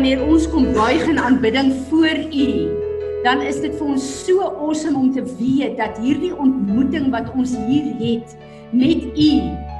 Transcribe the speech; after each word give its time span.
Wanneer 0.00 0.22
ons 0.24 0.46
kom 0.48 0.64
buig 0.72 1.02
in 1.12 1.18
aanbidding 1.20 1.74
voor 1.90 2.22
U, 2.32 2.52
dan 3.20 3.42
is 3.44 3.58
dit 3.60 3.74
vir 3.76 3.90
ons 3.92 4.04
so 4.24 4.46
awesome 4.48 4.96
om 4.96 5.10
te 5.12 5.20
weet 5.36 5.74
dat 5.76 5.98
hierdie 6.00 6.30
ontmoeting 6.32 7.10
wat 7.12 7.28
ons 7.36 7.52
hier 7.66 7.90
het 7.98 8.32
met 8.72 9.04
U 9.04 9.28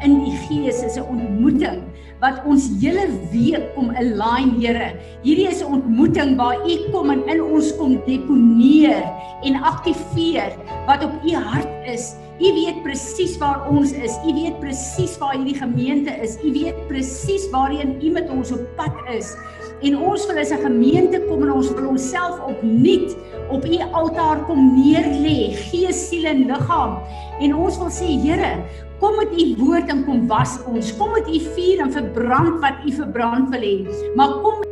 in 0.04 0.18
die 0.26 0.34
Gees 0.42 0.82
is 0.84 1.00
'n 1.00 1.08
ontmoeting 1.08 1.80
wat 2.20 2.44
ons 2.44 2.68
hele 2.82 3.08
week 3.32 3.64
kom 3.72 3.88
align, 3.96 4.60
Here. 4.60 4.92
Hierdie 5.24 5.48
is 5.48 5.62
'n 5.64 5.72
ontmoeting 5.80 6.36
waar 6.36 6.68
U 6.68 6.76
kom 6.92 7.08
en 7.10 7.24
in 7.24 7.40
ons 7.40 7.72
kom 7.80 7.96
deponeer 8.04 9.00
en 9.42 9.56
aktiveer 9.56 10.52
wat 10.84 11.00
op 11.04 11.16
U 11.24 11.32
hart 11.32 11.88
is. 11.88 12.12
U 12.40 12.52
weet 12.52 12.82
presies 12.82 13.38
waar 13.38 13.64
ons 13.68 13.92
is. 13.92 14.12
U 14.28 14.34
weet 14.36 14.60
presies 14.60 15.16
waar 15.18 15.32
hierdie 15.32 15.56
gemeente 15.56 16.12
is. 16.20 16.36
U 16.44 16.52
weet 16.52 16.76
presies 16.88 17.48
waarheen 17.50 17.96
U 18.04 18.10
met 18.10 18.28
ons 18.28 18.52
op 18.52 18.60
pad 18.76 18.92
is. 19.08 19.32
En 19.80 19.96
ons 19.96 20.26
wil 20.28 20.38
as 20.38 20.52
'n 20.52 20.62
gemeente 20.62 21.20
kom 21.28 21.42
en 21.42 21.52
ons 21.52 21.72
wil 21.72 21.88
onsself 21.88 22.40
opnuut 22.44 23.16
op 23.48 23.64
U 23.64 23.76
altaar 23.92 24.44
kom 24.44 24.60
neerlê, 24.76 25.56
gees, 25.56 26.08
siel 26.08 26.24
en 26.24 26.46
liggaam. 26.46 26.98
En 27.40 27.54
ons 27.54 27.78
wil 27.78 27.90
sê, 27.90 28.08
Here, 28.20 28.62
kom 29.00 29.16
met 29.16 29.32
U 29.32 29.56
woord 29.56 29.88
en 29.88 30.04
kom 30.04 30.26
was 30.26 30.58
ons. 30.66 30.96
Kom 30.96 31.12
met 31.12 31.28
U 31.28 31.38
vuur 31.38 31.80
en 31.80 31.92
verbrand 31.92 32.60
wat 32.60 32.84
U 32.86 32.92
verbrand 32.92 33.48
wil 33.48 33.60
hê. 33.60 33.86
Maar 34.16 34.40
kom 34.42 34.68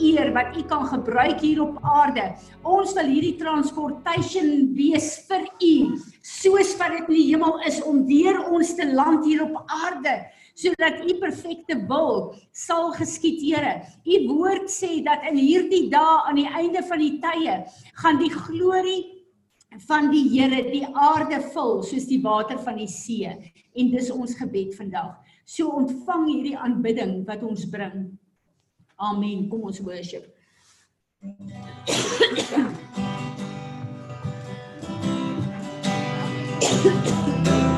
eer 0.00 0.32
wat 0.32 0.56
u 0.56 0.62
kan 0.62 0.86
gebruik 0.86 1.40
hier 1.40 1.62
op 1.62 1.78
aarde. 1.82 2.32
Ons 2.62 2.92
wil 2.96 3.06
hierdie 3.06 3.36
transportation 3.36 4.72
wees 4.76 5.24
vir 5.28 5.44
u, 5.60 5.74
soos 6.22 6.76
wat 6.80 6.96
dit 6.96 7.08
in 7.08 7.14
die 7.14 7.26
hemel 7.32 7.60
is 7.68 7.82
om 7.82 8.06
deur 8.08 8.40
ons 8.52 8.74
te 8.78 8.86
land 8.92 9.26
hier 9.26 9.42
op 9.44 9.62
aarde 9.66 10.22
sodat 10.54 11.02
u 11.04 11.16
perfekte 11.20 11.76
wil 11.88 12.34
sal 12.52 12.92
geskied, 12.96 13.40
Here. 13.42 13.82
U 14.04 14.16
woord 14.28 14.70
sê 14.70 15.02
dat 15.04 15.24
in 15.30 15.38
hierdie 15.40 15.88
dae 15.92 16.20
aan 16.28 16.38
die 16.38 16.48
einde 16.48 16.82
van 16.88 17.02
die 17.02 17.18
tye 17.22 17.58
gaan 18.02 18.20
die 18.20 18.30
glorie 18.30 19.02
van 19.88 20.10
die 20.12 20.26
Here 20.34 20.62
die 20.68 20.84
aarde 20.92 21.40
vul 21.54 21.82
soos 21.82 22.06
die 22.10 22.20
water 22.22 22.60
van 22.60 22.76
die 22.80 22.90
see 22.90 23.28
en 23.28 23.90
dis 23.94 24.10
ons 24.12 24.36
gebed 24.38 24.76
vandag. 24.76 25.16
So 25.48 25.72
ontvang 25.80 26.28
hierdie 26.28 26.58
aanbidding 26.58 27.22
wat 27.28 27.42
ons 27.42 27.64
bring. 27.70 28.12
Amen. 28.96 29.48
Kom 29.50 29.66
ons 29.72 29.80
worship. 29.82 30.28
love 36.84 37.71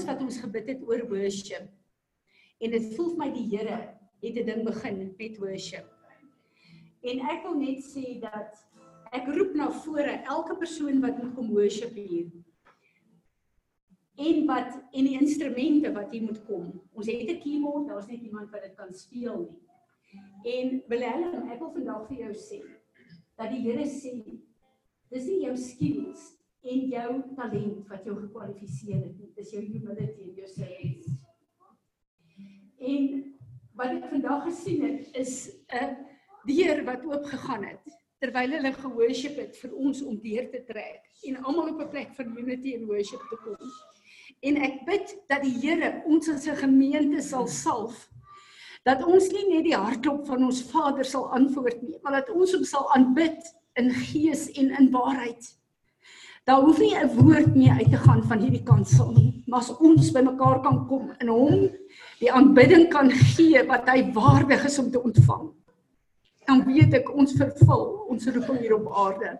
alles 0.00 0.08
wat 0.08 0.22
ons 0.24 0.40
gebid 0.40 0.68
het 0.72 0.82
oor 0.88 1.02
worship. 1.08 1.68
En 2.60 2.72
dit 2.72 2.92
voel 2.94 3.10
vir 3.12 3.18
my 3.20 3.30
die 3.34 3.48
Here 3.50 3.78
het 4.20 4.36
'n 4.36 4.46
ding 4.46 4.64
begin 4.64 5.14
met 5.18 5.38
worship. 5.38 5.86
En 7.02 7.20
ek 7.20 7.42
wil 7.42 7.56
net 7.60 7.84
sê 7.84 8.20
dat 8.20 8.56
ek 9.12 9.26
roep 9.26 9.54
na 9.54 9.70
vore 9.70 10.22
elke 10.24 10.56
persoon 10.56 11.00
wat 11.00 11.22
moet 11.22 11.34
kom 11.34 11.50
worship 11.50 11.94
hier. 11.94 12.30
En 14.16 14.46
wat 14.46 14.72
en 14.92 15.04
die 15.04 15.18
instrumente 15.20 15.92
wat 15.92 16.10
hier 16.12 16.22
moet 16.22 16.44
kom. 16.46 16.80
Ons 16.92 17.06
het 17.06 17.28
'n 17.28 17.40
keyboard, 17.40 17.88
daar's 17.88 18.06
net 18.06 18.22
iemand 18.22 18.50
wat 18.50 18.62
dit 18.62 18.74
kan 18.76 18.92
speel 18.92 19.38
nie. 19.38 19.60
En 20.44 20.82
Willem, 20.88 21.48
ek 21.50 21.58
wil 21.58 21.72
vandag 21.72 22.08
vir 22.08 22.16
jou 22.16 22.32
sê 22.32 22.62
dat 23.36 23.50
die 23.50 23.60
Here 23.60 23.86
sê 23.86 24.40
dis 25.10 25.26
nie 25.26 25.44
jou 25.44 25.56
skills 25.56 26.39
en 26.60 26.86
jou 26.92 27.10
talent 27.36 27.88
wat 27.88 28.04
jou 28.04 28.16
gekwalifiseer 28.18 29.00
het 29.00 29.16
nie, 29.16 29.32
dis 29.36 29.52
jou 29.54 29.62
humility 29.64 30.26
en 30.28 30.34
jou 30.42 30.48
service. 30.48 31.14
En 32.80 33.06
wat 33.76 33.96
ek 33.96 34.10
vandag 34.12 34.44
gesien 34.48 34.84
het 34.84 35.16
is 35.16 35.50
'n 35.72 35.96
deur 36.44 36.84
wat 36.84 37.04
oop 37.04 37.24
gegaan 37.24 37.64
het 37.64 37.96
terwyl 38.20 38.52
hulle 38.52 38.72
geworship 38.72 39.36
het 39.40 39.56
vir 39.56 39.72
ons 39.72 40.02
om 40.02 40.18
deur 40.20 40.50
te 40.52 40.60
trek 40.68 41.04
en 41.24 41.36
almal 41.44 41.72
op 41.72 41.80
'n 41.80 41.88
plek 41.88 42.10
van 42.14 42.36
unity 42.36 42.74
en 42.74 42.86
worship 42.86 43.22
te 43.30 43.36
kom. 43.44 43.56
En 44.40 44.56
ek 44.56 44.84
bid 44.84 45.16
dat 45.28 45.42
die 45.42 45.56
Here 45.60 46.02
ons 46.04 46.28
as 46.28 46.46
'n 46.46 46.56
gemeente 46.56 47.22
sal 47.22 47.46
salf 47.46 48.10
dat 48.84 49.04
ons 49.04 49.28
nie 49.28 49.48
net 49.48 49.64
die 49.64 49.76
hartklop 49.76 50.26
van 50.26 50.44
ons 50.44 50.62
Vader 50.70 51.04
sal 51.04 51.32
antwoord 51.36 51.82
nie, 51.82 51.98
maar 52.02 52.12
dat 52.12 52.30
ons 52.30 52.52
hom 52.52 52.64
sal 52.64 52.88
aanbid 52.94 53.40
in 53.74 53.90
gees 53.90 54.48
en 54.56 54.70
in 54.78 54.90
waarheid. 54.90 55.59
Daar 56.44 56.60
hoef 56.64 56.78
nie 56.78 56.94
'n 56.96 57.14
woord 57.16 57.54
meer 57.54 57.72
uit 57.72 57.90
te 57.90 57.96
gaan 57.96 58.22
van 58.22 58.38
hierdie 58.38 58.62
kansel 58.62 59.12
nie, 59.12 59.44
maar 59.46 59.60
as 59.60 59.76
ons 59.76 60.12
bymekaar 60.12 60.60
kan 60.60 60.86
kom 60.86 61.12
in 61.20 61.28
hom 61.28 61.68
die 62.18 62.32
aanbidding 62.32 62.88
kan 62.88 63.10
gee 63.10 63.62
wat 63.66 63.88
hy 63.88 64.12
waardig 64.12 64.64
is 64.64 64.78
om 64.78 64.90
te 64.90 65.02
ontvang. 65.02 65.50
Dan 66.46 66.64
weet 66.64 66.94
ek 66.94 67.12
ons 67.14 67.32
vervul 67.32 67.84
ons 68.08 68.26
roeping 68.26 68.58
hier 68.58 68.74
op 68.74 68.88
aarde. 68.92 69.38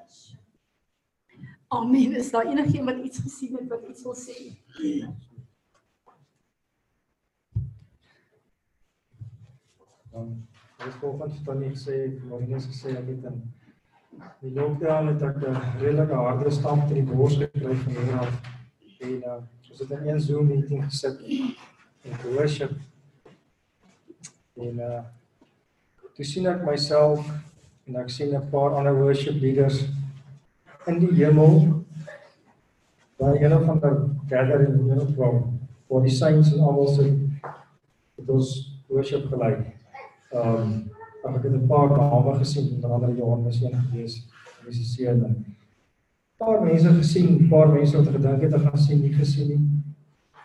Amen. 1.68 2.16
Is 2.16 2.30
daar 2.30 2.46
enigiemand 2.46 2.96
wat 2.96 3.06
iets 3.06 3.18
gesien 3.18 3.56
het 3.56 3.68
wat 3.68 3.88
iets 3.88 4.02
wil 4.02 4.14
sê? 4.14 4.36
Dan 10.10 10.48
is 10.86 10.94
volgens 11.00 11.36
van 11.44 11.62
ek 11.62 11.76
sê 11.78 11.96
Marinus 12.26 12.66
gesê 12.66 12.96
ek 12.98 13.06
het 13.12 13.28
in 13.30 13.42
die 14.40 14.52
lockdown 14.54 15.06
het 15.06 15.22
ek 15.22 15.36
'n 15.36 15.56
redelike 15.80 16.14
harde 16.14 16.50
stamp 16.50 16.88
in 16.88 16.94
die 16.94 17.14
bors 17.14 17.36
gekry 17.36 17.74
van 17.74 17.92
hier 17.92 18.18
af. 18.18 18.40
En 19.00 19.14
uh, 19.16 19.34
ons 19.70 19.78
het 19.78 19.90
in 19.90 20.08
een 20.08 20.20
Zoom 20.20 20.46
meeting 20.46 20.84
gesit 20.84 21.20
en 22.02 22.32
worship. 22.34 22.72
En 24.56 24.78
uh 24.78 25.00
toe 26.14 26.24
sien 26.24 26.46
ek 26.46 26.64
myself 26.66 27.28
en 27.86 27.96
ek 27.96 28.10
sien 28.10 28.34
'n 28.36 28.48
paar 28.50 28.74
ander 28.76 28.94
worship 28.94 29.40
leaders 29.40 29.88
in 30.86 30.98
die 30.98 31.14
hemel 31.24 31.84
by 33.16 33.36
een 33.40 33.54
of 33.56 33.68
ander 33.68 34.08
gathering 34.28 34.74
in 34.74 34.98
die 34.98 35.14
program 35.14 35.58
waar 35.88 36.02
die 36.02 36.14
saints 36.14 36.52
en 36.52 36.60
almal 36.60 36.88
sit 36.88 37.12
het 38.16 38.28
ons 38.28 38.50
worship 38.88 39.26
gelei. 39.32 39.54
Ehm 40.32 40.89
um, 41.24 41.36
ek 41.36 41.42
het 41.42 41.52
'n 41.52 41.66
paar 41.66 41.90
name 41.90 42.34
gesien 42.38 42.84
andere 42.84 43.16
Johan 43.16 43.44
was 43.44 43.62
een 43.62 43.74
gewees, 43.90 44.28
seun. 44.70 45.20
'n 45.20 45.56
Paar 46.36 46.62
mense 46.64 46.88
gesien, 46.88 47.44
'n 47.44 47.48
paar 47.48 47.68
mense 47.68 47.96
wat 47.96 48.08
gedink 48.08 48.42
het 48.42 48.54
ek 48.54 48.60
gaan 48.60 48.78
sien, 48.78 49.00
nie 49.00 49.12
gesien 49.12 49.48
nie. 49.48 49.60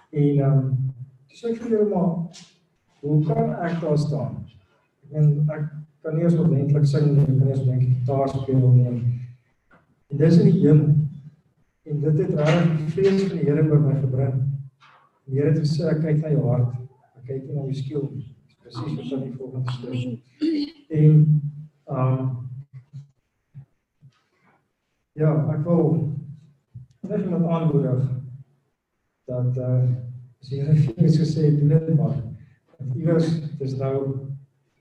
En 0.10 0.44
ehm 0.44 0.58
um, 0.58 0.94
dis 1.28 1.44
ek 1.44 1.62
vir 1.62 1.72
jou 1.72 1.90
maar 1.90 2.16
hoe 3.00 3.24
kan 3.26 3.54
ek 3.62 3.82
daar 3.82 3.98
staan? 3.98 4.46
Ek 5.04 5.12
meen 5.12 5.50
ek 5.50 5.64
kan 6.02 6.16
nie 6.16 6.24
eens 6.24 6.36
ordentlik 6.36 6.86
sing 6.86 7.12
nie, 7.12 7.22
ek 7.22 7.28
kan 7.28 7.48
nie 7.48 7.50
eens 7.50 7.60
ordentlik 7.60 7.98
gitaar 7.98 8.30
speel 8.30 8.72
nie. 8.72 8.88
En 10.08 10.18
dis 10.18 10.38
in 10.40 10.52
die 10.52 10.60
hemel. 10.60 10.94
En 11.86 12.00
dit 12.02 12.18
het 12.18 12.34
regtig 12.34 12.78
die 12.78 12.92
vrees 12.96 13.24
van 13.24 13.38
die 13.38 13.46
Here 13.46 13.64
by 13.64 13.78
my 13.78 13.96
gebring. 14.02 14.38
Die 15.26 15.38
Here 15.38 15.52
het 15.52 15.60
gesê 15.62 15.86
ek 15.92 16.00
kyk 16.02 16.24
na 16.24 16.32
jou 16.34 16.46
hart. 16.50 16.72
Ek 17.20 17.28
kyk 17.28 17.44
nie 17.46 17.58
na 17.58 17.66
jou 17.68 17.76
skiel 17.78 18.08
nie. 18.10 18.26
Presies 18.64 18.96
wat 18.98 19.12
aan 19.14 19.26
die 19.28 19.36
volgende 19.38 19.76
stuk. 19.76 20.55
En 20.90 21.42
ehm 21.86 22.20
um, 22.20 22.36
Ja, 25.16 25.30
ek 25.48 25.62
wil 25.64 25.94
net 27.08 27.22
iemand 27.24 27.46
aanmoedig 27.48 28.02
dat 29.26 29.58
eh 29.58 29.68
uh, 29.68 29.92
die 30.50 30.60
Here 30.60 30.74
vir 30.76 31.06
ons 31.06 31.20
gesê 31.22 31.46
het, 31.46 31.60
doen 31.60 31.72
dit 31.72 31.94
maar. 31.96 32.18
Want 32.78 32.98
iewers 33.00 33.30
dis 33.62 33.78
nou 33.80 34.02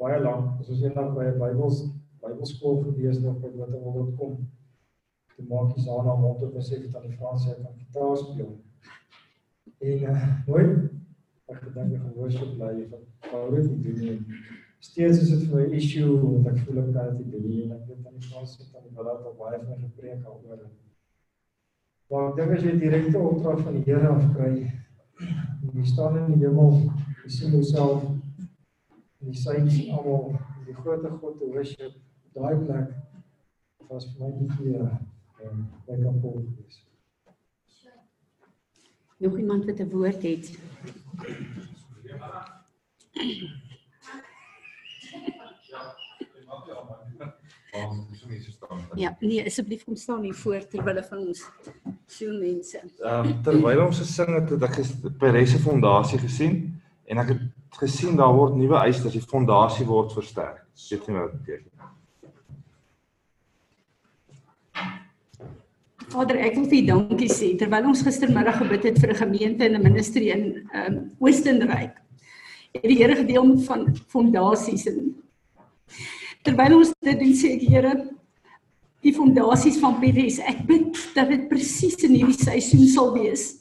baie 0.02 0.18
lank, 0.24 0.58
as 0.58 0.72
ons 0.74 0.82
eendag 0.82 1.12
by 1.14 1.28
'n 1.28 1.38
Bybels 1.38 1.84
Bybelskool 2.24 2.82
gewees 2.82 3.22
het 3.22 3.40
by 3.44 3.52
wat 3.60 3.76
ook 3.78 4.00
al 4.02 4.10
kom. 4.18 4.34
Toe 5.36 5.46
maak 5.52 5.76
jy 5.76 5.86
Sana 5.86 6.16
mond 6.18 6.42
op 6.42 6.58
besef 6.58 6.82
het 6.82 6.96
aan 6.96 7.06
die 7.06 7.16
Franse 7.16 7.48
het 7.48 7.62
aan 7.66 7.78
gitaar 7.78 8.16
speel. 8.16 8.52
En 9.78 10.02
uh, 10.02 10.26
nooit 10.46 10.90
ek 11.46 11.62
gedink 11.62 11.94
ek 11.94 12.02
gaan 12.02 12.18
worship 12.18 12.58
bly 12.58 12.74
van 12.90 13.06
wou 13.30 13.54
dit 13.54 13.70
nie 13.70 13.82
doen 13.84 14.04
nie. 14.04 14.63
Steeds 14.84 15.18
is 15.22 15.30
dit 15.32 15.44
vir 15.48 15.60
my 15.60 15.76
issue 15.78 16.14
want 16.20 16.48
ek 16.50 16.58
voel 16.64 16.80
ek 16.82 16.88
kan 16.92 17.14
nie 17.16 17.30
doen 17.32 17.44
en 17.64 17.70
ek 17.72 17.84
weet 17.88 18.08
aan 18.08 18.16
die 18.20 18.26
Franse 18.28 18.58
het 18.60 18.74
aan 18.76 18.82
die 18.84 18.96
Ballad 18.96 19.22
al 19.30 19.36
baie 19.38 19.60
van 19.62 19.78
gepreek 19.80 20.18
daaroor. 20.26 20.66
Maar 22.12 22.26
ek 22.28 22.34
dink 22.40 22.52
as 22.56 22.66
jy 22.66 22.74
direkte 22.82 23.22
opdrag 23.30 23.62
van 23.64 23.78
die 23.78 23.84
Here 23.86 24.10
af 24.12 24.26
kry, 24.34 24.50
jy 25.78 25.84
staan 25.88 26.18
in 26.20 26.34
die 26.34 26.42
hemel, 26.42 26.76
jy 27.22 27.32
sien 27.32 27.56
jouself 27.56 28.04
en 28.10 29.30
die 29.30 29.40
saints 29.40 29.78
almal 29.88 30.34
die 30.66 30.76
groot 30.82 31.06
God 31.22 31.38
te 31.40 31.48
worship 31.54 31.96
daai 32.36 32.60
plek 32.66 32.92
was 33.88 34.08
vir 34.10 34.20
my 34.26 34.30
bietjie 34.42 34.74
ehm 34.82 35.62
lekker 35.88 36.18
vol 36.26 36.36
gewees. 36.42 36.82
Nog 39.24 39.40
iemand 39.40 39.64
wat 39.64 39.80
'n 39.80 39.88
woord 39.96 40.28
het? 40.28 40.52
Ja, 42.04 42.34
nee, 49.20 49.42
asseblief 49.46 49.84
kom 49.84 49.96
staan 49.96 50.22
hier 50.22 50.34
voor 50.34 50.62
terwyl 50.70 51.02
van 51.02 51.18
ons 51.26 51.42
so 52.06 52.30
mense. 52.38 52.80
Ehm 53.02 53.26
um, 53.26 53.42
terwyl 53.42 53.86
ons 53.86 53.98
gesing 53.98 54.30
het, 54.36 54.50
het 54.54 54.62
ek 54.68 54.78
by 55.18 55.32
Resse 55.34 55.58
Fondasie 55.58 56.20
gesien 56.22 56.58
en 57.10 57.18
ek 57.24 57.34
het 57.34 57.80
gesien 57.82 58.16
daar 58.16 58.34
word 58.36 58.56
nuwe 58.56 58.78
eisters, 58.78 59.16
die 59.16 59.24
fondasie 59.24 59.86
word 59.86 60.14
versterk. 60.14 60.62
Weet 60.90 61.08
nie 61.08 61.18
wat 61.18 61.32
dit 61.32 61.40
beteken. 61.40 61.70
Vader, 66.14 66.38
ek 66.46 66.54
wil 66.54 66.66
vir 66.70 66.78
U 66.78 66.86
dankie 66.92 67.30
sê 67.32 67.50
terwyl 67.58 67.90
ons 67.90 68.04
gistermiddag 68.06 68.60
gebid 68.62 68.86
het 68.90 68.98
vir 69.02 69.10
'n 69.10 69.22
gemeente 69.24 69.64
en 69.66 69.74
'n 69.74 69.82
ministerie 69.82 70.30
in 70.30 70.44
ehm 70.72 70.92
um, 70.92 71.10
Oostenryk. 71.18 71.98
Het 72.74 72.88
die 72.90 72.98
Here 72.98 73.16
gedeel 73.16 73.58
van 73.66 73.96
fondasies 74.06 74.86
en 74.86 75.14
terwyl 76.44 76.78
ons 76.78 76.92
dit 77.02 77.18
doen 77.18 77.34
sê 77.34 77.54
ek 77.56 77.64
Here 77.68 77.94
die 79.04 79.12
fondasies 79.12 79.76
van 79.82 79.98
PDS. 80.00 80.40
Ek 80.48 80.64
bid 80.68 80.96
dat 81.16 81.28
dit 81.32 81.44
presies 81.50 81.98
in 82.06 82.16
hierdie 82.16 82.40
seisoen 82.40 82.88
sal 82.88 83.12
wees 83.16 83.52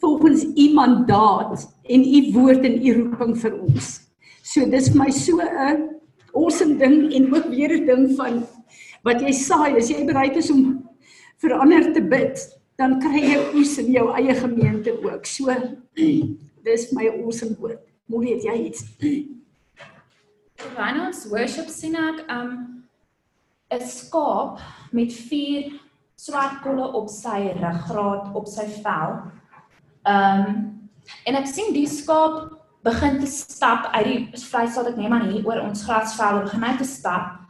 volgens 0.00 0.42
u 0.44 0.64
mandaat 0.76 1.62
en 1.88 2.02
u 2.04 2.18
woord 2.34 2.64
en 2.68 2.76
u 2.84 2.92
roeping 2.98 3.32
vir 3.40 3.54
ons. 3.64 3.86
So 4.44 4.64
dis 4.68 4.90
vir 4.92 4.98
my 5.00 5.10
so 5.10 5.40
'n 5.40 5.88
awesome 6.36 6.76
ding 6.78 7.12
en 7.16 7.32
ook 7.34 7.48
weer 7.48 7.72
'n 7.72 7.86
ding 7.86 8.16
van 8.16 8.44
wat 9.04 9.20
jy 9.20 9.32
saai, 9.32 9.76
as 9.76 9.88
jy 9.90 10.04
bereid 10.04 10.36
is 10.36 10.50
om 10.50 10.84
vir 11.38 11.52
ander 11.52 11.92
te 11.92 12.00
bid, 12.00 12.36
dan 12.76 13.00
kry 13.00 13.22
jy 13.22 13.40
oes 13.54 13.78
in 13.78 13.92
jou 13.92 14.12
eie 14.12 14.34
gemeente 14.34 14.92
ook. 15.02 15.26
So 15.26 15.54
dis 16.66 16.92
my 16.92 17.08
awesome 17.08 17.56
woord. 17.60 17.80
Het 18.06 18.42
jy 18.42 18.56
iets. 18.66 18.84
Wanneer 20.74 21.06
ons 21.06 21.26
worship 21.30 21.68
sien 21.70 21.94
ek 21.94 22.24
um 22.32 22.84
'n 23.70 23.82
skaap 23.82 24.60
met 24.92 25.12
vier 25.28 25.72
swart 26.16 26.62
kolle 26.62 26.86
op 26.92 27.08
sy 27.08 27.52
ruggraat 27.60 28.34
op 28.34 28.46
sy 28.46 28.66
vel. 28.82 29.18
Um 30.06 30.44
en 31.26 31.36
ek 31.36 31.46
sien 31.46 31.72
die 31.74 31.86
skaap 31.86 32.54
begin 32.86 33.18
te 33.20 33.26
stap 33.26 33.90
uit 33.94 34.06
die 34.06 34.44
vleis 34.46 34.76
wat 34.78 34.92
ek 34.92 34.96
neem 34.96 35.12
aan 35.12 35.30
hier 35.30 35.46
oor 35.46 35.60
ons 35.60 35.84
grasvelde 35.86 36.46
begin 36.46 36.62
hy 36.62 36.76
te 36.76 36.88
stap. 36.88 37.40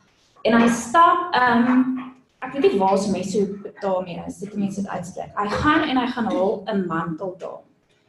En 0.44 0.61
hy 0.61 0.68
stap 0.68 1.37
um 1.37 1.96
ek 2.44 2.52
weet 2.52 2.72
nie 2.72 2.81
waar 2.81 2.98
se 2.98 3.11
Mesopotamië 3.11 4.24
is, 4.26 4.38
dit 4.38 4.55
mense 4.55 4.81
dit 4.81 4.90
uitspreek. 4.90 5.33
Hy 5.37 5.48
gaan 5.48 5.88
en 5.88 5.98
hy 5.98 6.07
gaan 6.07 6.31
haal 6.31 6.64
'n 6.68 6.87
mantel 6.87 7.37
daar. 7.38 7.62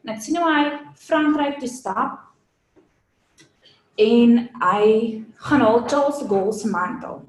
En 0.04 0.14
ek 0.16 0.22
sien 0.22 0.38
hoe 0.38 0.48
hy 0.48 0.64
Frankryk 0.96 1.60
toe 1.60 1.68
stap 1.68 2.27
en 3.98 4.38
hy 4.62 4.84
gaan 5.48 5.62
haal 5.66 5.84
Charles 5.90 6.20
de 6.22 6.28
Gaulle 6.30 6.54
se 6.54 6.70
mantel. 6.70 7.22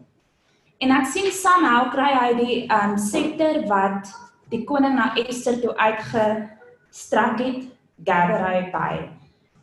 En 0.78 0.92
ek 0.94 1.08
sien 1.10 1.30
somehow 1.34 1.88
kry 1.92 2.10
hy 2.14 2.32
die 2.38 2.58
um 2.72 2.96
scepter 3.00 3.64
wat 3.70 4.12
die 4.52 4.62
koning 4.68 4.96
na 4.96 5.10
Esther 5.24 5.58
toe 5.62 5.74
uitgestrek 5.74 7.40
het, 7.42 7.62
gather 8.06 8.44
hy 8.44 8.60
by. 8.72 8.92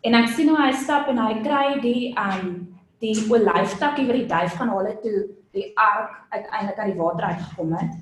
En 0.06 0.18
ek 0.18 0.30
sien 0.36 0.52
hoe 0.52 0.60
hy 0.60 0.72
stap 0.78 1.08
en 1.10 1.22
hy 1.22 1.38
kry 1.46 1.68
die 1.84 2.12
um 2.20 2.66
die 3.04 3.16
olyftakkie 3.30 4.08
wat 4.08 4.18
die 4.18 4.30
duif 4.30 4.58
gaan 4.58 4.72
haal 4.74 4.92
toe 5.04 5.18
die 5.56 5.70
ark 5.80 6.12
uiteindelik 6.34 6.80
uit 6.80 6.92
die 6.92 7.00
water 7.00 7.30
uitgekom 7.32 7.74
het. 7.78 7.94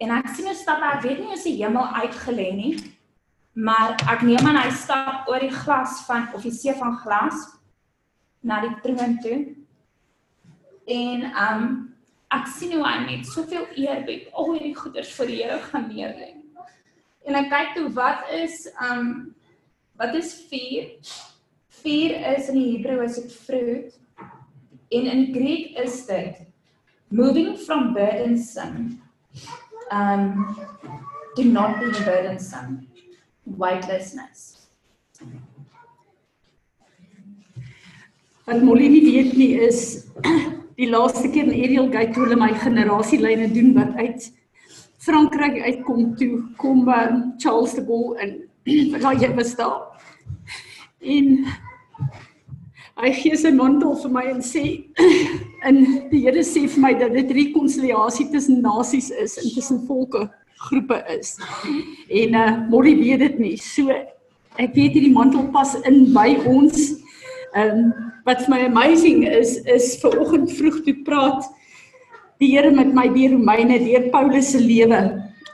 En 0.00 0.14
ek 0.16 0.30
sien 0.32 0.48
hoe 0.48 0.56
stap 0.56 0.80
hy, 0.82 0.94
ek 0.96 1.04
weet 1.04 1.20
nie 1.20 1.34
of 1.36 1.44
die 1.44 1.58
hemel 1.60 1.96
uitgelê 2.00 2.48
nie, 2.56 2.72
maar 3.52 3.96
ek 4.12 4.22
neem 4.22 4.46
aan 4.46 4.58
hy 4.60 4.70
stap 4.74 5.28
oor 5.28 5.42
die 5.42 5.54
glas 5.54 6.00
van 6.06 6.28
of 6.34 6.44
die 6.46 6.54
see 6.54 6.74
van 6.78 6.96
glas 7.02 7.46
na 8.46 8.60
die 8.64 8.74
troon 8.84 9.16
toe. 9.24 9.38
En 10.90 11.26
um 11.46 11.64
ek 12.30 12.46
sien 12.46 12.76
hoe 12.76 12.84
hy 12.86 12.98
met 13.08 13.26
soveel 13.26 13.66
eerbied 13.74 14.28
al 14.38 14.52
hierdie 14.52 14.76
goeders 14.78 15.10
vir 15.16 15.32
die 15.32 15.40
Here 15.42 15.58
gaan 15.66 15.88
neerlê. 15.90 16.30
En 17.26 17.36
ek 17.40 17.50
kyk 17.50 17.74
toe 17.76 17.88
wat 17.96 18.30
is 18.34 18.62
um 18.86 19.34
wat 20.00 20.14
is 20.16 20.32
vuur? 20.48 20.94
Vuur 21.80 22.14
is 22.36 22.52
in 22.52 22.60
die 22.60 22.70
Hebreë 22.76 23.08
is 23.08 23.18
dit 23.18 23.34
fruit 23.48 23.98
en 24.90 25.10
in 25.10 25.26
Griek 25.34 25.76
is 25.78 26.04
dit 26.06 26.38
moving 27.10 27.56
from 27.58 27.92
burdensome 27.94 29.00
um 29.90 30.54
do 31.36 31.44
not 31.44 31.78
be 31.80 31.90
burdensome 32.04 32.89
weightlessness. 33.58 34.68
Wat 38.46 38.62
Molly 38.62 38.88
nie 38.88 39.04
weet 39.04 39.36
nie 39.38 39.52
is 39.62 40.06
die 40.80 40.88
laaste 40.90 41.28
keer 41.30 41.48
in 41.48 41.56
Ariel 41.64 41.90
Gate 41.92 42.14
toe 42.14 42.26
hulle 42.26 42.38
my 42.40 42.52
generasielyne 42.58 43.50
doen 43.54 43.74
wat 43.76 43.96
uit 44.00 44.30
Frankryk 45.00 45.60
uitkom 45.64 46.14
toe 46.20 46.42
kom 46.60 46.88
um, 46.88 47.20
Charles 47.38 47.76
de 47.76 47.84
Gaulle 47.86 48.18
in 48.24 48.38
wat 49.04 49.22
jy 49.22 49.32
was 49.36 49.54
daar. 49.58 49.86
En 51.00 51.36
hy 53.00 53.12
gee 53.16 53.38
sy 53.38 53.52
mantel 53.56 53.94
vir 54.02 54.12
my 54.12 54.26
en 54.34 54.42
sê 54.44 54.64
en 55.68 55.80
die 56.10 56.24
Here 56.26 56.44
sê 56.44 56.66
vir 56.68 56.84
my 56.84 56.92
dat 57.00 57.14
dit 57.16 57.32
rekonsiliasie 57.38 58.28
tussen 58.32 58.60
nasies 58.64 59.08
is 59.10 59.38
en 59.40 59.54
tussen 59.54 59.84
volke 59.88 60.26
groepe 60.68 60.98
is. 61.18 61.36
En 62.08 62.34
uh 62.34 62.68
Molly 62.70 62.96
weet 62.98 63.24
dit 63.24 63.38
nie. 63.38 63.56
So 63.56 63.88
ek 64.60 64.74
weet 64.76 64.96
hierdie 64.98 65.14
mantel 65.14 65.48
pas 65.54 65.76
in 65.88 66.10
by 66.16 66.34
ons. 66.48 66.90
Ehm 67.56 67.78
um, 67.78 68.10
wat 68.28 68.44
my 68.52 68.60
amazing 68.66 69.24
is 69.26 69.56
is 69.64 69.96
ver 70.02 70.18
oggend 70.20 70.52
vroeg 70.58 70.82
toe 70.86 70.94
praat 71.06 71.48
die 72.40 72.52
Here 72.54 72.70
met 72.72 72.92
my 72.96 73.08
deur 73.12 73.34
Romeine 73.36 73.78
deur 73.82 74.08
Paulus 74.12 74.52
se 74.52 74.60
lewe 74.60 75.00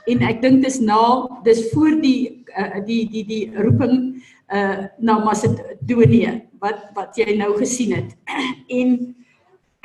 en 0.07 0.23
ek 0.23 0.41
dink 0.43 0.63
dis 0.63 0.79
na 0.83 0.99
dis 1.47 1.65
voor 1.73 1.97
die 2.03 2.43
uh, 2.55 2.79
die 2.87 3.03
die 3.11 3.23
die 3.27 3.43
roeping 3.55 4.21
uh 4.53 4.87
na 5.03 5.17
Macedonië 5.23 6.37
wat 6.63 6.87
wat 6.95 7.17
jy 7.19 7.35
nou 7.39 7.53
gesien 7.59 7.95
het. 7.97 8.13
En 8.79 8.95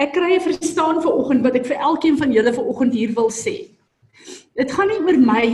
ek 0.03 0.15
kry 0.15 0.37
'n 0.37 0.47
verstaan 0.47 1.03
vir 1.03 1.13
oggend 1.13 1.43
wat 1.47 1.59
ek 1.59 1.67
vir 1.67 1.79
elkeen 1.79 2.19
van 2.19 2.33
julle 2.35 2.53
vir 2.53 2.69
oggend 2.75 2.95
hier 2.95 3.15
wil 3.15 3.31
sê. 3.31 3.72
Dit 4.59 4.73
gaan 4.73 4.91
nie 4.91 5.01
oor 5.01 5.17
my 5.17 5.47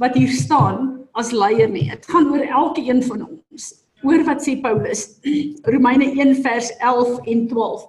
wat 0.00 0.16
hier 0.16 0.32
staan 0.32 0.94
as 1.18 1.34
leier 1.36 1.68
nie. 1.68 1.88
Dit 1.90 2.06
gaan 2.08 2.30
oor 2.32 2.44
elkeen 2.44 3.02
van 3.04 3.26
ons. 3.26 3.68
Hoor 4.04 4.24
wat 4.24 4.44
sê 4.44 4.56
Paulus. 4.62 5.18
Romeine 5.74 6.08
1 6.14 6.38
vers 6.44 6.70
11 6.78 7.18
en 7.28 7.44
12. 7.50 7.84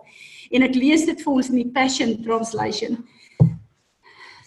En 0.57 0.65
ek 0.65 0.75
lees 0.75 1.05
dit 1.07 1.23
vir 1.23 1.31
ons 1.31 1.51
in 1.53 1.61
die 1.61 1.69
Passion 1.71 2.15
Translation. 2.25 2.99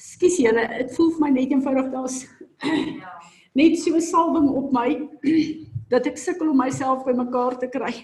Skus 0.03 0.37
julle, 0.43 0.67
dit 0.83 0.97
voel 0.97 1.13
vir 1.15 1.25
my 1.25 1.31
net 1.39 1.55
eenvoudig 1.55 1.89
daar's 1.95 2.23
net 3.59 3.79
so 3.79 3.95
'n 3.97 4.05
salwing 4.05 4.49
op 4.51 4.73
my 4.75 4.89
dat 5.93 6.07
ek 6.07 6.19
sukkel 6.21 6.53
om 6.53 6.59
myself 6.59 7.07
bymekaar 7.07 7.57
te 7.61 7.69
kry. 7.73 7.95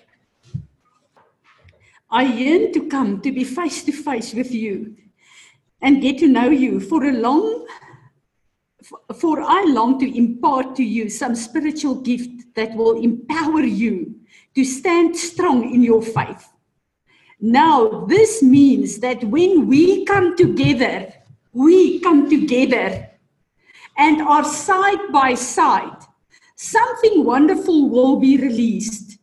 I 2.08 2.24
yearn 2.24 2.72
to 2.72 2.88
come 2.88 3.20
to 3.20 3.32
be 3.32 3.44
face 3.44 3.84
to 3.84 3.92
face 3.92 4.32
with 4.32 4.54
you 4.54 4.96
and 5.82 6.00
get 6.00 6.18
to 6.18 6.26
know 6.26 6.48
you 6.48 6.80
for 6.80 7.04
a 7.04 7.12
long 7.12 7.66
for 9.16 9.40
I 9.42 9.64
long 9.68 9.98
to 10.00 10.16
impart 10.16 10.76
to 10.76 10.84
you 10.84 11.08
some 11.08 11.34
spiritual 11.34 11.96
gift 11.96 12.54
that 12.54 12.74
will 12.74 13.02
empower 13.02 13.62
you 13.62 14.14
to 14.54 14.64
stand 14.64 15.16
strong 15.16 15.74
in 15.74 15.82
your 15.82 16.02
faith. 16.02 16.48
Now, 17.40 18.04
this 18.06 18.42
means 18.42 18.98
that 18.98 19.22
when 19.24 19.68
we 19.68 20.04
come 20.04 20.36
together, 20.36 21.12
we 21.52 22.00
come 22.00 22.28
together 22.28 23.10
and 23.96 24.22
are 24.22 24.44
side 24.44 25.12
by 25.12 25.34
side, 25.34 26.02
something 26.56 27.24
wonderful 27.24 27.88
will 27.88 28.16
be 28.16 28.36
released. 28.36 29.18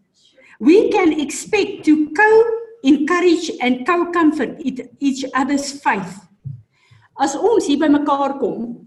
We 0.59 0.91
can 0.91 1.19
expect 1.19 1.83
to 1.85 2.11
co 2.11 2.43
encourage 2.83 3.51
and 3.61 3.85
co 3.85 4.11
comfort 4.11 4.59
each 4.59 5.25
other's 5.33 5.71
faith. 5.81 6.21
As 7.19 7.35
ons 7.35 7.67
hier 7.67 7.79
by 7.79 7.87
mekaar 7.87 8.39
kom, 8.39 8.84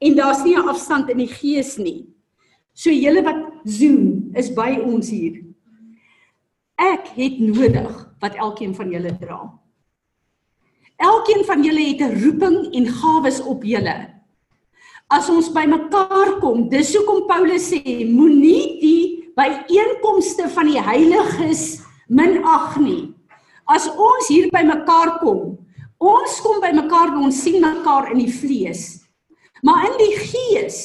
en 0.00 0.14
daar's 0.16 0.42
nie 0.44 0.56
'n 0.56 0.68
afstand 0.68 1.10
in 1.10 1.18
die 1.18 1.28
gees 1.28 1.76
nie. 1.78 2.06
So 2.74 2.90
julle 2.90 3.22
wat 3.22 3.40
Zoom 3.64 4.30
is 4.34 4.50
by 4.54 4.80
ons 4.84 5.10
hier. 5.10 5.42
Ek 6.76 7.08
het 7.16 7.38
nodig 7.38 7.92
wat 8.20 8.34
elkeen 8.34 8.74
van 8.74 8.90
julle 8.90 9.12
dra. 9.20 9.40
Elkeen 10.96 11.44
van 11.44 11.64
julle 11.64 11.80
het 11.80 12.00
'n 12.00 12.22
roeping 12.24 12.74
en 12.74 12.86
gawes 12.86 13.40
op 13.40 13.64
julle. 13.64 14.20
As 15.10 15.28
ons 15.28 15.48
by 15.52 15.66
mekaar 15.66 16.38
kom, 16.40 16.68
dis 16.68 16.94
hoekom 16.94 17.26
Paulus 17.26 17.70
sê 17.72 18.06
moenie 18.06 18.80
die 18.80 19.32
byeenkomste 19.34 20.48
van 20.48 20.66
die 20.66 20.80
heiliges 20.80 21.82
minag 22.08 22.78
nie. 22.78 23.14
As 23.66 23.88
ons 23.88 24.28
hier 24.28 24.48
by 24.50 24.62
mekaar 24.62 25.18
kom, 25.18 25.58
ons 25.98 26.40
kom 26.40 26.60
by 26.60 26.70
mekaar 26.72 27.08
en 27.08 27.24
ons 27.24 27.42
sien 27.42 27.60
mekaar 27.60 28.12
in 28.12 28.18
die 28.18 28.32
vlees. 28.32 28.99
Maar 29.62 29.86
in 29.90 29.96
die 30.00 30.16
gees 30.16 30.80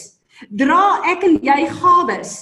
dra 0.52 1.00
ek 1.08 1.24
en 1.28 1.38
jy 1.44 1.62
gawes 1.80 2.38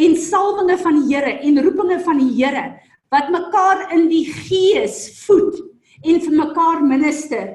en 0.00 0.14
salwinge 0.16 0.78
van 0.80 1.00
die 1.00 1.08
Here 1.10 1.32
en 1.44 1.60
roepinge 1.64 1.98
van 2.04 2.20
die 2.22 2.30
Here 2.38 2.64
wat 3.12 3.32
mekaar 3.34 3.88
in 3.96 4.06
die 4.10 4.24
gees 4.30 5.02
voed 5.26 5.58
en 6.06 6.20
vir 6.22 6.36
mekaar 6.38 6.84
minister. 6.86 7.48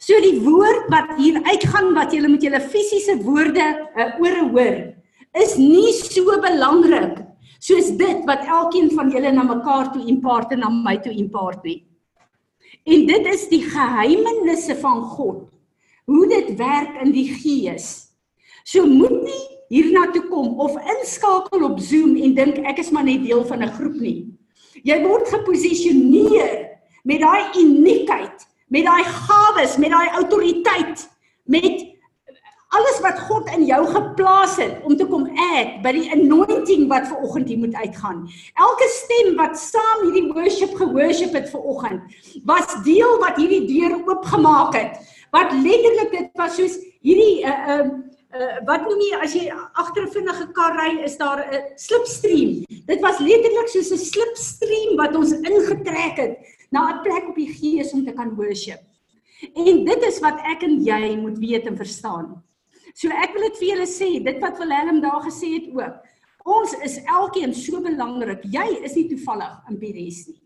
So 0.00 0.16
die 0.24 0.40
woord 0.42 0.88
wat 0.90 1.12
hier 1.20 1.38
uitgaan 1.44 1.92
wat 1.94 2.14
julle 2.16 2.30
met 2.32 2.44
julle 2.44 2.62
fisiese 2.72 3.18
woorde 3.22 3.66
uh, 3.94 4.14
ore 4.22 4.46
hoor 4.48 4.78
is 5.38 5.54
nie 5.60 5.92
so 5.94 6.40
belangrik 6.42 7.20
soos 7.60 7.92
dit 8.00 8.24
wat 8.26 8.48
elkeen 8.48 8.88
van 8.96 9.12
julle 9.12 9.30
na 9.36 9.44
mekaar 9.46 9.92
toe 9.92 10.02
impart 10.08 10.56
en 10.56 10.64
na 10.64 10.70
my 10.72 10.96
toe 11.04 11.12
impart 11.12 11.62
nie. 11.68 11.82
En 12.88 13.04
dit 13.06 13.26
is 13.28 13.44
die 13.52 13.60
geheimenisse 13.68 14.74
van 14.80 15.02
God 15.12 15.44
hoe 16.10 16.26
dit 16.26 16.56
werk 16.58 16.96
in 17.04 17.12
die 17.14 17.28
gees. 17.38 18.10
So 18.66 18.86
moet 18.86 19.14
nie 19.22 19.42
hiernatoe 19.70 20.24
kom 20.26 20.58
of 20.60 20.74
inskakel 20.96 21.62
op 21.68 21.78
Zoom 21.78 22.16
en 22.18 22.34
dink 22.34 22.58
ek 22.66 22.82
is 22.82 22.90
maar 22.94 23.06
net 23.06 23.22
deel 23.22 23.44
van 23.46 23.62
'n 23.62 23.74
groep 23.78 24.00
nie. 24.02 24.26
Jy 24.82 24.98
word 25.06 25.28
geposisioneer 25.28 26.80
met 27.04 27.20
daai 27.20 27.44
uniekheid, 27.62 28.46
met 28.68 28.84
daai 28.84 29.04
gawes, 29.04 29.76
met 29.76 29.90
daai 29.90 30.08
autoriteit, 30.18 31.08
met 31.44 31.86
alles 32.70 33.00
wat 33.02 33.18
God 33.18 33.48
in 33.56 33.64
jou 33.66 33.86
geplaas 33.86 34.56
het 34.56 34.82
om 34.86 34.96
te 34.96 35.06
kom 35.06 35.26
add 35.26 35.82
by 35.82 35.92
die 35.92 36.10
anointing 36.14 36.88
wat 36.88 37.08
ver 37.08 37.22
oggend 37.22 37.48
hier 37.48 37.58
moet 37.58 37.74
uitgaan. 37.74 38.28
Elke 38.54 38.88
stem 38.88 39.36
wat 39.36 39.58
saam 39.58 40.04
hierdie 40.04 40.32
worship 40.32 40.74
geworship 40.74 41.32
het 41.32 41.50
ver 41.50 41.62
oggend, 41.62 42.02
was 42.44 42.82
deel 42.84 43.18
wat 43.18 43.36
hierdie 43.36 43.66
deur 43.66 43.98
oopgemaak 44.06 44.74
het 44.74 44.98
wat 45.30 45.52
letterlik 45.52 46.10
dit 46.10 46.30
was 46.38 46.56
soos 46.56 46.76
hierdie 47.02 47.44
uh 47.46 47.74
uh, 47.74 47.86
uh 48.34 48.58
wat 48.66 48.86
noem 48.86 49.00
jy 49.06 49.20
as 49.22 49.34
jy 49.34 49.46
agter 49.50 50.04
'n 50.06 50.14
vinnige 50.14 50.46
kar 50.52 50.76
ry 50.76 50.92
is 51.04 51.16
daar 51.16 51.40
'n 51.40 51.62
slipstream. 51.76 52.64
Dit 52.86 53.00
was 53.00 53.18
letterlik 53.18 53.68
soos 53.68 53.90
'n 53.92 54.04
slipstream 54.10 54.96
wat 54.96 55.16
ons 55.16 55.32
ingetrek 55.32 56.16
het 56.16 56.38
na 56.70 56.90
'n 56.90 57.02
plek 57.02 57.28
op 57.28 57.36
die 57.36 57.52
gees 57.52 57.92
om 57.92 58.04
te 58.04 58.12
kan 58.12 58.34
worship. 58.34 58.80
En 59.54 59.84
dit 59.84 60.02
is 60.04 60.20
wat 60.20 60.38
ek 60.44 60.62
en 60.62 60.82
jy 60.84 61.16
moet 61.16 61.38
weet 61.38 61.66
en 61.66 61.76
verstaan. 61.76 62.42
So 62.94 63.08
ek 63.08 63.32
wil 63.32 63.48
dit 63.48 63.58
vir 63.58 63.68
julle 63.68 63.86
sê, 63.86 64.10
dit 64.24 64.38
wat 64.42 64.58
Willem 64.58 65.00
daar 65.00 65.22
gesê 65.22 65.54
het 65.54 65.68
ook. 65.72 65.96
Ons 66.44 66.74
is 66.84 66.98
elkeen 67.04 67.54
so 67.54 67.80
belangrik. 67.80 68.42
Jy 68.44 68.80
is 68.84 68.94
nie 68.94 69.08
toevallig 69.08 69.52
in 69.68 69.78
Pires 69.78 70.26
nie. 70.28 70.39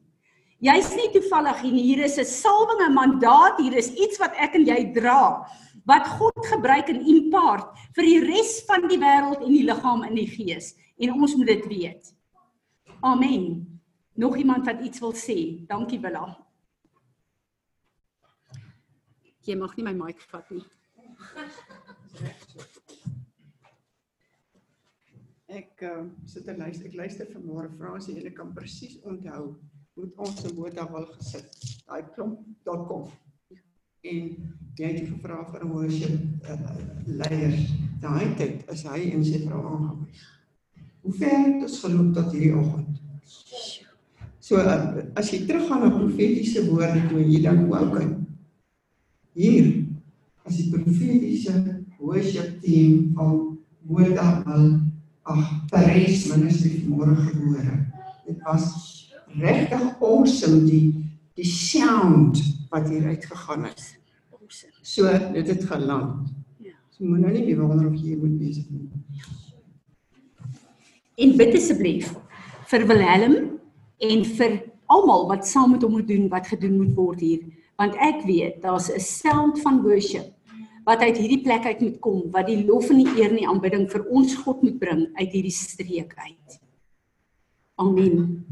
Jy's 0.65 0.95
nie 0.97 1.11
toevallig 1.13 1.61
hier 1.61 1.75
nie. 1.75 1.85
Hier 1.91 2.05
is 2.07 2.17
'n 2.19 2.25
salwing, 2.25 2.81
'n 2.89 2.95
mandaat, 2.95 3.61
hier 3.61 3.77
is 3.77 3.93
iets 3.93 4.19
wat 4.19 4.33
ek 4.37 4.55
en 4.55 4.65
jy 4.65 4.93
dra 4.95 5.45
wat 5.85 6.07
God 6.17 6.47
gebruik 6.49 6.89
in 6.89 7.05
impart 7.05 7.77
vir 7.95 8.05
die 8.05 8.21
res 8.25 8.65
van 8.65 8.89
die 8.89 8.99
wêreld 8.99 9.43
en 9.45 9.53
die 9.53 9.67
liggaam 9.69 10.05
in 10.05 10.15
die 10.15 10.29
gees 10.29 10.75
en 10.97 11.13
ons 11.13 11.35
moet 11.37 11.47
dit 11.47 11.67
weet. 11.67 12.15
Amen. 13.03 13.81
Nog 14.17 14.37
iemand 14.37 14.65
wat 14.65 14.81
iets 14.81 15.01
wil 15.01 15.13
sê? 15.13 15.67
Dankie 15.67 16.01
Willa. 16.01 16.25
Jy 19.45 19.57
mag 19.57 19.77
nie 19.77 19.85
my 19.85 19.93
mic 19.93 20.23
vat 20.31 20.51
nie. 20.51 20.65
Ek 25.49 25.83
uh, 25.83 26.07
sit 26.25 26.49
en 26.49 26.57
luister. 26.57 26.87
Ek 26.87 26.97
luister 26.97 27.29
vanmôre 27.29 27.69
Fransie 27.77 28.17
en 28.17 28.27
ek 28.27 28.39
kan 28.39 28.55
presies 28.55 28.97
onthou 29.05 29.59
moet 29.95 30.13
ons 30.17 30.41
se 30.41 30.51
motor 30.55 30.93
wel 30.93 31.07
gesit. 31.17 31.59
Daai 31.87 32.03
klomp 32.15 32.41
daar 32.67 32.83
kom. 32.89 33.07
En 34.05 34.25
jy 34.75 34.89
het 34.91 35.09
gevra 35.09 35.45
vir 35.51 35.65
'n 35.65 35.71
worship 35.71 36.49
uh, 36.51 36.75
leier. 37.07 37.55
Daai 38.03 38.35
tyd 38.37 38.65
is 38.75 38.83
hy 38.83 39.01
en 39.15 39.25
sy 39.25 39.45
vrou 39.47 39.63
aangewys. 39.71 40.25
Hoe 41.05 41.13
ver 41.13 41.39
het 41.45 41.63
ons 41.63 41.81
geloop 41.85 42.11
tot 42.15 42.33
hierdie 42.33 42.57
oggend? 42.59 43.01
So 44.41 44.59
uh, 44.59 45.05
as 45.15 45.31
jy 45.31 45.45
teruggaan 45.47 45.87
na 45.87 45.95
profetiese 45.95 46.67
woorde 46.67 47.07
toe 47.09 47.23
jy 47.23 47.43
dan 47.47 47.65
okay. 47.71 48.09
Hier 49.33 49.71
as 50.45 50.59
die 50.59 50.71
profetiese 50.75 51.85
worship 51.99 52.61
team 52.61 53.15
van 53.15 53.59
Boeta 53.85 54.43
al 54.47 54.81
ag 55.23 55.69
Paris 55.71 56.27
ministry 56.29 56.83
môre 56.89 57.15
gebore. 57.31 57.79
Dit 58.27 58.43
was 58.45 59.04
regtig 59.41 59.83
awesome 60.01 60.65
die 60.69 60.93
die 61.35 61.47
sound 61.47 62.39
wat 62.71 62.89
hier 62.89 63.07
uitgegaan 63.11 63.65
het. 63.67 63.83
Awesome. 64.31 64.73
So 64.83 65.11
dit 65.33 65.49
het 65.49 65.65
geland. 65.65 66.29
Ja. 66.63 66.77
So 66.91 67.05
moet 67.05 67.25
nou 67.25 67.33
nie 67.33 67.43
meer 67.47 67.59
wonder 67.59 67.89
of 67.91 67.97
jy 67.99 68.15
moet 68.21 68.39
besig 68.39 68.69
nie. 68.71 68.87
En 71.19 71.35
bid 71.39 71.55
asseblief 71.55 72.13
vir 72.71 72.87
Willem 72.87 73.35
en 74.03 74.25
vir 74.39 74.63
almal 74.87 75.29
wat 75.31 75.47
saam 75.47 75.75
met 75.75 75.83
hom 75.83 75.99
moet 75.99 76.09
doen 76.09 76.29
wat 76.31 76.47
gedoen 76.51 76.79
moet 76.79 76.95
word 76.95 77.21
hier, 77.23 77.43
want 77.81 77.95
ek 78.03 78.23
weet 78.27 78.63
daar's 78.63 78.91
'n 78.91 79.01
sound 79.01 79.61
van 79.63 79.83
worship 79.83 80.31
wat 80.85 81.01
uit 81.01 81.17
hierdie 81.17 81.43
plek 81.43 81.65
uit 81.65 81.81
moet 81.81 81.99
kom 81.99 82.31
wat 82.31 82.47
die 82.47 82.65
lof 82.67 82.91
en 82.91 83.01
die 83.03 83.15
eer 83.17 83.31
en 83.31 83.41
die 83.41 83.49
aanbidding 83.49 83.87
vir 83.91 84.05
ons 84.11 84.35
God 84.35 84.63
moet 84.63 84.79
bring 84.79 85.09
uit 85.17 85.33
hierdie 85.33 85.55
streek 85.55 86.15
uit. 86.15 86.61
Amen. 87.75 88.45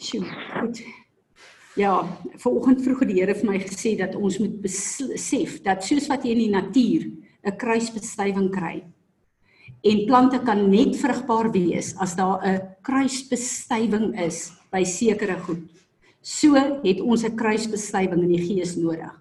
Sjoe, 0.00 0.24
goed. 0.54 0.80
Ja, 1.76 2.00
vanoggend 2.40 2.80
vroeg 2.82 3.02
het 3.04 3.10
die 3.12 3.18
Here 3.20 3.34
vir 3.36 3.50
my 3.50 3.58
gesê 3.60 3.92
dat 3.98 4.16
ons 4.16 4.38
moet 4.40 4.56
besef 4.64 5.58
dat 5.64 5.84
soos 5.84 6.08
wat 6.08 6.24
jy 6.24 6.32
in 6.34 6.40
die 6.46 6.54
natuur 6.54 7.04
'n 7.44 7.56
kruisbestuiving 7.56 8.50
kry 8.50 8.82
en 9.82 10.04
plante 10.06 10.40
kan 10.44 10.70
net 10.70 10.96
vrugbaar 10.96 11.50
wees 11.52 11.94
as 11.96 12.16
daar 12.16 12.40
'n 12.44 12.60
kruisbestuiving 12.82 14.18
is 14.20 14.52
by 14.72 14.84
sekere 14.84 15.38
goed. 15.46 15.62
So 16.22 16.54
het 16.54 17.00
ons 17.00 17.24
'n 17.24 17.36
kruisbestuiving 17.36 18.22
in 18.22 18.32
die 18.36 18.46
gees 18.46 18.76
nodig. 18.76 19.12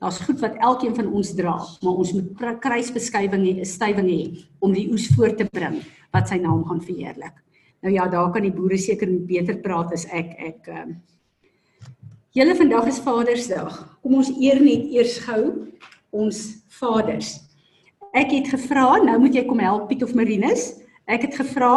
Daar's 0.00 0.18
goed 0.18 0.40
wat 0.40 0.56
elkeen 0.56 0.94
van 0.94 1.12
ons 1.12 1.34
dra, 1.34 1.58
maar 1.82 1.94
ons 1.94 2.12
moet 2.12 2.60
kruisbeskuiving 2.60 3.44
hê, 3.46 3.64
stywing 3.64 4.08
hê 4.08 4.44
om 4.58 4.72
die 4.72 4.88
oes 4.90 5.08
voor 5.14 5.36
te 5.36 5.44
bring 5.44 5.82
wat 6.10 6.28
sy 6.28 6.36
naam 6.36 6.64
gaan 6.64 6.80
verheerlik. 6.80 7.34
Nou 7.82 7.94
ja, 7.94 8.08
daar 8.08 8.30
kan 8.32 8.42
die 8.42 8.52
boere 8.52 8.78
seker 8.78 9.08
beter 9.26 9.56
praat 9.64 9.92
as 9.92 10.06
ek. 10.06 10.36
Ek 10.38 10.68
ehm 10.68 10.98
Julle 12.30 12.54
vandag 12.54 12.86
is 12.86 13.00
Vadersdag. 13.02 13.78
Kom 14.04 14.12
ons 14.20 14.28
eer 14.38 14.60
net 14.62 14.84
eers 14.94 15.16
gou 15.24 15.66
ons 16.14 16.36
vaders. 16.78 17.32
Ek 18.14 18.30
het 18.30 18.52
gevra, 18.52 19.00
nou 19.02 19.16
moet 19.24 19.34
jy 19.34 19.42
kom 19.48 19.58
help 19.58 19.88
Piet 19.90 20.04
of 20.06 20.12
Marinus. 20.14 20.76
Ek 21.10 21.26
het 21.26 21.34
gevra 21.34 21.72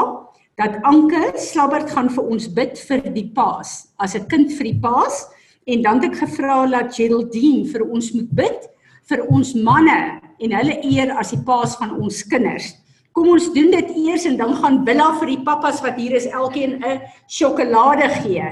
dat 0.61 0.77
Anke 0.85 1.31
Slabbert 1.41 1.89
gaan 1.89 2.11
vir 2.13 2.29
ons 2.35 2.45
bid 2.53 2.77
vir 2.85 3.01
die 3.15 3.25
Paas, 3.33 3.89
as 3.97 4.13
'n 4.13 4.29
kind 4.29 4.53
vir 4.53 4.69
die 4.69 4.79
Paas 4.79 5.25
en 5.65 5.81
dan 5.81 6.03
het 6.03 6.11
ek 6.11 6.21
gevra 6.21 6.69
dat 6.69 6.93
Geraldine 6.93 7.65
vir 7.65 7.89
ons 7.89 8.13
moet 8.13 8.29
bid 8.29 8.69
vir 9.09 9.25
ons 9.33 9.55
manne 9.55 10.21
en 10.39 10.51
hulle 10.51 10.77
eer 10.85 11.17
as 11.17 11.31
die 11.31 11.41
Paas 11.41 11.75
van 11.81 11.97
ons 11.97 12.21
kinders. 12.23 12.77
Kom 13.13 13.30
ons 13.30 13.49
doen 13.54 13.71
dit 13.71 13.89
eers 14.08 14.26
en 14.26 14.38
dan 14.38 14.56
gaan 14.58 14.84
Billa 14.86 15.12
vir 15.19 15.36
die 15.36 15.41
pappas 15.45 15.82
wat 15.86 15.99
hier 16.02 16.15
is 16.17 16.26
elkeen 16.26 16.82
'n 16.82 17.02
sjokolade 17.30 18.10
gee. 18.21 18.45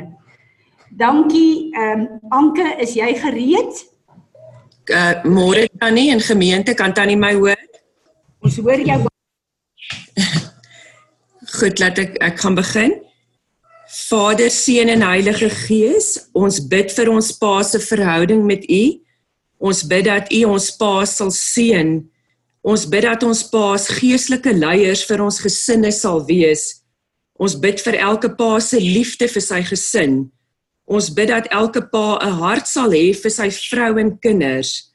Dankie, 0.98 1.72
ehm 1.74 2.00
um, 2.00 2.20
Anke, 2.30 2.76
is 2.78 2.94
jy 2.94 3.16
gereed? 3.16 3.86
Uh, 4.92 5.24
môre 5.24 5.70
Tannie 5.80 6.12
in 6.12 6.20
gemeente 6.20 6.74
kan 6.74 6.94
Tannie 6.94 7.16
my 7.16 7.34
hoor? 7.34 7.58
Ons 8.42 8.58
hoor 8.58 8.80
jou 8.80 9.06
Goed, 11.58 11.80
laat 11.80 11.98
ek 11.98 12.18
ek 12.20 12.40
gaan 12.40 12.56
begin. 12.56 12.94
Vader, 13.92 14.50
Seun 14.50 14.90
en 14.90 15.02
Heilige 15.02 15.50
Gees, 15.50 16.30
ons 16.34 16.60
bid 16.68 16.92
vir 16.96 17.10
ons 17.12 17.32
Pa 17.40 17.62
se 17.64 17.80
verhouding 17.80 18.46
met 18.48 18.64
U. 18.70 18.84
Ons 19.60 19.84
bid 19.88 20.06
dat 20.06 20.32
U 20.32 20.44
ons 20.54 20.70
Pa 20.80 21.06
sal 21.06 21.32
seën. 21.32 22.11
Ons 22.62 22.86
bid 22.86 23.08
dat 23.08 23.24
ons 23.26 23.42
Pa's 23.50 23.88
geestelike 23.90 24.54
leiers 24.54 25.02
vir 25.10 25.24
ons 25.26 25.40
gesinne 25.42 25.90
sal 25.92 26.22
wees. 26.28 26.84
Ons 27.42 27.56
bid 27.58 27.82
vir 27.82 27.98
elke 27.98 28.30
Pa 28.38 28.60
se 28.62 28.78
liefde 28.78 29.26
vir 29.28 29.42
sy 29.42 29.64
gesin. 29.66 30.30
Ons 30.92 31.08
bid 31.10 31.30
dat 31.32 31.48
elke 31.56 31.82
pa 31.82 32.20
'n 32.20 32.38
hart 32.42 32.68
sal 32.68 32.92
hê 32.92 33.16
vir 33.16 33.32
sy 33.32 33.50
vrou 33.50 33.98
en 33.98 34.18
kinders. 34.20 34.92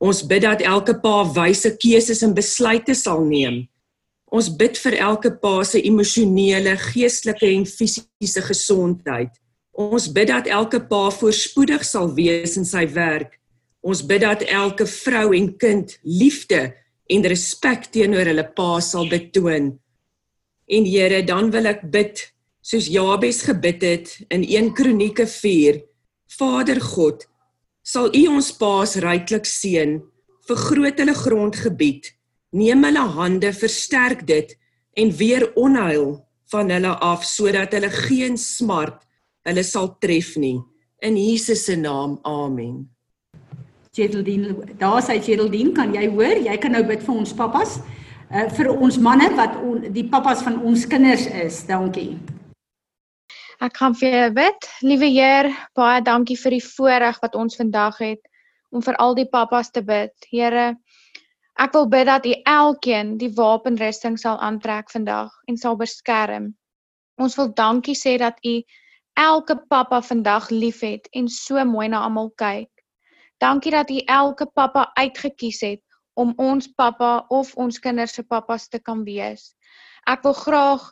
Ons 0.00 0.22
bid 0.22 0.42
dat 0.42 0.62
elke 0.62 0.94
pa 0.94 1.24
wyse 1.24 1.76
keuses 1.76 2.22
en 2.22 2.34
besluite 2.34 2.94
sal 2.94 3.24
neem. 3.24 3.68
Ons 4.30 4.48
bid 4.48 4.78
vir 4.78 4.94
elke 4.94 5.30
pa 5.30 5.64
se 5.64 5.82
emosionele, 5.82 6.76
geestelike 6.76 7.46
en 7.46 7.66
fisiese 7.66 8.42
gesondheid. 8.42 9.30
Ons 9.74 10.08
bid 10.08 10.28
dat 10.28 10.46
elke 10.46 10.80
pa 10.80 11.10
voorspoedig 11.10 11.84
sal 11.84 12.14
wees 12.14 12.56
in 12.56 12.64
sy 12.64 12.86
werk. 12.86 13.40
Ons 13.82 14.02
bid 14.02 14.20
dat 14.20 14.42
elke 14.42 14.86
vrou 14.86 15.34
en 15.34 15.56
kind 15.58 15.98
liefde 16.04 16.72
en 17.10 17.26
respek 17.32 17.88
teenoor 17.94 18.30
hulle 18.30 18.46
pa 18.56 18.80
sal 18.84 19.08
betoon. 19.10 19.72
En 20.70 20.86
Here, 20.86 21.24
dan 21.26 21.50
wil 21.50 21.66
ek 21.70 21.82
bid 21.90 22.22
soos 22.62 22.86
Jabes 22.92 23.42
gebid 23.48 23.82
het 23.82 24.12
in 24.30 24.44
1 24.46 24.72
Kronieke 24.78 25.26
4. 25.26 25.80
Vader 26.38 26.78
God, 26.80 27.26
sal 27.82 28.12
U 28.14 28.22
ons 28.36 28.52
paas 28.54 28.94
ryklik 29.02 29.48
seën, 29.48 29.98
vergroot 30.46 31.00
hulle 31.02 31.16
grondgebied, 31.18 32.12
neem 32.54 32.86
hulle 32.86 33.06
hande, 33.16 33.50
versterk 33.56 34.22
dit 34.28 34.54
en 35.00 35.10
weer 35.18 35.48
onheil 35.58 36.20
van 36.52 36.70
hulle 36.70 36.94
af 37.02 37.26
sodat 37.26 37.74
hulle 37.74 37.90
geen 37.94 38.38
smart 38.38 39.02
hulle 39.48 39.64
sal 39.66 39.94
tref 40.02 40.36
nie. 40.38 40.58
In 41.02 41.16
Jesus 41.16 41.64
se 41.64 41.76
naam. 41.76 42.18
Amen. 42.22 42.90
Geraldine, 43.96 44.54
daar 44.78 45.02
sê 45.02 45.18
Geraldine, 45.18 45.72
kan 45.74 45.94
jy 45.94 46.06
hoor? 46.14 46.38
Jy 46.38 46.56
kan 46.62 46.76
nou 46.76 46.84
bid 46.86 47.02
vir 47.02 47.14
ons 47.14 47.32
pappas. 47.34 47.80
Uh 48.30 48.46
vir 48.54 48.68
ons 48.70 48.98
manne 49.02 49.26
wat 49.34 49.56
on, 49.58 49.80
die 49.90 50.06
pappas 50.06 50.44
van 50.46 50.60
ons 50.62 50.84
kinders 50.86 51.26
is. 51.26 51.64
Dankie. 51.66 52.14
Ek 53.60 53.74
gaan 53.76 53.96
vir 53.98 54.14
jou 54.14 54.28
bid. 54.38 54.68
Liewe 54.86 55.10
Heer, 55.10 55.50
baie 55.74 55.98
dankie 56.06 56.38
vir 56.38 56.54
die 56.54 56.62
voorreg 56.62 57.18
wat 57.20 57.34
ons 57.34 57.58
vandag 57.58 57.98
het 57.98 58.22
om 58.70 58.82
vir 58.86 58.94
al 59.02 59.18
die 59.18 59.26
pappas 59.26 59.74
te 59.74 59.82
bid. 59.82 60.14
Here, 60.30 60.76
ek 61.58 61.74
wil 61.74 61.90
bid 61.90 62.06
dat 62.06 62.26
U 62.30 62.34
elkeen 62.46 63.16
die 63.18 63.32
wapenrusting 63.34 64.16
sal 64.22 64.38
aantrek 64.38 64.94
vandag 64.94 65.34
en 65.50 65.58
sal 65.58 65.74
beskerm. 65.76 66.52
Ons 67.18 67.34
wil 67.36 67.50
dankie 67.58 67.98
sê 67.98 68.14
dat 68.22 68.38
U 68.46 68.60
elke 69.18 69.58
pappa 69.68 69.98
vandag 70.00 70.48
liefhet 70.54 71.10
en 71.12 71.26
so 71.28 71.58
mooi 71.66 71.90
na 71.90 72.06
almal 72.06 72.30
kyk. 72.38 72.70
Dankie 73.40 73.72
dat 73.72 73.90
U 73.90 73.98
elke 74.04 74.46
pappa 74.46 74.90
uitgekies 74.94 75.60
het 75.64 75.80
om 76.14 76.32
ons 76.36 76.66
pappa 76.76 77.24
of 77.28 77.54
ons 77.56 77.78
kinders 77.80 78.12
se 78.14 78.22
pappas 78.22 78.68
te 78.68 78.78
kan 78.78 79.04
wees. 79.04 79.54
Ek 80.04 80.26
wil 80.26 80.36
graag 80.36 80.88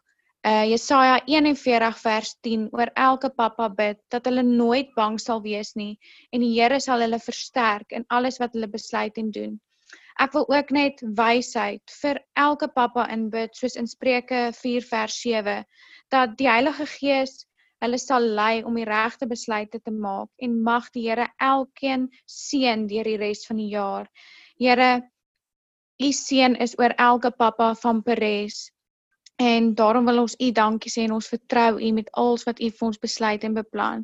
uh 0.49 0.65
Jesaja 0.71 1.19
41 1.27 1.99
vers 2.01 2.31
10 2.47 2.69
oor 2.73 2.91
elke 2.95 3.29
pappa 3.29 3.67
bid 3.69 3.99
dat 4.15 4.25
hulle 4.31 4.43
nooit 4.47 4.95
bang 4.97 5.19
sal 5.21 5.43
wees 5.43 5.75
nie 5.75 5.99
en 6.33 6.41
die 6.41 6.53
Here 6.55 6.79
sal 6.81 7.03
hulle 7.05 7.19
versterk 7.21 7.93
in 7.93 8.07
alles 8.09 8.39
wat 8.39 8.55
hulle 8.57 8.71
besluit 8.71 9.19
en 9.19 9.33
doen. 9.35 9.59
Ek 10.19 10.33
wil 10.33 10.49
ook 10.49 10.71
net 10.71 11.03
wysheid 11.19 11.83
vir 12.01 12.23
elke 12.35 12.71
pappa 12.73 13.05
inbid 13.13 13.59
soos 13.59 13.77
in 13.77 13.87
Spreuke 13.87 14.49
4 14.57 14.89
vers 14.89 15.21
7 15.21 15.65
dat 16.15 16.39
die 16.39 16.49
Heilige 16.49 16.87
Gees 16.87 17.45
hulle 17.83 17.99
sal 17.99 18.25
lei 18.39 18.63
om 18.67 18.75
die 18.75 18.87
regte 18.89 19.27
besluite 19.27 19.81
te 19.81 19.91
maak 19.91 20.29
en 20.43 20.63
mag 20.63 20.91
die 20.95 21.09
Here 21.09 21.29
elkeen 21.39 22.09
seën 22.27 22.87
deur 22.91 23.05
die 23.05 23.19
res 23.21 23.47
van 23.47 23.61
die 23.63 23.71
jaar. 23.75 24.09
Here, 24.59 25.03
u 26.03 26.11
seën 26.13 26.57
is 26.63 26.75
oor 26.79 26.95
elke 26.99 27.31
pappa 27.31 27.75
van 27.75 28.03
Peres. 28.03 28.69
En 29.39 29.75
daarom 29.75 30.05
wil 30.05 30.25
ons 30.25 30.35
U 30.35 30.51
dankie 30.51 30.91
sê 30.91 31.05
en 31.07 31.15
ons 31.15 31.31
vertrou 31.31 31.79
U 31.79 31.91
met 31.95 32.09
alles 32.19 32.43
wat 32.47 32.59
U 32.59 32.71
vir 32.71 32.87
ons 32.89 32.99
besluit 32.99 33.45
en 33.47 33.55
beplan. 33.55 34.03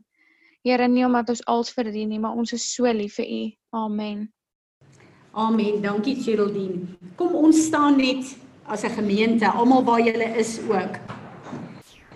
Here, 0.62 0.86
nie 0.88 1.04
omdat 1.04 1.28
ons 1.34 1.42
alles 1.50 1.72
verdien 1.74 2.08
nie, 2.08 2.20
maar 2.22 2.38
ons 2.38 2.54
is 2.54 2.62
so 2.70 2.86
lief 2.92 3.18
vir 3.18 3.26
U. 3.26 3.42
Amen. 3.74 4.28
Amen. 5.34 5.82
Dankie 5.82 6.14
Geraldine. 6.22 6.86
Kom 7.18 7.34
ons 7.34 7.64
staan 7.66 7.98
net 7.98 8.36
as 8.70 8.84
'n 8.84 8.94
gemeente, 8.94 9.50
almal 9.50 9.84
waar 9.84 10.00
jy 10.00 10.14
is 10.38 10.60
ook. 10.70 10.94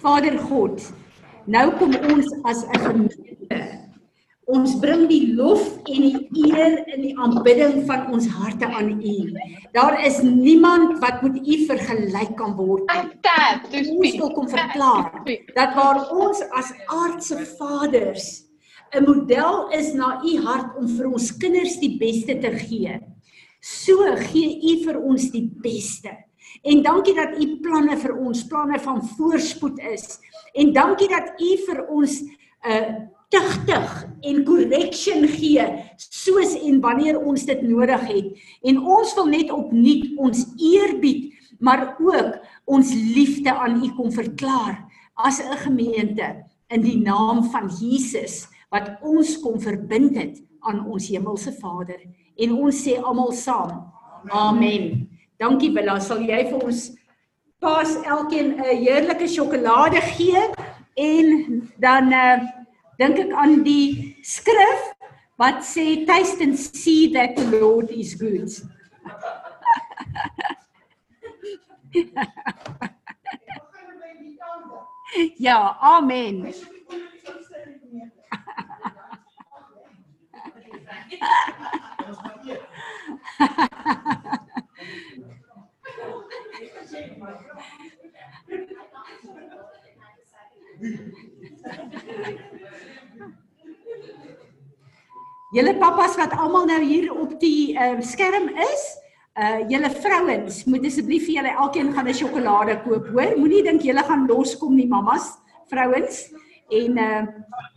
Vader 0.01 0.39
God, 0.39 0.93
nou 1.49 1.67
kom 1.81 1.95
ons 2.13 2.29
as 2.45 2.65
'n 2.65 2.81
gemeente. 2.85 3.59
Ons 4.49 4.79
bring 4.81 5.09
die 5.09 5.35
lof 5.37 5.61
en 5.85 6.03
die 6.09 6.29
eer 6.49 6.81
in 6.89 7.03
die 7.03 7.15
aanbidding 7.19 7.85
van 7.85 8.13
ons 8.13 8.27
harte 8.27 8.65
aan 8.65 8.97
U. 8.97 9.17
Daar 9.73 10.01
is 10.07 10.23
niemand 10.23 10.99
wat 11.01 11.23
met 11.23 11.37
U 11.37 11.55
vergelyk 11.67 12.37
kan 12.37 12.57
word 12.57 12.89
nie. 12.89 13.91
Ons 13.93 14.17
wil 14.17 14.33
kom 14.33 14.49
verklaar 14.49 15.13
dat 15.55 15.75
waar 15.75 16.09
ons 16.11 16.41
as 16.53 16.73
aardse 16.87 17.45
vaders 17.59 18.49
'n 18.97 19.05
model 19.05 19.69
is 19.69 19.93
na 19.93 20.21
u 20.25 20.37
hart 20.41 20.77
om 20.81 20.89
vir 20.89 21.11
ons 21.13 21.29
kinders 21.37 21.77
die 21.81 21.97
beste 22.01 22.39
te 22.41 22.53
gee. 22.57 22.97
So 23.61 24.15
gee 24.31 24.55
u 24.71 24.73
vir 24.85 24.97
ons 25.03 25.29
die 25.35 25.45
beste. 25.63 26.15
En 26.63 26.83
dankie 26.83 27.15
dat 27.15 27.39
u 27.39 27.57
planne 27.63 27.97
vir 27.97 28.17
ons 28.17 28.47
planne 28.47 28.79
van 28.81 29.03
voorspoed 29.17 29.79
is. 29.79 30.19
En 30.55 30.73
dankie 30.73 31.09
dat 31.09 31.33
u 31.41 31.57
vir 31.67 31.87
ons 31.87 32.21
'n 32.23 32.31
uh, 32.71 32.95
tigtig 33.29 34.07
en 34.21 34.45
correction 34.45 35.27
gee 35.29 35.65
soos 35.97 36.55
en 36.57 36.81
wanneer 36.81 37.19
ons 37.21 37.45
dit 37.45 37.63
nodig 37.63 38.07
het. 38.09 38.29
En 38.63 38.81
ons 38.81 39.15
wil 39.15 39.27
net 39.27 39.53
opnuut 39.53 40.07
ons 40.17 40.45
eerbied, 40.57 41.35
maar 41.61 41.97
ook 42.01 42.39
ons 42.65 42.93
liefde 42.95 43.53
aan 43.53 43.85
u 43.85 43.93
kom 43.97 44.13
verklaar 44.13 44.87
as 45.15 45.41
'n 45.41 45.57
gemeente 45.57 46.45
in 46.69 46.81
die 46.83 46.99
naam 46.99 47.45
van 47.45 47.69
Jesus 47.69 48.49
wat 48.71 48.99
ons 49.03 49.41
kom 49.41 49.61
verbind 49.61 50.17
het 50.17 50.43
aan 50.61 50.87
ons 50.87 51.09
hemelse 51.09 51.53
Vader. 51.53 52.01
En 52.37 52.53
ons 52.53 52.83
sê 52.85 52.99
almal 53.03 53.33
saam. 53.33 53.93
Amen. 54.29 55.08
Dankie 55.39 55.71
Bella, 55.71 56.01
sal 56.03 56.19
jy 56.27 56.41
vir 56.51 56.65
ons 56.67 56.91
pas 57.63 57.91
elkeen 58.15 58.49
'n 58.59 58.63
heerlike 58.83 59.27
sjokolade 59.31 60.01
gee 60.15 60.43
en 60.99 61.27
dan 61.79 62.13
uh, 62.13 62.43
dink 62.99 63.19
ek 63.23 63.31
aan 63.33 63.63
die 63.63 64.17
skrif 64.23 64.95
wat 65.39 65.63
sê 65.63 66.05
taste 66.07 66.43
and 66.43 66.59
see 66.59 67.13
that 67.15 67.37
the 67.37 67.47
Lord 67.55 67.91
is 67.91 68.15
good. 68.19 68.51
ja, 75.39 75.77
amen. 75.81 76.55
Julle 95.57 95.75
pappas 95.81 96.17
wat 96.21 96.35
almal 96.37 96.67
nou 96.69 96.83
hier 96.85 97.09
op 97.15 97.33
die 97.41 97.73
uh, 97.75 97.97
skerm 98.05 98.51
is, 98.53 98.83
uh 99.39 99.63
julle 99.71 99.89
vrouens, 100.03 100.65
moet 100.67 100.85
asseblief 100.89 101.25
vir 101.29 101.39
julle 101.39 101.53
elkeen 101.63 101.93
gaan 101.95 102.09
'n 102.11 102.15
sjokolade 102.21 102.75
koop, 102.85 103.07
hoor? 103.15 103.37
Moenie 103.39 103.63
dink 103.63 103.83
julle 103.87 104.03
gaan 104.05 104.27
loskom 104.27 104.75
nie, 104.75 104.87
mammas, 104.87 105.39
vrouens 105.71 106.27
en 106.71 106.99
uh 106.99 107.27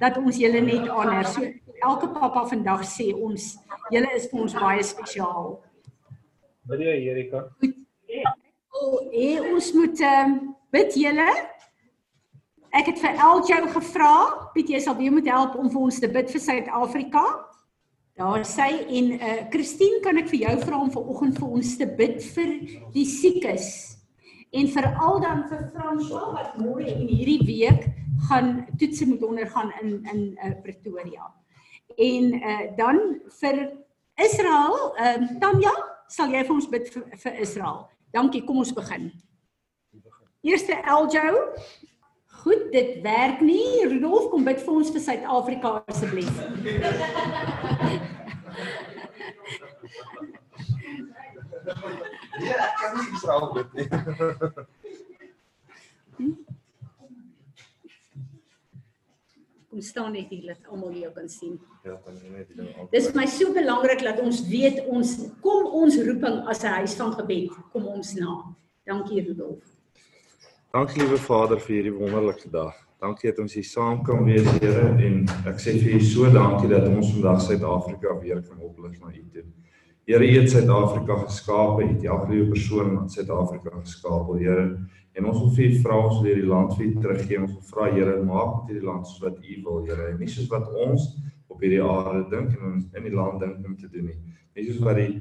dat 0.02 0.18
ons 0.18 0.38
julle 0.38 0.62
net 0.62 0.88
honor. 0.90 1.26
So 1.26 1.42
elke 1.82 2.08
pappa 2.14 2.46
vandag 2.50 2.84
sê 2.86 3.14
ons 3.14 3.58
julle 3.92 4.10
is 4.16 4.28
vir 4.32 4.42
ons 4.42 4.54
baie 4.54 4.84
spesiaal. 4.84 5.62
Jy 6.70 6.98
Erika? 7.12 7.46
O, 7.62 7.68
eh, 9.12 9.54
ons 9.54 9.74
moet 9.74 10.00
ehm 10.00 10.32
um, 10.32 10.56
bid 10.72 10.96
julle. 10.96 11.30
Ek 12.72 12.88
het 12.88 13.00
vir 13.04 13.18
Eljo 13.20 13.68
gevra, 13.74 14.14
Piet 14.54 14.70
jy 14.72 14.80
sal 14.80 14.96
weer 14.96 15.12
moet 15.12 15.28
help 15.28 15.58
om 15.60 15.68
vir 15.72 15.82
ons 15.82 16.00
te 16.00 16.08
bid 16.08 16.32
vir 16.32 16.42
Suid-Afrika. 16.42 17.24
Daar 18.20 18.46
sy 18.48 18.70
en 18.88 19.12
eh 19.18 19.32
uh, 19.32 19.50
Christine 19.52 20.00
kan 20.04 20.18
ek 20.18 20.30
vir 20.32 20.46
jou 20.46 20.56
vra 20.64 20.80
om 20.80 20.92
vanoggend 20.92 21.40
vir 21.40 21.58
ons 21.60 21.76
te 21.78 21.88
bid 22.00 22.24
vir 22.36 22.52
die 22.96 23.06
siekes. 23.06 23.68
En 24.52 24.68
veral 24.68 25.22
dan 25.24 25.46
vir 25.50 25.68
François 25.76 26.34
wat 26.36 26.58
môre 26.60 26.88
en 26.92 27.08
hierdie 27.08 27.40
week 27.48 27.88
gaan 28.30 28.66
toetse 28.80 29.08
moet 29.08 29.24
ondergaan 29.24 29.72
in 29.82 29.94
in 30.14 30.22
uh, 30.44 30.56
Pretoria. 30.64 31.32
En 31.98 32.34
eh 32.34 32.50
uh, 32.52 32.78
dan 32.78 33.22
vir 33.42 33.64
Israel, 34.16 34.96
ehm 34.96 35.22
um, 35.22 35.40
Tanya, 35.40 35.74
sal 36.08 36.32
jy 36.32 36.44
vir 36.44 36.56
ons 36.56 36.70
bid 36.70 36.90
vir, 36.94 37.04
vir 37.24 37.40
Israel? 37.40 37.91
Dankie, 38.12 38.44
kom 38.44 38.58
ons 38.58 38.74
begin. 38.74 39.12
Eerste 40.42 40.76
Eljo. 40.84 41.54
Goed, 42.42 42.72
dit 42.72 43.02
werk 43.02 43.42
nie. 43.42 43.88
Rudolf, 43.88 44.30
kom 44.32 44.44
bid 44.44 44.60
vir 44.66 44.74
ons 44.74 44.92
vir 44.92 45.04
Suid-Afrika 45.06 45.74
asseblief. 45.92 46.32
Ja, 52.42 52.58
ek 52.58 52.78
kan 52.82 52.98
nie 52.98 53.08
Israel 53.14 53.52
bid 53.56 53.76
nie. 53.78 54.81
Kom 59.72 59.80
staan 59.82 60.12
net 60.12 60.28
hier 60.28 60.50
dat 60.52 60.66
almal 60.68 60.92
jou 61.00 61.10
kan 61.16 61.30
sien. 61.32 61.54
Ja, 61.88 61.94
dan 62.04 62.18
net 62.34 62.50
die 62.50 62.58
ding. 62.58 62.90
Dis 62.92 63.06
my 63.16 63.24
so 63.32 63.54
belangrik 63.56 64.02
dat 64.04 64.18
ons 64.20 64.42
weet 64.50 64.82
ons 64.92 65.14
kom 65.40 65.70
ons 65.80 65.96
roeping 66.04 66.42
as 66.52 66.64
'n 66.64 66.74
huis 66.82 66.96
van 67.00 67.14
gebed 67.16 67.56
kom 67.72 67.86
ons 67.88 68.14
na. 68.20 68.52
Dankie 68.84 69.24
Rudolf. 69.24 69.64
Dankie 70.72 71.02
liewe 71.02 71.18
Vader 71.18 71.60
vir 71.60 71.76
hierdie 71.76 71.94
wonderlike 71.94 72.50
dag. 72.52 72.76
Dankie 73.00 73.32
dat 73.32 73.40
ons 73.40 73.54
hier 73.54 73.64
saam 73.64 74.04
kan 74.04 74.26
wees, 74.26 74.46
Here, 74.60 74.90
en 75.08 75.24
ek 75.48 75.58
sê 75.60 75.78
vir 75.80 75.96
U 75.96 76.00
so 76.04 76.28
dankie 76.30 76.70
dat 76.70 76.88
ons 76.88 77.14
vandag 77.14 77.42
Suid-Afrika 77.42 78.20
weer 78.20 78.42
kan 78.42 78.60
oplig 78.60 79.00
na 79.00 79.08
U 79.08 79.24
toe. 79.34 79.44
Here, 80.06 80.26
U 80.26 80.40
het 80.40 80.50
Suid-Afrika 80.50 81.16
geskaap, 81.24 81.80
U 81.80 81.88
het 81.88 82.04
elke 82.04 82.32
liewe 82.32 82.50
persoon 82.50 82.92
in 83.02 83.10
Suid-Afrika 83.10 83.70
geskaap, 83.80 84.36
Here. 84.38 84.68
En 85.18 85.28
ons 85.28 85.42
wil 85.42 85.52
vir 85.58 85.66
U 85.68 85.80
vra 85.84 85.98
ons 86.06 86.20
wil 86.20 86.30
hierdie 86.30 86.48
land 86.48 86.78
vir 86.78 86.86
U 86.88 86.92
teruggee. 87.04 87.42
Ons 87.42 87.58
wil 87.58 87.68
vra 87.72 87.90
Here, 87.92 88.16
maak 88.24 88.54
met 88.56 88.72
hierdie 88.72 88.88
land 88.88 89.10
soos 89.10 89.26
wat 89.26 89.42
U 89.42 89.58
wil, 89.66 89.84
Here, 89.90 90.08
en 90.14 90.22
nie 90.22 90.32
soos 90.32 90.48
wat 90.52 90.72
ons 90.72 91.10
op 91.52 91.60
hierdie 91.64 91.84
aarde 91.84 92.24
dink 92.32 92.56
en 92.56 92.70
ons 92.76 92.88
in 92.96 93.10
die 93.10 93.16
land 93.16 93.44
dink 93.44 93.68
om 93.68 93.76
te 93.78 93.92
doen 93.92 94.08
nie. 94.12 94.20
Nie 94.56 94.68
soos 94.70 94.82
wat 94.86 95.00
die 95.02 95.12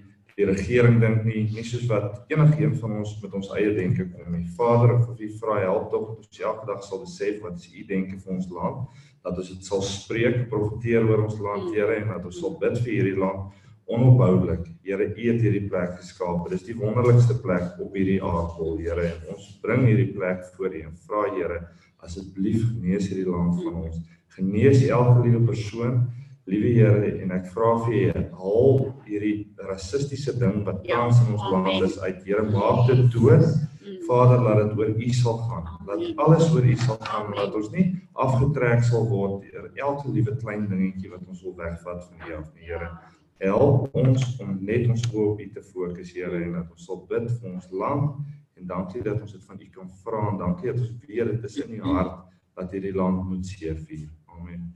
die 0.40 0.46
regering 0.48 1.00
dink 1.02 1.24
nie, 1.26 1.42
nie 1.52 1.64
soos 1.66 1.84
wat 1.90 2.30
enigiemand 2.32 2.78
van 2.80 2.92
ons 3.00 3.10
met 3.20 3.34
ons 3.36 3.50
eie 3.58 3.72
denke 3.76 4.06
kom 4.08 4.30
nie. 4.32 4.46
Vader, 4.56 4.94
ek 4.94 5.08
wil 5.08 5.16
vir 5.18 5.26
U 5.26 5.30
vra 5.42 5.56
help 5.66 5.90
tog 5.92 6.06
dat 6.06 6.28
ons 6.30 6.42
elke 6.46 6.68
dag 6.70 6.84
sal 6.86 7.02
besef 7.02 7.42
wat 7.44 7.58
is 7.58 7.66
U 7.68 7.84
denke 7.88 8.16
vir 8.22 8.36
ons 8.36 8.46
land, 8.54 9.02
dat 9.26 9.40
ons 9.42 9.50
dit 9.52 9.68
sal 9.68 9.82
spreek, 9.84 10.38
profeteer 10.52 11.04
oor 11.04 11.26
ons 11.26 11.36
land, 11.44 11.68
Here, 11.74 11.98
en 12.00 12.14
dat 12.14 12.30
ons 12.30 12.40
sal 12.40 12.56
bid 12.62 12.78
vir 12.80 12.94
hierdie 12.94 13.18
land 13.20 13.50
onophoudelik. 13.90 14.68
Here, 14.86 15.08
U 15.10 15.26
het 15.26 15.42
hierdie 15.44 15.66
plek 15.70 15.96
geskaap. 15.98 16.46
Dit 16.48 16.60
is 16.60 16.68
die 16.68 16.78
wonderlikste 16.78 17.36
plek 17.42 17.80
op 17.82 17.96
hierdie 17.98 18.20
aardbol, 18.22 18.78
Here, 18.80 19.10
en 19.10 19.34
ons 19.34 19.50
bring 19.64 19.84
hierdie 19.88 20.12
plek 20.14 20.46
voor 20.54 20.72
U 20.72 20.86
en 20.86 20.96
vra 21.08 21.26
Here, 21.34 21.60
asseblief 22.06 22.64
genees 22.70 23.10
hierdie 23.10 23.28
land 23.28 23.60
van 23.64 23.82
ons. 23.84 24.00
Genees 24.36 24.86
elke 24.86 25.26
liewe 25.26 25.44
persoon 25.50 26.04
Liewe 26.50 26.70
Here 26.74 27.10
en 27.22 27.30
ek 27.36 27.50
vra 27.52 27.74
vir 27.84 27.96
U 28.18 28.22
haal 28.40 28.78
hierdie 29.06 29.34
rassistiese 29.68 30.32
ding 30.40 30.64
wat 30.66 30.80
Ja, 30.88 31.02
tans 31.04 31.20
in 31.22 31.34
ons 31.36 31.44
land 31.52 31.84
is 31.86 31.98
uit. 32.00 32.24
Here 32.26 32.42
maak 32.48 32.88
dit 32.88 33.04
dood. 33.14 33.44
Vader, 34.08 34.40
laat 34.42 34.58
dit 34.64 34.80
oor 34.80 34.90
U 34.90 35.10
sal 35.14 35.38
gaan. 35.46 35.68
Laat 35.86 36.22
alles 36.24 36.48
oor 36.50 36.66
U 36.66 36.74
sal 36.80 36.98
gaan. 37.06 37.30
Laat 37.36 37.54
ons 37.60 37.70
nie 37.74 37.86
afgetrek 38.24 38.82
sal 38.88 39.06
word 39.12 39.44
deur 39.46 39.68
elke 39.84 40.10
liewe 40.10 40.34
klein 40.40 40.66
dingetjie 40.70 41.12
wat 41.12 41.22
ons 41.28 41.44
wil 41.46 41.54
wegvat 41.60 42.02
van 42.08 42.26
U 42.26 42.34
af, 42.40 42.50
Here. 42.58 42.90
Help 43.40 43.94
ons 43.96 44.24
om 44.44 44.56
net 44.60 44.90
ons 44.92 45.06
oë 45.14 45.22
op 45.30 45.38
U 45.40 45.46
te 45.54 45.62
fokus, 45.64 46.10
Here, 46.12 46.42
en 46.44 46.58
dat 46.58 46.72
ons 46.74 46.84
sal 46.84 46.98
bid 47.08 47.30
vir 47.38 47.54
ons 47.54 47.70
land 47.72 48.18
en 48.60 48.66
dankie 48.68 49.00
dat 49.00 49.22
ons 49.24 49.32
dit 49.32 49.46
van 49.48 49.62
U 49.64 49.68
kan 49.72 49.88
vra 50.02 50.26
en 50.28 50.36
dankie 50.42 50.68
dat 50.68 50.82
ons 50.82 50.90
weet 51.06 51.30
dit 51.30 51.46
is 51.48 51.56
in 51.64 51.72
U 51.78 51.80
hart 51.86 52.18
dat 52.60 52.76
hierdie 52.76 52.92
land 52.92 53.24
moet 53.30 53.48
seëvier. 53.48 54.10
Amen. 54.36 54.68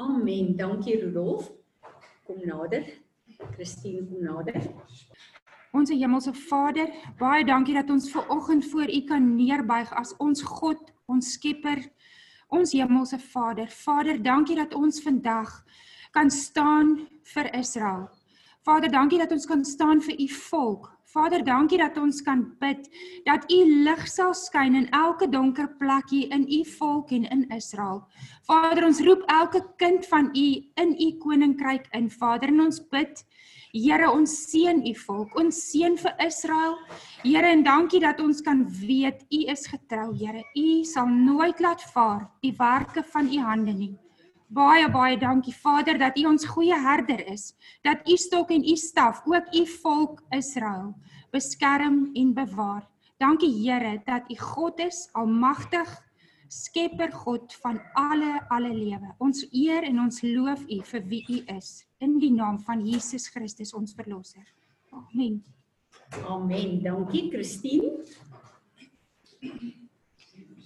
Amen. 0.00 0.56
Dankie 0.56 0.96
Rudolf. 1.02 1.52
Kom 2.24 2.40
nader. 2.48 2.88
Christine 3.52 4.06
kom 4.08 4.24
nader. 4.24 4.56
Onse 5.76 5.96
hemelse 5.96 6.32
Vader, 6.48 6.88
baie 7.20 7.44
dankie 7.44 7.76
dat 7.76 7.92
ons 7.92 8.08
ver 8.12 8.28
oggend 8.32 8.64
voor 8.72 8.88
U 8.88 9.04
kan 9.08 9.34
neerbuig 9.36 9.92
as 10.00 10.16
ons 10.16 10.40
God, 10.44 10.92
ons 11.04 11.32
Skepper, 11.36 11.84
ons 12.48 12.72
hemelse 12.72 13.20
Vader. 13.28 13.68
Vader, 13.68 14.22
dankie 14.22 14.56
dat 14.56 14.72
ons 14.76 15.04
vandag 15.04 15.58
kan 16.16 16.30
staan 16.30 16.96
vir 17.34 17.50
Israel. 17.54 18.08
Vader, 18.62 18.90
dankie 18.90 19.18
dat 19.18 19.32
ons 19.32 19.46
kan 19.46 19.64
staan 19.64 20.00
vir 20.00 20.18
U 20.18 20.28
volk. 20.28 20.90
Vader, 21.12 21.42
dankie 21.44 21.78
dat 21.78 21.98
ons 21.98 22.22
kan 22.24 22.44
bid 22.60 22.86
dat 23.26 23.44
U 23.52 23.58
lig 23.84 24.06
sal 24.08 24.32
skyn 24.34 24.78
in 24.78 24.86
elke 24.96 25.28
donker 25.28 25.68
plekkie 25.78 26.28
in 26.32 26.46
U 26.48 26.62
volk 26.78 27.10
en 27.12 27.26
in 27.30 27.42
Israel. 27.52 28.04
Vader, 28.48 28.86
ons 28.86 29.02
roep 29.04 29.26
elke 29.28 29.60
kind 29.76 30.06
van 30.06 30.30
U 30.32 30.46
in 30.80 30.96
U 30.96 31.10
koninkryk 31.18 31.90
in. 31.92 32.08
Vader, 32.10 32.48
en 32.48 32.68
ons 32.68 32.80
bid 32.90 33.26
Here, 33.72 34.04
ons 34.12 34.28
seën 34.28 34.82
u 34.84 34.90
volk. 35.06 35.32
Ons 35.40 35.56
seën 35.70 35.94
vir 35.96 36.18
Israel. 36.20 36.74
Here, 37.22 37.48
en 37.54 37.62
dankie 37.64 38.02
dat 38.04 38.20
ons 38.20 38.42
kan 38.44 38.66
weet 38.68 39.24
u 39.32 39.38
is 39.48 39.64
getrou, 39.64 40.10
Here. 40.12 40.42
U 40.60 40.84
sal 40.84 41.08
nooit 41.08 41.60
laat 41.64 41.80
vaar 41.94 42.26
die 42.44 42.52
werke 42.58 43.00
van 43.14 43.32
u 43.32 43.40
hande 43.40 43.72
nie. 43.72 43.94
Baie 44.52 44.88
baie 44.92 45.16
dankie 45.16 45.54
Vader 45.54 45.96
dat 45.98 46.18
u 46.18 46.26
ons 46.28 46.44
goeie 46.44 46.76
herder 46.76 47.26
is. 47.32 47.54
Dat 47.80 48.04
u 48.08 48.16
stok 48.16 48.50
en 48.50 48.64
u 48.68 48.76
staf 48.76 49.22
ook 49.24 49.54
u 49.54 49.66
volk 49.66 50.22
Israel 50.30 50.94
beskerm 51.30 52.10
en 52.12 52.34
bewaar. 52.34 52.88
Dankie 53.16 53.52
Here 53.62 54.02
dat 54.04 54.30
u 54.30 54.36
God 54.36 54.78
is, 54.78 55.08
almagtig, 55.12 55.88
Skepper 56.52 57.12
God 57.12 57.54
van 57.62 57.80
alle 57.94 58.42
alle 58.48 58.74
lewe. 58.74 59.14
Ons 59.18 59.46
eer 59.56 59.86
en 59.88 60.02
ons 60.02 60.20
loof 60.20 60.66
u 60.68 60.82
vir 60.84 61.06
wie 61.08 61.22
u 61.28 61.38
is 61.54 61.86
in 62.04 62.18
die 62.20 62.32
naam 62.32 62.58
van 62.60 62.82
Jesus 62.84 63.30
Christus 63.32 63.72
ons 63.72 63.94
verlosser. 63.96 64.44
Amen. 64.92 65.38
Amen. 66.28 66.82
Dankie 66.82 67.30
Christine. 67.32 68.04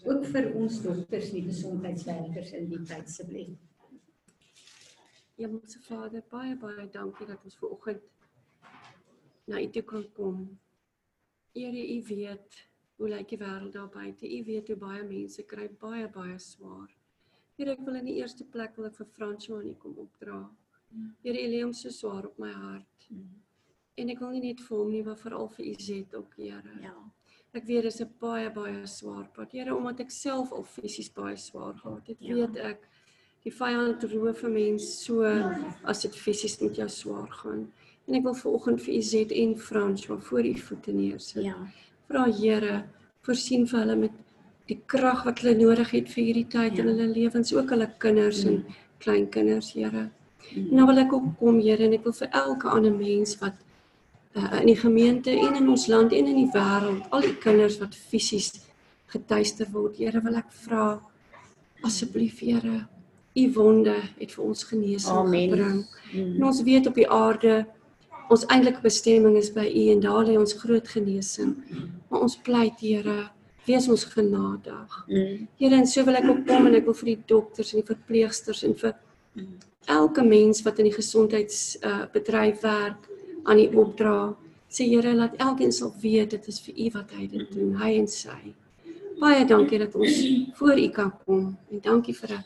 Ook 0.07 0.27
vir 0.35 0.51
ons 0.59 0.83
dokters 0.83 1.31
en 1.31 1.39
die 1.39 1.47
gesondheidswerkers 1.53 2.51
in 2.59 2.67
die 2.73 2.83
tyd 2.83 3.07
asseblief. 3.07 3.55
Hemelse 5.37 5.79
Vader, 5.85 6.23
baie 6.31 6.57
baie 6.57 6.87
dankie 6.93 7.27
dat 7.29 7.43
ons 7.45 7.57
ver 7.61 7.73
oggend 7.75 8.05
na 9.47 9.61
U 9.61 9.67
toe 9.71 9.83
kan 9.83 10.07
kom. 10.17 10.39
Here, 11.55 11.83
U 11.97 11.99
weet 12.09 12.63
hoe 12.97 13.09
lyk 13.13 13.29
die 13.29 13.39
wêreld 13.39 13.75
daar 13.77 13.91
buite. 13.93 14.27
U 14.27 14.39
weet 14.49 14.69
hoe 14.73 14.77
baie 14.81 15.03
mense 15.05 15.45
kry 15.47 15.69
baie 15.81 16.09
baie 16.13 16.39
swaar. 16.41 16.89
Here, 17.57 17.73
ek 17.77 17.85
wil 17.85 18.01
in 18.01 18.09
die 18.09 18.17
eerste 18.21 18.45
plek 18.49 18.77
wil 18.77 18.89
ek 18.89 18.97
vir 18.97 19.29
aan 19.29 19.69
U 19.71 19.75
kom 19.75 19.99
opdra. 20.07 20.41
Here, 21.23 21.37
U 21.37 21.51
lê 21.53 21.63
hom 21.63 21.73
so 21.73 21.91
swaar 21.91 22.27
op 22.27 22.39
my 22.39 22.53
hart. 22.53 23.09
En 23.97 24.11
ek 24.13 24.21
wil 24.21 24.35
nie 24.35 24.41
net 24.49 24.61
vir 24.61 24.77
hom 24.79 24.91
nie, 24.91 25.03
maar 25.05 25.17
veral 25.21 25.49
vir 25.49 25.67
U 25.67 25.75
Zet 25.79 26.15
ook, 26.15 26.35
Here. 26.37 26.79
Ja. 26.83 26.97
Ek 27.57 27.65
weet 27.65 27.83
dis 27.85 28.01
'n 28.01 28.11
baie 28.21 28.51
baie 28.51 28.87
swaar 28.87 29.29
pad. 29.33 29.53
Here, 29.53 29.75
omdat 29.75 30.01
ek 30.01 30.11
self 30.11 30.53
al 30.53 30.65
fisies 30.65 31.09
baie 31.13 31.37
swaar 31.37 31.75
gehad 31.75 32.07
het, 32.09 32.19
Ja. 32.21 32.35
weet 32.35 32.57
ek 32.57 32.89
die 33.47 33.55
vyand 33.55 34.03
roof 34.11 34.43
'n 34.45 34.53
mens 34.53 34.85
so 35.05 35.23
as 35.85 36.03
dit 36.03 36.15
fisies 36.17 36.59
met 36.61 36.77
jou 36.77 36.89
swaar 36.89 37.29
gaan. 37.31 37.67
En 38.09 38.15
ek 38.15 38.23
wil 38.23 38.35
vanoggend 38.35 38.81
vir 38.83 38.95
Izet 38.95 39.33
en 39.33 39.57
Frans 39.59 40.07
wat 40.07 40.25
voor 40.25 40.45
u 40.45 40.55
voete 40.59 40.93
neersit. 40.93 41.45
Ja. 41.45 41.57
Vra 42.09 42.25
Here, 42.31 42.85
voorsien 43.23 43.67
vir 43.67 43.79
hulle 43.81 43.97
met 43.97 44.13
die 44.67 44.79
krag 44.87 45.25
wat 45.25 45.39
hulle 45.41 45.55
nodig 45.59 45.91
het 45.91 46.09
vir 46.09 46.25
hierdie 46.25 46.47
tyd 46.49 46.77
Ja. 46.77 46.83
in 46.83 46.89
hulle 46.89 47.07
lewens, 47.15 47.53
ook 47.55 47.71
hulle 47.71 47.91
kinders 47.99 48.45
Mm. 48.45 48.49
en 48.51 48.65
kleinkinders, 48.99 49.73
Here. 49.73 50.11
Mm. 50.55 50.69
En 50.71 50.75
nou 50.77 50.87
wil 50.87 50.99
ek 50.99 51.13
ook 51.13 51.39
kom, 51.39 51.61
Here, 51.61 51.85
en 51.85 51.93
ek 51.93 52.05
wil 52.05 52.13
vir 52.13 52.29
elke 52.33 52.69
ander 52.69 52.93
mens 52.93 53.39
wat 53.39 53.55
uh, 54.37 54.61
in 54.61 54.67
die 54.67 54.77
gemeente 54.77 55.31
en 55.31 55.55
in 55.57 55.69
ons 55.69 55.87
land 55.87 56.13
en 56.13 56.27
in 56.27 56.37
die 56.37 56.51
wêreld, 56.53 57.03
al 57.11 57.21
die 57.21 57.37
kinders 57.37 57.79
wat 57.79 57.95
fisies 57.95 58.53
getuister 59.07 59.67
word, 59.73 59.97
Here, 59.97 60.21
wil 60.21 60.35
ek 60.37 60.53
vra 60.53 61.01
asseblief, 61.83 62.41
Here, 62.41 62.87
U 63.37 63.53
wonde 63.53 63.95
het 64.19 64.33
vir 64.33 64.45
ons 64.45 64.65
genesing 64.65 65.17
Amen. 65.17 65.51
gebring. 65.51 65.81
Mm. 66.13 66.35
En 66.37 66.45
ons 66.45 66.63
weet 66.63 66.87
op 66.87 66.95
die 66.95 67.09
aarde 67.11 67.67
ons 68.33 68.47
eintlike 68.51 68.83
bestemming 68.83 69.37
is 69.39 69.53
by 69.55 69.67
U 69.67 69.83
en 69.93 70.01
daar 70.03 70.25
lê 70.27 70.37
ons 70.39 70.57
groot 70.59 70.89
genesing. 70.89 71.55
Maar 72.09 72.27
ons 72.27 72.37
pleit 72.43 72.81
Here, 72.81 73.29
wees 73.67 73.89
ons 73.89 74.05
genadig. 74.05 74.97
Mm. 75.07 75.47
Here, 75.61 75.75
en 75.75 75.87
so 75.87 76.05
wil 76.07 76.19
ek 76.19 76.29
ook 76.31 76.43
kom 76.49 76.67
en 76.67 76.79
ek 76.79 76.89
wil 76.89 76.97
vir 77.03 77.13
die 77.13 77.21
dokters 77.27 77.73
en 77.75 77.83
die 77.83 77.91
verpleegsters 77.93 78.65
en 78.67 78.75
vir 78.79 78.97
elke 79.87 80.25
mens 80.27 80.63
wat 80.67 80.81
in 80.83 80.89
die 80.89 80.97
gesondheids 80.97 81.77
uh, 81.85 82.07
bedryf 82.13 82.65
werk 82.65 83.09
aan 83.45 83.61
die 83.63 83.71
opdra. 83.71 84.35
Sê 84.73 84.89
Here, 84.91 85.15
laat 85.15 85.39
elkeen 85.43 85.73
sal 85.73 85.95
weet 86.03 86.35
dit 86.35 86.49
is 86.51 86.61
vir 86.65 86.75
U 86.87 86.91
wat 86.99 87.15
hy 87.19 87.29
dit 87.31 87.53
doen, 87.55 87.75
hy 87.79 87.95
en 88.01 88.09
sy. 88.11 88.41
Baie 89.21 89.47
dankie 89.49 89.79
dat 89.81 89.95
ons 89.97 90.19
voor 90.59 90.79
U 90.81 90.89
kan 90.93 91.13
kom 91.25 91.55
en 91.71 91.81
dankie 91.85 92.15
vir 92.15 92.37
'n 92.37 92.45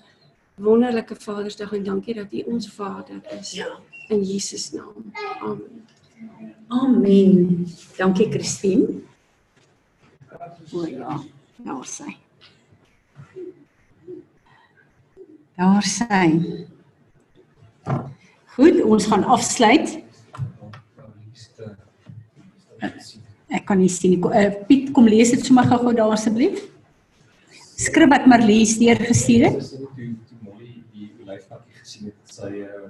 wonderlike 0.60 1.16
Vadersdag 1.18 1.72
en 1.72 1.84
dankie 1.84 2.14
dat 2.14 2.32
U 2.32 2.42
ons 2.52 2.68
Vader 2.68 3.20
is. 3.38 3.52
Ja. 3.52 3.78
In 4.08 4.22
Jesus 4.22 4.70
naam. 4.72 5.12
Amen. 5.40 5.86
Amen. 6.68 7.66
Dankie 7.96 8.30
Christine. 8.30 9.02
O 10.72 10.86
ja, 10.86 11.20
daar 11.64 11.84
sy. 11.84 12.16
Daar 15.56 15.82
sy. 15.82 16.28
Goed, 18.54 18.82
ons 18.82 19.06
gaan 19.10 19.24
afsluit. 19.24 19.96
Ek 23.50 23.66
kan 23.66 23.80
nie 23.80 23.90
sien 23.90 24.14
nie. 24.14 24.20
Uh, 24.22 24.50
Piet, 24.68 24.92
kom 24.94 25.08
lees 25.10 25.32
dit 25.34 25.42
sommer 25.44 25.66
gou-gou 25.66 25.92
daar 25.96 26.14
asseblief. 26.14 26.62
Skrif 27.80 28.10
wat 28.12 28.28
Marlies 28.30 28.76
deurgestuur 28.78 29.48
het. 29.48 30.29
Lyfpakkie 31.30 31.78
gesien 31.78 32.10
het, 32.10 32.16
het 32.26 32.34
sy 32.34 32.50
uh 32.66 32.88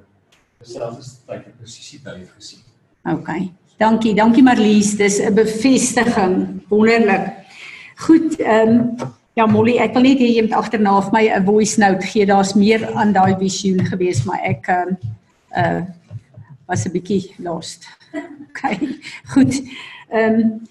selfs 0.60 1.14
tyd 1.24 1.46
en 1.48 1.56
presisie 1.56 2.00
tyd 2.04 2.28
gesien. 2.36 2.60
OK. 3.08 3.30
Dankie, 3.80 4.12
dankie 4.14 4.42
Marlies. 4.44 4.96
Dis 4.96 5.20
'n 5.20 5.34
bevestiging. 5.34 6.62
Wonderlik. 6.68 7.32
Goed, 7.96 8.36
ehm 8.40 8.68
um, 8.68 8.96
ja 9.32 9.46
Molly, 9.46 9.78
ek 9.78 9.94
wil 9.94 10.02
net 10.02 10.20
hê 10.20 10.28
jy 10.34 10.42
moet 10.42 10.56
agterna 10.56 11.00
vir 11.00 11.12
my 11.12 11.24
'n 11.28 11.44
voice 11.44 11.80
note 11.80 12.06
gee. 12.06 12.26
Daar's 12.26 12.54
meer 12.54 12.92
aan 12.94 13.12
daai 13.12 13.36
visioen 13.38 13.84
gewees, 13.86 14.24
maar 14.24 14.40
ek 14.42 14.68
ehm 14.68 14.88
um, 14.88 14.98
uh 15.56 15.82
was 16.66 16.84
'n 16.84 16.92
bietjie 16.92 17.34
lost. 17.38 17.88
OK. 18.48 18.60
Goed. 19.32 19.62
Ehm 20.12 20.40
um, 20.40 20.68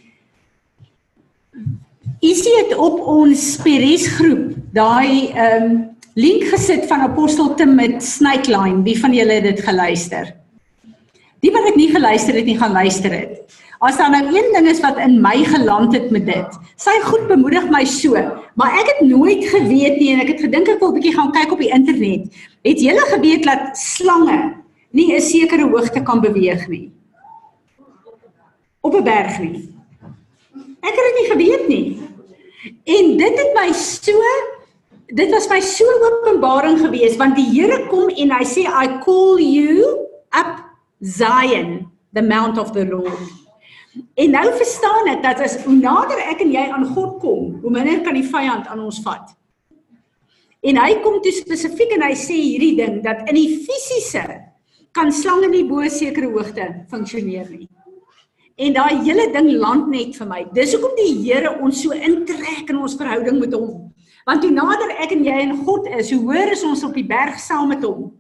Isie 2.20 2.56
het 2.58 2.76
op 2.76 3.00
ons 3.00 3.58
Peres 3.64 4.08
groep 4.08 4.56
daai 4.72 5.32
ehm 5.32 5.64
um, 5.64 5.98
link 6.16 6.44
gesit 6.50 6.88
van 6.90 7.02
Apostel 7.06 7.54
Tim 7.56 7.76
met 7.76 8.04
Snake 8.04 8.50
Line. 8.50 8.84
Wie 8.84 9.00
van 9.00 9.14
julle 9.14 9.40
het 9.40 9.44
dit 9.44 9.62
geluister? 9.62 10.34
Die 11.40 11.52
wat 11.54 11.70
ek 11.70 11.78
nie 11.80 11.90
geluister 11.94 12.36
het 12.36 12.48
nie 12.50 12.58
gaan 12.60 12.74
luister 12.76 13.14
het. 13.14 13.38
As 13.80 13.96
daar 13.96 14.12
nou 14.12 14.26
een 14.28 14.50
ding 14.52 14.68
is 14.68 14.82
wat 14.84 14.98
in 15.00 15.22
my 15.24 15.38
geland 15.48 15.94
het 15.96 16.10
met 16.12 16.26
dit, 16.28 16.58
sy 16.76 16.98
goed 17.06 17.30
bemoedig 17.30 17.70
my 17.72 17.86
so, 17.88 18.20
maar 18.60 18.76
ek 18.76 18.90
het 18.92 19.06
nooit 19.08 19.46
geweet 19.48 20.02
nie 20.02 20.10
en 20.12 20.20
ek 20.26 20.34
het 20.34 20.44
gedink 20.44 20.68
ek 20.68 20.82
wil 20.84 20.92
'n 20.92 21.00
bietjie 21.00 21.16
gaan 21.16 21.32
kyk 21.32 21.52
op 21.56 21.64
die 21.64 21.72
internet. 21.72 22.28
Het 22.68 22.80
julle 22.82 23.06
geweet 23.16 23.44
dat 23.44 23.78
slange 23.78 24.56
nie 24.92 25.16
'n 25.16 25.22
sekere 25.22 25.70
hoogte 25.70 26.04
kan 26.04 26.20
beweeg 26.20 26.68
nie? 26.68 26.92
Op 28.82 28.94
'n 28.96 29.04
berg 29.04 29.40
nie. 29.40 29.72
Ek 30.84 30.96
het 30.96 31.06
dit 31.08 31.18
nie 31.20 31.30
geweet 31.32 31.68
nie. 31.68 31.88
En 32.84 33.18
dit 33.18 33.36
het 33.40 33.52
my 33.56 33.72
so 33.72 34.20
dit 35.10 35.30
was 35.34 35.50
my 35.50 35.60
so 35.60 35.86
openbaring 36.06 36.78
geweest 36.80 37.18
want 37.18 37.38
die 37.38 37.48
Here 37.50 37.88
kom 37.90 38.10
en 38.10 38.34
hy 38.36 38.46
sê 38.46 38.66
I 38.68 39.00
call 39.04 39.42
you 39.42 40.06
up 40.36 40.60
Zion, 41.02 41.90
the 42.14 42.22
mount 42.22 42.60
of 42.60 42.74
the 42.74 42.86
Lord. 42.86 43.18
En 44.20 44.36
nou 44.36 44.46
verstaan 44.54 45.10
ek 45.16 45.24
dat 45.24 45.42
as 45.44 45.58
hoe 45.64 45.74
nader 45.74 46.20
ek 46.30 46.44
en 46.44 46.52
jy 46.54 46.66
aan 46.70 46.86
God 46.94 47.18
kom, 47.24 47.56
hoe 47.64 47.72
minder 47.74 48.04
kan 48.06 48.18
die 48.18 48.28
vyand 48.28 48.68
aan 48.70 48.84
ons 48.86 49.00
vat. 49.06 49.34
En 50.60 50.78
hy 50.78 51.00
kom 51.04 51.18
toe 51.24 51.34
spesifiek 51.34 51.96
en 51.96 52.04
hy 52.06 52.14
sê 52.20 52.36
hierdie 52.36 52.76
ding 52.78 53.00
dat 53.04 53.26
in 53.32 53.40
die 53.40 53.64
fisiese 53.64 54.26
kan 54.96 55.12
slange 55.16 55.50
nie 55.50 55.66
bo 55.68 55.86
sekere 55.90 56.30
hoogte 56.34 56.68
funksioneer 56.92 57.48
nie. 57.50 57.70
En 58.60 58.76
daai 58.76 59.00
hele 59.06 59.30
ding 59.32 59.54
land 59.56 59.88
net 59.88 60.18
vir 60.20 60.28
my. 60.28 60.42
Dis 60.52 60.74
hoekom 60.76 60.98
die 61.00 61.14
Here 61.24 61.56
ons 61.64 61.80
so 61.80 61.96
intrek 61.96 62.68
in 62.68 62.82
ons 62.84 62.98
verhouding 63.00 63.40
met 63.40 63.56
hom. 63.56 63.88
Want 64.30 64.44
hoe 64.46 64.54
nader 64.54 64.92
ek 65.02 65.14
en 65.16 65.24
jy 65.26 65.36
in 65.42 65.56
God 65.66 65.88
is, 65.98 66.12
hoe 66.14 66.22
hoër 66.22 66.52
is 66.54 66.62
ons 66.68 66.84
op 66.86 66.94
die 66.94 67.08
berg 67.08 67.40
saam 67.42 67.72
met 67.74 67.82
hom. 67.82 68.12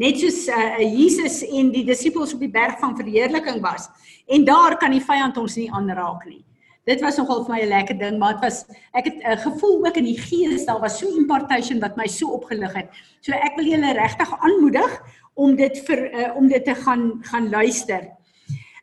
Net 0.00 0.16
soos 0.16 0.46
uh, 0.48 0.78
Jesus 0.80 1.42
en 1.44 1.68
die 1.74 1.82
disippels 1.84 2.32
op 2.32 2.40
die 2.40 2.52
berg 2.54 2.78
van 2.80 2.94
verheerliking 2.96 3.58
was. 3.60 3.90
En 4.32 4.46
daar 4.48 4.78
kan 4.80 4.94
die 4.96 5.02
vyand 5.04 5.36
ons 5.36 5.58
nie 5.60 5.68
aanraak 5.74 6.24
nie. 6.24 6.40
Dit 6.88 7.04
was 7.04 7.20
nogal 7.20 7.44
vir 7.44 7.52
my 7.52 7.60
'n 7.66 7.68
lekker 7.68 7.98
ding, 8.00 8.16
maar 8.16 8.38
dit 8.38 8.46
was 8.46 8.64
ek 8.96 9.10
het 9.10 9.16
'n 9.20 9.28
uh, 9.28 9.36
gevoel 9.44 9.86
ook 9.86 9.96
in 10.00 10.08
die 10.08 10.16
gees, 10.16 10.64
daar 10.64 10.80
was 10.80 10.98
so 10.98 11.06
impartation 11.20 11.80
wat 11.80 11.96
my 12.00 12.06
so 12.06 12.32
opgelig 12.32 12.72
het. 12.72 12.88
So 13.20 13.32
ek 13.32 13.56
wil 13.56 13.68
julle 13.68 13.92
regtig 13.92 14.30
aanmoedig 14.40 14.92
om 15.34 15.56
dit 15.56 15.78
vir 15.84 15.98
uh, 16.14 16.36
om 16.36 16.48
dit 16.48 16.64
te 16.64 16.74
gaan 16.74 17.20
gaan 17.20 17.50
luister. 17.50 18.08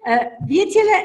Uh 0.05 0.25
weet 0.45 0.73
julle 0.73 0.97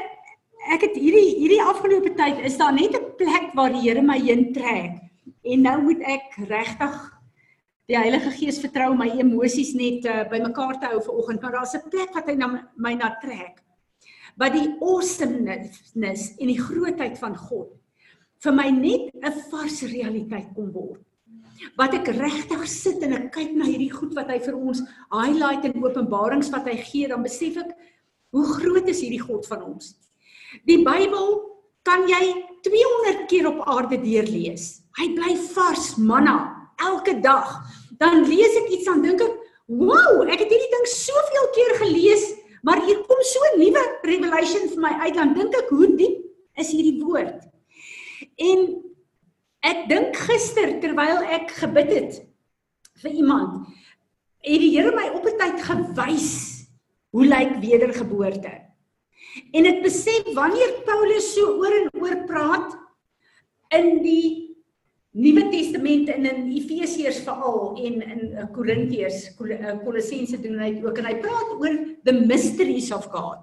ek 0.69 0.81
het 0.81 0.93
hierdie 0.93 1.41
hierdie 1.41 1.63
afgelope 1.63 2.13
tyd 2.13 2.37
is 2.45 2.57
daar 2.57 2.73
net 2.73 2.93
'n 2.93 3.15
plek 3.17 3.49
waar 3.53 3.73
die 3.73 3.81
Here 3.81 4.01
my 4.01 4.19
heen 4.19 4.53
trek. 4.53 5.10
En 5.41 5.61
nou 5.65 5.77
moet 5.81 6.01
ek 6.05 6.37
regtig 6.49 6.97
die 7.89 7.97
Heilige 7.97 8.31
Gees 8.35 8.61
vertrou 8.61 8.93
my 8.95 9.09
emosies 9.19 9.73
net 9.75 10.05
uh, 10.05 10.21
bymekaar 10.29 10.77
te 10.79 10.91
hou 10.93 11.01
vanoggend, 11.03 11.41
maar 11.41 11.57
daar's 11.59 11.75
'n 11.75 11.89
plek 11.89 12.13
wat 12.13 12.29
hy 12.29 12.35
na 12.35 12.47
my 12.77 12.93
na 12.93 13.17
trek. 13.21 13.63
Wat 14.37 14.53
die 14.53 14.69
awesomeness 14.79 16.37
en 16.39 16.47
die 16.47 16.61
grootheid 16.61 17.17
van 17.19 17.35
God 17.35 17.73
vir 18.43 18.53
my 18.53 18.69
net 18.69 19.11
'n 19.13 19.33
vars 19.49 19.81
realiteit 19.81 20.53
kom 20.55 20.71
word. 20.71 21.01
Wat 21.77 21.93
ek 21.93 22.07
regtig 22.07 22.67
sit 22.67 23.03
en 23.03 23.13
ek 23.13 23.31
kyk 23.31 23.51
na 23.53 23.65
hierdie 23.65 23.91
goed 23.91 24.13
wat 24.13 24.29
hy 24.29 24.39
vir 24.39 24.55
ons 24.55 24.81
highlight 25.11 25.65
en 25.65 25.83
openbarings 25.83 26.49
wat 26.49 26.65
hy 26.65 26.77
gee, 26.77 27.07
dan 27.07 27.23
besef 27.23 27.57
ek 27.57 27.75
hoe 28.31 28.45
groot 28.45 28.87
is 28.87 29.01
hierdie 29.01 29.21
God 29.21 29.45
van 29.47 29.63
ons. 29.63 29.97
Die 30.65 30.83
Bybel 30.83 31.59
kan 31.83 32.07
jy 32.07 32.50
200 32.65 33.27
keer 33.31 33.47
op 33.49 33.61
aarde 33.69 33.97
deurlees. 34.01 34.81
Hy 34.99 35.07
bly 35.15 35.35
vars, 35.53 35.95
manna, 35.97 36.37
elke 36.81 37.17
dag. 37.23 37.53
Dan 38.01 38.25
lees 38.27 38.57
ek 38.63 38.71
iets 38.75 38.85
dan 38.89 39.01
dink 39.01 39.21
ek, 39.21 39.35
"Wow, 39.67 40.27
ek 40.27 40.39
het 40.39 40.49
hierdie 40.51 40.73
ding 40.75 40.87
soveel 40.87 41.47
keer 41.55 41.73
gelees, 41.85 42.33
maar 42.63 42.83
hier 42.85 42.99
kom 43.07 43.21
so 43.21 43.39
'n 43.53 43.59
nuwe 43.59 43.83
revelation 44.03 44.69
vir 44.69 44.81
my 44.81 44.93
uit." 45.05 45.13
Dan 45.13 45.33
dink 45.33 45.55
ek, 45.55 45.69
"Hoe 45.69 45.95
diep 45.95 46.25
is 46.57 46.71
hierdie 46.71 47.01
woord?" 47.01 47.47
En 48.37 48.83
ek 49.63 49.89
dink 49.89 50.15
gister 50.15 50.79
terwyl 50.81 51.23
ek 51.23 51.51
gebid 51.51 51.89
het 51.89 52.21
vir 53.01 53.11
iemand, 53.11 53.67
het 54.41 54.59
die 54.59 54.71
Here 54.77 54.91
my 54.95 55.09
op 55.09 55.25
'n 55.25 55.37
tyd 55.37 55.61
gewys 55.61 56.67
hoe 57.11 57.25
lyk 57.25 57.59
wedergeboorte. 57.61 58.70
En 59.55 59.67
ek 59.69 59.81
besef 59.85 60.27
wanneer 60.35 60.73
Paulus 60.87 61.33
so 61.35 61.57
oor 61.61 61.75
en 61.81 61.89
oor 62.01 62.15
praat 62.29 62.73
in 63.77 64.01
die 64.03 64.25
Nuwe 65.11 65.49
Testament 65.51 66.07
en 66.13 66.25
in 66.27 66.43
Efesiërs 66.55 67.17
veral 67.25 67.73
en 67.83 67.95
in 68.01 68.21
eh, 68.31 68.45
Korintiërs, 68.55 69.25
eh, 69.43 69.73
Kolossense 69.83 70.37
doen 70.39 70.59
hy 70.63 70.69
dit 70.77 70.85
ook 70.87 70.99
en 71.01 71.09
hy 71.09 71.15
praat 71.23 71.49
oor 71.57 71.73
the 72.07 72.13
mysteries 72.15 72.91
of 72.95 73.09
God. 73.11 73.41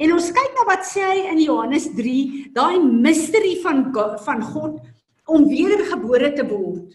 En 0.00 0.14
ons 0.16 0.30
kyk 0.32 0.52
na 0.56 0.64
wat 0.70 0.86
sê 0.88 1.04
hy 1.04 1.18
in 1.32 1.42
Johannes 1.44 1.90
3, 1.96 2.14
daai 2.56 2.78
mystery 2.80 3.58
van 3.64 3.82
Go- 3.92 4.14
van 4.24 4.40
God 4.54 4.78
om 5.28 5.44
wedergebore 5.50 6.30
te 6.36 6.44
word. 6.48 6.94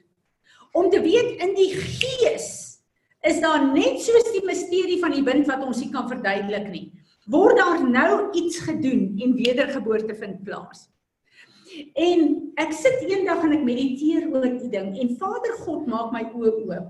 Om 0.78 0.90
te 0.94 1.02
weet 1.06 1.42
in 1.46 1.54
die 1.58 1.70
gees 1.78 2.50
is 3.26 3.42
daar 3.44 3.62
net 3.74 4.00
soos 4.02 4.30
die 4.34 4.46
misterie 4.48 4.98
van 5.02 5.14
die 5.14 5.26
wind 5.28 5.50
wat 5.50 5.66
ons 5.66 5.82
nie 5.84 5.92
kan 5.94 6.08
verduidelik 6.10 6.70
nie. 6.72 6.86
Word 7.30 7.58
daar 7.58 7.84
nou 7.90 8.32
iets 8.32 8.58
gedoen 8.66 9.14
en 9.22 9.36
wedergeboorte 9.38 10.16
vind 10.16 10.44
plaas. 10.44 10.88
En 11.94 12.24
ek 12.58 12.74
sit 12.74 13.04
eendag 13.06 13.44
en 13.46 13.54
ek 13.60 13.66
mediteer 13.68 14.26
oor 14.32 14.48
die 14.48 14.72
ding 14.74 14.96
en 14.98 15.14
Vader 15.20 15.60
God 15.62 15.86
maak 15.92 16.10
my 16.16 16.24
oë 16.34 16.56
oop. 16.66 16.90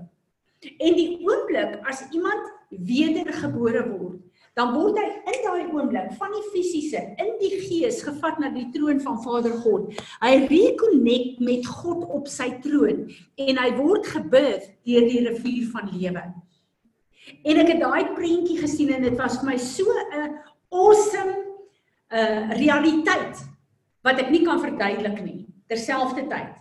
En 0.60 0.96
die 0.96 1.20
oomblik 1.24 1.76
as 1.88 2.02
iemand 2.16 2.48
wedergebore 2.70 3.84
word, 3.90 4.18
dan 4.58 4.72
word 4.74 4.98
hy 4.98 5.06
in 5.30 5.38
daai 5.44 5.70
oomblik 5.74 6.10
van 6.18 6.32
die 6.34 6.44
fisiese 6.54 7.02
in 7.22 7.34
die 7.40 7.60
gees 7.66 8.00
gevat 8.04 8.40
na 8.40 8.50
die 8.54 8.66
troon 8.74 9.00
van 9.04 9.20
Vader 9.24 9.54
God. 9.62 9.92
Hy 10.24 10.34
reconnect 10.50 11.40
met 11.44 11.68
God 11.68 12.06
op 12.08 12.28
sy 12.28 12.48
troon 12.64 13.06
en 13.40 13.60
hy 13.60 13.70
word 13.76 14.08
gebid 14.08 14.70
deur 14.88 15.08
die 15.12 15.24
rivier 15.28 15.68
van 15.74 15.92
lewe. 15.92 16.24
En 17.44 17.60
ek 17.62 17.74
het 17.74 17.82
daai 17.82 18.12
prentjie 18.16 18.58
gesien 18.60 18.92
en 18.94 19.02
dit 19.02 19.16
was 19.18 19.38
vir 19.40 19.50
my 19.52 19.56
so 19.56 19.84
'n 19.84 20.38
awesome 20.70 21.36
uh 22.10 22.50
realiteit 22.58 23.36
wat 24.02 24.18
ek 24.18 24.30
nie 24.30 24.44
kan 24.44 24.60
verduidelik 24.60 25.20
nie 25.22 25.46
terselfdertyd. 25.70 26.56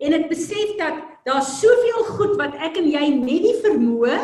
En 0.00 0.14
ek 0.16 0.28
besef 0.30 0.76
dat 0.78 1.02
daar 1.26 1.42
soveel 1.42 2.04
goed 2.16 2.36
wat 2.40 2.54
ek 2.54 2.78
en 2.80 2.88
jy 2.90 3.08
net 3.14 3.44
die 3.44 3.58
vermoë 3.62 4.16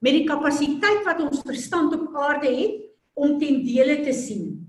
met 0.00 0.16
die 0.16 0.26
kapasiteit 0.28 1.04
wat 1.04 1.20
ons 1.20 1.42
verstand 1.44 1.94
op 1.96 2.16
aarde 2.16 2.48
het 2.48 2.80
om 3.14 3.38
ten 3.38 3.60
dele 3.64 4.00
te 4.04 4.12
sien. 4.16 4.60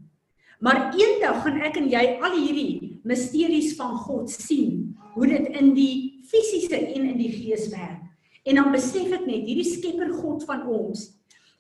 Maar 0.60 0.92
eendag 0.94 1.42
gaan 1.44 1.62
ek 1.66 1.78
en 1.80 1.90
jy 1.90 2.04
al 2.22 2.36
hierdie 2.36 3.00
misteries 3.08 3.74
van 3.80 3.96
God 3.98 4.30
sien, 4.30 4.92
hoe 5.16 5.28
dit 5.28 5.48
in 5.58 5.72
die 5.74 6.22
fisiese 6.30 6.78
en 6.78 7.08
in 7.14 7.18
die 7.18 7.32
gees 7.34 7.70
werk. 7.74 8.11
En 8.48 8.58
dan 8.58 8.72
besef 8.74 9.12
ek 9.14 9.26
net 9.28 9.46
hierdie 9.46 9.68
skepper 9.68 10.14
God 10.22 10.46
van 10.50 10.66
ons 10.68 11.10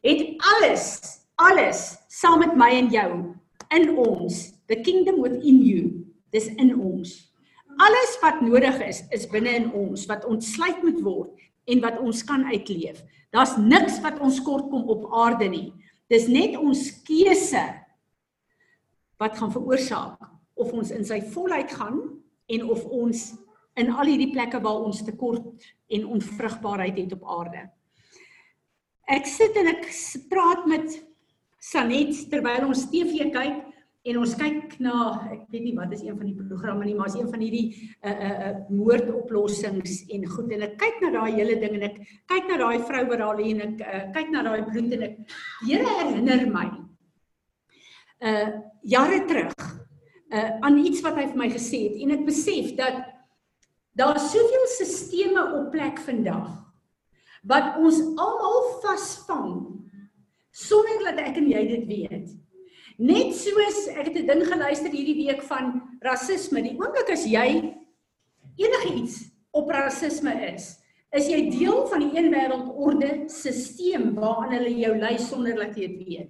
het 0.01 0.21
alles 0.57 0.85
alles 1.41 1.81
saam 2.09 2.41
met 2.41 2.55
my 2.57 2.69
en 2.77 2.89
jou 2.93 3.11
in 3.73 3.91
ons. 3.97 4.51
The 4.69 4.81
kingdom 4.85 5.21
within 5.21 5.61
you 5.65 6.05
dis 6.33 6.49
in 6.61 6.73
ons. 6.77 7.13
Alles 7.81 8.17
wat 8.21 8.41
nodig 8.45 8.77
is 8.85 9.03
is 9.15 9.27
binne 9.29 9.53
in 9.63 9.69
ons 9.77 10.05
wat 10.09 10.25
ontsluit 10.29 10.81
moet 10.85 10.99
word 11.05 11.47
en 11.71 11.81
wat 11.83 11.99
ons 12.01 12.23
kan 12.27 12.43
uitleef. 12.49 13.01
Daar's 13.31 13.55
niks 13.57 14.01
wat 14.03 14.19
ons 14.19 14.41
kort 14.43 14.67
kom 14.71 14.89
op 14.91 15.07
aarde 15.15 15.47
nie. 15.49 15.69
Dis 16.11 16.27
net 16.27 16.57
ons 16.59 16.89
keuse 17.07 17.63
wat 19.21 19.37
gaan 19.37 19.53
veroorsaak 19.53 20.19
of 20.59 20.73
ons 20.75 20.91
in 20.93 21.05
sy 21.07 21.21
volheid 21.33 21.71
gaan 21.71 22.01
en 22.51 22.65
of 22.73 22.83
ons 22.85 23.31
in 23.81 23.91
al 23.91 24.09
hierdie 24.09 24.31
plekke 24.33 24.61
waar 24.63 24.85
ons 24.87 25.03
tekort 25.07 25.69
en 25.91 26.09
onvrugbaarheid 26.17 26.97
het 27.03 27.15
op 27.17 27.27
aarde. 27.39 27.65
Ek 29.11 29.27
sit 29.27 29.57
en 29.59 29.71
ek 29.73 29.87
praat 30.31 30.67
met 30.69 31.01
Sanet 31.61 32.15
terwyl 32.31 32.69
ons 32.71 32.87
TV 32.89 33.27
kyk 33.33 33.59
en 34.01 34.17
ons 34.17 34.31
kyk 34.33 34.79
na 34.81 34.93
ek 35.29 35.43
weet 35.53 35.65
nie 35.67 35.75
wat 35.77 35.91
is 35.93 36.01
een 36.01 36.15
van 36.17 36.25
die 36.25 36.37
programme 36.37 36.87
nie, 36.87 36.95
maar 36.97 37.11
is 37.11 37.19
een 37.19 37.29
van 37.29 37.43
hierdie 37.43 37.67
uh 38.01 38.09
uh, 38.09 38.31
uh 38.47 38.53
moordoplossings 38.73 39.99
en 40.15 40.25
goed 40.31 40.55
en 40.55 40.65
ek 40.65 40.73
kyk 40.81 41.03
na 41.03 41.11
daai 41.19 41.35
hele 41.35 41.59
ding 41.61 41.77
en 41.77 41.85
ek 41.91 41.99
kyk 42.31 42.49
na 42.49 42.57
daai 42.63 42.81
vrou 42.87 43.03
wat 43.11 43.21
daar 43.21 43.37
lê 43.37 43.51
en 43.53 43.61
ek 43.67 43.83
uh, 43.85 44.01
kyk 44.15 44.33
na 44.33 44.43
daai 44.47 44.63
bloed 44.71 44.95
en 44.97 45.05
ek 45.09 45.37
Here 45.67 45.93
herinner 45.99 46.47
my 46.49 46.65
uh 48.31 48.49
jare 48.95 49.21
terug 49.29 49.53
uh 50.33 50.49
aan 50.65 50.81
iets 50.81 51.05
wat 51.05 51.21
hy 51.21 51.27
vir 51.29 51.41
my 51.43 51.51
gesê 51.53 51.85
het 51.85 52.01
en 52.01 52.17
ek 52.17 52.25
besef 52.25 52.73
dat 52.81 53.03
Daar's 53.93 54.31
soveel 54.31 54.67
sisteme 54.77 55.43
op 55.59 55.71
plek 55.71 55.99
vandag 55.99 56.59
wat 57.41 57.77
ons 57.81 57.97
almal 58.21 58.67
vasvang 58.83 59.53
sonder 60.53 61.01
dat 61.09 61.23
ek 61.25 61.39
en 61.41 61.49
jy 61.49 61.63
dit 61.67 61.87
weet. 61.89 62.27
Net 63.01 63.33
soos 63.33 63.87
ek 63.89 64.11
het 64.11 64.17
'n 64.21 64.27
ding 64.29 64.43
geluister 64.45 64.91
hierdie 64.93 65.25
week 65.25 65.41
van 65.49 65.81
rasisme. 66.05 66.61
Die 66.61 66.77
oomblik 66.77 67.09
as 67.09 67.25
jy 67.25 67.73
enigiets 68.57 69.31
op 69.51 69.69
rasisme 69.69 70.33
is, 70.53 70.77
is 71.11 71.27
jy 71.27 71.49
deel 71.49 71.87
van 71.87 71.99
die 71.99 72.13
een 72.15 72.31
wêreldorde 72.31 73.27
stelsel 73.27 74.13
waaraan 74.15 74.53
hulle 74.53 74.77
jou 74.77 74.95
lei 74.97 75.17
sonder 75.17 75.55
dat 75.55 75.75
jy 75.75 75.87
dit 75.87 76.07
weet. 76.07 76.29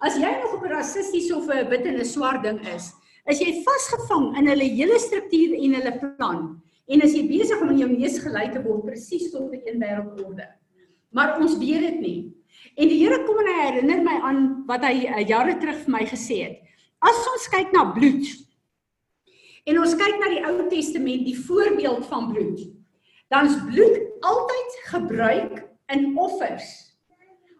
As 0.00 0.16
jy 0.16 0.30
nog 0.36 0.54
op 0.54 0.62
'n 0.64 0.74
rassisties 0.76 1.32
of 1.32 1.48
'n 1.48 1.68
wit 1.68 1.86
en 1.86 1.98
'n 1.98 2.04
swart 2.04 2.42
ding 2.42 2.60
is, 2.74 2.92
is 3.26 3.40
jy 3.40 3.62
vasgevang 3.64 4.36
in 4.38 4.46
hulle 4.46 4.68
hele 4.68 4.98
struktuur 4.98 5.54
en 5.54 5.74
hulle 5.74 5.98
plan. 5.98 6.62
En 6.86 7.02
as 7.02 7.14
jy 7.16 7.24
besig 7.26 7.60
om 7.62 7.72
in 7.74 7.80
jou 7.82 7.90
neus 7.90 8.18
gelei 8.22 8.46
te 8.52 8.62
word 8.62 8.84
presies 8.86 9.30
tot 9.32 9.50
'n 9.52 9.62
een 9.66 9.80
wêreldorde. 9.82 10.46
Maar 11.10 11.40
ons 11.40 11.58
weet 11.58 11.80
dit 11.80 12.00
nie. 12.00 12.20
En 12.76 12.88
die 12.88 12.98
Here 13.02 13.24
kom 13.24 13.38
en 13.38 13.50
hy 13.50 13.60
herinner 13.66 14.02
my 14.02 14.16
aan 14.22 14.40
wat 14.68 14.84
hy 14.84 15.06
uh, 15.06 15.22
jare 15.26 15.56
terug 15.58 15.78
vir 15.84 15.92
my 15.92 16.04
gesê 16.06 16.38
het. 16.44 16.56
As 17.00 17.28
ons 17.34 17.48
kyk 17.52 17.72
na 17.72 17.92
bloed 17.92 18.26
en 19.66 19.78
ons 19.82 19.94
kyk 19.98 20.18
na 20.20 20.28
die 20.30 20.42
Ou 20.46 20.68
Testament, 20.70 21.24
die 21.26 21.38
voorbeeld 21.46 22.06
van 22.06 22.32
bloed, 22.32 22.60
dan 23.28 23.46
is 23.46 23.58
bloed 23.66 23.96
altyd 24.22 24.76
gebruik 24.92 25.64
in 25.92 26.12
offers 26.18 26.86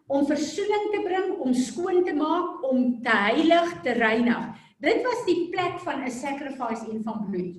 om 0.07 0.27
versoening 0.27 0.85
te 0.93 1.01
bring, 1.03 1.33
om 1.43 1.55
skoon 1.55 2.05
te 2.07 2.15
maak, 2.15 2.63
om 2.69 3.01
te 3.03 3.11
heilig, 3.11 3.73
te 3.83 3.97
reinig. 3.99 4.45
Dit 4.79 5.03
was 5.03 5.25
die 5.27 5.49
plek 5.51 5.81
van 5.83 6.05
'n 6.05 6.11
sacrifice 6.11 6.87
en 6.91 7.03
van 7.03 7.27
bloed. 7.31 7.59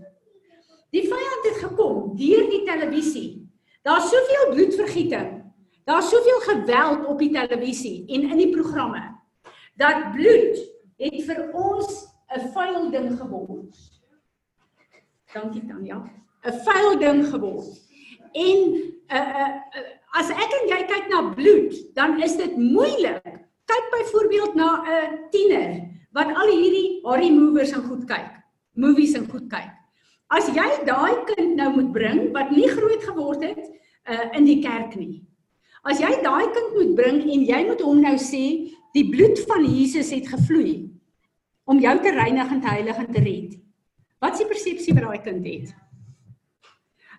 Die 0.96 1.04
vyand 1.08 1.48
het 1.50 1.60
gekom 1.66 2.16
deur 2.18 2.48
die 2.50 2.64
televisie. 2.66 3.30
Daar's 3.84 4.10
soveel 4.12 4.54
bloedvergieting. 4.54 5.44
Daar's 5.88 6.10
soveel 6.10 6.40
geweld 6.40 7.06
op 7.06 7.20
die 7.20 7.32
televisie 7.32 8.06
en 8.08 8.30
in 8.32 8.38
die 8.38 8.52
programme 8.52 9.04
dat 9.78 10.12
bloed 10.12 10.58
het 10.98 11.20
vir 11.28 11.44
ons 11.54 12.08
'n 12.36 12.50
vuil 12.54 12.90
ding 12.92 13.18
geword. 13.20 13.76
Dankie 15.34 15.66
Tanya. 15.68 16.04
'n 16.44 16.54
Vuil 16.66 16.98
ding 17.00 17.26
geword. 17.28 17.70
En 18.34 18.58
'n 18.64 18.76
uh, 19.12 19.18
'n 19.18 19.36
uh, 19.36 19.80
uh, 19.80 19.88
as 20.20 20.30
ek 20.30 20.52
en 20.60 20.70
jy 20.72 20.82
kyk 20.88 21.10
na 21.12 21.22
bloed, 21.34 21.74
dan 21.96 22.22
is 22.24 22.36
dit 22.38 22.58
moeilik. 22.58 23.24
Kyk 23.68 23.86
byvoorbeeld 23.92 24.56
na 24.56 24.84
'n 24.84 25.30
tiener 25.30 25.88
wat 26.12 26.32
al 26.34 26.50
hierdie 26.52 27.00
Harry 27.04 27.30
movers 27.30 27.72
en 27.72 27.84
goed 27.84 28.06
kyk. 28.06 28.32
Movies 28.74 29.14
en 29.14 29.30
goed 29.30 29.48
kyk. 29.50 29.72
As 30.28 30.50
jy 30.52 30.68
daai 30.88 31.24
kind 31.30 31.56
nou 31.56 31.70
moet 31.78 31.92
bring 31.96 32.22
wat 32.36 32.52
nie 32.52 32.68
groot 32.68 33.04
geword 33.08 33.46
het 33.48 33.64
uh, 33.64 34.28
in 34.36 34.48
die 34.48 34.60
kerk 34.64 34.98
nie. 35.00 35.24
As 35.88 36.02
jy 36.04 36.10
daai 36.24 36.52
kind 36.52 36.74
moet 36.76 36.96
bring 36.98 37.22
en 37.24 37.46
jy 37.48 37.62
moet 37.70 37.84
hom 37.86 38.02
nou 38.04 38.18
sê 38.20 38.44
die 38.98 39.06
bloed 39.08 39.40
van 39.48 39.64
Jesus 39.64 40.12
het 40.12 40.28
gevloei 40.28 40.90
om 41.68 41.80
jou 41.80 41.96
te 42.04 42.12
reinig 42.16 42.52
en 42.52 42.62
te 42.64 42.72
heilig 42.72 43.00
en 43.00 43.12
te 43.12 43.24
red. 43.24 43.56
Wat 44.24 44.36
is 44.36 44.44
die 44.44 44.50
persepsie 44.52 44.96
wat 44.98 45.08
daai 45.08 45.24
kind 45.24 45.48
het? 45.48 45.72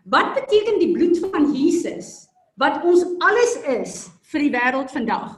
Wat 0.09 0.35
beteken 0.37 0.81
die 0.81 0.93
bloed 0.93 1.21
van 1.33 1.49
Jesus 1.55 2.27
wat 2.61 2.83
ons 2.85 3.05
alles 3.25 3.55
is 3.71 3.99
vir 4.33 4.45
die 4.45 4.53
wêreld 4.53 4.93
vandag? 4.93 5.37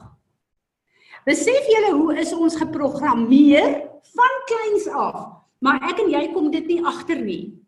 Besef 1.27 1.67
julle 1.69 1.91
hoe 1.93 2.15
is 2.19 2.31
ons 2.33 2.57
geprogrammeer 2.57 3.75
van 4.11 4.37
kleins 4.49 4.87
af? 4.89 5.27
Maar 5.61 5.83
ek 5.91 6.01
en 6.01 6.09
jy 6.09 6.23
kom 6.33 6.49
dit 6.51 6.65
nie 6.65 6.79
agter 6.81 7.19
nie. 7.21 7.60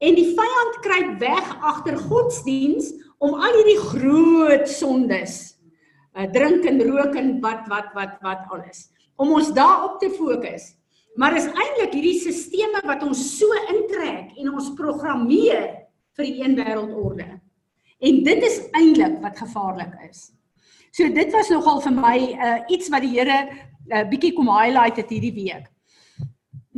En 0.00 0.16
die 0.16 0.30
vyand 0.32 0.78
kruip 0.84 1.16
weg 1.20 1.48
agter 1.60 1.98
godsdiens 2.08 2.88
om 3.20 3.36
al 3.36 3.58
hierdie 3.58 3.80
groot 3.82 4.68
sondes, 4.68 5.34
uh, 6.16 6.24
drink 6.32 6.64
en 6.68 6.80
rook 6.88 7.18
en 7.20 7.34
wat 7.44 7.66
wat 7.68 7.90
wat 7.96 8.16
wat 8.24 8.46
alles, 8.54 8.86
om 9.20 9.34
ons 9.36 9.52
daarop 9.52 9.98
te 10.00 10.08
fokus. 10.16 10.72
Maar 11.20 11.36
is 11.36 11.50
eintlik 11.50 11.92
hierdie 11.92 12.16
sisteme 12.22 12.80
wat 12.86 13.02
ons 13.04 13.20
so 13.36 13.60
intrek 13.74 14.32
en 14.40 14.52
ons 14.54 14.70
programmeer 14.78 15.66
vir 16.16 16.28
die 16.28 16.44
een 16.44 16.56
wêreldorde. 16.56 17.26
En 18.00 18.22
dit 18.24 18.46
is 18.46 18.60
eintlik 18.78 19.18
wat 19.20 19.42
gevaarlik 19.42 19.92
is. 20.08 20.30
So 20.96 21.10
dit 21.12 21.28
was 21.34 21.50
nogal 21.52 21.82
vir 21.84 21.94
my 21.94 22.16
uh, 22.32 22.56
iets 22.72 22.88
wat 22.90 23.04
die 23.04 23.12
Here 23.18 23.40
uh, 23.44 24.06
bietjie 24.08 24.32
kom 24.38 24.48
highlight 24.48 24.96
het 25.02 25.12
hierdie 25.12 25.34
week. 25.36 25.68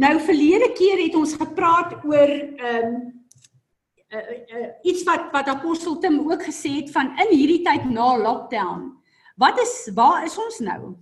Nou 0.03 0.17
verlede 0.19 0.73
keer 0.75 0.99
het 0.99 1.15
ons 1.15 1.37
gepraat 1.39 1.95
oor 2.03 2.31
ehm 2.31 2.87
um, 2.87 2.95
uh, 4.13 4.19
uh, 4.19 4.71
iets 4.85 5.05
wat 5.09 5.31
wat 5.33 5.49
apostel 5.49 5.99
Tim 6.03 6.19
ook 6.27 6.43
gesê 6.45 6.73
het 6.81 6.91
van 6.93 7.13
in 7.23 7.31
hierdie 7.31 7.63
tyd 7.65 7.87
na 7.91 8.09
lockdown. 8.19 8.91
Wat 9.41 9.61
is 9.63 9.91
waar 9.95 10.27
is 10.27 10.35
ons 10.39 10.59
nou? 10.67 10.95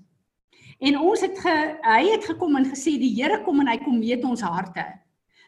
En 0.78 0.98
ons 0.98 1.20
het 1.20 1.38
ge, 1.38 1.54
hy 1.82 2.02
het 2.10 2.24
gekom 2.24 2.56
en 2.56 2.68
gesê 2.70 2.94
die 3.00 3.12
Here 3.16 3.40
kom 3.44 3.60
en 3.60 3.68
hy 3.72 3.78
kom 3.82 3.98
meet 3.98 4.24
ons 4.24 4.44
harte. 4.44 4.84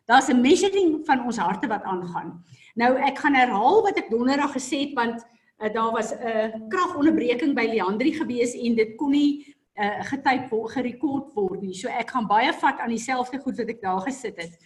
Daar's 0.09 0.29
'n 0.29 0.41
measuring 0.41 1.05
van 1.07 1.25
ons 1.25 1.37
harte 1.37 1.69
wat 1.69 1.85
aangaan. 1.85 2.43
Nou 2.75 2.97
ek 2.97 3.19
gaan 3.19 3.35
herhaal 3.35 3.83
wat 3.83 3.99
ek 3.99 4.11
donderdag 4.11 4.53
gesê 4.57 4.89
het 4.89 4.95
want 4.95 5.23
uh, 5.61 5.73
daar 5.73 5.93
was 5.93 6.13
'n 6.13 6.27
uh, 6.27 6.69
kragonderbreking 6.69 7.55
by 7.55 7.67
Leandri 7.69 8.13
gewees 8.13 8.55
en 8.55 8.75
dit 8.75 8.97
kon 8.97 9.11
nie 9.11 9.55
uh, 9.79 10.01
getyp 10.11 10.51
word, 10.53 10.73
gerekord 10.77 11.31
word 11.37 11.63
nie. 11.63 11.75
So 11.77 11.91
ek 11.93 12.13
gaan 12.13 12.29
baie 12.31 12.53
vat 12.61 12.83
aan 12.83 12.93
dieselfde 12.93 13.41
goed 13.43 13.61
wat 13.61 13.73
ek 13.73 13.83
daar 13.85 14.03
gesit 14.07 14.41
het. 14.41 14.57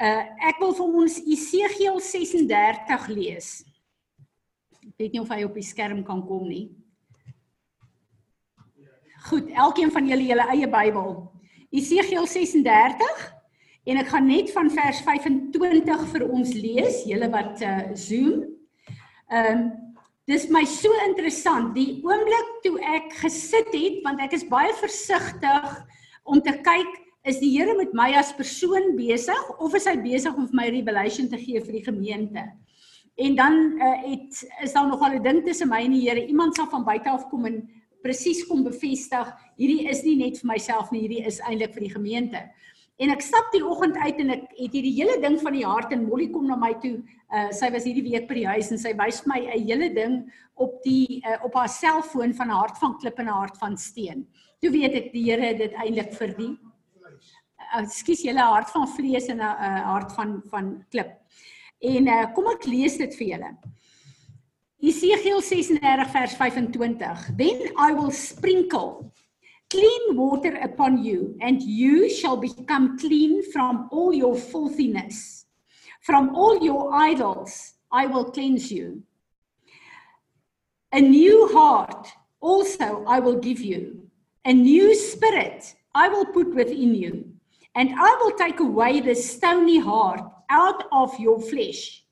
Uh 0.00 0.22
ek 0.48 0.60
wil 0.60 0.74
vir 0.76 0.96
ons 1.02 1.18
Esegiel 1.20 2.00
36 2.00 3.08
lees. 3.12 3.50
Ek 4.82 4.94
weet 4.98 5.12
nie 5.14 5.22
of 5.22 5.30
hy 5.32 5.42
op 5.46 5.56
die 5.56 5.66
skerm 5.66 6.02
kan 6.06 6.24
kom 6.26 6.48
nie. 6.48 6.70
Goed, 9.28 9.52
elkeen 9.54 9.92
van 9.94 10.08
julle 10.10 10.26
julle 10.26 10.48
eie 10.50 10.68
Bybel. 10.68 11.14
Esegiel 11.72 12.26
36 12.26 13.22
en 13.82 13.98
ek 13.98 14.10
gaan 14.10 14.26
net 14.28 14.50
van 14.54 14.68
vers 14.70 15.00
25 15.02 16.02
vir 16.12 16.24
ons 16.28 16.50
lees, 16.54 17.04
julle 17.08 17.30
wat 17.32 17.62
uh 17.62 17.78
Zoom. 17.94 18.44
Ehm 19.32 19.54
um, 19.54 19.70
dis 20.30 20.48
my 20.54 20.62
so 20.68 20.92
interessant 21.04 21.72
die 21.74 22.00
oomblik 22.06 22.50
toe 22.62 22.76
ek 22.94 23.10
gesit 23.22 23.72
het 23.74 24.02
want 24.04 24.22
ek 24.22 24.36
is 24.38 24.46
baie 24.46 24.70
versigtig 24.78 25.72
om 26.24 26.40
te 26.40 26.54
kyk 26.62 27.00
is 27.26 27.38
die 27.38 27.52
Here 27.54 27.74
met 27.78 27.94
my 27.94 28.10
as 28.18 28.32
persoon 28.34 28.94
besig 28.98 29.50
of 29.62 29.74
is 29.78 29.86
hy 29.86 29.96
besig 30.02 30.34
om 30.34 30.48
vir 30.50 30.58
my 30.58 30.68
revelation 30.74 31.28
te 31.30 31.38
gee 31.38 31.60
vir 31.62 31.78
die 31.78 31.84
gemeente? 31.86 32.42
En 33.22 33.36
dan 33.38 33.58
uh, 33.78 33.98
het 34.08 34.40
is 34.64 34.74
daar 34.74 34.88
nogal 34.88 35.18
'n 35.18 35.22
ding 35.22 35.44
tussen 35.44 35.68
my 35.68 35.82
en 35.84 35.92
die 35.92 36.08
Here. 36.08 36.26
Iemand 36.26 36.56
sal 36.56 36.66
van 36.66 36.84
buite 36.84 37.10
af 37.10 37.28
kom 37.30 37.46
en 37.46 37.62
presies 38.02 38.46
kom 38.46 38.64
bevestig, 38.64 39.28
hierdie 39.56 39.88
is 39.88 40.02
nie 40.02 40.16
net 40.16 40.38
vir 40.40 40.50
myself 40.50 40.90
nie, 40.90 41.04
hierdie 41.06 41.26
is 41.26 41.38
eintlik 41.40 41.74
vir 41.74 41.86
die 41.86 41.94
gemeente. 41.94 42.40
En 43.02 43.10
ek 43.10 43.24
stap 43.24 43.48
die 43.50 43.64
oggend 43.66 43.96
uit 43.98 44.20
en 44.22 44.30
ek 44.36 44.44
het 44.54 44.74
hierdie 44.76 44.94
hele 44.94 45.16
ding 45.22 45.38
van 45.42 45.56
die 45.56 45.64
hart 45.66 45.90
en 45.94 46.04
Molly 46.06 46.28
kom 46.30 46.46
na 46.46 46.58
my 46.60 46.70
toe. 46.82 47.00
Uh 47.34 47.48
sy 47.56 47.70
was 47.74 47.86
hierdie 47.88 48.04
week 48.06 48.28
by 48.28 48.36
die 48.38 48.50
huis 48.54 48.70
en 48.70 48.78
sy 48.78 48.92
wys 48.98 49.22
my 49.26 49.40
'n 49.42 49.64
hele 49.66 49.88
ding 49.96 50.20
op 50.54 50.76
die 50.84 51.22
uh, 51.26 51.38
op 51.42 51.56
haar 51.58 51.72
selfoon 51.72 52.34
van 52.38 52.48
'n 52.48 52.58
hart 52.60 52.78
van 52.78 52.98
klip 53.00 53.18
en 53.18 53.26
'n 53.26 53.38
hart 53.40 53.58
van 53.58 53.76
steen. 53.76 54.26
Toe 54.60 54.70
weet 54.70 54.94
ek 54.94 55.12
die 55.12 55.24
Here 55.24 55.42
het 55.42 55.58
dit 55.58 55.74
eintlik 55.74 56.12
vir 56.14 56.36
die 56.36 56.52
ekskuus 57.80 58.22
uh, 58.22 58.26
julle 58.30 58.44
hart 58.54 58.70
van 58.70 58.86
vlees 58.86 59.26
en 59.28 59.40
'n 59.40 59.50
uh, 59.50 59.82
hart 59.94 60.12
van 60.12 60.42
van 60.50 60.84
klip. 60.90 61.18
En 61.80 62.06
uh, 62.06 62.26
kom 62.34 62.46
ek 62.54 62.66
lees 62.66 62.96
dit 62.96 63.14
vir 63.14 63.26
julle. 63.26 63.50
Jesegiel 64.78 65.40
36 65.40 66.10
vers 66.10 66.34
25. 66.34 67.26
Then 67.38 67.58
I 67.78 67.94
will 67.94 68.10
sprinkle 68.10 69.10
clean 69.72 70.16
water 70.16 70.54
upon 70.56 71.02
you, 71.02 71.34
and 71.40 71.62
you 71.62 72.10
shall 72.10 72.36
become 72.36 72.98
clean 72.98 73.42
from 73.52 73.88
all 73.90 74.12
your 74.12 74.36
filthiness. 74.36 75.46
From 76.02 76.36
all 76.36 76.62
your 76.62 76.92
idols, 76.92 77.72
I 77.90 78.06
will 78.06 78.26
cleanse 78.30 78.70
you. 78.70 79.02
A 80.92 81.00
new 81.00 81.48
heart 81.54 82.06
also 82.40 83.02
I 83.06 83.18
will 83.20 83.38
give 83.38 83.60
you, 83.60 84.10
a 84.44 84.52
new 84.52 84.94
spirit 84.94 85.74
I 85.94 86.08
will 86.08 86.26
put 86.26 86.54
within 86.54 86.94
you, 86.94 87.32
and 87.74 87.94
I 87.96 88.16
will 88.20 88.32
take 88.32 88.60
away 88.60 89.00
the 89.00 89.14
stony 89.14 89.78
heart 89.78 90.20
out 90.50 90.84
of 90.92 91.18
your 91.18 91.40
flesh. 91.40 92.04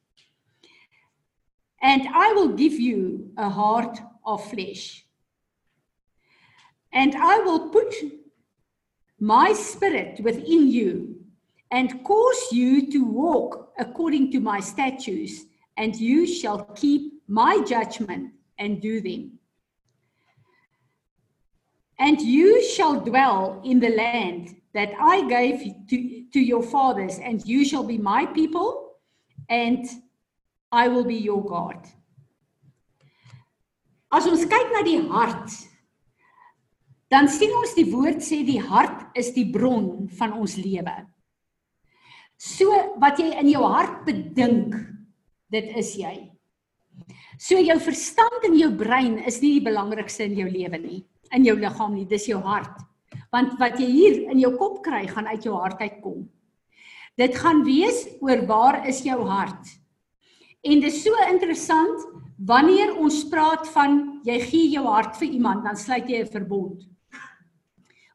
And 1.83 2.09
I 2.09 2.33
will 2.33 2.55
give 2.57 2.81
you 2.81 3.33
a 3.37 3.51
heart 3.51 3.99
of 4.25 4.49
flesh 4.49 5.05
and 6.93 7.14
I 7.14 7.38
will 7.38 7.68
put 7.70 7.95
my 9.18 9.53
spirit 9.53 10.20
within 10.20 10.70
you 10.70 11.16
and 11.70 12.03
cause 12.05 12.49
you 12.51 12.91
to 12.91 13.05
walk 13.05 13.72
according 13.78 14.32
to 14.32 14.41
my 14.41 14.59
statutes, 14.61 15.45
and 15.76 15.95
you 15.95 16.26
shall 16.26 16.64
keep 16.74 17.22
my 17.28 17.62
judgment 17.62 18.32
and 18.59 18.80
do 18.80 19.01
them. 19.01 19.38
And 21.99 22.20
you 22.20 22.62
shall 22.62 23.01
dwell 23.01 23.61
in 23.64 23.78
the 23.78 23.91
land 23.91 24.57
that 24.74 24.91
I 24.99 25.28
gave 25.28 25.61
to, 25.88 26.24
to 26.32 26.41
your 26.41 26.62
fathers, 26.62 27.18
and 27.18 27.47
you 27.47 27.64
shall 27.64 27.84
be 27.84 27.99
my 27.99 28.26
people, 28.26 28.97
and 29.49 29.86
I 30.72 30.88
will 30.88 31.05
be 31.05 31.16
your 31.16 31.45
God. 31.45 31.86
As 34.12 34.26
ons 34.26 34.45
kyk 34.45 34.72
na 34.74 34.82
die 34.82 35.07
hart 35.07 35.70
dan 37.11 37.27
sien 37.29 37.51
ons 37.59 37.75
die 37.75 37.89
woord 37.91 38.23
sê 38.23 38.45
die 38.47 38.61
hart 38.63 39.11
is 39.19 39.33
die 39.35 39.49
bron 39.51 40.07
van 40.19 40.35
ons 40.39 40.55
lewe. 40.61 40.95
So 42.41 42.71
wat 43.03 43.19
jy 43.21 43.35
in 43.43 43.51
jou 43.51 43.65
hart 43.67 44.05
bedink, 44.07 44.77
dit 45.51 45.73
is 45.77 45.91
jy. 45.99 46.15
So 47.41 47.59
jou 47.59 47.77
verstand 47.83 48.47
en 48.47 48.55
jou 48.57 48.71
brein 48.79 49.19
is 49.27 49.41
nie 49.43 49.57
die 49.59 49.67
belangrikste 49.67 50.25
in 50.29 50.39
jou 50.39 50.47
lewe 50.49 50.79
nie, 50.79 51.01
in 51.35 51.45
jou 51.45 51.57
liggaam 51.59 51.97
nie, 51.97 52.07
dis 52.09 52.29
jou 52.31 52.39
hart. 52.45 52.79
Want 53.35 53.59
wat 53.61 53.81
jy 53.81 53.89
hier 53.91 54.17
in 54.31 54.39
jou 54.43 54.55
kop 54.59 54.81
kry, 54.85 55.03
gaan 55.11 55.29
uit 55.31 55.45
jou 55.47 55.57
hart 55.59 55.83
uitkom. 55.83 56.25
Dit 57.19 57.35
gaan 57.37 57.65
wees 57.67 58.05
oor 58.23 58.47
waar 58.47 58.85
is 58.89 59.03
jou 59.05 59.19
hart. 59.27 59.67
En 60.63 60.81
dit 60.81 60.93
is 60.93 61.03
so 61.03 61.17
interessant 61.27 62.07
wanneer 62.47 62.95
ons 62.97 63.25
praat 63.33 63.67
van 63.75 64.23
jy 64.25 64.39
gee 64.47 64.71
jou 64.77 64.87
hart 64.87 65.19
vir 65.21 65.35
iemand, 65.35 65.65
dan 65.65 65.77
sluit 65.77 66.09
jy 66.09 66.23
'n 66.23 66.33
verbond. 66.33 66.87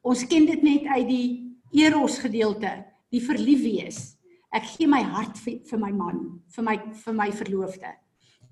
Ons 0.06 0.22
ken 0.30 0.46
dit 0.46 0.62
net 0.62 0.86
uit 0.86 1.08
die 1.10 1.28
eros 1.82 2.20
gedeelte, 2.22 2.70
die 3.10 3.22
verlief 3.26 3.64
wees. 3.64 4.00
Ek 4.54 4.68
gee 4.76 4.88
my 4.88 5.02
hart 5.02 5.40
vir, 5.42 5.58
vir 5.66 5.82
my 5.82 5.90
man, 5.92 6.20
vir 6.54 6.66
my 6.68 6.76
vir 7.02 7.16
my 7.18 7.28
verloofde. 7.34 7.90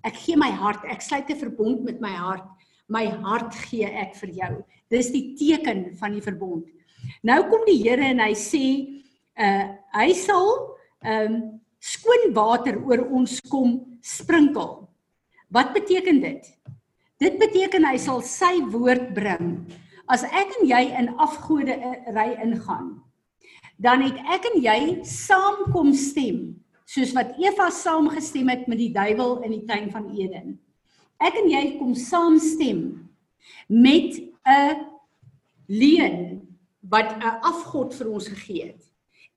Ek 0.03 0.17
gee 0.19 0.35
my 0.39 0.49
hart, 0.51 0.83
ek 0.89 1.05
sluit 1.05 1.29
'n 1.29 1.39
verbond 1.39 1.83
met 1.85 2.01
my 2.01 2.11
hart. 2.11 2.49
My 2.89 3.05
hart 3.05 3.53
gee 3.69 3.85
ek 3.85 4.15
vir 4.15 4.29
jou. 4.29 4.53
Dis 4.89 5.11
die 5.11 5.35
teken 5.37 5.95
van 5.95 6.11
die 6.13 6.25
verbond. 6.25 6.65
Nou 7.23 7.43
kom 7.49 7.63
die 7.65 7.77
Here 7.83 8.01
en 8.01 8.19
hy 8.19 8.33
sê, 8.33 8.65
uh 9.37 9.77
hy 9.93 10.13
sal 10.13 10.75
um 11.05 11.61
skoon 11.79 12.33
water 12.33 12.81
oor 12.81 13.07
ons 13.11 13.39
kom 13.41 13.99
sprinkel. 14.01 14.89
Wat 15.49 15.73
beteken 15.73 16.19
dit? 16.19 16.43
Dit 17.19 17.39
beteken 17.39 17.85
hy 17.85 17.97
sal 17.97 18.21
sy 18.21 18.59
woord 18.73 19.13
bring 19.13 19.67
As 20.11 20.23
ek 20.27 20.51
en 20.59 20.67
jy 20.67 20.81
in 20.99 21.13
afgode 21.15 21.75
ry 22.11 22.33
ingaan, 22.43 22.97
dan 23.79 24.03
het 24.03 24.19
ek 24.35 24.49
en 24.51 24.59
jy 24.63 24.79
saam 25.07 25.63
kom 25.71 25.93
stem, 25.95 26.59
soos 26.85 27.13
wat 27.15 27.37
Eva 27.41 27.69
saamgestem 27.71 28.51
het 28.51 28.67
met 28.67 28.81
die 28.81 28.91
duiwel 28.93 29.39
in 29.47 29.55
die 29.55 29.65
tuin 29.67 29.89
van 29.93 30.09
Eden. 30.11 30.57
Ek 31.23 31.37
en 31.39 31.47
jy 31.49 31.63
kom 31.79 31.95
saamstem 31.95 33.09
met 33.67 34.19
'n 34.45 34.91
leuen 35.67 36.43
wat 36.89 37.15
'n 37.15 37.39
afgod 37.41 37.95
vir 37.95 38.07
ons 38.11 38.27
gegee 38.27 38.65
het. 38.75 38.83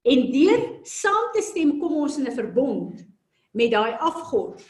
En 0.02 0.30
deur 0.32 0.80
saam 0.82 1.30
te 1.32 1.42
stem 1.42 1.78
kom 1.78 1.94
ons 1.96 2.18
in 2.18 2.26
'n 2.26 2.34
verbond 2.34 3.06
met 3.52 3.70
daai 3.70 3.94
afgod. 3.98 4.62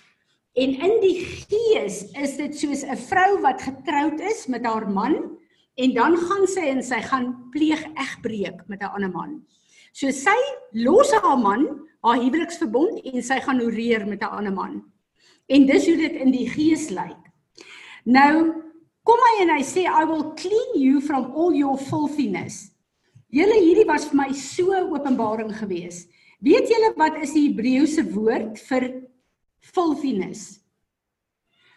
En 0.55 0.71
in 0.71 1.01
die 1.01 1.25
gees 1.25 2.13
is 2.13 2.37
dit 2.37 2.57
soos 2.57 2.85
'n 2.85 2.97
vrou 2.97 3.41
wat 3.41 3.63
getroud 3.63 4.21
is 4.21 4.47
met 4.47 4.65
haar 4.65 4.91
man 4.91 5.39
en 5.77 5.93
dan 5.95 6.17
gaan 6.17 6.47
sy 6.49 6.69
en 6.73 6.83
sy 6.83 7.01
gaan 7.05 7.51
pleeg 7.53 7.83
egbreek 7.95 8.65
met 8.69 8.81
'n 8.83 8.93
ander 8.97 9.13
man. 9.13 9.43
So 9.93 10.11
sy 10.11 10.37
los 10.73 11.13
haar 11.13 11.39
man, 11.39 11.67
haar 12.05 12.21
huweliksverbond 12.21 13.01
en 13.05 13.23
sy 13.23 13.41
gaan 13.41 13.61
horeer 13.61 14.07
met 14.07 14.23
'n 14.23 14.33
ander 14.39 14.53
man. 14.53 14.85
En 15.49 15.67
dis 15.67 15.87
hoe 15.87 15.97
dit 15.97 16.13
in 16.13 16.31
die 16.31 16.49
gees 16.49 16.91
lyk. 16.91 17.23
Nou 18.05 18.63
kom 19.03 19.19
hy 19.19 19.43
en 19.43 19.51
hy 19.51 19.63
sê 19.63 19.87
I 19.87 20.05
will 20.05 20.35
clean 20.35 20.81
you 20.81 21.01
from 21.01 21.33
all 21.33 21.55
your 21.55 21.79
filthiness. 21.79 22.73
Julle 23.31 23.59
hierdie 23.61 23.87
was 23.87 24.07
vir 24.09 24.17
my 24.17 24.33
so 24.33 24.73
openbaring 24.73 25.53
gewees. 25.55 26.07
Weet 26.41 26.69
julle 26.69 26.93
wat 26.97 27.17
is 27.23 27.33
die 27.33 27.49
Hebreëse 27.49 28.05
woord 28.13 28.59
vir 28.69 29.03
filthiness? 29.61 30.61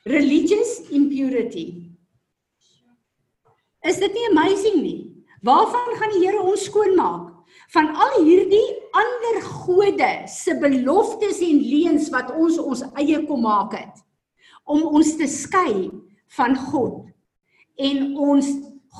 Religious 0.06 0.80
impurity. 0.92 1.89
Is 3.88 4.00
dit 4.02 4.12
nie 4.14 4.28
amazing 4.32 4.82
nie? 4.84 5.00
Waarvan 5.46 5.96
gaan 6.00 6.12
die 6.12 6.26
Here 6.26 6.42
ons 6.44 6.66
skoonmaak? 6.68 7.30
Van 7.74 7.88
al 7.96 8.20
hierdie 8.26 8.66
ander 8.98 9.40
gode 9.46 10.10
se 10.30 10.56
beloftes 10.60 11.40
en 11.46 11.62
leuns 11.64 12.10
wat 12.14 12.34
ons 12.36 12.60
ons 12.60 12.84
eie 13.00 13.22
kom 13.26 13.46
maak 13.46 13.76
het 13.78 14.04
om 14.70 14.84
ons 15.00 15.16
te 15.18 15.26
skei 15.30 15.90
van 16.38 16.54
God 16.70 17.08
en 17.82 18.04
ons 18.22 18.50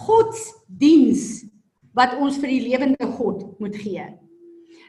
godsdiens 0.06 1.26
wat 1.98 2.16
ons 2.18 2.40
vir 2.42 2.54
die 2.56 2.64
lewende 2.70 3.10
God 3.18 3.44
moet 3.62 3.78
gee. 3.78 4.06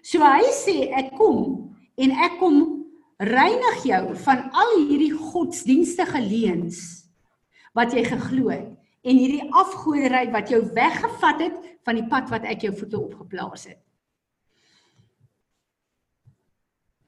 So 0.06 0.24
hy 0.24 0.46
sê 0.56 0.76
ek 0.96 1.12
kom 1.18 1.42
en 2.00 2.14
ek 2.24 2.38
kom 2.40 2.62
reinig 3.20 3.84
jou 3.84 4.04
van 4.24 4.46
al 4.56 4.76
hierdie 4.78 5.12
godsdienstige 5.12 6.22
leuns 6.24 6.80
wat 7.76 7.92
jy 7.92 8.06
geglo 8.08 8.48
het 8.54 8.79
en 9.00 9.16
hierdie 9.16 9.46
afgodery 9.56 10.26
wat 10.34 10.50
jou 10.52 10.60
weggevat 10.76 11.46
het 11.46 11.60
van 11.86 11.96
die 11.96 12.08
pad 12.10 12.28
wat 12.32 12.44
ek 12.48 12.66
jou 12.66 12.74
voete 12.76 12.98
opgeplaas 13.00 13.68
het. 13.70 13.80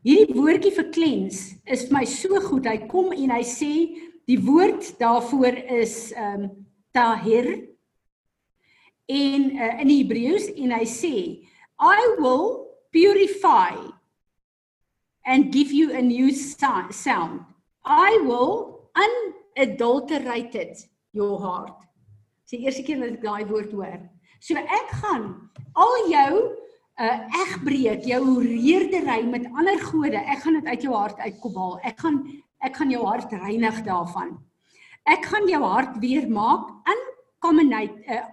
Hierdie 0.03 0.35
woordjie 0.35 0.73
vir 0.75 0.89
cleanse 0.95 1.61
is 1.71 1.85
vir 1.87 1.99
my 2.01 2.07
so 2.11 2.41
goed. 2.49 2.67
Hy 2.67 2.89
kom 2.91 3.13
en 3.15 3.35
hy 3.37 3.43
sê 3.47 3.73
die 4.27 4.41
woord 4.43 4.95
daarvoor 4.99 5.61
is 5.83 6.11
ehm 6.17 6.49
um, 6.49 6.51
tahir 6.93 7.47
in 9.09 9.47
uh, 9.57 9.81
in 9.81 9.89
Hebreëus 9.89 10.51
en 10.61 10.75
hy 10.77 10.85
sê 10.89 11.17
I 11.81 12.17
will 12.19 12.69
purify 12.93 13.73
and 15.25 15.53
give 15.53 15.73
you 15.73 15.93
a 15.93 16.03
new 16.03 16.31
sound. 16.35 17.45
I 17.85 18.19
will 18.27 18.91
unadulterated 18.95 20.77
your 21.13 21.39
heart. 21.41 21.79
Dis 22.45 22.59
die 22.59 22.67
eerste 22.67 22.85
keer 22.87 23.01
dat 23.01 23.17
ek 23.17 23.25
daai 23.25 23.45
woord 23.49 23.73
hoor. 23.77 24.01
So 24.43 24.59
ek 24.59 24.95
gaan 25.03 25.29
al 25.79 26.09
jou 26.11 26.33
uh 27.03 27.19
egbreek, 27.41 28.05
jou 28.05 28.21
horeerdery 28.27 29.23
met 29.25 29.47
ander 29.57 29.79
gode, 29.81 30.19
ek 30.19 30.43
gaan 30.45 30.59
dit 30.61 30.67
uit 30.69 30.83
jou 30.85 30.93
hart 30.95 31.21
uitkobal. 31.25 31.79
Ek 31.89 32.01
gaan 32.01 32.19
ek 32.63 32.77
gaan 32.79 32.91
jou 32.93 33.05
hart 33.07 33.33
reinig 33.33 33.79
daarvan. 33.87 34.37
Ek 35.09 35.25
gaan 35.27 35.49
jou 35.51 35.63
hart 35.65 35.97
weer 36.03 36.29
maak 36.31 36.69
uncontaminated 36.93 38.05
uh, 38.07 38.27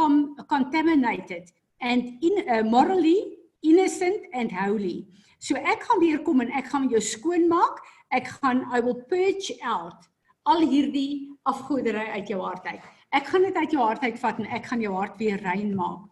uncontaminated 0.00 1.50
and 1.80 2.22
in 2.22 2.44
uh, 2.46 2.62
morally 2.62 3.36
innocent 3.62 4.28
and 4.32 4.52
holy. 4.52 5.06
So 5.40 5.56
ek 5.56 5.84
gaan 5.88 6.00
weer 6.00 6.22
kom 6.22 6.40
en 6.40 6.52
ek 6.52 6.70
gaan 6.72 6.88
jou 6.92 7.00
skoon 7.00 7.48
maak. 7.48 7.80
Ek 8.12 8.28
gaan 8.40 8.64
I 8.72 8.80
will 8.80 9.02
purge 9.08 9.56
out 9.64 10.08
al 10.48 10.64
hierdie 10.64 11.29
afgodery 11.50 12.06
uit 12.16 12.30
jou 12.32 12.40
hart 12.42 12.66
uit. 12.66 12.88
Ek 13.10 13.26
gaan 13.26 13.46
dit 13.46 13.56
uit 13.56 13.74
jou 13.74 13.82
hart 13.82 14.06
uitvat 14.06 14.40
en 14.40 14.48
ek 14.56 14.70
gaan 14.70 14.82
jou 14.84 14.94
hart 14.94 15.18
weer 15.18 15.40
rein 15.42 15.74
maak. 15.74 16.06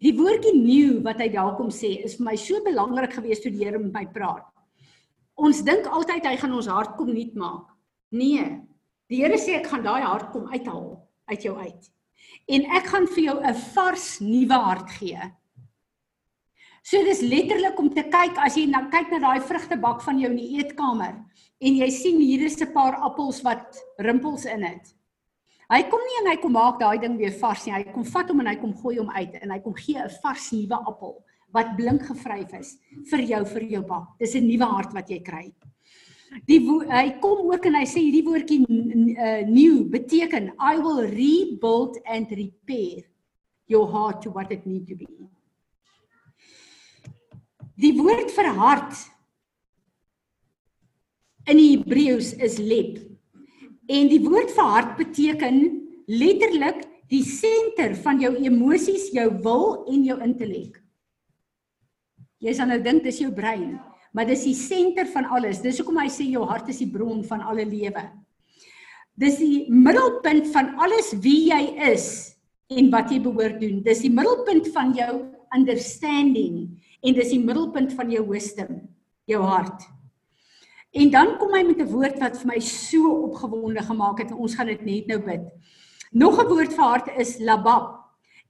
Die 0.00 0.14
woordjie 0.16 0.54
new 0.56 1.00
wat 1.04 1.20
hy 1.20 1.28
daar 1.32 1.56
kom 1.58 1.68
sê 1.72 1.92
is 2.06 2.16
vir 2.16 2.30
my 2.30 2.36
so 2.40 2.60
belangrik 2.64 3.12
geweest 3.18 3.44
toe 3.44 3.52
die 3.52 3.66
Here 3.66 3.80
met 3.80 3.92
my 3.92 4.06
praat. 4.14 4.46
Ons 5.40 5.60
dink 5.64 5.88
altyd 5.88 6.24
hy 6.28 6.36
gaan 6.40 6.56
ons 6.56 6.68
hart 6.72 6.96
kom 6.96 7.12
nuut 7.12 7.34
maak. 7.40 7.68
Nee. 8.16 8.46
Die 9.12 9.20
Here 9.20 9.36
sê 9.40 9.58
ek 9.58 9.68
gaan 9.72 9.84
daai 9.84 10.02
hart 10.04 10.30
kom 10.32 10.48
uithaal 10.52 10.94
uit 11.32 11.44
jou 11.44 11.56
uit. 11.56 11.90
En 12.50 12.64
ek 12.78 12.88
gaan 12.92 13.06
vir 13.12 13.22
jou 13.24 13.36
'n 13.40 13.54
vars 13.74 14.08
nuwe 14.20 14.58
hart 14.64 14.90
gee. 14.98 15.20
So 16.82 17.02
dis 17.04 17.20
letterlik 17.20 17.78
om 17.78 17.90
te 17.92 18.06
kyk 18.08 18.38
as 18.40 18.56
jy 18.56 18.64
nou 18.70 18.86
kyk 18.92 19.10
na 19.12 19.18
daai 19.18 19.40
vrugtebak 19.44 20.00
van 20.02 20.18
jou 20.18 20.30
in 20.30 20.38
die 20.40 20.60
eetkamer 20.60 21.18
en 21.60 21.76
jy 21.76 21.90
sien 21.92 22.20
hier 22.20 22.46
is 22.46 22.60
'n 22.60 22.72
paar 22.72 22.96
appels 23.04 23.42
wat 23.42 23.76
rimpels 23.98 24.44
in 24.46 24.62
het. 24.64 24.94
Hy 25.70 25.82
kom 25.86 26.00
nie 26.00 26.16
en 26.22 26.30
hy 26.32 26.36
kom 26.42 26.52
maak 26.52 26.80
daai 26.80 26.98
ding 26.98 27.16
weer 27.18 27.30
vars 27.38 27.66
nie. 27.66 27.74
Hy 27.74 27.84
kom 27.92 28.04
vat 28.04 28.28
hom 28.28 28.40
en 28.40 28.46
hy 28.46 28.56
kom 28.56 28.72
gooi 28.74 28.96
hom 28.98 29.10
uit 29.10 29.34
en 29.42 29.50
hy 29.50 29.58
kom 29.60 29.74
gee 29.74 29.98
'n 29.98 30.08
vars 30.22 30.52
nuwe 30.52 30.78
appel 30.86 31.22
wat 31.52 31.76
blink 31.76 32.02
gevryf 32.02 32.54
is 32.54 32.78
vir 33.10 33.20
jou 33.20 33.44
vir 33.44 33.62
jou 33.62 33.82
bak. 33.82 34.08
Dis 34.18 34.34
'n 34.34 34.48
nuwe 34.48 34.64
hart 34.64 34.92
wat 34.92 35.08
jy 35.10 35.20
kry. 35.20 35.52
Die 36.46 36.60
hy 36.60 37.18
kom 37.20 37.50
ook 37.50 37.66
en 37.66 37.74
hy 37.74 37.84
sê 37.84 38.00
hierdie 38.00 38.24
woordjie 38.24 38.62
uh, 38.66 39.46
new 39.46 39.84
beteken 39.84 40.52
I 40.58 40.78
will 40.78 41.06
rebuild 41.06 41.98
and 42.06 42.30
repair 42.30 43.02
your 43.66 43.86
heart 43.90 44.22
to 44.22 44.30
what 44.30 44.50
it 44.50 44.66
need 44.66 44.86
to 44.88 44.96
be. 44.96 45.06
Die 47.80 47.94
woord 47.96 48.28
vir 48.34 48.48
hart 48.58 48.98
in 51.48 51.56
die 51.56 51.70
Hebreëus 51.78 52.34
is 52.42 52.58
lep. 52.60 52.98
En 53.90 54.10
die 54.10 54.20
woord 54.22 54.52
vir 54.54 54.72
hart 54.74 54.96
beteken 54.98 55.62
letterlik 56.10 56.84
die 57.10 57.22
senter 57.26 57.94
van 58.04 58.20
jou 58.22 58.34
emosies, 58.38 59.08
jou 59.14 59.26
wil 59.42 59.64
en 59.90 60.04
jou 60.06 60.18
intellek. 60.22 60.76
Jy 62.40 62.52
sal 62.56 62.70
nou 62.70 62.78
dink 62.84 63.02
dis 63.04 63.20
jou 63.22 63.30
brein, 63.34 63.78
maar 64.16 64.28
dis 64.28 64.44
die 64.46 64.56
senter 64.56 65.08
van 65.12 65.26
alles. 65.32 65.62
Dis 65.64 65.80
hoekom 65.80 65.98
hy 66.02 66.08
sê 66.12 66.28
jou 66.28 66.44
hart 66.48 66.70
is 66.72 66.82
die 66.84 66.90
bron 66.92 67.24
van 67.26 67.42
alle 67.48 67.66
lewe. 67.68 68.04
Dis 69.20 69.40
die 69.40 69.66
middelpunt 69.72 70.48
van 70.52 70.74
alles 70.80 71.12
wie 71.24 71.50
jy 71.50 71.62
is 71.90 72.06
en 72.70 72.92
wat 72.92 73.10
jy 73.12 73.18
behoort 73.24 73.58
doen. 73.60 73.80
Dis 73.84 74.04
die 74.04 74.12
middelpunt 74.12 74.70
van 74.76 74.94
jou 74.96 75.12
understanding 75.56 76.68
en 77.00 77.16
dis 77.16 77.32
die 77.32 77.42
middelpunt 77.42 77.92
van 77.96 78.10
jou 78.12 78.26
wisdom, 78.28 78.80
jou 79.24 79.42
hart. 79.42 79.86
En 80.90 81.10
dan 81.10 81.36
kom 81.38 81.54
hy 81.54 81.62
met 81.62 81.78
'n 81.78 81.92
woord 81.92 82.18
wat 82.18 82.38
vir 82.38 82.46
my 82.46 82.58
so 82.58 83.10
opgewonde 83.30 83.82
gemaak 83.82 84.18
het 84.18 84.30
en 84.30 84.36
ons 84.36 84.54
gaan 84.54 84.66
dit 84.66 84.82
net 84.84 85.06
nou 85.06 85.18
bid. 85.18 85.46
Nog 86.12 86.40
'n 86.40 86.48
woord 86.48 86.72
vir 86.72 86.84
hart 86.84 87.08
is 87.18 87.38
labab. 87.38 88.00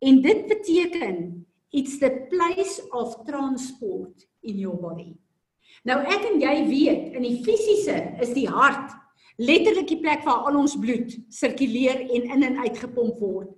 En 0.00 0.22
dit 0.22 0.46
beteken 0.48 1.46
it's 1.70 1.98
the 1.98 2.26
place 2.30 2.80
of 2.90 3.24
transport 3.26 4.26
in 4.42 4.58
your 4.58 4.76
body. 4.76 5.16
Nou 5.84 6.00
ek 6.00 6.24
en 6.24 6.40
jy 6.40 6.66
weet 6.68 7.14
in 7.16 7.22
die 7.22 7.42
fisiese 7.44 8.16
is 8.20 8.32
die 8.32 8.48
hart 8.48 8.96
letterlik 9.40 9.88
die 9.88 10.00
plek 10.00 10.24
waar 10.24 10.48
al 10.48 10.58
ons 10.60 10.76
bloed 10.76 11.14
sirkuleer 11.32 12.00
en 12.00 12.26
in 12.36 12.42
en 12.42 12.58
uit 12.58 12.78
gepomp 12.78 13.20
word. 13.20 13.48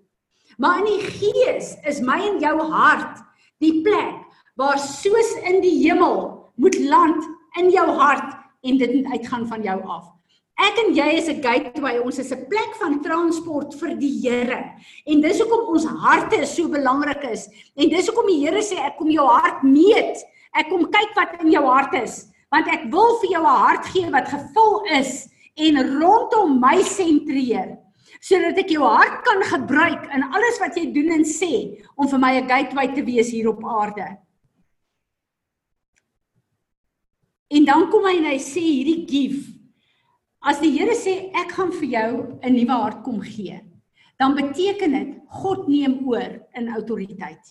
Maar 0.59 0.83
in 0.83 0.91
die 0.93 1.07
gees 1.19 1.77
is 1.89 2.03
my 2.05 2.21
en 2.29 2.39
jou 2.43 2.57
hart 2.71 3.23
die 3.63 3.81
plek 3.83 4.22
waar 4.61 4.79
soos 4.79 5.31
in 5.49 5.61
die 5.65 5.79
hemel 5.87 6.53
moet 6.57 6.79
land 6.79 7.25
in 7.61 7.71
jou 7.71 7.87
hart 7.99 8.35
en 8.63 8.79
dit 8.79 8.95
moet 8.95 9.13
uitgaan 9.17 9.47
van 9.49 9.63
jou 9.63 9.79
af. 9.85 10.11
Ek 10.63 10.77
en 10.79 10.93
jy 10.95 11.09
is 11.17 11.29
'n 11.29 11.43
gateway, 11.43 11.99
ons 11.99 12.19
is 12.19 12.33
'n 12.33 12.47
plek 12.49 12.75
van 12.81 13.01
transport 13.03 13.75
vir 13.75 13.97
die 13.97 14.21
Here. 14.23 14.61
En 15.07 15.21
dis 15.21 15.41
hoekom 15.41 15.75
ons 15.75 15.85
harte 15.85 16.47
so 16.47 16.69
belangrik 16.69 17.25
is. 17.25 17.49
En 17.77 17.89
dis 17.89 18.07
hoekom 18.07 18.27
die 18.27 18.47
Here 18.47 18.63
sê 18.63 18.79
ek 18.79 18.99
kom 18.99 19.11
jou 19.11 19.27
hart 19.27 19.63
meet. 19.63 20.23
Ek 20.55 20.69
kom 20.69 20.85
kyk 20.85 21.15
wat 21.17 21.41
in 21.41 21.51
jou 21.51 21.65
hart 21.65 21.95
is, 21.95 22.29
want 22.53 22.69
ek 22.69 22.91
wil 22.93 23.19
vir 23.21 23.31
jou 23.31 23.43
'n 23.43 23.59
hart 23.67 23.87
gee 23.87 24.11
wat 24.11 24.29
gevul 24.29 24.85
is 24.93 25.29
en 25.57 26.01
rondom 26.01 26.61
my 26.61 26.83
sentreer 26.83 27.79
sodat 28.23 28.59
ek 28.59 28.71
jou 28.71 28.85
hart 28.87 29.25
kan 29.27 29.43
gebruik 29.43 30.05
in 30.15 30.23
alles 30.23 30.61
wat 30.61 30.77
jy 30.77 30.93
doen 30.95 31.11
en 31.11 31.25
sê 31.25 31.83
om 31.97 32.07
vir 32.07 32.19
my 32.19 32.33
'n 32.39 32.49
gateway 32.49 32.87
te 32.95 33.03
wees 33.03 33.31
hier 33.31 33.49
op 33.49 33.65
aarde. 33.65 34.17
En 37.53 37.67
dan 37.69 37.91
kom 37.93 38.07
hy 38.09 38.17
en 38.21 38.31
hy 38.31 38.39
sê 38.41 38.63
hierdie 38.65 39.03
gift. 39.09 39.51
As 40.43 40.59
die 40.63 40.73
Here 40.75 40.95
sê 40.99 41.29
ek 41.39 41.53
gaan 41.55 41.71
vir 41.71 41.89
jou 41.89 42.13
'n 42.43 42.55
nuwe 42.55 42.77
hart 42.83 43.03
kom 43.05 43.21
gee, 43.23 43.61
dan 44.19 44.35
beteken 44.35 44.93
dit 44.93 45.11
God 45.29 45.69
neem 45.69 46.09
oor 46.09 46.41
in 46.55 46.69
autoriteit. 46.69 47.45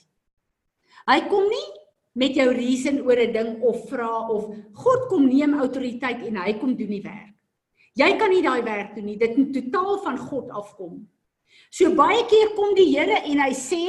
Hy 1.08 1.20
kom 1.30 1.48
nie 1.48 1.68
met 2.14 2.36
jou 2.36 2.50
reason 2.52 3.00
oor 3.06 3.16
'n 3.16 3.34
ding 3.34 3.62
of 3.62 3.90
vra 3.90 4.28
of 4.30 4.52
God 4.74 5.08
kom 5.10 5.28
neem 5.28 5.54
autoriteit 5.54 6.26
en 6.28 6.36
hy 6.36 6.54
kom 6.60 6.76
doen 6.76 6.92
die 6.92 7.04
werk. 7.04 7.36
Jy 7.96 8.18
kan 8.18 8.30
nie 8.30 8.42
daai 8.42 8.64
werk 8.64 8.96
doen 8.96 9.06
nie. 9.06 9.18
Dit 9.18 9.38
moet 9.38 9.54
totaal 9.54 10.00
van 10.04 10.18
God 10.18 10.50
afkom. 10.50 11.08
So 11.70 11.94
baie 11.96 12.26
keer 12.28 12.56
kom 12.56 12.76
die 12.76 12.92
Here 12.98 13.24
en 13.24 13.40
hy 13.40 13.52
sê 13.52 13.84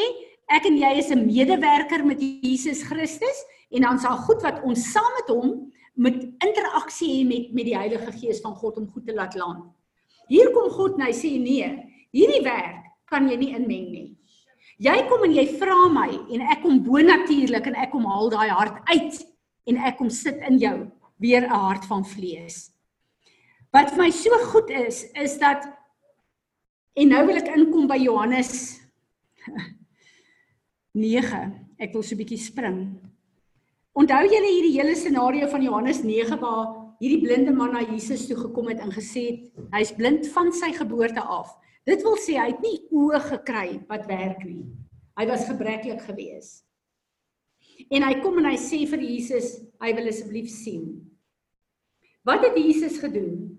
ek 0.48 0.66
en 0.66 0.76
jy 0.76 0.98
is 0.98 1.10
'n 1.10 1.26
medewerker 1.26 2.04
met 2.04 2.20
Jesus 2.20 2.82
Christus 2.82 3.44
en 3.70 3.82
dan 3.82 3.98
sal 3.98 4.16
goed 4.16 4.42
wat 4.42 4.62
ons 4.62 4.92
saam 4.92 5.12
met 5.18 5.28
hom 5.28 5.72
met 5.94 6.16
interaksie 6.44 7.10
hê 7.10 7.24
met 7.28 7.52
met 7.52 7.68
die 7.68 7.76
Heilige 7.76 8.12
Gees 8.12 8.40
van 8.40 8.54
God 8.54 8.78
om 8.80 8.88
goed 8.88 9.06
te 9.06 9.14
laat 9.14 9.34
land. 9.34 9.68
Hier 10.28 10.50
kom 10.54 10.70
God 10.70 10.96
en 10.96 11.06
hy 11.06 11.12
sê 11.12 11.34
nee, 11.40 11.68
hierdie 12.14 12.42
werk 12.44 12.88
kan 13.10 13.28
jy 13.28 13.36
nie 13.36 13.52
inmeng 13.56 13.88
nie. 13.92 14.08
Jy 14.82 14.96
kom 15.10 15.24
en 15.26 15.34
jy 15.36 15.44
vra 15.60 15.88
my 15.92 16.08
en 16.32 16.44
ek 16.54 16.62
kom 16.64 16.80
bonatuurlik 16.82 17.68
en 17.68 17.76
ek 17.84 17.92
kom 17.92 18.06
haal 18.08 18.32
daai 18.32 18.50
hart 18.50 18.80
uit 18.88 19.20
en 19.68 19.78
ek 19.78 19.98
kom 19.98 20.10
sit 20.10 20.40
in 20.48 20.58
jou 20.58 20.76
weer 21.18 21.44
'n 21.44 21.50
hart 21.50 21.84
van 21.84 22.04
vlees. 22.04 22.72
Wat 23.72 23.90
vir 23.90 23.98
my 23.98 24.10
so 24.10 24.30
goed 24.52 24.70
is 24.70 25.04
is 25.14 25.38
dat 25.38 25.68
en 26.96 27.08
nou 27.08 27.26
wil 27.26 27.36
ek 27.36 27.52
inkom 27.56 27.86
by 27.86 27.96
Johannes 27.96 28.80
9. 30.92 31.52
Ek 31.78 31.92
wil 31.92 32.02
so 32.02 32.14
'n 32.14 32.18
bietjie 32.18 32.38
spring. 32.38 33.11
Onthou 33.92 34.22
julle 34.24 34.48
hierdie 34.48 34.78
hele 34.78 34.94
scenario 34.96 35.46
van 35.52 35.62
Johannes 35.62 35.98
9 36.00 36.38
waar 36.40 36.70
hierdie 37.02 37.20
blinde 37.20 37.52
man 37.52 37.74
na 37.74 37.82
Jesus 37.84 38.24
toe 38.28 38.38
gekom 38.38 38.70
het 38.72 38.80
en 38.80 38.94
gesê 38.94 39.24
het 39.26 39.66
hy's 39.74 39.92
blind 39.98 40.30
van 40.32 40.48
sy 40.56 40.70
geboorte 40.72 41.20
af. 41.20 41.50
Dit 41.84 42.00
wil 42.06 42.16
sê 42.16 42.38
hy 42.40 42.46
het 42.54 42.62
nie 42.64 42.78
oë 42.88 43.20
gekry 43.26 43.66
wat 43.90 44.08
werk 44.08 44.46
nie. 44.48 44.64
Hy 45.20 45.26
was 45.28 45.44
gebreklik 45.44 46.00
gewees. 46.06 46.62
En 47.92 48.06
hy 48.06 48.14
kom 48.24 48.40
en 48.40 48.48
hy 48.48 48.56
sê 48.56 48.80
vir 48.88 49.04
Jesus, 49.04 49.58
hy 49.82 49.92
wil 49.98 50.08
asseblief 50.08 50.48
sien. 50.48 50.88
Wat 52.24 52.40
het 52.46 52.56
Jesus 52.56 52.96
gedoen? 53.02 53.58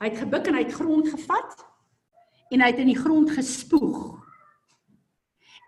Hy 0.00 0.08
het 0.08 0.20
gebuk 0.24 0.48
en 0.48 0.56
hy 0.56 0.64
het 0.64 0.80
grond 0.80 1.12
gevat 1.12 1.64
en 2.54 2.64
hy 2.64 2.72
het 2.72 2.80
in 2.80 2.94
die 2.94 3.00
grond 3.04 3.28
gespoeg. 3.36 4.00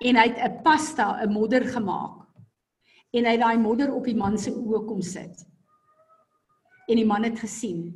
En 0.00 0.16
hy 0.16 0.28
het 0.30 0.40
'n 0.40 0.62
pasta, 0.64 1.20
'n 1.20 1.32
modder 1.36 1.68
gemaak 1.68 2.23
en 3.14 3.28
hy 3.28 3.34
daai 3.38 3.58
modder 3.62 3.92
op 3.94 4.06
die 4.08 4.16
man 4.18 4.36
se 4.40 4.50
oë 4.50 4.82
kom 4.88 5.02
sit. 5.04 5.44
En 6.90 6.98
die 6.98 7.06
man 7.06 7.24
het 7.26 7.38
gesien. 7.40 7.86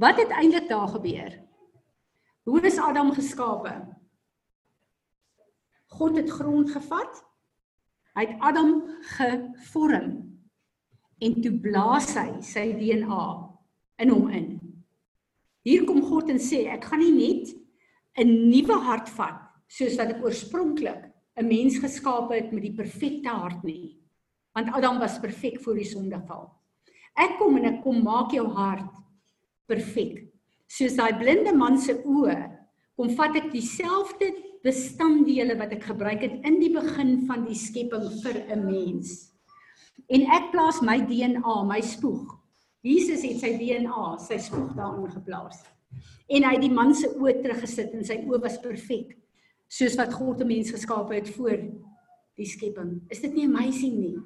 Wat 0.00 0.18
het 0.20 0.32
eintlik 0.32 0.68
daar 0.68 0.88
gebeur? 0.96 1.36
Hoe 2.48 2.60
is 2.66 2.78
Adam 2.78 3.12
geskape? 3.14 3.74
God 5.96 6.16
het 6.16 6.30
grond 6.30 6.70
gevat. 6.70 7.22
Hy 8.16 8.24
het 8.24 8.40
Adam 8.40 8.78
gevorm 9.16 10.14
en 11.24 11.34
toe 11.40 11.52
blaas 11.64 12.10
hy 12.16 12.42
sy 12.44 12.66
DNA 12.76 13.26
in 14.04 14.10
hom 14.12 14.32
in. 14.36 14.48
Hier 15.64 15.84
kom 15.88 16.02
God 16.04 16.28
en 16.32 16.40
sê 16.40 16.66
ek 16.72 16.84
gaan 16.90 17.00
nie 17.00 17.14
net 17.16 17.54
'n 18.20 18.50
nuwe 18.50 18.76
hart 18.84 19.08
vat 19.16 19.40
soos 19.68 19.96
wat 19.96 20.12
ek 20.12 20.24
oorspronklik 20.24 21.08
'n 21.36 21.48
mens 21.48 21.78
geskaap 21.80 22.32
het 22.32 22.52
met 22.52 22.62
die 22.62 22.76
perfekte 22.76 23.28
hart 23.28 23.64
nie 23.64 23.96
want 24.56 24.72
Adam 24.72 24.98
was 24.98 25.20
perfek 25.20 25.60
voor 25.60 25.76
die 25.76 25.84
sondeval. 25.88 26.46
Ek 27.16 27.36
kom 27.36 27.58
en 27.60 27.68
ek 27.74 27.82
kom 27.84 28.00
maak 28.04 28.32
jou 28.32 28.46
hart 28.56 28.88
perfek. 29.68 30.22
Soos 30.66 30.96
daai 30.96 31.12
blinde 31.20 31.52
man 31.52 31.76
se 31.80 31.98
oë, 32.00 32.36
kom 32.96 33.12
vat 33.18 33.36
ek 33.36 33.50
dieselfde 33.52 34.30
bestanddele 34.64 35.58
wat 35.60 35.74
ek 35.76 35.84
gebruik 35.90 36.24
het 36.24 36.46
in 36.48 36.56
die 36.62 36.72
begin 36.72 37.18
van 37.28 37.44
die 37.46 37.58
skepping 37.58 38.06
vir 38.22 38.38
'n 38.48 38.64
mens. 38.64 39.32
En 40.08 40.24
ek 40.32 40.50
plaas 40.52 40.80
my 40.80 40.98
DNA, 41.04 41.56
my 41.64 41.80
spoeg. 41.80 42.38
Jesus 42.82 43.22
het 43.22 43.40
sy 43.40 43.58
DNA, 43.58 44.16
sy 44.18 44.38
spoeg 44.38 44.72
daarin 44.74 45.10
geplaas. 45.10 45.64
En 46.28 46.42
hy 46.42 46.52
het 46.54 46.62
die 46.62 46.72
man 46.72 46.94
se 46.94 47.08
oë 47.08 47.42
teruggesit 47.42 47.92
en 47.92 48.04
sy 48.04 48.24
oë 48.24 48.40
was 48.40 48.58
perfek, 48.58 49.18
soos 49.68 49.96
wat 49.96 50.14
God 50.14 50.40
'n 50.40 50.46
mens 50.46 50.70
geskaap 50.70 51.10
het 51.10 51.28
voor 51.28 51.58
die 52.36 52.46
skepping. 52.46 53.02
Is 53.10 53.20
dit 53.20 53.34
nie 53.34 53.44
amazing 53.44 53.98
nie? 53.98 54.16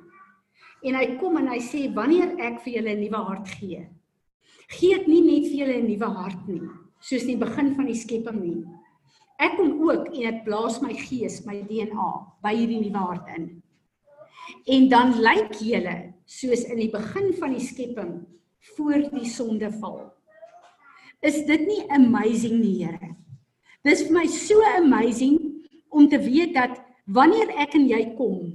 En 0.83 0.97
hy 0.97 1.07
kom 1.21 1.39
en 1.41 1.51
hy 1.53 1.61
sê 1.65 1.87
wanneer 1.95 2.37
ek 2.41 2.61
vir 2.65 2.79
julle 2.79 2.95
'n 2.95 3.01
nuwe 3.05 3.21
hart 3.29 3.49
gee, 3.59 3.87
gee 4.69 4.95
ek 4.95 5.09
nie 5.09 5.21
net 5.21 5.49
vir 5.51 5.59
julle 5.61 5.77
'n 5.81 5.89
nuwe 5.89 6.09
hart 6.19 6.49
nie, 6.49 6.69
soos 7.01 7.23
in 7.23 7.35
die 7.35 7.45
begin 7.45 7.75
van 7.75 7.87
die 7.87 8.01
skepping 8.03 8.41
nie. 8.41 8.65
Ek 9.41 9.57
kom 9.57 9.73
ook 9.89 10.09
en 10.13 10.27
ek 10.29 10.45
blaas 10.45 10.81
my 10.83 10.93
gees, 10.93 11.47
my 11.47 11.63
DNA 11.63 12.11
by 12.43 12.55
hierdie 12.55 12.81
nuwe 12.81 12.99
hart 12.99 13.29
in. 13.37 13.63
En 14.67 14.89
dan 14.89 15.15
lyk 15.21 15.55
julle 15.61 16.13
soos 16.27 16.65
in 16.65 16.77
die 16.77 16.91
begin 16.93 17.33
van 17.41 17.55
die 17.55 17.65
skepping 17.65 18.27
voor 18.77 19.09
die 19.13 19.29
sondeval. 19.29 20.13
Is 21.23 21.45
dit 21.45 21.67
nie 21.67 21.83
amazing 21.93 22.61
nie, 22.61 22.85
Here? 22.85 23.17
Dis 23.85 24.05
vir 24.07 24.13
my 24.13 24.27
so 24.29 24.61
amazing 24.77 25.39
om 25.89 26.09
te 26.09 26.19
weet 26.21 26.55
dat 26.55 26.77
wanneer 27.09 27.49
ek 27.65 27.75
en 27.79 27.89
jy 27.89 28.03
kom, 28.17 28.53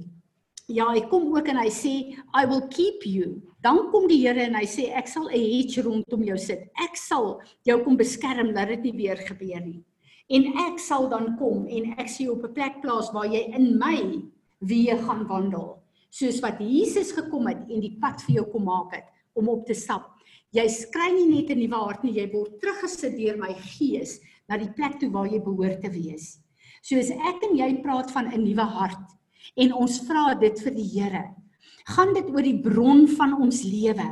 ja, 0.66 0.86
hy 0.90 1.02
kom 1.10 1.28
ook 1.34 1.48
en 1.48 1.60
hy 1.62 1.70
sê 1.70 1.94
I 2.34 2.46
will 2.46 2.66
keep 2.68 3.06
you. 3.06 3.42
Dan 3.62 3.90
kom 3.90 4.06
die 4.10 4.20
Here 4.22 4.46
en 4.46 4.54
hy 4.58 4.66
sê 4.66 4.90
ek 4.94 5.08
sal 5.08 5.28
'n 5.28 5.38
hedge 5.38 5.82
rondom 5.82 6.22
jou 6.22 6.38
sit. 6.38 6.70
Ek 6.82 6.96
sal 6.96 7.40
jou 7.64 7.84
kom 7.84 7.96
beskerm 7.96 8.54
dat 8.54 8.68
dit 8.68 8.82
nie 8.82 8.96
weer 9.06 9.16
gebeur 9.16 9.60
nie. 9.60 9.84
En 10.28 10.42
ek 10.70 10.78
sal 10.78 11.08
dan 11.08 11.36
kom 11.38 11.66
en 11.66 11.94
ek 11.98 12.08
sê 12.08 12.28
op 12.28 12.42
'n 12.44 12.54
plek 12.54 12.82
plaas 12.82 13.12
waar 13.12 13.26
jy 13.26 13.54
in 13.54 13.78
my 13.78 14.22
weer 14.60 14.98
gaan 14.98 15.26
wandel 15.28 15.82
soos 16.10 16.40
wat 16.40 16.60
Jesus 16.60 17.12
gekom 17.12 17.46
het 17.46 17.66
en 17.68 17.80
die 17.80 17.96
pad 18.00 18.22
vir 18.26 18.40
jou 18.40 18.46
kom 18.52 18.64
maak 18.64 18.94
het 18.94 19.08
om 19.36 19.48
op 19.48 19.66
te 19.66 19.74
stap. 19.74 20.14
Jy 20.54 20.66
skry 20.68 21.10
nie 21.12 21.28
net 21.28 21.50
'n 21.50 21.58
nuwe 21.58 21.76
hart 21.76 22.04
nie, 22.04 22.12
jy 22.12 22.32
word 22.32 22.58
teruggesit 22.60 23.16
deur 23.16 23.36
my 23.36 23.52
gees 23.54 24.20
na 24.48 24.56
die 24.56 24.72
plek 24.72 24.98
toe 24.98 25.10
waar 25.10 25.26
jy 25.26 25.40
behoort 25.40 25.82
te 25.82 25.90
wees. 25.90 26.38
Soos 26.82 27.10
ek 27.10 27.42
en 27.42 27.56
jy 27.56 27.82
praat 27.82 28.10
van 28.10 28.32
'n 28.32 28.44
nuwe 28.44 28.64
hart 28.64 29.16
en 29.54 29.72
ons 29.72 30.00
vra 30.08 30.34
dit 30.34 30.62
vir 30.64 30.74
die 30.74 30.88
Here. 30.96 31.24
Gaan 31.86 32.14
dit 32.14 32.26
oor 32.34 32.42
die 32.42 32.58
bron 32.62 33.06
van 33.08 33.36
ons 33.38 33.62
lewe? 33.62 34.06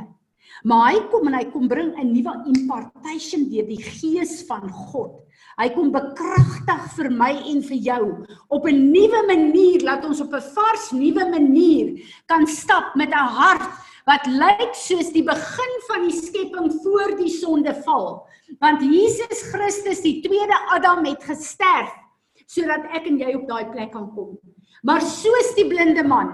Maar 0.63 0.85
hy 0.93 0.99
kom 1.11 1.27
en 1.27 1.35
hy 1.35 1.45
kom 1.51 1.67
bring 1.67 1.91
'n 1.93 2.13
nuwe 2.13 2.33
impartation 2.47 3.49
deur 3.51 3.67
die 3.67 3.81
gees 3.81 4.45
van 4.47 4.69
God. 4.69 5.25
Hy 5.59 5.69
kom 5.75 5.91
bekragtig 5.91 6.81
vir 6.95 7.09
my 7.11 7.31
en 7.51 7.61
vir 7.61 7.77
jou 7.77 8.03
op 8.49 8.65
'n 8.65 8.91
nuwe 8.91 9.21
manier 9.27 9.83
laat 9.83 10.05
ons 10.05 10.21
op 10.21 10.33
'n 10.33 10.41
vars 10.55 10.91
nuwe 10.91 11.29
manier 11.29 11.99
kan 12.27 12.47
stap 12.47 12.95
met 12.95 13.09
'n 13.09 13.29
hart 13.39 13.71
wat 14.05 14.25
lyk 14.27 14.73
soos 14.73 15.11
die 15.11 15.23
begin 15.23 15.73
van 15.89 16.07
die 16.07 16.15
skepping 16.15 16.71
voor 16.83 17.17
die 17.17 17.29
sondeval. 17.29 18.27
Want 18.59 18.81
Jesus 18.81 19.41
Christus, 19.51 20.01
die 20.01 20.21
tweede 20.21 20.55
Adam 20.71 21.05
het 21.05 21.23
gesterf 21.23 21.91
sodat 22.47 22.85
ek 22.93 23.07
en 23.07 23.17
jy 23.17 23.33
op 23.33 23.47
daai 23.47 23.65
plek 23.71 23.91
kan 23.91 24.11
kom. 24.13 24.37
Maar 24.85 25.01
soos 25.01 25.53
die 25.57 25.65
blinde 25.65 26.03
man 26.05 26.31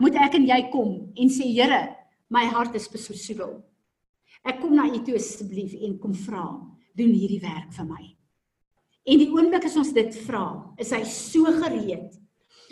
moet 0.00 0.16
ek 0.24 0.38
en 0.38 0.48
jy 0.48 0.60
kom 0.72 0.94
en 1.20 1.30
sê 1.32 1.46
Here, 1.52 1.82
my 2.32 2.46
hart 2.48 2.74
is 2.78 2.88
besoedel. 2.90 3.58
Ek 4.44 4.60
kom 4.62 4.74
na 4.76 4.88
U 4.88 5.00
toe 5.04 5.16
asseblief 5.18 5.74
en 5.84 5.98
kom 6.00 6.14
vra, 6.16 6.44
doen 6.96 7.12
hierdie 7.12 7.42
werk 7.44 7.72
vir 7.76 7.88
my. 7.88 8.04
En 9.04 9.20
die 9.20 9.30
oomblik 9.32 9.68
as 9.68 9.76
ons 9.76 9.92
dit 9.96 10.16
vra, 10.24 10.46
is 10.80 10.92
hy 10.96 11.02
so 11.08 11.52
gereed. 11.60 12.16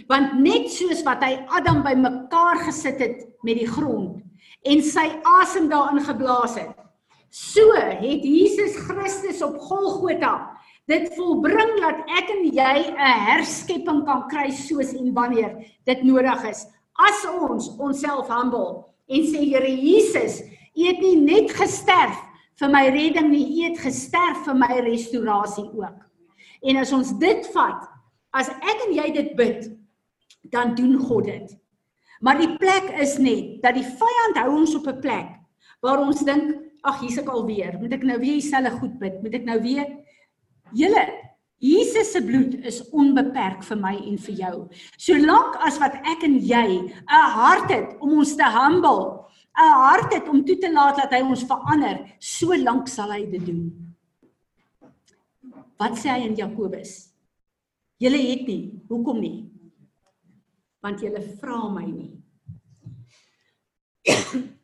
Want 0.09 0.39
net 0.41 0.71
soos 0.73 1.05
wat 1.05 1.23
hy 1.25 1.35
Adam 1.53 1.83
bymekaar 1.85 2.65
gesit 2.67 3.01
het 3.05 3.19
met 3.45 3.61
die 3.61 3.69
grond 3.69 4.23
en 4.65 4.81
sy 4.87 5.05
asem 5.43 5.69
daarin 5.69 6.01
geblaas 6.07 6.57
het, 6.57 6.73
So 7.33 7.73
het 7.73 8.21
Jesus 8.25 8.77
Christus 8.77 9.41
op 9.43 9.57
Golgotha 9.57 10.52
dit 10.93 11.13
volbring 11.17 11.73
dat 11.81 12.03
ek 12.19 12.31
en 12.35 12.45
jy 12.53 12.77
'n 12.93 13.21
herskepping 13.29 14.05
kan 14.05 14.27
kry 14.29 14.51
soos 14.51 14.93
en 14.93 15.13
wanneer 15.15 15.53
dit 15.89 16.03
nodig 16.03 16.45
is. 16.51 16.67
As 16.93 17.25
ons 17.27 17.71
onsself 17.79 18.29
humble 18.29 18.85
en 19.09 19.23
sê 19.25 19.41
Here 19.49 19.71
Jesus, 19.71 20.43
U 20.77 20.87
het 20.87 21.01
nie 21.01 21.17
net 21.17 21.51
gesterf 21.53 22.17
vir 22.61 22.69
my 22.69 22.89
redding 22.89 23.31
nie, 23.31 23.45
U 23.45 23.71
het 23.71 23.79
gesterf 23.79 24.45
vir 24.45 24.55
my 24.55 24.81
restaurasie 24.81 25.69
ook. 25.73 25.99
En 26.63 26.77
as 26.77 26.93
ons 26.93 27.19
dit 27.19 27.47
vat, 27.53 27.89
as 28.33 28.49
ek 28.49 28.87
en 28.87 28.95
jy 28.95 29.13
dit 29.13 29.37
bid, 29.37 29.71
dan 30.53 30.75
doen 30.75 30.99
God 30.99 31.25
dit. 31.25 31.57
Maar 32.21 32.39
die 32.39 32.57
plek 32.57 32.93
is 33.03 33.19
net 33.19 33.63
dat 33.63 33.75
die 33.75 33.85
vyand 33.85 34.39
hou 34.39 34.51
ons 34.61 34.75
op 34.75 34.87
'n 34.87 35.01
plek 35.01 35.29
waar 35.83 35.99
ons 35.99 36.25
dink 36.25 36.55
ag 36.83 37.01
hier's 37.01 37.19
ek 37.19 37.29
alweer. 37.29 37.79
Moet 37.81 37.93
ek 37.93 38.05
nou 38.05 38.19
weer 38.19 38.39
dieselfde 38.39 38.71
goed 38.79 38.99
bid? 38.99 39.23
Moet 39.23 39.35
ek 39.35 39.45
nou 39.45 39.61
weer 39.61 39.87
Julle 40.75 41.23
Jesus 41.63 42.11
se 42.11 42.21
bloed 42.27 42.57
is 42.67 42.81
onbeperk 42.91 43.63
vir 43.63 43.79
my 43.79 43.93
en 43.95 44.17
vir 44.19 44.35
jou. 44.35 44.57
Solank 44.99 45.61
as 45.63 45.77
wat 45.79 45.95
ek 46.11 46.25
en 46.27 46.41
jy 46.43 46.91
'n 46.91 47.29
hart 47.39 47.71
het 47.71 47.95
om 48.01 48.19
ons 48.19 48.35
te 48.35 48.43
humble, 48.43 49.31
'n 49.55 49.75
hart 49.87 50.13
het 50.13 50.29
om 50.29 50.45
toe 50.45 50.59
te 50.59 50.73
laat 50.73 50.97
dat 50.97 51.13
hy 51.13 51.23
ons 51.23 51.45
verander, 51.47 52.11
so 52.19 52.51
lank 52.57 52.89
sal 52.89 53.13
hy 53.13 53.27
dit 53.27 53.47
doen. 53.47 53.95
Wat 55.79 55.93
sê 55.93 56.11
hy 56.11 56.27
in 56.27 56.35
Jakobus? 56.35 57.13
Julle 57.99 58.19
het 58.19 58.47
nie, 58.47 58.83
hoekom 58.89 59.21
nie? 59.21 59.49
Want 60.83 61.01
julle 61.01 61.23
vra 61.39 61.69
my 61.69 61.87
nie. 61.87 62.13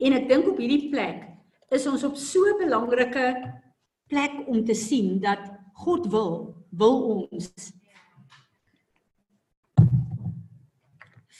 En 0.00 0.12
ek 0.12 0.28
dink 0.28 0.46
op 0.48 0.56
hierdie 0.56 0.88
plek 0.88 1.26
is 1.70 1.86
ons 1.86 2.04
op 2.04 2.16
so 2.16 2.40
'n 2.48 2.58
belangrike 2.58 3.60
plek 4.10 4.42
om 4.50 4.64
te 4.66 4.76
sien 4.76 5.18
dat 5.22 5.42
God 5.84 6.08
wil 6.12 6.32
wil 6.70 7.28
ons 7.30 7.50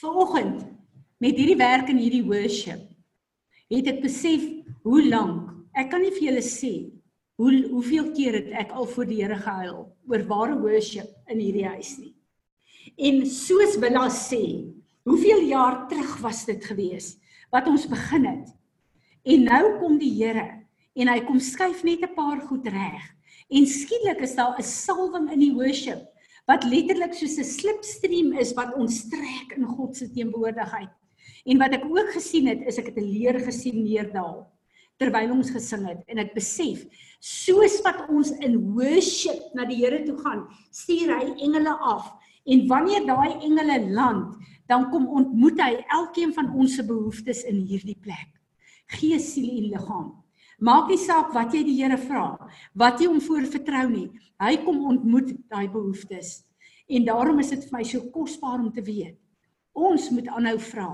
Vanoggend 0.01 0.65
met 1.21 1.37
hierdie 1.37 1.59
werk 1.59 1.91
en 1.93 2.01
hierdie 2.01 2.25
worship 2.25 2.87
het 3.71 3.87
ek 3.91 4.01
besef 4.03 4.47
hoe 4.87 5.03
lank 5.05 5.51
ek 5.77 5.91
kan 5.93 6.03
nie 6.03 6.13
vir 6.15 6.31
julle 6.31 6.45
sê 6.47 6.73
hoe 7.41 7.53
hoeveel 7.69 8.11
keer 8.15 8.39
het 8.39 8.51
ek 8.65 8.73
al 8.77 8.89
voor 8.89 9.07
die 9.09 9.21
Here 9.21 9.37
gehuil 9.39 9.85
oor 10.09 10.27
ware 10.29 10.57
worship 10.61 11.09
in 11.31 11.39
hierdie 11.41 11.65
huis 11.65 11.95
nie. 11.97 12.11
En 13.01 13.23
soos 13.25 13.77
Willa 13.81 14.03
sê, 14.13 14.67
hoeveel 15.07 15.47
jaar 15.49 15.87
terug 15.89 16.11
was 16.21 16.43
dit 16.45 16.61
geweest? 16.65 17.21
wat 17.51 17.67
ons 17.67 17.85
begin 17.91 18.25
het. 18.25 18.51
En 19.27 19.45
nou 19.45 19.63
kom 19.81 19.97
die 20.01 20.13
Here 20.15 20.60
en 20.95 21.07
hy 21.07 21.19
kom 21.25 21.39
skuif 21.39 21.83
net 21.83 22.03
'n 22.03 22.15
paar 22.15 22.41
goed 22.47 22.67
reg. 22.67 23.03
En 23.49 23.65
skielik 23.67 24.21
is 24.21 24.35
daar 24.35 24.57
'n 24.57 24.63
salwing 24.63 25.31
in 25.31 25.39
die 25.39 25.53
worship 25.53 26.07
wat 26.47 26.63
letterlik 26.63 27.13
soos 27.13 27.37
'n 27.37 27.43
slipstream 27.43 28.33
is 28.33 28.53
wat 28.53 28.73
ons 28.75 29.09
trek 29.09 29.57
in 29.57 29.65
God 29.65 29.95
se 29.95 30.09
teenwoordigheid. 30.11 30.89
En 31.45 31.57
wat 31.57 31.73
ek 31.73 31.85
ook 31.85 32.09
gesien 32.13 32.47
het, 32.47 32.61
is 32.67 32.77
ek 32.77 32.85
het 32.85 32.97
'n 32.97 33.11
leer 33.11 33.39
gesien 33.39 33.83
neerdal 33.83 34.47
terwyl 35.01 35.31
ons 35.31 35.49
gesing 35.49 35.87
het 35.87 36.03
en 36.07 36.21
ek 36.21 36.35
besef 36.35 36.85
soos 37.19 37.81
wat 37.85 38.05
ons 38.09 38.31
in 38.45 38.59
worship 38.75 39.41
na 39.57 39.65
die 39.65 39.79
Here 39.81 40.03
toe 40.05 40.17
gaan, 40.21 40.45
stuur 40.71 41.09
hy 41.17 41.33
engele 41.41 41.73
af 41.73 42.13
en 42.45 42.67
wanneer 42.67 43.05
daai 43.05 43.41
engele 43.41 43.79
land, 43.93 44.37
dan 44.69 44.89
kom 44.89 45.07
ontmoet 45.07 45.59
hy 45.61 45.73
elkeen 45.93 46.33
van 46.33 46.53
ons 46.53 46.75
se 46.75 46.85
behoeftes 46.85 47.43
in 47.49 47.65
hierdie 47.69 47.97
plek. 48.01 48.29
Gees, 48.97 49.33
siel 49.33 49.49
en 49.57 49.69
liggaam. 49.73 50.09
Maak 50.61 50.91
nie 50.91 50.99
saak 51.01 51.31
wat 51.33 51.55
jy 51.55 51.63
die 51.65 51.79
Here 51.79 51.97
vra, 51.97 52.37
wat 52.77 53.01
jy 53.01 53.07
hom 53.09 53.21
voor 53.25 53.47
vertrou 53.49 53.87
nie. 53.89 54.07
Hy 54.41 54.59
kom 54.61 54.83
ontmoet 54.91 55.33
daai 55.49 55.65
behoeftes. 55.73 56.43
En 56.91 57.05
daarom 57.07 57.39
is 57.41 57.49
dit 57.49 57.63
vir 57.65 57.79
my 57.79 57.85
so 57.87 58.11
kosbaar 58.13 58.59
om 58.59 58.69
te 58.73 58.83
weet. 58.85 59.17
Ons 59.73 60.11
moet 60.13 60.29
aanhou 60.29 60.59
vra. 60.61 60.89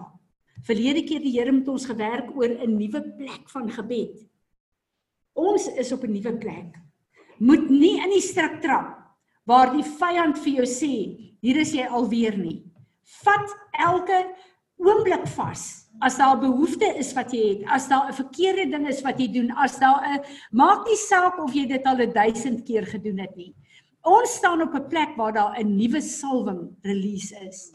Verlede 0.68 1.04
keer 1.08 1.20
die 1.20 1.34
Here 1.36 1.52
met 1.52 1.68
ons 1.68 1.86
gewerk 1.86 2.32
oor 2.36 2.50
'n 2.50 2.78
nuwe 2.78 3.02
plek 3.18 3.50
van 3.50 3.70
gebed. 3.70 4.24
Ons 5.36 5.68
is 5.68 5.92
op 5.92 6.04
'n 6.04 6.14
nuwe 6.14 6.38
plek. 6.38 6.80
Moet 7.40 7.70
nie 7.70 8.00
in 8.00 8.10
die 8.10 8.22
struik 8.22 8.62
trap 8.62 8.96
waar 9.46 9.74
die 9.74 9.84
vyand 9.84 10.38
vir 10.38 10.54
jou 10.54 10.66
sê, 10.66 10.96
hier 11.42 11.58
is 11.58 11.74
jy 11.74 11.86
alweer 11.88 12.38
nie. 12.38 12.64
Vat 13.24 13.48
elke 13.80 14.36
oomblik 14.78 15.28
vas. 15.36 15.86
As 16.00 16.18
daar 16.18 16.38
'n 16.38 16.40
behoefte 16.40 16.86
is 16.98 17.14
wat 17.14 17.32
jy 17.32 17.44
het, 17.50 17.62
as 17.68 17.88
daar 17.88 18.10
'n 18.10 18.14
verkeerde 18.14 18.70
ding 18.70 18.88
is 18.88 19.02
wat 19.02 19.20
jy 19.20 19.28
doen, 19.28 19.52
as 19.52 19.80
daar 19.80 20.02
'n 20.06 20.24
maak 20.52 20.86
nie 20.86 20.96
saak 20.96 21.38
of 21.44 21.54
jy 21.54 21.66
dit 21.66 21.86
al 21.86 21.98
1000 21.98 22.64
keer 22.64 22.86
gedoen 22.86 23.20
het 23.20 23.36
nie. 23.36 23.54
Ons 24.04 24.36
staan 24.36 24.62
op 24.62 24.74
'n 24.74 24.88
plek 24.88 25.16
waar 25.18 25.34
daar 25.34 25.60
'n 25.60 25.76
nuwe 25.76 26.02
salwing 26.02 26.78
release 26.82 27.36
is. 27.48 27.74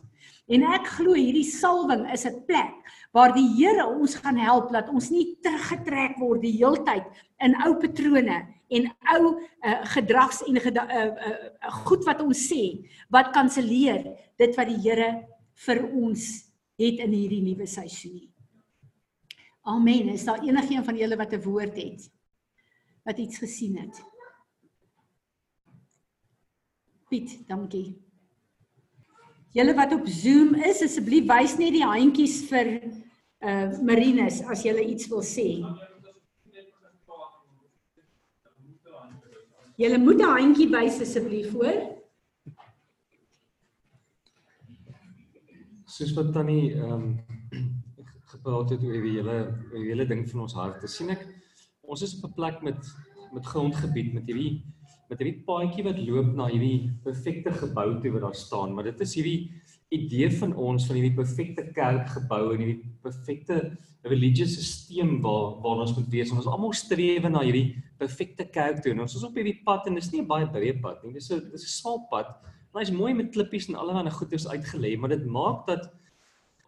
En 0.48 0.62
ek 0.62 0.86
glo 0.86 1.14
hierdie 1.14 1.44
salwing 1.44 2.10
is 2.12 2.24
'n 2.26 2.44
plek 2.46 2.74
waar 3.12 3.32
die 3.34 3.48
Here 3.56 3.86
ons 3.86 4.14
gaan 4.14 4.36
help 4.36 4.72
dat 4.72 4.88
ons 4.88 5.10
nie 5.10 5.36
teruggetrek 5.40 6.18
word 6.18 6.42
die 6.42 6.56
heeltyd 6.56 7.04
in 7.38 7.54
ou 7.64 7.74
patrone 7.76 8.46
en 8.68 8.88
ou 9.14 9.36
uh, 9.64 9.84
gedrags 9.94 10.42
en 10.48 10.60
geda 10.60 10.86
uh, 10.88 11.04
uh, 11.04 11.72
goed 11.84 12.04
wat 12.04 12.22
ons 12.22 12.48
sê 12.48 12.88
wat 13.10 13.32
kanselleer 13.32 14.16
dit 14.36 14.56
wat 14.56 14.68
die 14.68 14.80
Here 14.80 15.28
vir 15.66 15.84
ons 15.92 16.51
het 16.82 17.02
in 17.06 17.14
hierdie 17.16 17.42
nuwe 17.42 17.66
seisoen 17.66 18.14
nie. 18.14 18.28
Amen. 19.62 20.08
Is 20.08 20.24
daar 20.26 20.42
enigiemand 20.42 20.88
van 20.90 20.96
julle 20.96 21.16
wat 21.16 21.32
'n 21.32 21.42
woord 21.42 21.76
het? 21.76 22.10
Wat 23.04 23.18
iets 23.18 23.38
gesien 23.38 23.76
het? 23.78 24.02
Piet, 27.08 27.48
dankie. 27.48 28.00
Julle 29.52 29.74
wat 29.74 29.92
op 29.92 30.06
Zoom 30.06 30.54
is, 30.54 30.82
asseblief 30.82 31.26
wys 31.28 31.56
net 31.58 31.72
die 31.72 31.84
handjies 31.84 32.38
vir 32.48 32.80
uh 33.42 33.78
Marinus 33.82 34.40
as 34.48 34.62
jy 34.62 34.72
iets 34.80 35.08
wil 35.10 35.22
sê. 35.22 35.60
Julle 39.76 39.98
moet 39.98 40.20
'n 40.20 40.34
handjie 40.38 40.68
wys 40.70 41.00
asseblief 41.00 41.52
hoor. 41.52 42.01
Soos 45.92 46.12
wat 46.16 46.32
tannie 46.32 46.72
ehm 46.72 46.92
um, 46.92 47.08
gepraat 48.32 48.70
het 48.72 48.84
oor 48.86 49.02
die 49.04 49.16
hele 49.18 49.38
die 49.72 49.86
hele 49.90 50.06
ding 50.08 50.22
van 50.30 50.44
ons 50.46 50.54
harte, 50.56 50.88
sien 50.88 51.12
ek 51.12 51.26
ons 51.82 52.04
is 52.06 52.14
op 52.16 52.30
'n 52.30 52.36
plek 52.38 52.62
met 52.68 52.80
met 53.32 53.48
grondgebied 53.48 54.12
met 54.14 54.28
hierdie 54.28 54.62
met 55.10 55.20
hierdie 55.20 55.44
paadjie 55.48 55.84
wat 55.84 56.00
loop 56.00 56.32
na 56.36 56.46
hierdie 56.48 56.88
perfekte 57.04 57.52
gebou 57.52 58.00
toe 58.00 58.12
wat 58.14 58.24
daar 58.26 58.38
staan, 58.38 58.72
maar 58.74 58.88
dit 58.88 59.00
is 59.04 59.14
hierdie 59.18 59.40
idee 59.92 60.30
van 60.40 60.54
ons 60.56 60.86
van 60.88 60.96
hierdie 60.96 61.16
perfekte 61.16 61.64
kerkgebou 61.76 62.54
en 62.54 62.62
hierdie 62.64 62.92
perfekte 63.04 63.58
religious 64.08 64.54
stelsel 64.56 65.18
waar 65.24 65.60
waar 65.64 65.82
ons 65.84 65.94
moet 65.96 66.08
wees. 66.10 66.32
Ons 66.32 66.48
almal 66.50 66.72
streef 66.76 67.28
na 67.28 67.44
hierdie 67.44 67.76
perfekte 68.00 68.48
kerk 68.56 68.80
toe. 68.82 68.92
En 68.94 69.04
ons 69.04 69.16
is 69.18 69.26
op 69.28 69.36
hierdie 69.36 69.60
pad 69.66 69.86
en 69.86 70.00
dis 70.00 70.10
nie 70.12 70.22
'n 70.22 70.32
baie 70.32 70.46
breë 70.46 70.80
pad 70.80 71.04
nie. 71.04 71.12
Dis 71.12 71.30
'n 71.30 71.50
dis 71.52 71.64
'n 71.68 71.76
smal 71.80 72.06
pad. 72.10 72.32
En 72.72 72.80
hy's 72.80 72.92
mooi 72.94 73.12
met 73.14 73.32
klippies 73.34 73.68
en 73.68 73.76
allerlei 73.76 74.10
goeders 74.10 74.46
uitgelê, 74.48 74.94
maar 74.96 75.12
dit 75.12 75.26
maak 75.28 75.66
dat 75.68 75.90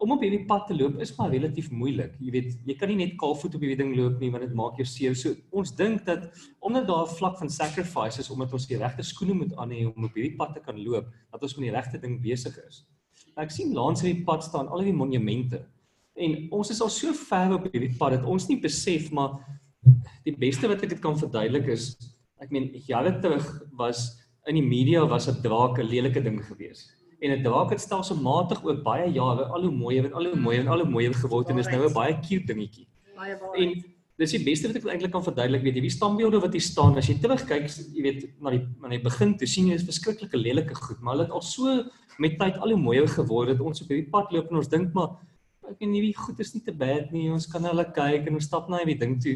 om 0.03 0.11
op 0.11 0.21
hierdie 0.21 0.43
pad 0.45 0.67
te 0.67 0.75
loop 0.75 0.99
is 1.01 1.13
maar 1.17 1.31
relatief 1.31 1.69
moeilik. 1.71 2.17
Jy 2.19 2.31
weet, 2.35 2.49
jy 2.67 2.75
kan 2.77 2.91
nie 2.91 2.97
net 2.99 3.13
kaalvoet 3.19 3.55
op 3.57 3.63
hierdie 3.63 3.79
ding 3.79 3.93
loop 3.95 4.19
nie 4.21 4.29
want 4.33 4.43
dit 4.43 4.55
maak 4.57 4.77
jou 4.77 4.85
seer. 4.89 5.15
So 5.17 5.33
ons 5.55 5.71
dink 5.77 6.03
dat 6.05 6.27
omdat 6.59 6.85
daar 6.89 7.07
'n 7.07 7.15
vlak 7.15 7.39
van 7.39 7.49
sacrifice 7.49 8.19
is 8.19 8.29
omdat 8.29 8.53
ons 8.53 8.67
die 8.67 8.77
regte 8.77 9.03
skoene 9.03 9.33
moet 9.33 9.55
aan 9.57 9.71
hê 9.71 9.85
om 9.87 10.03
op 10.03 10.13
hierdie 10.13 10.35
pad 10.35 10.53
te 10.53 10.59
kan 10.59 10.77
loop, 10.77 11.07
dat 11.31 11.41
ons 11.41 11.55
met 11.57 11.71
die 11.71 11.75
regte 11.75 11.97
ding 11.97 12.21
besig 12.21 12.57
is. 12.67 12.85
Ek 13.37 13.51
sien 13.51 13.73
langs 13.73 14.01
hierdie 14.01 14.23
pad 14.23 14.43
staan 14.43 14.67
al 14.67 14.83
die 14.83 14.93
monumente. 14.93 15.65
En 16.15 16.47
ons 16.51 16.69
is 16.69 16.81
al 16.81 16.89
so 16.89 17.13
ver 17.13 17.53
op 17.53 17.71
hierdie 17.71 17.97
pad 17.97 18.11
dat 18.11 18.25
ons 18.25 18.47
nie 18.47 18.59
besef 18.59 19.11
maar 19.11 19.39
die 20.23 20.35
beste 20.37 20.67
wat 20.67 20.83
ek 20.83 20.89
dit 20.89 21.01
kan 21.01 21.17
verduidelik 21.17 21.67
is 21.67 21.97
ek 22.41 22.51
meen 22.51 22.71
jare 22.87 23.19
terug 23.21 23.45
was 23.71 24.24
in 24.47 24.59
die 24.59 24.65
media 24.65 25.05
was 25.07 25.27
'n 25.27 25.41
draak 25.41 25.79
'n 25.79 25.89
lelike 25.89 26.21
ding 26.21 26.39
gewees. 26.45 26.91
En 27.21 27.31
'n 27.31 27.43
draak 27.43 27.69
het 27.71 27.81
stelselmatig 27.81 28.63
oor 28.63 28.77
baie 28.83 29.11
jare 29.11 29.45
al 29.45 29.61
hoe 29.61 29.71
mooier 29.71 30.05
en 30.05 30.13
al 30.13 30.25
hoe 30.25 30.35
mooier 30.35 30.61
en 30.61 30.67
al 30.67 30.79
hoe 30.83 30.89
mooier 30.89 31.13
geword 31.13 31.49
en 31.49 31.57
is 31.57 31.67
nou 31.67 31.87
'n 31.87 31.93
baie 31.93 32.19
cute 32.19 32.45
dingetjie. 32.45 32.87
Baie 33.15 33.37
baie. 33.37 33.61
En 33.61 33.83
dis 34.17 34.31
die 34.31 34.43
beste 34.43 34.67
wat 34.67 34.77
ek 34.79 34.85
eintlik 34.85 35.11
kan 35.11 35.23
verduidelik, 35.23 35.63
weet 35.63 35.75
jy, 35.75 35.81
wie 35.81 35.89
standbeelde 35.89 36.39
wat 36.39 36.53
hier 36.55 36.63
staan, 36.63 36.95
as 36.97 37.07
jy 37.07 37.17
terugkyk, 37.19 37.67
jy 37.95 38.03
weet, 38.05 38.21
na 38.39 38.49
die 38.49 38.63
na 38.81 38.87
die 38.89 39.03
begin 39.03 39.37
toe 39.37 39.47
sien 39.47 39.67
jy 39.67 39.75
is 39.75 39.83
verskriklike 39.83 40.37
lelike 40.37 40.75
goed, 40.75 41.01
maar 41.01 41.15
hulle 41.15 41.25
het 41.27 41.35
al 41.35 41.41
so 41.41 41.83
met 42.17 42.37
tyd 42.39 42.57
al 42.57 42.69
hoe 42.69 42.79
mooier 42.79 43.07
geword 43.07 43.47
dat 43.51 43.59
ons 43.59 43.81
op 43.81 43.89
hierdie 43.91 44.11
pad 44.11 44.31
loop 44.31 44.49
en 44.51 44.61
ons 44.61 44.71
dink 44.71 44.93
maar 44.93 45.17
ek 45.69 45.81
nie 45.81 45.99
hierdie 45.99 46.15
goed 46.15 46.39
is 46.39 46.53
nie 46.53 46.63
te 46.63 46.71
bad 46.71 47.11
nie, 47.11 47.27
ons 47.33 47.47
kan 47.51 47.63
hulle 47.65 47.85
kyk 47.95 48.29
en 48.29 48.37
ons 48.39 48.47
stap 48.47 48.69
na 48.69 48.77
hierdie 48.83 48.99
ding 49.01 49.17
toe. 49.21 49.35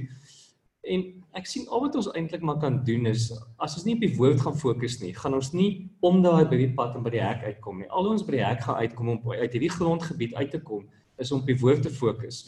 En 0.88 1.04
ek 1.36 1.48
sien 1.50 1.68
al 1.68 1.84
wat 1.84 1.98
ons 2.00 2.08
eintlik 2.16 2.44
maar 2.46 2.60
kan 2.62 2.80
doen 2.88 3.10
is 3.10 3.28
as 3.60 3.76
ons 3.76 3.86
nie 3.86 3.98
op 3.98 4.06
die 4.06 4.16
woord 4.16 4.40
gaan 4.42 4.56
fokus 4.58 5.00
nie, 5.02 5.12
gaan 5.18 5.36
ons 5.36 5.52
nie 5.54 5.90
om 6.06 6.22
daai 6.24 6.46
by 6.48 6.62
die 6.62 6.72
pad 6.78 6.96
en 6.96 7.04
by 7.04 7.12
die 7.14 7.24
hek 7.24 7.44
uitkom 7.44 7.82
nie. 7.82 7.90
Al 7.92 8.08
ons 8.14 8.24
by 8.24 8.38
die 8.38 8.46
hek 8.46 8.64
gaan 8.64 8.80
uitkom 8.80 9.12
om 9.16 9.36
uit 9.36 9.52
hierdie 9.52 9.74
grondgebied 9.76 10.38
uit 10.40 10.52
te 10.56 10.62
kom, 10.64 10.88
is 11.20 11.34
om 11.36 11.44
op 11.44 11.52
die 11.52 11.60
woord 11.60 11.84
te 11.84 11.92
fokus. 11.92 12.46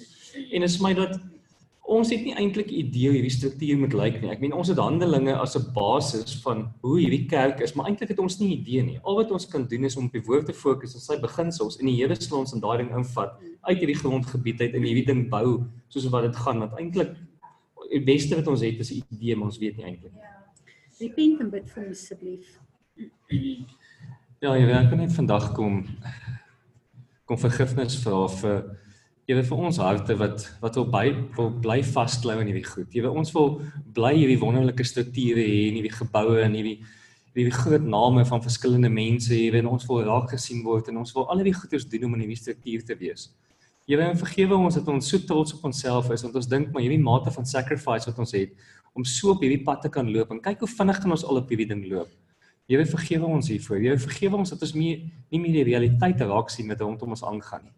En 0.55 0.63
is 0.63 0.79
my 0.81 0.93
dat 0.95 1.19
ons 1.91 2.11
het 2.13 2.23
nie 2.23 2.33
eintlik 2.39 2.71
'n 2.71 2.79
idee 2.85 3.09
hoe 3.09 3.17
hierdie 3.19 3.35
struktuur 3.35 3.77
moet 3.77 3.93
lyk 3.93 4.21
nie. 4.21 4.31
Ek 4.31 4.39
meen 4.39 4.53
ons 4.53 4.69
het 4.69 4.77
Handelinge 4.77 5.35
as 5.35 5.57
'n 5.57 5.73
basis 5.73 6.39
van 6.41 6.71
hoe 6.81 6.99
hierdie 6.99 7.27
kerk 7.27 7.59
is, 7.59 7.75
maar 7.75 7.87
eintlik 7.87 8.09
het 8.09 8.19
ons 8.19 8.39
nie 8.39 8.47
'n 8.47 8.59
idee 8.61 8.83
nie. 8.83 8.99
Al 9.03 9.15
wat 9.15 9.31
ons 9.31 9.45
kan 9.45 9.67
doen 9.67 9.83
is 9.83 9.97
om 9.97 10.05
op 10.05 10.13
die 10.13 10.23
woord 10.23 10.45
te 10.45 10.53
fokus 10.53 10.93
en 10.93 11.01
sy 11.01 11.19
beginsels 11.19 11.79
en 11.79 11.85
die 11.85 11.95
Here 11.95 12.15
sal 12.15 12.39
ons 12.39 12.53
in 12.53 12.61
daai 12.61 12.77
ding 12.77 12.95
invat 12.95 13.33
uit 13.61 13.77
hierdie 13.77 13.99
grondgebied 13.99 14.61
uit 14.61 14.73
en 14.73 14.83
hierdie 14.83 15.05
ding 15.05 15.29
bou 15.29 15.67
soos 15.89 16.09
wat 16.09 16.23
dit 16.23 16.35
gaan 16.35 16.59
want 16.59 16.73
eintlik 16.79 17.15
die 17.89 18.03
beste 18.03 18.35
wat 18.35 18.47
ons 18.47 18.61
het 18.61 18.79
is 18.79 18.91
'n 18.91 19.03
idee, 19.11 19.35
maar 19.35 19.49
ons 19.49 19.57
weet 19.57 19.77
nie 19.77 19.85
eintlik 19.85 20.13
nie. 20.13 20.29
Repent 20.99 21.39
en 21.39 21.49
bid 21.49 21.69
vir 21.69 21.87
ons 21.87 21.97
asseblief. 21.97 22.59
Ja, 24.41 24.55
jy 24.55 24.65
weet 24.65 24.75
ek 24.75 24.89
kan 24.89 24.97
net 24.97 25.11
vandag 25.11 25.53
kom 25.53 25.85
kom 27.25 27.37
vergifnis 27.37 27.95
vra 28.03 28.27
vir 28.27 28.77
weet 29.31 29.47
vir 29.47 29.57
ons 29.57 29.77
harte 29.77 30.15
wat 30.19 30.43
wat 30.61 30.75
wil 30.75 30.87
by 30.91 31.05
wil 31.37 31.51
bly 31.63 31.81
vasklou 31.83 32.39
in 32.41 32.49
hierdie 32.51 32.67
goed. 32.67 32.89
Jy 32.93 33.05
weet 33.05 33.19
ons 33.21 33.31
wil 33.35 33.61
bly 33.95 34.13
hierdie 34.17 34.39
wonderlike 34.41 34.83
strukture 34.83 35.39
hê 35.39 35.69
in 35.69 35.77
hierdie 35.79 35.93
geboue 35.95 36.41
en 36.43 36.57
hierdie 36.57 36.79
hierdie 37.31 37.55
groot 37.55 37.85
name 37.87 38.25
van 38.27 38.43
verskillende 38.43 38.89
mense, 38.91 39.31
jy 39.31 39.51
weet 39.53 39.67
ons 39.69 39.85
wil 39.87 40.01
raak 40.03 40.33
gesien 40.33 40.65
word 40.65 40.89
en 40.91 40.99
ons 40.99 41.13
wil 41.15 41.29
al 41.31 41.39
hierdie 41.39 41.55
goeders 41.55 41.87
doen 41.87 42.09
om 42.09 42.17
in 42.17 42.25
hierdie 42.25 42.41
struktuur 42.41 42.83
te 42.83 42.97
wees. 42.99 43.29
Here 43.91 44.05
en 44.07 44.15
vergewe 44.15 44.55
ons 44.55 44.77
dat 44.77 44.87
ons 44.87 45.07
so 45.11 45.19
trots 45.27 45.51
op 45.51 45.65
onsself 45.67 46.13
is 46.15 46.21
want 46.23 46.35
ons 46.39 46.45
dink 46.47 46.69
maar 46.71 46.83
hierdie 46.85 47.01
mate 47.03 47.31
van 47.35 47.47
sacrifice 47.49 48.07
wat 48.07 48.19
ons 48.23 48.31
het 48.37 48.53
om 48.95 49.03
so 49.03 49.33
op 49.33 49.41
hierdie 49.43 49.65
pad 49.67 49.81
te 49.83 49.89
kan 49.91 50.07
loop 50.07 50.29
en 50.31 50.39
kyk 50.39 50.63
hoe 50.63 50.69
vinnig 50.71 51.01
gaan 51.03 51.11
ons 51.17 51.25
al 51.27 51.41
op 51.41 51.51
hierdie 51.51 51.67
ding 51.67 51.81
loop. 51.91 52.07
Here 52.71 52.85
vergewe 52.87 53.27
ons 53.27 53.49
hiervoor. 53.51 53.81
Here 53.83 53.99
vergewe 53.99 54.39
ons 54.39 54.53
dat 54.53 54.63
ons 54.63 54.71
nie 54.77 54.93
nie 55.27 55.41
meer 55.43 55.57
die 55.57 55.65
realiteit 55.73 56.23
raak 56.23 56.53
sien 56.53 56.71
met 56.71 56.79
rondom 56.79 57.17
ons 57.17 57.25
aangaan 57.27 57.65
nie. 57.67 57.75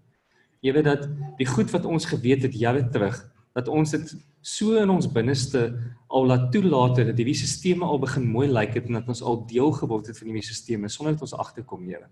Weet 0.69 0.85
dat 0.85 1.07
die 1.39 1.49
goed 1.49 1.73
wat 1.73 1.89
ons 1.89 2.05
geweet 2.05 2.45
het 2.45 2.61
jare 2.61 2.85
terug 2.93 3.17
dat 3.57 3.69
ons 3.69 3.95
dit 3.97 4.13
so 4.45 4.77
in 4.77 4.93
ons 4.93 5.09
binneste 5.09 5.63
al 6.13 6.29
laat 6.29 6.51
toelaat 6.53 7.01
dat 7.09 7.17
hierdie 7.17 7.37
stelsels 7.41 7.89
al 7.89 8.01
begin 8.05 8.29
mooi 8.29 8.45
lyk 8.51 8.77
het 8.77 8.85
en 8.85 9.01
dat 9.01 9.09
ons 9.09 9.25
al 9.25 9.41
deel 9.49 9.73
geword 9.81 10.13
het 10.13 10.21
van 10.21 10.29
hierdie 10.29 10.45
stelsels 10.45 10.93
sonder 10.93 11.17
dat 11.17 11.25
ons 11.25 11.37
agterkom, 11.41 11.89
Here. 11.89 12.05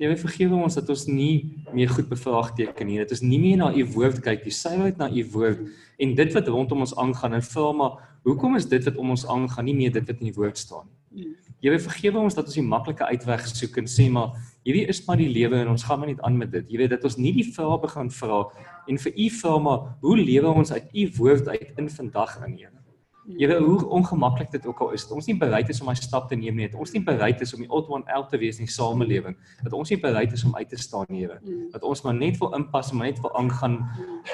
Weet 0.00 0.20
vergewe 0.20 0.56
ons 0.56 0.74
dat 0.74 0.88
ons 0.90 1.04
nie 1.06 1.62
meer 1.72 1.90
goed 1.92 2.08
bevraagteken 2.10 2.88
nie. 2.88 2.98
Dat 3.02 3.12
ons 3.14 3.22
nie 3.22 3.38
meer 3.42 3.60
na 3.60 3.68
u 3.74 3.84
woord 3.94 4.22
kyk 4.24 4.48
sy 4.50 4.74
uit 4.80 4.98
na 4.98 5.10
u 5.10 5.24
woord 5.34 5.68
en 6.02 6.14
dit 6.18 6.32
wat 6.34 6.48
rondom 6.48 6.82
ons 6.82 6.96
aangaan 6.98 7.36
en 7.38 7.44
vra 7.46 7.68
maar 7.76 8.00
hoekom 8.26 8.56
is 8.58 8.66
dit 8.70 8.82
wat 8.88 8.98
om 8.98 9.12
ons 9.14 9.26
aangaan 9.28 9.68
nie 9.68 9.76
meer 9.76 9.92
dit 9.94 10.08
wat 10.08 10.18
in 10.18 10.30
die 10.30 10.36
woord 10.38 10.58
staan 10.58 10.88
nie. 11.12 11.30
Weet 11.62 11.84
vergewe 11.84 12.18
ons 12.18 12.34
dat 12.34 12.48
ons 12.48 12.58
die 12.58 12.64
maklike 12.66 13.06
uitweg 13.06 13.44
soek 13.46 13.78
en 13.78 13.86
sê 13.90 14.08
maar 14.10 14.32
hierdie 14.66 14.88
is 14.90 15.02
maar 15.06 15.20
die 15.20 15.30
lewe 15.30 15.60
en 15.62 15.70
ons 15.76 15.84
gaan 15.86 16.00
maar 16.02 16.10
net 16.10 16.22
aan 16.26 16.38
met 16.40 16.50
dit. 16.50 16.66
Jy 16.72 16.82
weet 16.82 16.96
dat 16.96 17.06
ons 17.06 17.18
nie 17.20 17.34
die 17.36 17.46
vrae 17.54 17.78
begin 17.84 18.10
vra 18.10 18.44
en 18.90 18.98
vir 19.04 19.12
u 19.14 19.28
vra 19.38 19.58
maar 19.62 19.84
hoe 20.02 20.16
lewe 20.18 20.54
ons 20.62 20.72
uit 20.74 20.88
u 20.90 21.08
woord 21.20 21.52
uit 21.52 21.78
in 21.78 21.90
vandag 22.00 22.40
in 22.48 22.56
Here. 22.58 22.81
Weet 23.24 23.58
hoe 23.58 23.86
ongemaklik 23.86 24.50
dit 24.50 24.66
ook 24.66 24.80
al 24.80 24.90
is. 24.90 25.04
Ons 25.08 25.26
nie 25.26 25.36
bereid 25.38 25.68
is 25.68 25.80
om 25.80 25.88
'n 25.90 25.94
stap 25.94 26.28
te 26.28 26.34
neem 26.34 26.56
nie. 26.56 26.76
Ons 26.76 26.92
nie 26.92 27.02
bereid 27.02 27.40
is 27.40 27.54
om 27.54 27.60
die 27.60 27.70
odd 27.70 27.88
one 27.88 28.04
out 28.12 28.28
te 28.28 28.38
wees 28.38 28.58
in 28.58 28.64
die 28.64 28.72
samelewing. 28.72 29.36
Dat 29.62 29.72
ons 29.72 29.90
nie 29.90 30.00
bereid 30.00 30.32
is 30.32 30.44
om 30.44 30.56
uit 30.56 30.68
te 30.68 30.76
staan, 30.76 31.06
Here. 31.08 31.40
Dat 31.70 31.82
ons 31.82 32.02
maar 32.02 32.14
net 32.14 32.38
wil 32.38 32.54
inpas 32.54 32.92
maar 32.92 33.06
net 33.06 33.20
wil 33.20 33.34
aangaan 33.34 33.78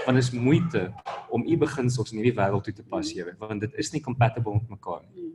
want 0.05 0.17
dit 0.17 0.25
is 0.25 0.31
moeite 0.31 0.93
om 1.29 1.45
u 1.47 1.57
beginsels 1.57 2.13
in 2.13 2.19
hierdie 2.19 2.35
wêreld 2.35 2.65
toe 2.65 2.73
te 2.73 2.83
pas, 2.83 3.13
Here, 3.13 3.35
want 3.39 3.61
dit 3.61 3.75
is 3.75 3.93
nie 3.93 4.01
compatible 4.01 4.53
met 4.53 4.69
mekaar 4.69 5.03
nie. 5.15 5.33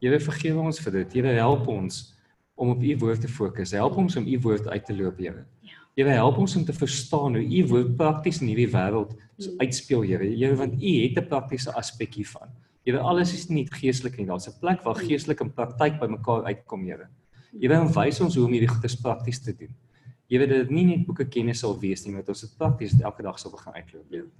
Here 0.00 0.20
vergewe 0.20 0.60
ons 0.60 0.80
vir 0.80 0.92
dit. 0.92 1.12
Here 1.12 1.34
help 1.36 1.66
ons 1.68 2.14
om 2.54 2.70
op 2.70 2.82
u 2.82 2.96
woord 2.96 3.20
te 3.20 3.28
fokus. 3.28 3.70
Help 3.70 3.96
ons 3.96 4.16
om 4.16 4.26
u 4.26 4.38
woord 4.40 4.68
uit 4.68 4.84
te 4.84 4.96
loop, 4.96 5.18
Here. 5.18 5.44
Here 5.96 6.08
help 6.08 6.38
ons 6.38 6.56
om 6.56 6.64
te 6.64 6.72
verstaan 6.72 7.36
hoe 7.36 7.44
u 7.44 7.66
woord 7.66 7.96
prakties 7.96 8.40
in 8.40 8.46
hierdie 8.46 8.70
wêreld 8.72 9.12
uitspeel, 9.58 10.02
Here. 10.02 10.24
Here 10.24 10.56
want 10.56 10.82
u 10.82 10.96
het 11.02 11.18
'n 11.18 11.28
praktiese 11.28 11.72
aspek 11.74 12.14
hiervan. 12.14 12.48
Here 12.86 13.00
alles 13.04 13.34
is 13.36 13.48
nie 13.52 13.66
geestelik 13.68 14.16
nie. 14.18 14.26
Daar's 14.26 14.48
'n 14.48 14.58
plek 14.60 14.82
waar 14.82 14.94
geestelik 14.94 15.40
en 15.40 15.52
praktyk 15.52 16.00
bymekaar 16.00 16.44
uitkom, 16.44 16.84
Here. 16.84 17.08
Here 17.60 17.84
wys 17.84 18.20
ons 18.20 18.34
hoe 18.34 18.44
om 18.46 18.52
hierdie 18.52 18.68
goedes 18.68 18.96
prakties 18.96 19.40
te 19.42 19.52
doen. 19.52 19.74
Here 20.28 20.46
dat 20.46 20.68
dit 20.68 20.70
nie 20.70 20.84
net 20.86 21.06
boeke 21.06 21.28
kennis 21.28 21.58
sal 21.60 21.78
wees 21.78 22.04
nie, 22.04 22.12
maar 22.12 22.22
dat 22.22 22.28
ons 22.28 22.40
dit 22.40 22.56
prakties 22.56 23.00
elke 23.00 23.22
dag 23.22 23.38
sal 23.38 23.50
begin 23.50 23.72
uitloop, 23.72 24.10
Here. 24.10 24.30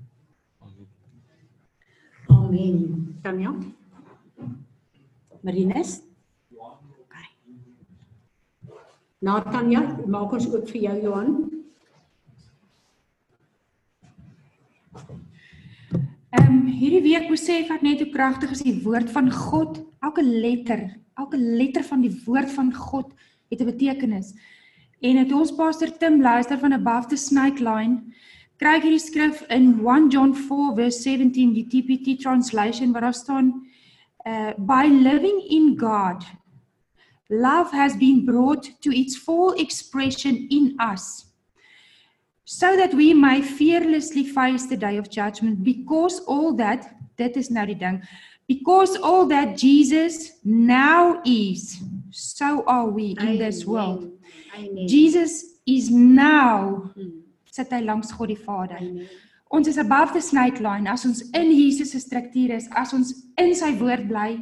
Amen. 2.28 3.18
Tanya. 3.22 3.54
Marinus. 5.42 6.00
Okay. 6.50 7.28
Natanja, 9.18 9.80
maak 10.06 10.32
ons 10.32 10.46
ook 10.52 10.68
vir 10.68 10.80
jou 10.80 11.02
Johan. 11.02 11.60
Ehm 16.30 16.46
um, 16.46 16.66
hierdie 16.70 17.02
week 17.02 17.26
besef 17.28 17.70
ek 17.74 17.82
net 17.82 18.02
hoe 18.04 18.12
kragtig 18.12 18.52
is 18.54 18.62
die 18.62 18.76
woord 18.84 19.10
van 19.10 19.30
God. 19.34 19.80
Elke 20.06 20.22
letter, 20.22 20.86
elke 21.18 21.36
letter 21.36 21.82
van 21.82 22.04
die 22.04 22.12
woord 22.24 22.50
van 22.54 22.70
God 22.74 23.10
het 23.50 23.60
'n 23.60 23.66
betekenis. 23.66 24.34
En 25.00 25.16
het 25.16 25.32
ons 25.32 25.54
pastor 25.54 25.90
Tim 25.98 26.20
luister 26.22 26.58
van 26.58 26.72
Above 26.72 27.08
the 27.08 27.16
Snake 27.16 27.58
Line 27.58 28.12
kry 28.60 28.76
ek 28.76 28.84
hierdie 28.84 29.00
skrif 29.00 29.40
in 29.48 29.80
1 29.80 30.10
John 30.12 30.34
4 30.36 30.74
verse 30.76 31.00
17 31.02 31.54
die 31.54 31.66
TPT 31.66 32.20
translation 32.20 32.92
waar 32.92 33.08
daar 33.08 33.16
staan 33.16 33.66
uh, 34.26 34.52
by 34.58 34.84
living 34.86 35.40
in 35.48 35.78
God 35.80 36.26
love 37.28 37.72
has 37.72 37.96
been 37.96 38.24
brought 38.24 38.68
to 38.80 38.92
its 38.92 39.16
full 39.16 39.54
expression 39.56 40.46
in 40.50 40.74
us 40.76 41.29
so 42.50 42.76
that 42.76 42.92
we 42.94 43.14
may 43.14 43.40
fearlessly 43.40 44.24
face 44.24 44.66
the 44.66 44.76
day 44.76 44.96
of 44.96 45.08
judgment 45.08 45.62
because 45.62 46.18
all 46.26 46.52
that 46.56 46.88
dit 47.16 47.36
is 47.36 47.50
nou 47.54 47.62
die 47.68 47.78
ding 47.78 48.00
because 48.50 48.96
all 48.96 49.26
that 49.30 49.56
Jesus 49.56 50.32
now 50.42 51.20
is 51.24 51.78
so 52.10 52.64
are 52.66 52.90
we 52.90 53.14
in 53.20 53.38
this 53.38 53.64
world 53.64 54.10
Amen. 54.58 54.88
Jesus 54.88 55.60
is 55.64 55.90
now 55.90 56.90
sit 57.50 57.70
hy 57.70 57.84
langs 57.86 58.10
God 58.10 58.34
die 58.34 58.40
Vader 58.40 58.80
Amen. 58.82 59.06
ons 59.50 59.70
is 59.70 59.78
above 59.78 60.10
the 60.12 60.24
snake 60.30 60.58
line 60.58 60.90
as 60.90 61.06
ons 61.06 61.22
in 61.30 61.54
Jesus 61.54 61.94
se 61.94 62.02
struktuur 62.02 62.56
is 62.58 62.66
as 62.74 62.96
ons 62.98 63.14
in 63.38 63.54
sy 63.54 63.70
woord 63.78 64.08
bly 64.10 64.32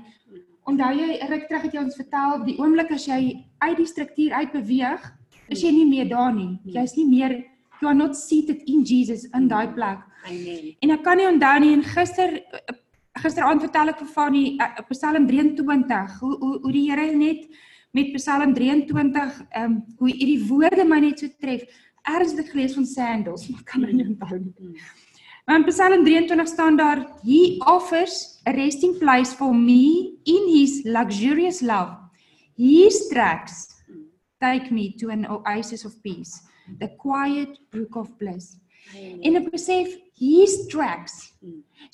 onthou 0.69 0.95
jy 0.97 1.21
ruk 1.29 1.45
terug 1.53 1.69
het 1.69 1.77
jy 1.77 1.85
ons 1.85 2.01
vertel 2.01 2.41
die 2.49 2.57
oomblik 2.57 2.97
as 2.97 3.05
jy 3.09 3.21
uit 3.61 3.77
die 3.79 3.87
struktuur 3.89 4.35
uit 4.41 4.53
beweeg, 4.53 5.07
is 5.49 5.63
jy 5.65 5.73
nie 5.73 5.87
meer 5.89 6.09
daar 6.11 6.35
nie. 6.35 6.59
Jy's 6.69 6.95
nie 6.99 7.07
meer 7.09 7.39
you 7.81 7.89
are 7.89 7.97
not 7.97 8.17
seated 8.17 8.63
in 8.67 8.85
Jesus 8.85 9.25
in 9.35 9.49
daai 9.49 9.73
plek. 9.75 10.05
Amen. 10.27 10.75
En 10.83 10.91
ek 10.91 11.03
kan 11.07 11.17
nie 11.17 11.29
onthou 11.29 11.57
nie 11.63 11.73
en 11.77 11.85
gister 11.87 12.39
gisteraand 13.23 13.65
vertel 13.65 13.93
ek 13.93 14.03
vir 14.03 14.13
Fanny 14.13 14.45
uh, 14.63 14.85
Psalm 14.93 15.27
23 15.31 16.21
hoe 16.21 16.37
hoe 16.39 16.55
hoe 16.63 16.73
die 16.73 16.87
Here 16.91 17.11
net 17.17 17.49
met 17.97 18.15
Psalm 18.17 18.55
23 18.55 19.43
ehm 19.51 19.65
um, 19.65 19.77
hoe 19.99 20.11
hierdie 20.13 20.41
woorde 20.49 20.85
my 20.85 21.01
net 21.03 21.23
so 21.23 21.31
tref. 21.41 21.67
Erns 22.09 22.33
het 22.33 22.47
ek 22.47 22.53
gelees 22.55 22.77
van 22.79 22.87
sandals, 22.87 23.47
maar 23.51 23.65
kan 23.69 23.85
nou 23.85 23.93
nie 23.93 24.07
onthou 24.07 24.39
nie. 24.39 24.75
Maar 25.49 25.63
in 25.63 25.65
Psalm 25.71 26.05
23 26.05 26.49
staan 26.49 26.77
daar 26.77 27.07
he 27.25 27.57
offers 27.65 28.41
a 28.45 28.53
resting 28.53 28.99
place 28.99 29.33
for 29.33 29.55
me 29.55 30.13
in 30.25 30.45
his 30.53 30.83
luxurious 30.85 31.61
love. 31.61 31.97
His 32.55 33.09
tracks 33.09 33.75
take 34.41 34.71
me 34.71 34.93
to 34.97 35.09
an 35.09 35.25
oasis 35.31 35.85
of 35.85 36.01
peace, 36.03 36.43
the 36.81 36.89
quiet 37.01 37.59
brook 37.71 37.97
of 37.97 38.11
bliss. 38.19 38.57
En 38.97 39.37
ek 39.37 39.51
besef 39.53 39.91
hier's 40.19 40.67
tracks. 40.73 41.33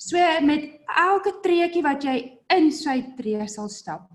So 0.01 0.19
met 0.45 0.69
elke 0.99 1.35
treukie 1.43 1.83
wat 1.85 2.05
jy 2.07 2.17
in 2.55 2.71
sy 2.75 3.01
tree 3.17 3.47
sal 3.51 3.69
stap, 3.73 4.07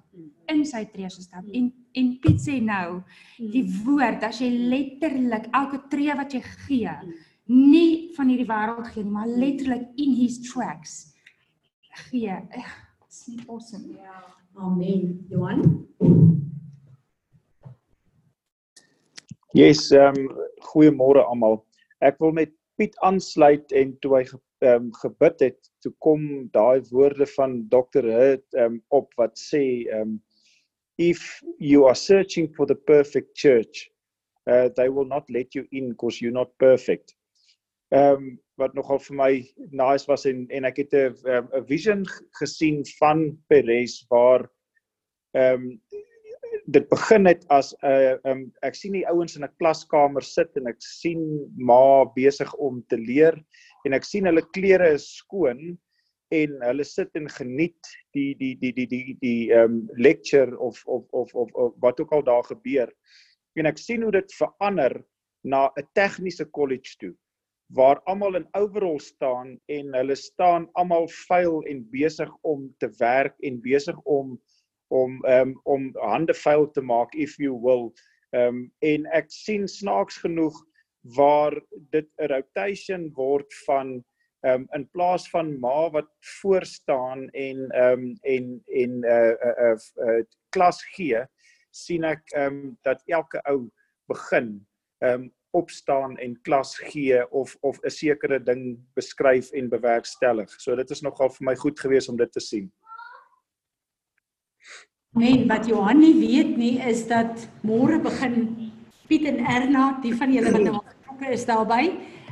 in 0.51 0.65
sy 0.69 0.85
tree 0.93 1.11
sal 1.13 1.27
stap. 1.27 1.47
En 1.53 1.71
en 1.99 2.11
Piet 2.23 2.39
sê 2.39 2.61
nou, 2.63 3.01
die 3.53 3.65
woord 3.83 4.23
as 4.29 4.39
jy 4.43 4.51
letterlik 4.71 5.49
elke 5.59 5.81
tree 5.91 6.15
wat 6.15 6.37
jy 6.37 6.43
gee, 6.67 6.93
nie 7.51 8.13
van 8.15 8.31
hierdie 8.31 8.47
wêreld 8.47 8.93
gee 8.93 9.03
nie, 9.03 9.15
maar 9.17 9.27
letterlik 9.27 9.89
in 9.99 10.15
his 10.15 10.39
tracks 10.47 11.01
gee. 12.07 12.37
It's 13.09 13.27
awesome. 13.49 13.97
Ja. 13.99 14.23
Amen. 14.55 15.27
Johan. 15.29 16.40
Yes, 19.53 19.91
ehm 19.91 20.15
um, 20.15 20.27
goeiemôre 20.63 21.25
almal. 21.27 21.57
Ek 22.07 22.21
wil 22.23 22.31
met 22.37 22.53
Piet 22.79 22.95
aansluit 23.03 23.73
en 23.75 23.97
toe 23.99 24.13
hy 24.15 24.21
ehm 24.23 24.85
um, 24.87 24.91
gebid 25.01 25.43
het, 25.43 25.59
toe 25.83 25.91
kom 26.07 26.23
daai 26.55 26.87
woorde 26.93 27.27
van 27.33 27.57
Dr. 27.73 28.07
Hurt 28.07 28.47
ehm 28.55 28.77
um, 28.77 28.83
op 28.95 29.11
wat 29.19 29.35
sê 29.43 29.63
ehm 29.89 30.05
um, 30.05 30.13
if 31.03 31.41
you 31.59 31.89
are 31.89 31.99
searching 31.99 32.47
for 32.55 32.67
the 32.67 32.77
perfect 32.77 33.35
church, 33.35 33.89
uh, 34.47 34.69
they 34.77 34.87
will 34.89 35.09
not 35.09 35.27
let 35.31 35.55
you 35.55 35.67
in 35.73 35.89
because 35.97 36.21
you're 36.21 36.39
not 36.39 36.55
perfect. 36.63 37.17
Ehm 37.91 38.23
um, 38.23 38.39
wat 38.55 38.79
nogal 38.79 39.03
vir 39.03 39.17
my 39.19 39.33
nice 39.75 40.07
was 40.07 40.29
en 40.31 40.47
en 40.55 40.69
ek 40.71 40.79
het 40.85 40.95
'n 40.95 41.51
'n 41.59 41.67
vision 41.67 42.07
gesien 42.39 42.85
van 43.03 43.35
Perez 43.49 43.99
waar 44.15 44.47
ehm 45.35 45.75
um, 45.75 45.81
dit 46.71 46.87
begin 46.89 47.27
het 47.27 47.45
as 47.51 47.75
'n 47.83 47.87
uh, 47.87 48.31
um, 48.31 48.43
ek 48.63 48.75
sien 48.75 48.93
die 48.93 49.07
ouens 49.09 49.37
in 49.37 49.45
'n 49.45 49.57
klaskamer 49.59 50.23
sit 50.23 50.57
en 50.57 50.67
ek 50.67 50.81
sien 50.81 51.23
ma 51.57 52.05
besig 52.15 52.53
om 52.55 52.83
te 52.89 52.97
leer 52.97 53.37
en 53.87 53.93
ek 53.93 54.05
sien 54.05 54.27
hulle 54.27 54.45
klere 54.55 54.93
is 54.95 55.07
skoon 55.17 55.79
en 56.31 56.51
hulle 56.63 56.85
sit 56.85 57.11
en 57.19 57.29
geniet 57.29 57.91
die 58.15 58.35
die 58.39 58.55
die 58.61 58.73
die 58.73 58.87
die 58.87 59.17
die 59.21 59.53
ehm 59.53 59.65
um, 59.65 59.89
lecture 59.97 60.59
of 60.59 60.83
of, 60.87 61.07
of 61.13 61.35
of 61.35 61.51
of 61.55 61.75
wat 61.83 62.01
ook 62.01 62.13
al 62.13 62.23
daar 62.23 62.45
gebeur. 62.45 62.93
En 63.59 63.67
ek 63.67 63.79
sien 63.79 64.03
hoe 64.03 64.13
dit 64.13 64.35
verander 64.39 65.03
na 65.43 65.71
'n 65.77 65.89
tegniese 65.95 66.45
kollege 66.45 66.97
toe 66.99 67.15
waar 67.75 68.01
almal 68.11 68.35
in 68.35 68.49
overall 68.59 68.99
staan 68.99 69.59
en 69.67 69.95
hulle 69.95 70.15
staan 70.15 70.69
almal 70.73 71.09
vuil 71.09 71.63
en 71.71 71.85
besig 71.91 72.31
om 72.43 72.75
te 72.79 72.91
werk 72.99 73.37
en 73.47 73.61
besig 73.63 73.99
om 74.05 74.41
om 74.91 75.19
um, 75.27 75.55
om 75.65 75.91
hande 76.03 76.35
vuil 76.35 76.67
te 76.75 76.83
maak 76.83 77.15
if 77.15 77.39
you 77.39 77.55
will 77.67 77.91
um, 78.37 78.67
en 78.83 79.07
ek 79.17 79.31
sien 79.31 79.69
snaaks 79.69 80.21
genoeg 80.25 80.57
waar 81.17 81.55
dit 81.95 82.09
'n 82.19 82.31
rotation 82.35 83.11
word 83.17 83.55
van 83.67 84.01
um, 84.47 84.67
in 84.77 84.89
plaas 84.93 85.29
van 85.31 85.53
ma 85.61 85.91
wat 85.91 86.11
voor 86.41 86.65
staan 86.65 87.29
en 87.29 87.67
um, 87.85 88.17
en 88.23 88.63
en 88.67 89.01
'n 89.01 89.05
uh, 89.05 89.33
'n 89.33 89.35
uh, 89.47 89.75
uh, 89.75 89.79
uh, 90.07 90.23
klas 90.51 90.83
gee 90.95 91.25
sien 91.71 92.05
ek 92.05 92.23
um, 92.37 92.79
dat 92.83 93.03
elke 93.07 93.41
ou 93.47 93.71
begin 94.11 94.67
um, 95.05 95.31
opstaan 95.51 96.17
en 96.19 96.41
klas 96.43 96.77
gee 96.79 97.31
of 97.31 97.57
of 97.61 97.79
'n 97.83 97.91
sekere 97.91 98.43
ding 98.43 98.79
beskryf 98.95 99.51
en 99.51 99.69
bewerkstellig. 99.69 100.51
So 100.61 100.77
dit 100.77 100.91
is 100.91 101.03
nogal 101.03 101.31
vir 101.31 101.45
my 101.45 101.55
goed 101.55 101.81
gewees 101.81 102.09
om 102.09 102.17
dit 102.17 102.33
te 102.33 102.41
sien. 102.41 102.73
Nee, 105.11 105.47
wat 105.47 105.67
Johan 105.67 105.99
nie 105.99 106.15
weet 106.15 106.53
nie 106.55 106.77
is 106.87 107.03
dat 107.11 107.49
môre 107.67 107.99
begin 107.99 108.35
Piet 109.11 109.25
en 109.27 109.41
Erna, 109.43 109.97
die 110.05 110.13
van 110.15 110.31
julle 110.31 110.53
wat 110.55 110.63
nou 110.63 110.77
betrokke 110.87 111.33
is 111.35 111.47
daarbey. 111.49 111.89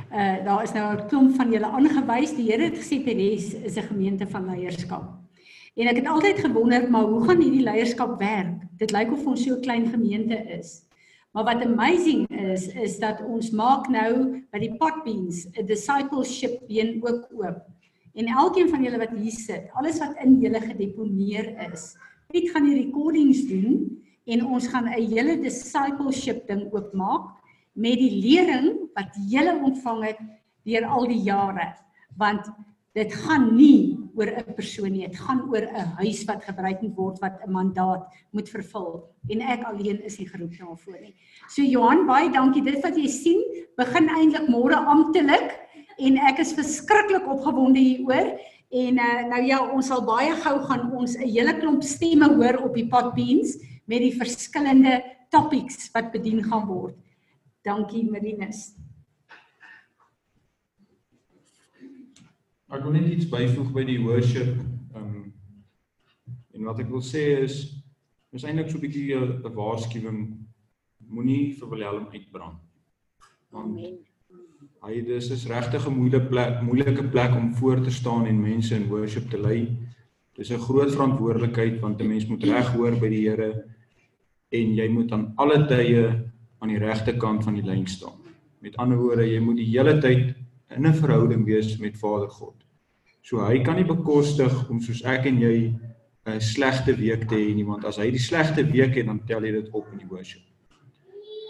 Uh 0.09 0.37
daar 0.45 0.63
is 0.63 0.71
nou 0.71 0.85
'n 0.95 1.07
klomp 1.11 1.35
van 1.35 1.51
julle 1.51 1.67
aangewys. 1.67 2.31
Die 2.37 2.47
Here 2.47 2.69
het 2.69 2.79
gesê 2.79 3.03
Peres 3.03 3.53
is 3.53 3.75
'n 3.75 3.89
gemeente 3.91 4.27
van 4.27 4.45
leierskap. 4.45 5.11
En 5.75 5.87
ek 5.87 5.95
het 5.95 6.07
altyd 6.07 6.39
gewonder, 6.39 6.89
maar 6.89 7.03
hoe 7.03 7.23
gaan 7.27 7.41
hierdie 7.41 7.63
leierskap 7.63 8.19
werk? 8.19 8.63
Dit 8.77 8.91
lyk 8.91 9.11
of 9.11 9.25
ons 9.25 9.43
so 9.43 9.55
'n 9.55 9.61
klein 9.61 9.87
gemeente 9.87 10.37
is. 10.59 10.87
Maar 11.31 11.43
wat 11.43 11.65
amazing 11.65 12.29
is, 12.29 12.67
is 12.67 12.99
dat 12.99 13.21
ons 13.21 13.51
maak 13.51 13.89
nou 13.89 14.41
by 14.51 14.59
die 14.59 14.75
Potbeans 14.77 15.47
'n 15.51 15.65
discipleship 15.65 16.67
been 16.67 17.03
ook 17.03 17.27
oop. 17.31 17.59
En 18.13 18.25
elkeen 18.25 18.69
van 18.69 18.83
julle 18.83 18.97
wat 18.97 19.11
hier 19.11 19.31
sit, 19.31 19.69
alles 19.73 19.99
wat 19.99 20.15
in 20.23 20.39
julle 20.39 20.61
gedeponeer 20.61 21.71
is, 21.73 21.95
Piet 22.29 22.51
gaan 22.53 22.67
die 22.67 22.75
recordings 22.77 23.39
doen 23.49 23.77
en 24.29 24.43
ons 24.45 24.67
gaan 24.69 24.85
'n 24.85 25.01
hele 25.01 25.39
discipleship 25.41 26.45
ding 26.47 26.67
oopmaak 26.69 27.41
met 27.73 27.97
die 27.97 28.21
lering 28.21 28.67
wat 28.93 29.15
julle 29.31 29.55
ontvang 29.57 30.03
het 30.03 30.19
deur 30.63 30.85
al 30.85 31.07
die 31.09 31.23
jare. 31.25 31.73
Want 32.17 32.45
dit 32.93 33.13
gaan 33.13 33.55
nie 33.55 33.97
oor 34.13 34.29
'n 34.29 34.53
persoon 34.53 34.91
nie, 34.91 35.07
dit 35.07 35.17
gaan 35.17 35.41
oor 35.49 35.65
'n 35.65 35.97
huis 35.97 36.23
wat 36.25 36.43
gebruik 36.43 36.81
moet 36.81 36.95
word 36.95 37.19
wat 37.19 37.41
'n 37.41 37.51
mandaat 37.51 38.05
moet 38.31 38.49
vervul 38.49 39.09
en 39.29 39.41
ek 39.41 39.63
alleen 39.63 39.99
is 40.05 40.19
nie 40.19 40.29
geroep 40.29 40.53
daarvoor 40.53 41.01
nie. 41.01 41.15
So 41.47 41.63
Johan, 41.63 42.05
baie 42.05 42.29
dankie. 42.29 42.61
Dit 42.61 42.83
wat 42.83 42.95
jy 42.95 43.07
sien, 43.07 43.41
begin 43.75 44.07
eintlik 44.07 44.47
môre 44.49 44.77
amptelik 44.77 45.57
en 45.97 46.17
ek 46.17 46.39
is 46.39 46.53
verskriklik 46.53 47.25
opgewonde 47.25 47.79
hieroor 47.79 48.37
En 48.69 48.99
uh, 49.01 49.21
nou 49.29 49.41
ja, 49.43 49.59
ons 49.73 49.87
sal 49.89 50.03
baie 50.05 50.35
gou 50.43 50.55
gaan 50.69 50.91
ons 50.93 51.15
'n 51.17 51.25
hele 51.25 51.55
klomp 51.57 51.83
stemme 51.83 52.27
hoor 52.35 52.61
op 52.67 52.75
die 52.75 52.87
potbeans 52.87 53.57
met 53.85 54.01
die 54.05 54.13
verskillende 54.13 55.01
topics 55.29 55.89
wat 55.93 56.11
bedien 56.11 56.43
gaan 56.43 56.67
word. 56.67 56.95
Dankie 57.65 58.05
Marinus. 58.09 58.75
Ek 62.69 62.83
wil 62.83 62.93
net 62.93 63.09
iets 63.09 63.25
byvoeg 63.29 63.71
by 63.73 63.83
die 63.83 64.01
worship. 64.03 64.53
Ehm 64.93 65.05
um, 65.05 65.33
en 66.53 66.63
wat 66.69 66.79
ek 66.79 66.89
wil 66.93 67.01
sê 67.01 67.41
is 67.41 67.81
is 68.31 68.43
eintlik 68.43 68.69
so 68.69 68.77
'n 68.77 68.85
bietjie 68.85 69.15
'n 69.17 69.53
waarskuwing 69.55 70.37
moenie 71.09 71.57
vir 71.57 71.69
Wilhelm 71.69 72.07
uitbrand. 72.13 72.61
Amen. 73.51 74.08
Hy 74.79 75.01
dis 75.03 75.27
is 75.35 75.45
regtig 75.51 75.85
'n 75.87 75.91
moeilike 75.91 76.29
plek, 76.29 76.61
moeilike 76.63 77.03
plek 77.11 77.35
om 77.35 77.53
voor 77.55 77.81
te 77.83 77.91
staan 77.91 78.25
en 78.25 78.41
mense 78.41 78.75
in 78.75 78.87
worship 78.87 79.29
te 79.29 79.37
lei. 79.37 79.67
Dis 80.35 80.51
'n 80.51 80.57
groot 80.57 80.91
verantwoordelikheid 80.91 81.81
want 81.81 82.01
'n 82.01 82.07
mens 82.07 82.25
moet 82.27 82.43
reg 82.43 82.67
hoor 82.73 82.95
by 82.95 83.09
die 83.09 83.27
Here 83.27 83.65
en 84.51 84.75
jy 84.75 84.87
moet 84.87 85.11
aan 85.11 85.33
alle 85.35 85.67
tye 85.67 86.31
aan 86.59 86.69
die 86.69 86.79
regte 86.79 87.17
kant 87.17 87.43
van 87.43 87.55
die 87.55 87.63
lyn 87.63 87.87
staan. 87.87 88.19
Met 88.61 88.77
ander 88.77 88.97
woorde, 88.97 89.27
jy 89.27 89.39
moet 89.39 89.57
die 89.57 89.71
hele 89.77 89.99
tyd 89.99 90.35
in 90.69 90.85
'n 90.85 90.93
verhouding 90.93 91.45
wees 91.45 91.77
met 91.77 91.97
Vader 91.97 92.29
God. 92.29 92.55
So 93.21 93.45
hy 93.45 93.59
kan 93.59 93.75
nie 93.75 93.85
bekostig 93.85 94.69
om 94.69 94.79
soos 94.79 95.03
ek 95.03 95.25
en 95.25 95.39
jy 95.39 95.73
'n 96.25 96.41
slegte 96.41 96.95
week 96.95 97.27
te 97.27 97.35
hê 97.35 97.53
nie, 97.53 97.65
want 97.65 97.85
as 97.85 97.97
hy 97.97 98.11
die 98.11 98.19
slegte 98.19 98.63
week 98.63 98.95
het, 98.95 99.05
dan 99.05 99.19
tel 99.25 99.41
hy 99.41 99.51
dit 99.51 99.69
op 99.71 99.87
in 99.91 99.97
die 99.99 100.07
worship. 100.07 100.41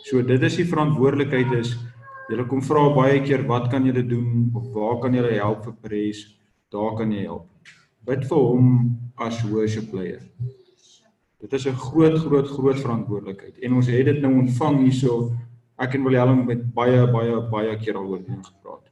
So 0.06 0.22
dit 0.22 0.42
is 0.42 0.56
die 0.56 0.66
verantwoordelikheid 0.66 1.54
is 1.60 1.78
Julle 2.30 2.46
kom 2.46 2.60
vra 2.62 2.84
baie 2.94 3.22
keer 3.26 3.42
wat 3.50 3.72
kan 3.72 3.86
julle 3.88 4.04
doen 4.06 4.52
of 4.54 4.68
waar 4.76 5.00
kan 5.02 5.16
julle 5.18 5.32
help 5.34 5.64
vir 5.66 5.78
pres? 5.82 6.20
Daar 6.70 6.94
kan 7.00 7.10
jy 7.10 7.24
help. 7.26 7.48
Bid 8.06 8.28
vir 8.30 8.44
hom 8.44 8.68
as 9.18 9.40
worship 9.50 9.90
leader. 9.98 10.22
Dit 11.42 11.54
is 11.54 11.66
'n 11.66 11.74
groot 11.74 12.20
groot 12.20 12.48
groot 12.48 12.78
verantwoordelikheid 12.78 13.58
en 13.64 13.74
ons 13.74 13.88
het 13.88 14.06
dit 14.06 14.22
nou 14.22 14.34
ontvang 14.34 14.78
hierso. 14.84 15.32
Ek 15.80 15.96
en 15.96 16.04
Willem 16.04 16.46
met 16.46 16.74
baie 16.74 17.08
baie 17.08 17.42
baie 17.50 17.78
keer 17.78 17.94
daaroor 17.94 18.22
gepraat. 18.22 18.86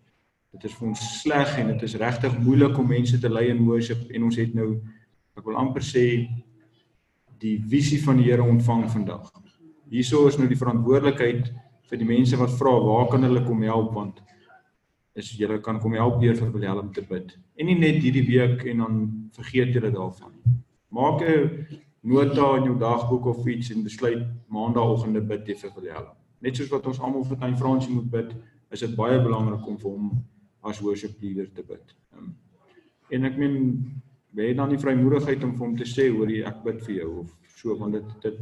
Dit 0.52 0.64
is 0.64 0.74
vir 0.74 0.88
ons 0.88 1.22
sleg 1.22 1.60
en 1.60 1.68
dit 1.68 1.84
is 1.84 1.96
regtig 1.96 2.40
moeilik 2.40 2.78
om 2.78 2.88
mense 2.88 3.20
te 3.20 3.30
lei 3.30 3.50
in 3.50 3.66
worship 3.66 4.10
en 4.10 4.24
ons 4.24 4.36
het 4.36 4.54
nou 4.56 4.82
ek 5.38 5.46
wil 5.46 5.56
amper 5.56 5.82
sê 5.82 6.28
die 7.40 7.62
visie 7.70 8.02
van 8.04 8.18
die 8.18 8.32
Here 8.32 8.42
ontvang 8.42 8.90
vandag. 8.90 9.32
Hierso 9.90 10.28
is 10.28 10.38
nou 10.38 10.48
die 10.48 10.58
verantwoordelikheid 10.58 11.54
vir 11.90 12.02
die 12.02 12.08
mense 12.08 12.38
wat 12.40 12.56
vra 12.60 12.74
waar 12.84 13.08
kan 13.12 13.24
hulle 13.24 13.44
kom 13.46 13.62
help 13.64 13.94
want 13.96 14.22
is 15.18 15.32
julle 15.40 15.58
kan 15.66 15.80
kom 15.82 15.96
help 15.98 16.20
deur 16.22 16.36
vir 16.38 16.52
Willem 16.54 16.92
te 16.94 17.02
bid. 17.02 17.34
En 17.58 17.66
nie 17.66 17.78
net 17.80 18.04
hierdie 18.04 18.26
week 18.28 18.66
en 18.70 18.84
dan 18.84 18.98
vergeet 19.34 19.74
julle 19.74 19.90
daarvan 19.92 20.32
nie. 20.36 20.58
Maak 20.94 21.22
'n 21.22 21.68
nota 22.04 22.58
in 22.58 22.64
jou 22.70 22.78
dagboek 22.78 23.26
of 23.26 23.48
iets 23.48 23.72
en 23.72 23.84
besluit 23.84 24.28
maandagooggende 24.48 25.22
bid 25.22 25.48
jy 25.48 25.56
vir 25.56 25.72
Willem. 25.76 26.16
Net 26.42 26.56
soos 26.56 26.70
wat 26.70 26.86
ons 26.88 27.00
almal 27.00 27.24
vir 27.26 27.38
Tyn 27.38 27.58
Fransie 27.58 27.94
moet 27.94 28.12
bid, 28.12 28.36
is 28.72 28.80
dit 28.80 28.96
baie 28.96 29.20
belangrik 29.20 29.68
om 29.68 29.78
vir 29.78 29.92
hom 29.92 30.12
as 30.64 30.82
worship 30.82 31.22
leader 31.22 31.48
te 31.54 31.64
bid. 31.64 31.96
Um, 32.18 32.36
en 33.10 33.26
ek 33.26 33.38
meen 33.38 33.58
jy 34.38 34.52
het 34.52 34.58
dan 34.58 34.70
die 34.70 34.82
vrymoedigheid 34.82 35.44
om 35.44 35.56
vir 35.56 35.66
hom 35.66 35.76
te 35.78 35.88
sê 35.88 36.10
hoor 36.14 36.30
jy 36.30 36.44
ek 36.46 36.64
bid 36.64 36.82
vir 36.86 36.96
jou 37.00 37.10
of 37.24 37.34
so 37.58 37.76
want 37.80 37.98
dit 37.98 38.10
dit 38.22 38.42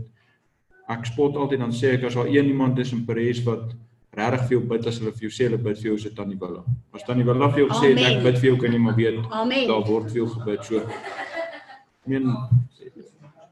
ek 0.89 1.07
spot 1.09 1.37
altyd 1.41 1.63
dan 1.63 1.73
sê 1.73 1.95
ek 1.95 2.05
as 2.09 2.17
daar 2.17 2.29
een 2.29 2.51
iemand 2.51 2.79
is 2.79 2.93
in 2.93 3.05
Parys 3.05 3.41
wat 3.45 3.73
regtig 4.15 4.43
vir 4.47 4.55
jou 4.55 4.61
bid 4.69 4.87
as 4.87 4.99
hulle 5.01 5.11
vir 5.15 5.27
jou 5.27 5.33
sê 5.33 5.47
hulle 5.49 5.61
bid 5.61 5.79
vir 5.81 5.89
jou 5.89 5.97
dit 6.03 6.15
Tannie 6.15 6.37
Willa. 6.39 6.61
As 6.93 7.03
Tannie 7.07 7.25
Willa 7.27 7.49
vir 7.51 7.65
jou 7.65 7.69
sê 7.81 7.91
ek 7.95 8.21
bid 8.23 8.37
vir 8.39 8.49
jou 8.51 8.59
kan 8.61 8.75
jy 8.75 8.81
maar 8.83 8.95
weet 8.99 9.19
Amen. 9.31 9.67
daar 9.71 9.83
word 9.89 10.11
vir 10.11 10.21
jou 10.21 10.29
gebid 10.37 10.69
so. 10.69 10.83
Ek 10.85 12.07
meen 12.13 12.31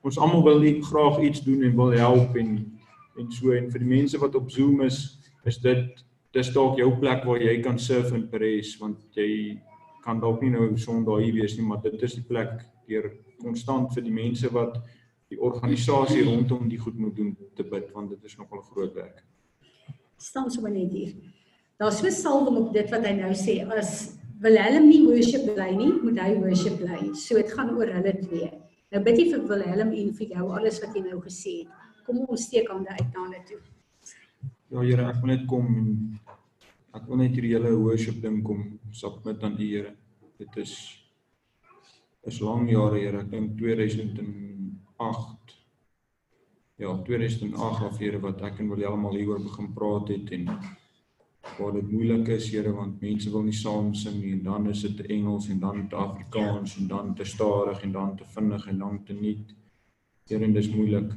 ons 0.03 0.19
almal 0.19 0.43
wil 0.45 0.63
nie 0.63 0.77
graag 0.83 1.19
iets 1.23 1.43
doen 1.43 1.63
en 1.63 1.75
wil 1.79 1.93
help 1.97 2.37
en 2.39 2.55
en 3.19 3.29
so 3.31 3.53
en 3.53 3.69
vir 3.69 3.83
die 3.83 3.91
mense 3.91 4.17
wat 4.21 4.35
op 4.35 4.49
Zoom 4.51 4.81
is 4.81 5.19
is 5.45 5.59
dit 5.61 6.03
dis 6.33 6.49
dalk 6.53 6.79
jou 6.81 6.89
plek 6.99 7.25
waar 7.27 7.41
jy 7.41 7.59
kan 7.61 7.77
surf 7.79 8.13
in 8.13 8.27
Parys 8.29 8.73
want 8.81 8.99
jy 9.17 9.59
kan 10.03 10.19
dalk 10.19 10.41
nie 10.41 10.51
nou 10.53 10.71
Sondag 10.77 11.21
hier 11.23 11.35
wees 11.41 11.57
nie 11.57 11.67
maar 11.67 11.81
dit 11.83 12.01
is 12.01 12.17
die 12.17 12.25
plek 12.27 12.63
deur 12.89 13.11
konstant 13.43 13.93
vir 13.95 14.05
die 14.07 14.15
mense 14.15 14.49
wat 14.53 14.79
die 15.33 15.41
organisasie 15.41 16.23
rondom 16.27 16.67
die 16.69 16.79
goed 16.79 16.97
moet 16.99 17.15
doen 17.17 17.33
te 17.57 17.65
bid 17.65 17.89
want 17.93 18.13
dit 18.13 18.29
is 18.29 18.37
nogal 18.37 18.61
groot 18.71 18.93
werk. 18.95 19.23
staan 20.23 20.51
sommer 20.51 20.71
net 20.71 20.91
hier. 20.91 21.13
Daar's 21.77 21.99
so 21.99 22.09
salwing 22.09 22.57
op 22.57 22.73
dit 22.73 22.91
wat 22.93 23.03
hy 23.03 23.11
nou 23.17 23.31
sê. 23.35 23.57
As 23.67 24.15
Willem 24.43 24.87
nie 24.87 25.01
worship 25.07 25.43
bly 25.55 25.71
nie, 25.75 25.91
moet 26.03 26.19
hy 26.21 26.29
worship 26.39 26.77
bly. 26.79 27.09
So 27.19 27.35
dit 27.39 27.51
gaan 27.51 27.73
oor 27.75 27.91
hulle 27.91 28.13
twee. 28.21 28.49
Nou 28.93 29.01
bid 29.03 29.19
jy 29.19 29.25
vir 29.33 29.43
Willem 29.49 29.91
en 29.91 30.13
vir 30.15 30.33
jou 30.37 30.47
alles 30.55 30.79
wat 30.83 30.95
jy 30.95 31.03
nou 31.09 31.19
gesê 31.25 31.57
het. 31.63 31.91
Kom 32.07 32.21
ons 32.23 32.47
steek 32.47 32.71
hande 32.71 32.91
uit 32.91 33.09
na 33.09 33.25
hulle 33.25 33.41
toe. 33.49 33.59
Ja 34.73 34.83
Here, 34.83 35.09
ek 35.11 35.21
wil 35.21 35.33
net 35.33 35.45
kom 35.49 35.69
en 35.75 35.91
ek 36.93 37.07
wil 37.09 37.19
net 37.23 37.35
hierdie 37.35 37.55
hele 37.55 37.73
worship 37.77 38.19
ding 38.23 38.41
kom 38.45 38.65
submit 38.95 39.43
aan 39.43 39.57
U 39.59 39.67
Here. 39.67 39.95
Dit 40.39 40.59
is 40.63 40.75
is 42.23 42.39
lang 42.39 42.69
jare 42.71 42.99
Here, 42.99 43.25
ek 43.25 43.31
dink 43.31 43.57
2008 45.11 45.43
ja, 46.75 47.01
2008 47.03 47.83
af 47.83 47.97
Here 47.97 48.19
wat 48.19 48.41
ek 48.41 48.59
en 48.59 48.69
Willem 48.69 49.05
al 49.05 49.17
hieroor 49.17 49.43
begin 49.43 49.73
praat 49.75 50.09
het 50.11 50.31
en 50.35 50.47
waar 51.57 51.73
dit 51.75 51.91
moeilik 51.91 52.31
is 52.37 52.49
Here 52.51 52.71
want 52.73 53.01
mense 53.01 53.31
wil 53.31 53.43
nie 53.45 53.55
saam 53.57 53.93
sing 53.93 54.21
nie 54.21 54.33
en 54.37 54.43
dan 54.47 54.69
is 54.71 54.81
dit 54.87 55.05
Engels 55.17 55.49
en 55.49 55.59
dan 55.59 55.87
te 55.89 55.95
Afrikaans 55.95 56.77
en 56.79 56.87
dan 56.87 57.13
te 57.15 57.25
stadig 57.25 57.83
en 57.83 57.91
dan 57.91 58.15
te 58.17 58.25
vinnig 58.35 58.67
en 58.67 58.79
dan 58.79 59.03
te 59.03 59.13
nuut. 59.13 59.53
Here, 60.27 60.43
en 60.43 60.53
dis 60.53 60.71
moeilik 60.71 61.11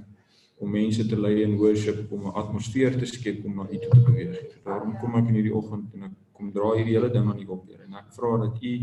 om 0.58 0.70
mense 0.72 1.06
te 1.06 1.16
lei 1.20 1.42
in 1.42 1.56
worship 1.60 2.12
om 2.12 2.26
'n 2.26 2.36
atmosfeer 2.42 2.98
te 2.98 3.06
skep 3.06 3.44
om 3.44 3.54
na 3.54 3.68
U 3.70 3.78
toe 3.78 3.90
te 3.90 4.00
beweeg. 4.00 4.62
Daarom 4.64 4.96
kom 4.98 5.14
ek 5.14 5.28
in 5.28 5.34
hierdie 5.34 5.54
oggend 5.54 5.94
en 5.94 6.02
ek 6.02 6.14
kom 6.32 6.52
dra 6.52 6.74
hierdie 6.74 6.96
hele 6.96 7.10
ding 7.10 7.28
aan 7.28 7.40
U 7.40 7.46
op, 7.46 7.68
Here. 7.68 7.84
En 7.84 7.94
ek 7.94 8.12
vra 8.12 8.36
dat 8.38 8.62
U 8.62 8.74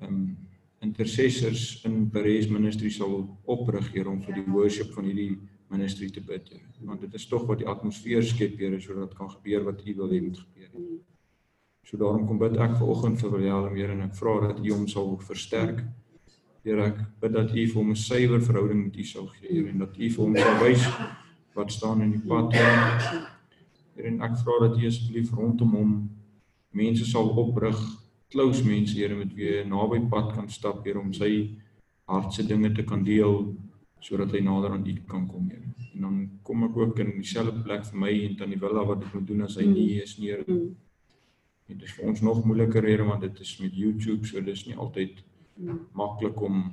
ehm 0.00 0.14
um, 0.14 0.36
intercessors 0.80 1.82
in 1.84 2.08
Parys 2.10 2.48
ministry 2.48 2.90
sal 2.90 3.38
oprig, 3.44 3.92
Here, 3.92 4.08
om 4.08 4.20
vir 4.24 4.40
die 4.40 4.46
worship 4.48 4.94
van 4.96 5.08
hierdie 5.10 5.36
ministry 5.70 6.08
te 6.10 6.22
bid, 6.24 6.48
Here. 6.48 6.66
Want 6.88 7.04
dit 7.04 7.14
is 7.14 7.28
tog 7.28 7.46
wat 7.48 7.60
die 7.60 7.68
atmosfeer 7.68 8.24
skep, 8.24 8.56
Here, 8.58 8.80
sodat 8.80 9.14
kan 9.18 9.30
gebeur 9.36 9.68
wat 9.68 9.84
U 9.84 9.94
wil 10.02 10.12
hê 10.14 10.20
moet 10.24 10.40
gebeur. 10.40 10.70
Here. 10.72 11.00
So 11.84 11.98
daarom 12.00 12.26
kom 12.28 12.38
bid 12.38 12.56
ek 12.60 12.76
vanoggend 12.78 13.20
vir 13.20 13.32
Willem, 13.36 13.74
Here, 13.76 13.96
en 13.96 14.04
ek 14.08 14.16
vra 14.16 14.36
dat 14.48 14.60
U 14.62 14.70
hom 14.72 14.86
sal 14.88 15.16
versterk. 15.26 15.82
Here 16.64 16.86
ek 16.90 16.98
bid 17.20 17.36
dat 17.36 17.52
U 17.52 17.66
vir 17.66 17.76
hom 17.80 17.90
'n 17.90 17.96
suiwer 17.96 18.40
verhouding 18.40 18.84
met 18.84 18.96
U 18.96 19.04
sal 19.04 19.26
gee 19.36 19.48
Here 19.48 19.68
en 19.68 19.78
dat 19.78 19.96
U 19.96 20.08
vir 20.10 20.24
hom 20.24 20.36
sal 20.36 20.56
wys 20.64 20.84
wat 21.54 21.72
staan 21.72 22.02
in 22.02 22.12
die 22.12 22.24
pad. 22.28 22.52
Here 22.52 23.26
Here, 23.96 24.08
en 24.08 24.20
ek 24.22 24.36
vra 24.40 24.68
dat 24.68 24.76
U 24.78 24.86
asseblief 24.86 25.32
rondom 25.32 25.72
hom 25.76 25.92
mense 26.72 27.04
sal 27.04 27.28
oprig, 27.36 27.76
close 28.30 28.62
mense 28.64 28.94
Here 28.94 29.16
met 29.16 29.34
wie 29.34 29.48
hy 29.58 29.64
naby 29.68 30.00
pad 30.10 30.34
kan 30.36 30.48
stap 30.48 30.84
Here 30.86 31.00
om 31.00 31.12
sy 31.16 31.56
hartse 32.10 32.46
dinge 32.46 32.72
te 32.74 32.84
kan 32.86 33.04
deel 33.06 33.52
sodat 34.00 34.32
hy 34.32 34.40
nader 34.44 34.72
aan 34.74 34.86
U 34.86 34.94
kan 35.08 35.26
kom 35.28 35.48
Here. 35.50 35.66
En 35.94 36.06
dan 36.06 36.20
kom 36.46 36.64
ek 36.64 36.76
ook 36.76 37.00
in 37.04 37.16
dieselfde 37.18 37.62
plek 37.64 37.84
vir 37.88 38.02
my 38.04 38.12
en 38.26 38.36
Tannie 38.38 38.60
Willa 38.60 38.84
wat 38.88 39.04
ek 39.04 39.16
moet 39.18 39.26
doen 39.28 39.44
as 39.46 39.58
hy 39.60 39.66
nie 39.68 39.86
hier 39.92 40.06
is 40.06 40.16
nie. 40.18 40.30
Here. 40.32 40.58
En 41.68 41.78
dit 41.78 41.86
is 41.86 41.96
vir 41.98 42.12
ons 42.12 42.22
nog 42.26 42.44
moeiliker 42.46 42.86
Here 42.86 43.06
want 43.06 43.26
dit 43.26 43.42
is 43.44 43.56
met 43.62 43.74
YouTube 43.76 44.28
so 44.28 44.40
dis 44.44 44.66
nie 44.68 44.76
altyd 44.76 45.24
maklik 45.94 46.40
om 46.40 46.70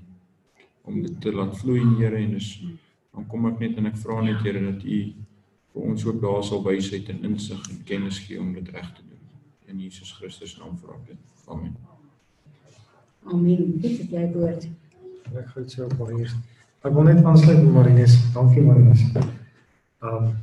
om 0.87 1.01
dit 1.03 1.17
te 1.19 1.33
laat 1.35 1.57
vloei 1.59 1.81
Here 1.97 2.21
en 2.21 2.37
dis 2.37 2.51
dan 3.11 3.25
kom 3.27 3.49
ek 3.49 3.59
net 3.59 3.79
en 3.81 3.89
ek 3.89 3.97
vra 3.99 4.21
net 4.23 4.45
Here 4.45 4.61
dat 4.61 4.85
U 4.85 4.99
vir 5.73 5.89
ons 5.91 6.05
ook 6.05 6.21
daar 6.21 6.43
sal 6.45 6.63
wysheid 6.65 7.09
en 7.13 7.25
insig 7.31 7.65
en 7.73 7.81
kennis 7.85 8.21
gee 8.25 8.39
om 8.41 8.53
dit 8.55 8.69
reg 8.73 8.93
te 8.93 9.03
doen. 9.03 9.25
In 9.67 9.81
Jesus 9.83 10.13
Christus 10.15 10.55
naam 10.61 10.77
vra 10.79 10.95
ek 10.95 11.11
dit. 11.11 11.36
Amen. 11.47 11.75
Amen. 13.23 13.79
Dit 13.81 13.99
is 13.99 14.09
jy 14.09 14.25
woord. 14.33 14.67
Ek 15.35 15.47
groet 15.53 15.73
jou 15.73 15.87
op 15.87 16.09
hier. 16.11 16.33
Ek 16.83 16.91
wil 16.95 17.07
net 17.07 17.23
aansluit 17.23 17.61
met 17.63 17.71
Marinus. 17.75 18.17
Dankie 18.35 18.63
Marinus. 18.65 19.05
Ehm 19.15 20.27
um, 20.27 20.35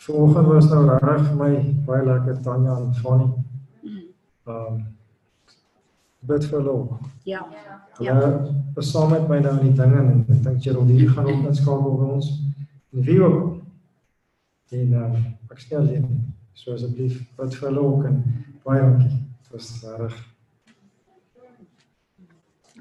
Vanoggend 0.00 0.46
was 0.48 0.68
nou 0.70 0.86
regtig 0.88 1.26
vir 1.26 1.36
my 1.36 1.50
baie 1.84 2.04
lekker 2.06 2.40
Tanya 2.44 2.78
en 2.80 2.94
Fanny. 3.02 3.28
Ehm 3.84 4.56
um, 4.56 4.80
bid 6.30 6.48
vir 6.48 6.58
hulle. 6.58 6.70
ook. 6.70 6.98
Ja. 7.28 7.44
Hulle 8.00 8.30
is 8.76 8.90
saam 8.90 9.10
met 9.10 9.28
my 9.28 9.38
nou 9.44 9.56
in 9.60 9.66
die 9.66 9.76
dinge 9.82 10.00
en 10.00 10.26
ek 10.28 10.42
dink 10.48 10.62
Geraldine 10.64 11.08
gaan 11.08 11.28
ook 11.28 11.48
inskakel 11.52 11.96
by 12.00 12.12
ons. 12.16 12.30
En 12.96 13.04
wie 13.04 13.20
ook. 13.22 13.56
En 14.70 14.92
ehm 14.92 15.16
um, 15.20 15.32
ek 15.52 15.60
stel 15.68 15.92
jy 15.92 16.04
so 16.52 16.72
asseblief 16.72 17.20
bid 17.36 17.60
vir 17.60 17.68
hulle 17.68 17.90
ook 17.90 18.08
en 18.12 18.22
baie 18.64 18.80
dankie. 18.80 19.28
Dit 19.50 19.60
was 19.60 19.80
regtig 19.82 20.28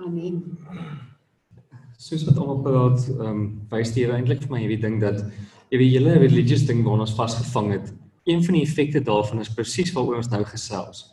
Amen. 0.05 0.57
Soos 1.97 2.23
wat 2.23 2.37
almal 2.37 2.59
praat, 2.63 3.07
ehm 3.09 3.25
um, 3.27 3.39
wys 3.71 3.89
dit 3.95 4.07
eintlik 4.09 4.43
vir 4.43 4.51
my 4.53 4.59
hierdie 4.61 4.79
ding 4.83 4.99
dat 5.01 5.23
hierdie 5.73 5.89
hele 5.95 6.13
religious 6.21 6.63
ding 6.69 6.85
waarna 6.85 7.07
ons 7.07 7.15
vasgevang 7.17 7.71
het. 7.73 7.89
Een 8.29 8.45
van 8.45 8.55
die 8.55 8.61
effekte 8.63 9.01
daarvan 9.01 9.41
is 9.41 9.51
presies 9.53 9.91
waaroor 9.97 10.21
ons 10.21 10.29
nou 10.31 10.43
gesels. 10.45 11.09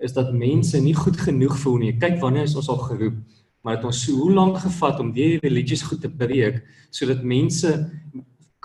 Is 0.00 0.16
dat 0.16 0.32
mense 0.32 0.80
nie 0.80 0.96
goed 0.96 1.20
genoeg 1.20 1.54
voel 1.62 1.78
nie. 1.84 1.92
Kyk 2.00 2.18
wanneer 2.24 2.48
is 2.48 2.56
ons 2.58 2.72
al 2.72 2.80
geroep, 2.88 3.20
maar 3.62 3.76
dit 3.76 3.86
ons 3.92 4.02
so 4.06 4.16
hoe 4.24 4.32
lank 4.32 4.58
gevat 4.64 5.04
om 5.04 5.12
weer 5.12 5.38
religious 5.44 5.84
goed 5.84 6.00
te 6.00 6.10
breek 6.10 6.64
sodat 6.90 7.22
mense 7.22 7.76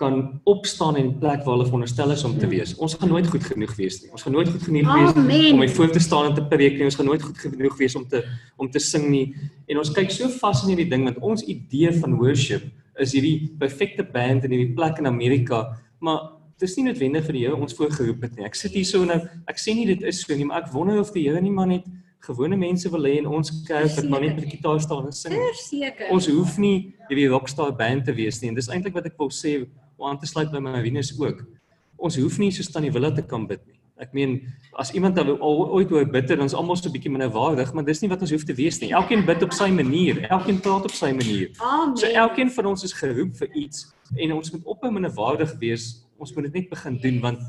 kan 0.00 0.40
opstaan 0.48 0.96
in 0.96 1.10
die 1.10 1.18
plek 1.20 1.44
waar 1.44 1.58
hulle 1.58 1.68
veronderstel 1.68 2.14
is 2.14 2.24
om 2.24 2.38
te 2.40 2.48
wees. 2.48 2.72
Ons 2.80 2.96
gaan 2.96 3.12
nooit 3.12 3.26
goed 3.28 3.44
genoeg 3.44 3.74
wees 3.76 4.00
nie. 4.00 4.10
Ons 4.16 4.24
gaan 4.24 4.32
nooit 4.38 4.48
goed 4.48 4.64
genoeg 4.64 4.88
wees 4.88 5.12
Amen. 5.12 5.60
om 5.60 5.68
voor 5.76 5.92
te 5.92 6.00
staan 6.00 6.30
en 6.30 6.36
te 6.38 6.44
preek 6.48 6.78
nie. 6.78 6.88
Ons 6.88 6.96
gaan 6.96 7.10
nooit 7.10 7.22
goed 7.22 7.38
genoeg 7.44 7.76
wees 7.76 7.96
om 8.00 8.06
te 8.08 8.22
om 8.56 8.70
te 8.72 8.80
sing 8.80 9.10
nie. 9.12 9.26
En 9.68 9.82
ons 9.82 9.92
kyk 9.92 10.12
so 10.14 10.32
vas 10.40 10.64
in 10.64 10.72
hierdie 10.72 10.88
ding 10.88 11.04
want 11.08 11.20
ons 11.32 11.44
idee 11.44 11.92
van 12.00 12.16
worship 12.16 12.64
is 13.00 13.14
hierdie 13.16 13.50
perfekte 13.60 14.04
band 14.16 14.44
in 14.48 14.56
hierdie 14.56 14.74
plek 14.76 15.00
in 15.00 15.08
Amerika, 15.08 15.62
maar 16.04 16.36
dis 16.60 16.76
nie 16.76 16.90
noodwendig 16.90 17.24
vir 17.24 17.36
die 17.36 17.44
Here 17.46 17.56
ons 17.56 17.76
voorgeroep 17.76 18.24
het 18.26 18.36
nie. 18.36 18.44
Ek 18.48 18.56
sit 18.58 18.74
hier 18.76 18.88
so 18.88 19.04
nou, 19.08 19.16
ek 19.48 19.60
sê 19.60 19.74
nie 19.76 19.86
dit 19.88 20.04
is 20.08 20.20
so 20.24 20.36
nie, 20.36 20.48
maar 20.48 20.64
ek 20.64 20.72
wonder 20.74 21.00
of 21.00 21.12
die 21.14 21.24
Here 21.28 21.40
nie 21.40 21.52
maar 21.54 21.70
net 21.70 21.88
gewone 22.20 22.56
mense 22.60 22.88
wil 22.92 23.06
hê 23.08 23.14
in 23.22 23.28
ons 23.28 23.52
kerk 23.64 23.94
wat 23.96 24.08
maar 24.12 24.20
net 24.20 24.36
met 24.36 24.44
die 24.44 24.56
gitaar 24.58 24.80
staan 24.84 25.08
en 25.08 25.16
sing. 25.16 25.32
Verseker. 25.32 26.10
Ons 26.12 26.28
hoef 26.28 26.58
nie 26.60 26.90
hierdie 27.08 27.30
rockstar 27.32 27.72
band 27.76 28.04
te 28.08 28.16
wees 28.16 28.42
nie 28.42 28.52
en 28.52 28.58
dis 28.58 28.68
eintlik 28.68 28.96
wat 28.98 29.08
ek 29.08 29.16
wil 29.20 29.32
sê 29.32 29.62
om 30.00 30.08
aan 30.08 30.18
te 30.18 30.28
sluit 30.28 30.50
by 30.52 30.62
my 30.64 30.80
Venus 30.82 31.12
ook. 31.20 31.44
Ons 32.00 32.16
hoef 32.16 32.38
nie 32.40 32.50
so 32.54 32.64
staan 32.64 32.86
die 32.88 32.94
wille 32.94 33.12
te 33.12 33.22
kan 33.22 33.44
bid 33.46 33.60
nie. 33.66 33.76
Ek 34.00 34.14
meen 34.16 34.38
as 34.80 34.94
iemand 34.96 35.18
al 35.20 35.34
al 35.44 35.66
ooit 35.76 35.90
oor 35.92 36.06
bid, 36.08 36.30
dan 36.30 36.48
is 36.48 36.56
almal 36.56 36.76
so 36.76 36.88
'n 36.88 36.92
bietjie 36.92 37.12
minder 37.12 37.28
waardig, 37.28 37.72
maar 37.74 37.84
dis 37.84 38.00
nie 38.00 38.08
wat 38.08 38.22
ons 38.22 38.30
hoef 38.30 38.44
te 38.44 38.56
wees 38.56 38.80
nie. 38.80 38.92
Elkeen 38.92 39.26
bid 39.26 39.42
op 39.42 39.52
sy 39.52 39.68
manier, 39.68 40.24
elkeen 40.30 40.60
praat 40.60 40.84
op 40.84 40.94
sy 40.96 41.12
manier. 41.12 41.50
Amen. 41.60 41.96
So 41.96 42.06
elkeen 42.06 42.50
van 42.50 42.66
ons 42.66 42.84
is 42.84 42.92
geroep 42.92 43.36
vir 43.36 43.48
iets 43.54 43.92
en 44.16 44.32
ons 44.32 44.52
moet 44.52 44.64
ophou 44.64 44.90
minder 44.90 45.12
waardig 45.12 45.52
wees. 45.60 46.06
Ons 46.18 46.32
moet 46.34 46.44
dit 46.44 46.54
net 46.54 46.70
begin 46.70 46.96
doen 46.96 47.20
want 47.20 47.40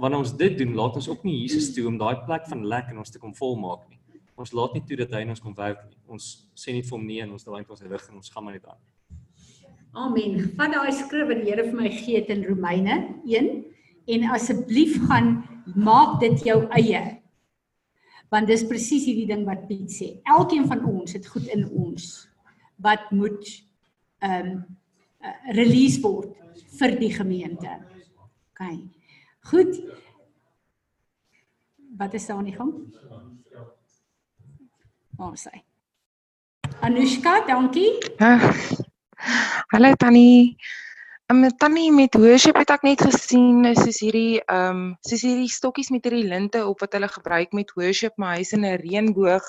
wanneer 0.00 0.18
ons 0.18 0.36
dit 0.36 0.58
doen, 0.58 0.74
laat 0.74 0.94
ons 0.94 1.08
ook 1.08 1.24
nie 1.24 1.40
Jesus 1.42 1.74
toe 1.74 1.86
om 1.86 1.98
daai 1.98 2.16
plek 2.26 2.46
van 2.46 2.64
lek 2.64 2.90
in 2.90 2.98
ons 2.98 3.10
te 3.10 3.18
kom 3.18 3.34
volmaak 3.34 3.88
nie. 3.90 3.98
Ons 4.36 4.52
laat 4.52 4.74
nie 4.74 4.84
toe 4.84 4.96
dat 4.96 5.10
hy 5.10 5.20
in 5.24 5.30
ons 5.30 5.40
kom 5.40 5.54
werk 5.54 5.82
nie. 5.88 5.96
Ons 6.06 6.46
sê 6.54 6.72
nie 6.72 6.82
vir 6.82 6.98
hom 6.98 7.06
nee 7.06 7.22
en 7.22 7.32
ons 7.32 7.44
draai 7.44 7.60
net 7.62 7.70
ons 7.70 7.82
rug 7.82 8.08
en 8.10 8.16
ons 8.16 8.30
gaan 8.30 8.44
maar 8.44 8.52
net 8.52 8.66
aan. 8.66 8.78
Amen. 9.96 10.42
Vat 10.58 10.74
daai 10.74 10.92
skrif 10.92 11.30
wat 11.30 11.38
die 11.40 11.48
Here 11.48 11.64
vir 11.64 11.76
my 11.78 11.88
gee 11.88 12.20
in 12.32 12.42
Romeine 12.44 12.96
1 13.24 13.46
en 14.12 14.24
asseblief 14.36 14.98
gaan 15.08 15.38
maak 15.72 16.18
dit 16.20 16.42
jou 16.44 16.58
eie. 16.76 17.00
Want 18.28 18.50
dis 18.50 18.66
presies 18.68 19.06
hierdie 19.08 19.28
ding 19.30 19.46
wat 19.48 19.64
Piet 19.70 19.88
sê. 19.94 20.10
Elkeen 20.28 20.66
van 20.68 20.84
ons 20.90 21.16
het 21.16 21.28
goed 21.32 21.46
in 21.54 21.64
ons 21.70 22.10
wat 22.84 23.08
moet 23.10 23.48
ehm 24.20 24.50
um, 24.52 24.64
release 25.56 25.98
word 26.04 26.36
vir 26.78 26.92
die 27.00 27.10
gemeente. 27.10 27.72
OK. 28.52 28.68
Goed. 29.50 29.80
Wat 31.96 32.14
is 32.14 32.26
daar 32.28 32.42
aan 32.42 32.50
die 32.50 32.54
gang? 32.54 32.74
Waar 35.16 35.32
is 35.32 35.48
hy? 35.48 35.64
Anushka, 36.84 37.40
dankie. 37.48 37.96
Hallo 39.16 39.94
Tannie. 39.96 40.56
Um, 41.32 41.48
Tannie 41.56 41.92
met 41.92 42.14
worship 42.14 42.58
het 42.60 42.70
ek 42.74 42.82
net 42.84 43.00
gesien 43.00 43.64
soos 43.78 44.00
hierdie 44.04 44.42
ehm 44.44 44.68
um, 44.68 44.82
soos 45.08 45.24
hierdie 45.24 45.48
stokkies 45.50 45.88
met 45.94 46.04
hierdie 46.04 46.28
linte 46.28 46.60
op 46.68 46.84
wat 46.84 46.92
hulle 46.92 47.08
gebruik 47.08 47.56
met 47.56 47.72
worship, 47.80 48.12
maar 48.20 48.36
hy's 48.36 48.52
in 48.52 48.66
'n 48.68 48.76
reënboog 48.82 49.48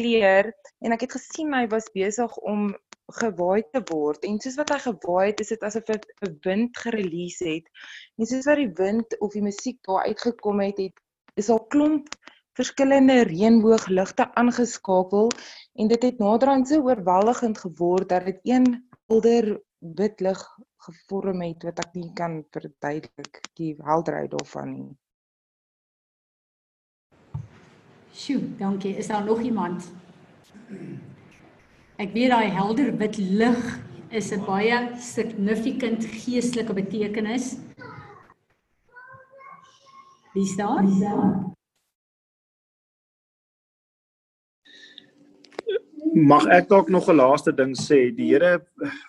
kleur 0.00 0.48
en 0.80 0.96
ek 0.96 1.04
het 1.06 1.16
gesien 1.18 1.52
hy 1.52 1.66
was 1.68 1.92
besig 1.92 2.36
om 2.40 2.72
gewaai 3.20 3.62
te 3.70 3.84
word 3.92 4.24
en 4.24 4.40
soos 4.40 4.56
wat 4.56 4.72
hy 4.72 4.80
gewaai 4.88 5.26
het, 5.28 5.44
is 5.44 5.52
dit 5.52 5.68
asof 5.68 5.84
dit 5.92 6.06
'n 6.24 6.38
wind 6.48 6.82
gerelease 6.84 7.44
het. 7.44 7.68
En 8.16 8.26
soos 8.26 8.48
wat 8.48 8.56
die 8.64 8.72
wind 8.80 9.18
of 9.20 9.32
die 9.32 9.44
musiek 9.44 9.78
daar 9.84 10.08
uitgekom 10.08 10.60
het, 10.64 10.78
het 10.78 10.96
is 11.36 11.52
daar 11.52 11.66
klomp 11.68 12.08
verskillende 12.56 13.20
reënboogligte 13.28 14.26
aangeskakel 14.40 15.30
en 15.76 15.88
dit 15.92 16.02
het 16.08 16.18
naderhand 16.18 16.68
so 16.68 16.80
oorweldigend 16.88 17.58
geword 17.58 18.08
dat 18.08 18.24
dit 18.24 18.40
een 18.42 18.68
helder 19.06 19.60
wit 19.78 20.20
lig 20.20 20.42
gevorm 20.86 21.42
het 21.42 21.66
wat 21.68 21.82
ek 21.84 21.96
nie 21.98 22.12
kan 22.16 22.38
verduidelik 22.54 23.42
die 23.58 23.74
helderheid 23.84 24.30
daarvan 24.32 24.72
nie. 24.72 24.94
Sjoe, 28.16 28.40
dankie. 28.56 28.94
Is 28.96 29.10
daar 29.12 29.24
nog 29.24 29.42
iemand? 29.44 29.90
Ek 32.00 32.14
weet 32.16 32.32
daai 32.32 32.48
helder 32.52 32.94
wit 32.96 33.18
lig 33.18 33.60
is 34.08 34.32
'n 34.32 34.44
baie 34.46 34.78
significant 35.00 36.04
geestelike 36.04 36.72
betekenis. 36.72 37.56
Wie's 40.32 40.56
daar? 40.56 41.55
Mag 46.14 46.46
ek 46.46 46.68
dalk 46.68 46.88
nog 46.88 47.08
'n 47.08 47.16
laaste 47.16 47.52
ding 47.52 47.74
sê? 47.74 48.14
Die 48.14 48.30
Here 48.30 48.62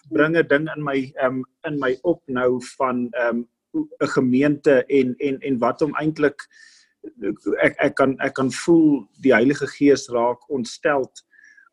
bring 0.09 0.35
'n 0.35 0.47
ding 0.47 0.67
in 0.75 0.83
my 0.83 1.13
um 1.21 1.43
in 1.67 1.79
my 1.79 1.97
op 2.03 2.21
nou 2.27 2.59
van 2.77 3.09
um 3.27 3.47
'n 3.75 4.07
gemeente 4.07 4.85
en 4.89 5.15
en 5.19 5.39
en 5.39 5.59
wat 5.59 5.79
hom 5.79 5.93
eintlik 5.99 6.41
ek 7.61 7.75
ek 7.79 7.95
kan 7.95 8.17
ek 8.19 8.33
kan 8.33 8.51
voel 8.51 9.07
die 9.21 9.33
Heilige 9.33 9.67
Gees 9.67 10.09
raak 10.09 10.49
ontsteld 10.49 11.23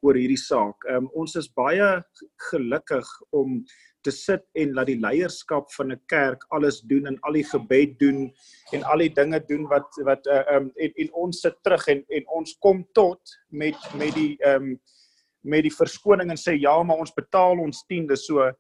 oor 0.03 0.15
hierdie 0.15 0.41
saak. 0.41 0.77
Um 0.89 1.09
ons 1.15 1.37
is 1.37 1.49
baie 1.49 2.03
gelukkig 2.51 3.07
om 3.31 3.65
te 4.05 4.11
sit 4.11 4.45
en 4.53 4.75
laat 4.77 4.87
die 4.87 5.01
leierskap 5.01 5.73
van 5.73 5.93
'n 5.93 6.01
kerk 6.07 6.45
alles 6.49 6.81
doen 6.81 7.07
en 7.07 7.19
al 7.23 7.33
die 7.33 7.49
gebed 7.49 7.99
doen 7.99 8.33
en 8.73 8.83
al 8.83 8.99
die 8.99 9.15
dinge 9.15 9.41
doen 9.49 9.65
wat 9.69 9.89
wat 10.05 10.27
uh, 10.27 10.45
um 10.57 10.71
en, 10.77 10.93
en 10.97 11.09
ons 11.13 11.41
sit 11.41 11.57
terug 11.63 11.87
en 11.89 12.05
en 12.09 12.25
ons 12.29 12.59
kom 12.61 12.85
tot 12.93 13.21
met 13.49 13.77
met 13.99 14.15
die 14.15 14.37
um 14.45 14.77
met 15.45 15.65
die 15.67 15.75
verskoning 15.75 16.31
en 16.33 16.41
sê 16.41 16.57
ja, 16.61 16.75
maar 16.83 17.03
ons 17.05 17.15
betaal 17.15 17.61
ons 17.63 17.85
tiende 17.89 18.17
so 18.17 18.51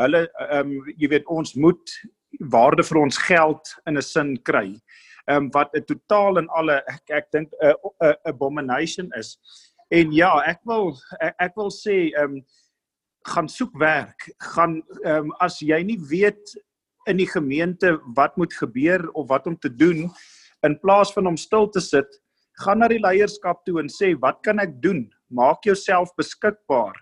hulle 0.00 0.24
ehm 0.26 0.60
um, 0.60 0.92
jy 0.98 1.10
weet 1.12 1.28
ons 1.30 1.54
moet 1.54 1.96
waarde 2.50 2.82
vir 2.82 2.98
ons 2.98 3.18
geld 3.28 3.74
in 3.86 3.98
'n 3.98 4.02
sin 4.02 4.36
kry. 4.42 4.80
Ehm 5.28 5.44
um, 5.44 5.50
wat 5.54 5.70
'n 5.74 5.84
totaal 5.84 6.38
en 6.38 6.48
alle 6.48 6.82
ek 6.88 7.10
ek 7.10 7.30
dink 7.32 7.52
'n 7.62 7.74
'n 8.02 8.14
abomination 8.24 9.10
is. 9.18 9.38
En 9.90 10.12
ja, 10.12 10.42
ek 10.46 10.60
wil 10.64 10.98
ek, 11.20 11.34
ek 11.38 11.56
wil 11.56 11.70
sê 11.70 12.10
ehm 12.12 12.36
um, 12.36 12.44
gaan 13.26 13.48
soek 13.48 13.78
werk. 13.78 14.30
Gaan 14.38 14.82
ehm 15.04 15.30
um, 15.30 15.32
as 15.40 15.60
jy 15.60 15.82
nie 15.82 15.98
weet 16.10 16.56
in 17.06 17.16
die 17.16 17.28
gemeente 17.28 17.98
wat 18.16 18.36
moet 18.36 18.52
gebeur 18.52 19.10
of 19.12 19.28
wat 19.28 19.46
om 19.46 19.56
te 19.56 19.76
doen 19.76 20.10
in 20.64 20.80
plaas 20.80 21.12
van 21.12 21.26
om 21.26 21.36
stil 21.36 21.68
te 21.68 21.80
sit, 21.80 22.08
gaan 22.64 22.78
na 22.78 22.88
die 22.88 23.02
leierskap 23.02 23.64
toe 23.64 23.80
en 23.80 23.88
sê 23.88 24.14
wat 24.20 24.40
kan 24.42 24.58
ek 24.58 24.80
doen? 24.82 25.10
Maak 25.26 25.64
jouself 25.64 26.14
beskikbaar. 26.16 26.94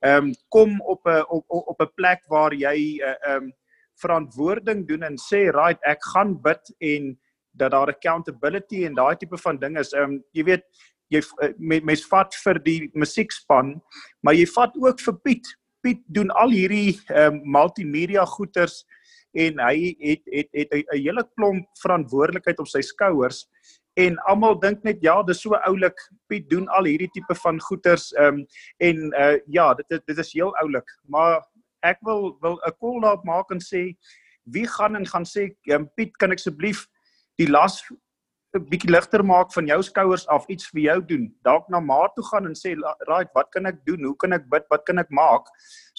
Ehm 0.00 0.24
um, 0.24 0.34
kom 0.48 0.80
op 0.80 1.06
'n 1.06 1.24
op 1.28 1.44
op 1.48 1.80
'n 1.80 1.94
plek 1.94 2.20
waar 2.28 2.54
jy 2.54 3.00
uh, 3.00 3.14
ehm 3.20 3.42
um, 3.42 3.52
verantwoording 4.00 4.86
doen 4.88 5.02
en 5.02 5.16
sê 5.18 5.50
right 5.52 5.78
ek 5.82 6.02
gaan 6.12 6.40
bid 6.42 6.74
en 6.78 7.18
dat 7.52 7.70
daar 7.70 7.88
accountability 7.88 8.84
en 8.86 8.94
daai 8.94 9.16
tipe 9.16 9.38
van 9.38 9.58
ding 9.58 9.78
is. 9.78 9.92
Ehm 9.92 10.02
um, 10.02 10.24
jy 10.32 10.44
weet 10.44 10.64
jy 11.08 11.20
uh, 11.42 11.80
mens 11.82 12.06
vat 12.06 12.34
vir 12.44 12.58
die 12.62 12.90
musiekspan, 12.94 13.80
maar 14.22 14.34
jy 14.34 14.46
vat 14.46 14.76
ook 14.76 15.00
vir 15.00 15.18
Piet. 15.24 15.56
Piet 15.82 16.00
doen 16.06 16.30
al 16.30 16.50
hierdie 16.50 17.00
ehm 17.08 17.34
um, 17.34 17.42
multimedia 17.44 18.24
goeters 18.24 18.84
en 19.32 19.60
hy 19.62 19.94
het 20.00 20.22
het 20.26 20.48
het 20.52 20.72
'n 20.72 20.96
hele 20.96 21.24
klomp 21.36 21.66
verantwoordelikheid 21.82 22.58
op 22.58 22.68
sy 22.68 22.80
skouers 22.80 23.46
en 24.00 24.16
almal 24.30 24.58
dink 24.60 24.84
net 24.86 25.02
ja, 25.04 25.18
dis 25.26 25.42
so 25.44 25.58
oulik. 25.68 25.98
Piet 26.30 26.48
doen 26.50 26.68
al 26.76 26.88
hierdie 26.88 27.10
tipe 27.14 27.36
van 27.42 27.60
goeters 27.68 28.10
ehm 28.16 28.40
um, 28.40 28.46
en 28.88 29.02
uh 29.20 29.36
ja, 29.46 29.74
dit 29.74 30.00
dit 30.06 30.18
is 30.24 30.32
heel 30.32 30.54
oulik, 30.62 30.96
maar 31.08 31.40
ek 31.86 32.00
wil 32.06 32.36
wil 32.40 32.60
'n 32.66 32.76
call 32.80 33.00
daarop 33.00 33.24
maak 33.24 33.50
en 33.50 33.60
sê 33.60 33.82
wie 34.44 34.66
gaan 34.66 34.96
en 34.96 35.06
gaan 35.06 35.24
sê 35.24 35.50
um, 35.74 35.88
Piet, 35.94 36.16
kan 36.16 36.32
ek 36.32 36.40
asseblief 36.40 36.86
die 37.38 37.48
las 37.48 37.82
'n 38.54 38.66
bietjie 38.70 38.90
ligter 38.90 39.22
maak 39.22 39.52
van 39.54 39.66
jou 39.66 39.82
skouers 39.82 40.26
af 40.28 40.46
iets 40.48 40.66
vir 40.74 40.80
jou 40.82 41.00
doen. 41.12 41.28
Dalk 41.44 41.68
na 41.70 41.80
ma 41.80 42.08
toe 42.14 42.24
gaan 42.24 42.46
en 42.46 42.54
sê, 42.54 42.74
"Right, 43.08 43.30
wat 43.34 43.50
kan 43.52 43.66
ek 43.66 43.84
doen? 43.86 44.02
Hoe 44.04 44.16
kan 44.16 44.32
ek 44.32 44.50
bid? 44.50 44.64
Wat 44.70 44.84
kan 44.84 44.98
ek 44.98 45.10
maak?" 45.10 45.46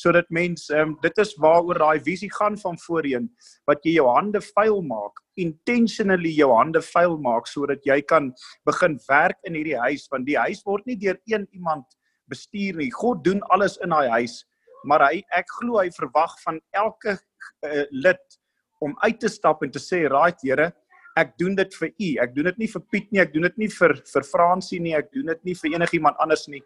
sodat 0.02 0.30
mens 0.30 0.70
ehm 0.70 0.92
um, 0.92 0.98
dit 1.04 1.18
is 1.24 1.34
waaroor 1.44 1.80
daai 1.80 2.00
visie 2.00 2.30
gaan 2.34 2.58
van 2.58 2.78
voorheen 2.86 3.30
wat 3.70 3.84
jy 3.86 3.96
jou 4.00 4.08
hande 4.08 4.42
vuil 4.42 4.82
maak, 4.82 5.22
intentionally 5.36 6.34
jou 6.36 6.50
hande 6.56 6.82
vuil 6.82 7.18
maak 7.22 7.48
sodat 7.48 7.86
jy 7.86 8.02
kan 8.02 8.32
begin 8.66 9.00
werk 9.08 9.38
in 9.44 9.58
hierdie 9.60 9.80
huis 9.86 10.08
want 10.12 10.26
die 10.26 10.38
huis 10.38 10.64
word 10.66 10.86
nie 10.90 10.98
deur 10.98 11.20
een 11.30 11.48
iemand 11.52 11.86
bestuur 12.32 12.78
nie. 12.80 12.92
God 12.92 13.24
doen 13.24 13.42
alles 13.54 13.78
in 13.84 13.92
daai 13.92 14.10
huis, 14.22 14.46
maar 14.88 15.04
hy 15.10 15.22
ek 15.38 15.50
glo 15.60 15.82
hy 15.82 15.90
verwag 15.92 16.38
van 16.46 16.62
elke 16.74 17.18
uh, 17.18 17.86
lid 17.92 18.40
om 18.82 18.96
uit 19.04 19.20
te 19.22 19.30
stap 19.30 19.62
en 19.64 19.72
te 19.72 19.80
sê, 19.80 20.08
"Right, 20.10 20.40
Here, 20.42 20.72
ek 21.20 21.38
doen 21.40 21.56
dit 21.56 21.78
vir 21.80 21.90
u. 21.92 22.10
Ek 22.24 22.36
doen 22.36 22.50
dit 22.52 22.60
nie 22.64 22.70
vir 22.72 22.84
Piet 22.92 23.08
nie, 23.12 23.22
ek 23.24 23.34
doen 23.34 23.48
dit 23.50 23.64
nie 23.66 23.72
vir 23.72 23.96
vir 24.14 24.28
Fransie 24.28 24.80
nie, 24.80 24.96
ek 24.98 25.12
doen 25.14 25.32
dit 25.34 25.50
nie 25.50 25.56
vir 25.60 25.76
enigiemand 25.76 26.20
anders 26.24 26.48
nie 26.52 26.62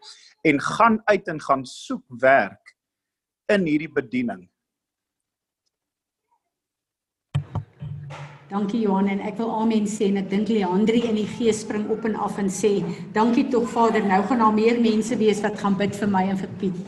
en 0.46 0.60
gaan 0.62 1.00
uit 1.10 1.32
en 1.32 1.40
gaan 1.42 1.64
soek 1.66 2.04
werk 2.22 2.76
in 3.52 3.66
hierdie 3.66 3.90
bediening. 3.92 4.46
Dankie 8.46 8.84
Johan 8.84 9.08
en 9.10 9.24
ek 9.26 9.40
wil 9.40 9.50
amen 9.58 9.88
sê 9.90 10.06
en 10.06 10.20
ek 10.20 10.28
dink 10.30 10.50
Leandri 10.54 11.00
in 11.08 11.16
die 11.18 11.26
gees 11.26 11.64
spring 11.64 11.88
op 11.90 12.04
en 12.06 12.14
af 12.22 12.38
en 12.38 12.46
sê 12.52 12.76
dankie 13.16 13.48
tog 13.50 13.66
Vader 13.72 14.06
nou 14.06 14.20
gaan 14.28 14.44
daar 14.44 14.54
meer 14.54 14.78
mense 14.78 15.18
wees 15.18 15.42
wat 15.42 15.58
gaan 15.58 15.74
bid 15.78 15.98
vir 15.98 16.12
my 16.12 16.22
en 16.30 16.38
vir 16.38 16.52
Piet. 16.60 16.78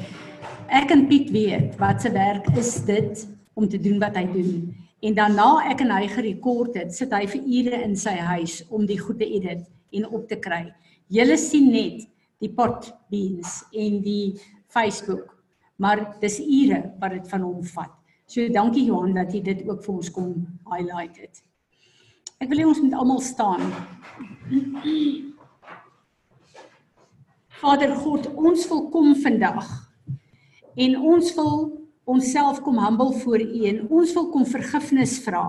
Ek 0.70 0.94
en 0.94 1.08
Piet 1.10 1.32
weet 1.34 1.74
wat 1.80 2.04
se 2.04 2.12
werk 2.14 2.46
is 2.54 2.76
dit 2.86 3.24
om 3.58 3.66
te 3.66 3.80
doen 3.82 3.98
wat 3.98 4.14
hy 4.20 4.28
doen. 4.30 4.54
En 5.00 5.14
dan 5.14 5.36
na 5.38 5.48
ek 5.70 5.84
en 5.84 5.92
hy 5.94 6.06
gerekord 6.10 6.74
het, 6.74 6.90
sit 6.94 7.12
hy 7.14 7.24
vir 7.30 7.44
ure 7.60 7.82
in 7.86 7.94
sy 7.96 8.16
huis 8.32 8.60
om 8.74 8.86
die 8.86 8.98
goed 8.98 9.20
te 9.20 9.28
edit 9.38 9.62
en 9.94 10.06
op 10.10 10.26
te 10.30 10.38
kry. 10.42 10.64
Julle 11.08 11.36
sien 11.38 11.70
net 11.70 12.08
die 12.42 12.50
pot 12.54 12.90
beans 13.12 13.60
en 13.72 14.00
die 14.02 14.34
Facebook, 14.74 15.36
maar 15.78 16.02
dis 16.22 16.40
ure 16.42 16.82
wat 16.98 17.14
dit 17.14 17.30
van 17.30 17.46
hom 17.46 17.62
vat. 17.76 17.94
So 18.28 18.44
dankie 18.52 18.88
Johan 18.90 19.14
dat 19.16 19.32
jy 19.32 19.40
dit 19.46 19.62
ook 19.68 19.84
vir 19.86 19.94
ons 19.94 20.10
kom 20.12 20.32
highlight 20.68 21.16
het. 21.22 21.44
Ek 22.42 22.50
wil 22.50 22.60
hê 22.60 22.66
ons 22.68 22.82
moet 22.82 22.98
almal 22.98 23.22
staan. 23.24 23.70
Vader 27.62 27.94
God, 28.02 28.28
ons 28.34 28.66
wil 28.70 28.84
kom 28.92 29.14
vandag. 29.22 29.70
En 30.78 30.98
ons 31.14 31.32
wil 31.38 31.77
onsself 32.08 32.62
kom 32.64 32.78
humble 32.80 33.12
voor 33.22 33.42
U 33.42 33.64
en 33.70 33.84
ons 33.88 34.12
wil 34.16 34.28
kom 34.32 34.46
vergifnis 34.48 35.18
vra 35.24 35.44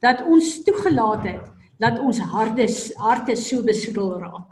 dat 0.00 0.24
ons 0.28 0.60
toegelaat 0.64 1.26
het 1.28 1.46
dat 1.80 2.00
ons 2.00 2.20
harte 2.32 2.66
harte 3.00 3.36
so 3.36 3.64
besoedel 3.64 4.18
raak. 4.20 4.48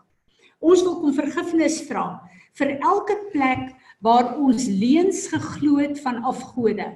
Ons 0.59 0.83
wil 0.83 0.97
kom 1.03 1.15
vergifnis 1.16 1.83
vra 1.89 2.20
vir 2.59 2.79
elke 2.79 3.16
plek 3.33 3.69
waar 4.05 4.37
ons 4.39 4.65
leuns 4.66 5.27
geglo 5.33 5.79
het 5.83 5.99
van 6.03 6.23
afgode, 6.27 6.87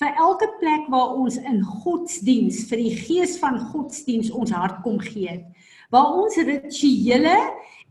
vir 0.00 0.20
elke 0.24 0.48
plek 0.60 0.86
waar 0.92 1.16
ons 1.18 1.36
in 1.40 1.60
godsdiens 1.82 2.62
vir 2.70 2.80
die 2.80 2.94
gees 2.96 3.36
van 3.40 3.58
godsdiens 3.72 4.30
ons 4.30 4.52
hart 4.54 4.80
kom 4.84 5.00
gee 5.02 5.28
het, 5.28 5.44
waar 5.92 6.14
ons 6.22 6.38
rituele 6.38 7.36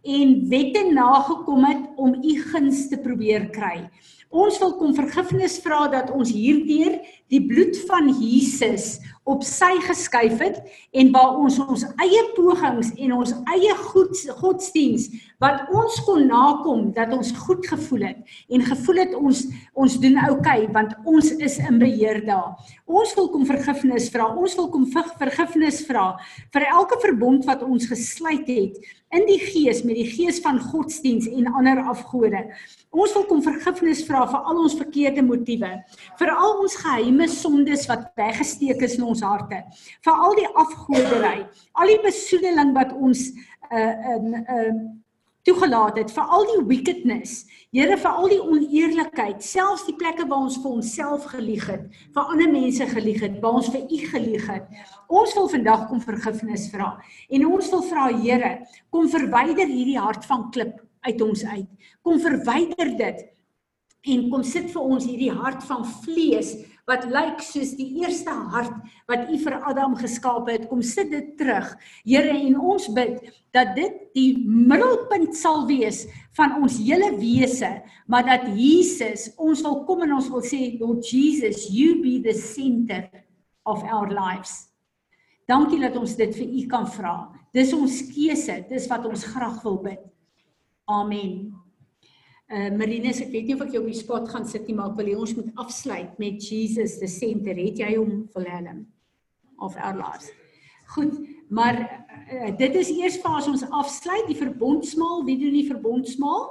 en 0.07 0.35
wette 0.49 0.85
nagekom 0.93 1.65
het 1.67 1.83
om 1.99 2.15
u 2.15 2.33
guns 2.49 2.87
te 2.89 2.97
probeer 3.03 3.49
kry. 3.53 3.89
Ons 4.29 4.59
wil 4.61 4.75
kom 4.77 4.93
vergifnis 4.93 5.57
vra 5.63 5.87
dat 5.89 6.11
ons 6.13 6.29
hierdeur 6.29 6.99
die 7.33 7.41
bloed 7.49 7.77
van 7.89 8.11
Jesus 8.13 8.99
op 9.29 9.45
sy 9.45 9.71
geskuif 9.85 10.41
het 10.41 10.59
en 10.91 11.11
waar 11.15 11.37
ons 11.39 11.59
ons 11.63 11.85
eie 12.03 12.23
pogings 12.35 12.93
en 12.97 13.15
ons 13.21 13.33
eie 13.55 13.75
goed 13.91 14.23
godsdiens 14.41 15.09
wat 15.43 15.69
ons 15.71 15.99
kon 16.07 16.25
nakom 16.27 16.89
dat 16.97 17.13
ons 17.15 17.31
goed 17.45 17.67
gevoel 17.69 18.09
het 18.09 18.37
en 18.49 18.65
gevoel 18.71 19.03
het 19.05 19.17
ons 19.19 19.45
ons 19.79 19.99
doen 20.03 20.17
oukei 20.27 20.59
okay, 20.65 20.67
want 20.73 20.95
ons 21.07 21.31
is 21.39 21.57
in 21.63 21.79
beheer 21.79 22.21
daar. 22.25 22.55
Ons 22.89 23.13
wil 23.17 23.29
kom 23.33 23.45
vergifnis 23.47 24.09
vra. 24.13 24.29
Ons 24.33 24.55
wil 24.57 24.69
kom 24.73 24.87
vergifnis 25.19 25.83
vra 25.87 26.13
vir 26.53 26.65
elke 26.71 26.97
verbond 27.03 27.45
wat 27.49 27.63
ons 27.65 27.87
gesluit 27.89 28.47
het 28.49 28.79
in 29.15 29.25
die 29.25 29.39
gees 29.41 29.81
met 29.85 29.97
die 29.97 30.07
gees 30.09 30.37
van 30.43 30.59
godsdiens 30.61 31.25
en 31.29 31.49
ander 31.57 31.81
afgode. 31.89 32.43
Ons 32.93 33.13
wil 33.17 33.25
kom 33.29 33.41
vergifnis 33.45 34.03
vra 34.05 34.25
vir 34.29 34.49
al 34.51 34.61
ons 34.65 34.77
verkeerde 34.77 35.23
motiewe, 35.25 35.71
vir 36.19 36.33
al 36.33 36.61
ons 36.63 36.77
geheime 36.81 37.29
sondes 37.31 37.87
wat 37.89 38.11
weggesteek 38.19 38.83
is 38.85 38.97
in 38.99 39.07
ons 39.09 39.18
harte, 39.25 39.63
vir 40.05 40.23
al 40.27 40.35
die 40.39 40.47
afgodery, 40.63 41.35
al 41.73 41.93
die 41.93 42.01
besoedeling 42.05 42.73
wat 42.77 42.95
ons 42.95 43.29
uh 43.69 44.15
um 44.15 44.33
uh 44.39 44.71
toegelaat 45.47 45.97
het, 45.97 46.11
vir 46.11 46.33
al 46.35 46.45
die 46.49 46.63
wickedness, 46.67 47.45
Here 47.69 47.95
vir 48.01 48.09
al 48.09 48.31
die 48.31 48.39
oneerlikheid, 48.41 49.43
selfs 49.45 49.83
die 49.85 49.93
plekke 49.93 50.25
waar 50.25 50.47
ons 50.47 50.55
vir 50.57 50.71
onsself 50.79 51.27
gelieg 51.29 51.67
het, 51.69 51.83
vir 52.15 52.31
ander 52.33 52.49
mense 52.49 52.85
gelieg 52.89 53.21
het, 53.21 53.35
waar 53.43 53.59
ons 53.59 53.69
vir 53.69 53.83
U 53.85 53.99
gelieg 54.09 54.47
het. 54.49 54.65
Ons 55.05 55.35
wil 55.37 55.49
vandag 55.53 55.83
kom 55.91 56.01
vergifnis 56.01 56.65
vra 56.73 56.95
en 57.29 57.45
ons 57.45 57.69
wil 57.73 57.83
vra 57.91 58.07
Here, 58.17 58.51
kom 58.89 59.05
verwyder 59.13 59.69
hierdie 59.69 59.99
hart 60.01 60.25
van 60.25 60.47
klip 60.55 60.81
uit 61.05 61.21
ons 61.21 61.45
uit. 61.45 61.69
Kom 62.01 62.17
verwyder 62.23 62.95
dit 62.97 63.21
en 64.09 64.25
kom 64.31 64.43
sit 64.47 64.69
vir 64.73 64.91
ons 64.95 65.05
hierdie 65.05 65.33
hart 65.33 65.61
van 65.69 65.85
vlees 66.03 66.55
wat 66.89 67.05
lyk 67.09 67.43
soos 67.45 67.75
die 67.77 68.01
eerste 68.01 68.33
hart 68.53 68.73
wat 69.09 69.29
U 69.29 69.37
vir 69.43 69.57
Adam 69.69 69.95
geskaap 69.99 70.49
het. 70.49 70.67
Kom 70.69 70.81
sit 70.85 71.11
dit 71.13 71.35
terug. 71.37 71.69
Here 72.07 72.33
en 72.33 72.57
ons 72.57 72.89
bid 72.95 73.21
dat 73.55 73.75
dit 73.77 73.99
die 74.17 74.31
middelpunt 74.45 75.37
sal 75.37 75.67
wees 75.69 76.05
van 76.37 76.57
ons 76.61 76.79
hele 76.81 77.11
wese, 77.19 77.69
maar 78.09 78.25
dat 78.25 78.47
Jesus, 78.57 79.29
ons 79.37 79.61
wil 79.65 79.83
kom 79.87 80.05
en 80.05 80.17
ons 80.17 80.29
wil 80.33 80.45
sê 80.45 80.79
Lord 80.81 81.05
Jesus, 81.05 81.67
you 81.73 81.99
be 82.01 82.17
the 82.25 82.33
center 82.33 83.05
of 83.69 83.83
our 83.85 84.09
lives. 84.09 84.69
Dankie 85.49 85.81
dat 85.81 85.97
ons 85.97 86.13
dit 86.17 86.33
vir 86.37 86.57
U 86.61 86.65
kan 86.69 86.85
vra. 86.93 87.15
Dis 87.53 87.73
ons 87.73 88.01
keuse, 88.13 88.59
dis 88.69 88.89
wat 88.89 89.07
ons 89.09 89.25
graag 89.33 89.61
wil 89.65 89.81
bid. 89.85 90.03
Amen. 90.89 91.48
Uh 92.49 92.71
Marinus, 92.73 93.19
ek 93.21 93.29
weet 93.29 93.45
nie 93.45 93.53
of 93.53 93.61
ek 93.61 93.75
jou 93.75 93.83
op 93.83 93.89
die 93.91 93.99
spot 93.99 94.29
gaan 94.31 94.47
sit 94.49 94.65
nie, 94.65 94.73
maar 94.73 94.89
ek 94.89 94.97
wil 94.97 95.11
hê 95.11 95.17
ons 95.21 95.35
moet 95.37 95.49
afsluit 95.61 96.15
met 96.17 96.41
Jesus 96.41 96.97
the 96.97 97.07
center. 97.07 97.53
Het 97.53 97.83
jy 97.83 97.91
hom 97.93 98.23
Willem 98.33 98.87
of 99.61 99.77
lives? 99.77 100.31
Goed, 100.95 101.19
maar 101.53 101.77
uh, 101.77 102.49
dit 102.57 102.79
is 102.79 102.89
eers 102.89 103.19
vir 103.21 103.51
ons 103.53 103.67
afsluit 103.69 104.25
die 104.31 104.39
verbondsmaal. 104.39 105.21
Wie 105.29 105.37
doen 105.37 105.53
die 105.59 105.67
verbondsmaal? 105.69 106.47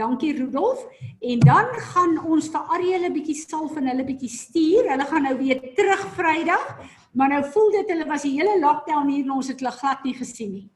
Dankie 0.00 0.32
Rudolf. 0.32 0.80
En 1.20 1.44
dan 1.44 1.68
gaan 1.92 2.16
ons 2.24 2.48
vir 2.48 2.72
Ariel 2.74 3.04
'n 3.04 3.12
bietjie 3.12 3.36
salf 3.36 3.76
en 3.76 3.86
hulle 3.92 4.04
bietjie 4.04 4.32
stuur. 4.32 4.88
Hulle 4.90 5.06
gaan 5.12 5.28
nou 5.28 5.36
weer 5.38 5.60
terug 5.76 6.08
Vrydag. 6.16 6.64
Maar 7.12 7.28
nou 7.28 7.44
voel 7.44 7.70
dit 7.70 7.90
hulle 7.92 8.06
was 8.08 8.24
die 8.24 8.40
hele 8.40 8.58
lockdown 8.58 9.08
hier 9.12 9.22
en 9.22 9.36
ons 9.36 9.48
het 9.48 9.60
hulle 9.60 9.76
glad 9.76 10.04
nie 10.04 10.14
gesien 10.14 10.52
nie. 10.52 10.68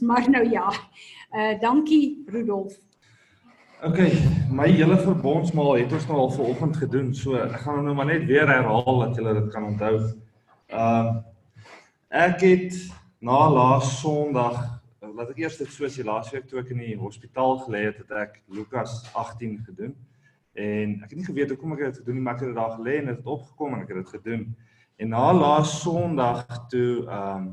Maar 0.00 0.30
nou 0.30 0.50
ja. 0.50 0.72
Uh 1.30 1.60
dankie 1.60 2.24
Rudolf. 2.26 2.80
OK, 3.80 3.96
my 4.52 4.66
hele 4.68 4.96
verbondsmaal 5.00 5.78
het 5.78 5.92
ons 5.96 6.04
nou 6.10 6.16
al 6.20 6.32
vanoggend 6.34 6.74
gedoen. 6.76 7.06
So 7.16 7.38
ek 7.40 7.62
gaan 7.62 7.86
nou 7.86 7.94
maar 7.96 8.10
net 8.10 8.26
weer 8.28 8.44
herhaal 8.44 8.98
dat 9.06 9.16
julle 9.16 9.32
dit 9.38 9.46
kan 9.54 9.64
onthou. 9.70 9.94
Ehm 10.68 11.08
uh, 11.08 11.14
ek 12.10 12.44
het 12.44 12.76
na 13.24 13.38
laas 13.48 13.94
Sondag, 14.02 14.58
laat 15.00 15.32
ek 15.32 15.40
eers 15.40 15.56
dit 15.62 15.72
soos 15.72 15.96
die 15.96 16.04
laaste 16.04 16.36
week 16.36 16.50
toe 16.50 16.60
ek 16.60 16.74
in 16.74 16.82
die 16.84 16.98
hospitaal 17.00 17.56
gelê 17.64 17.86
het, 17.86 18.02
het 18.04 18.12
ek 18.26 18.38
Lukas 18.52 18.98
18 19.14 19.56
gedoen. 19.70 19.96
En 20.52 20.96
ek 21.00 21.14
het 21.14 21.18
nie 21.22 21.28
geweet 21.30 21.54
hoekom 21.54 21.72
ek 21.78 21.86
dit 21.86 22.02
gedoen 22.02 22.20
nie, 22.20 22.24
maar 22.26 22.36
ek 22.36 22.44
het 22.44 22.52
dit 22.52 22.60
daar 22.60 22.76
gelê 22.76 22.98
en 23.00 23.12
dit 23.14 23.22
het 23.22 23.34
opgekom 23.38 23.78
en 23.78 23.86
ek 23.86 23.94
het 23.94 24.02
dit 24.02 24.16
gedoen. 24.18 24.48
En 25.00 25.14
na 25.16 25.26
laas 25.32 25.78
Sondag 25.80 26.44
toe 26.68 27.06
ehm 27.06 27.48
um, 27.48 27.52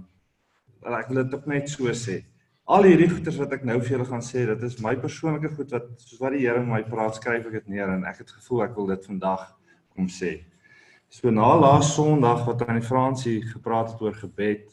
ek 0.92 1.08
wil 1.08 1.24
dit 1.24 1.40
ook 1.40 1.48
net 1.56 1.72
so 1.72 1.96
sê 1.96 2.20
al 2.68 2.84
hierdie 2.84 3.08
goeders 3.08 3.38
wat 3.40 3.54
ek 3.56 3.64
nou 3.68 3.78
vir 3.80 3.94
julle 3.94 4.06
gaan 4.10 4.24
sê, 4.26 4.44
dit 4.50 4.64
is 4.68 4.82
my 4.84 4.92
persoonlike 5.00 5.54
goed 5.56 5.72
wat 5.72 5.88
soos 6.04 6.20
wat 6.20 6.34
die 6.36 6.44
Here 6.44 6.60
met 6.60 6.74
my 6.74 6.82
praat, 6.90 7.16
skryf 7.16 7.46
ek 7.48 7.62
dit 7.62 7.70
neer 7.78 7.94
en 7.94 8.04
ek 8.10 8.26
het 8.26 8.34
gevoel 8.36 8.66
ek 8.66 8.74
wil 8.76 8.90
dit 8.92 9.06
vandag 9.08 9.46
kom 9.96 10.10
sê. 10.12 10.34
So 11.08 11.32
na 11.32 11.54
laas 11.56 11.94
Sondag 11.96 12.44
wat 12.44 12.66
aan 12.66 12.82
die 12.82 12.84
Fransie 12.88 13.38
gepraat 13.54 13.94
het 13.94 14.04
oor 14.04 14.18
gebed, 14.20 14.68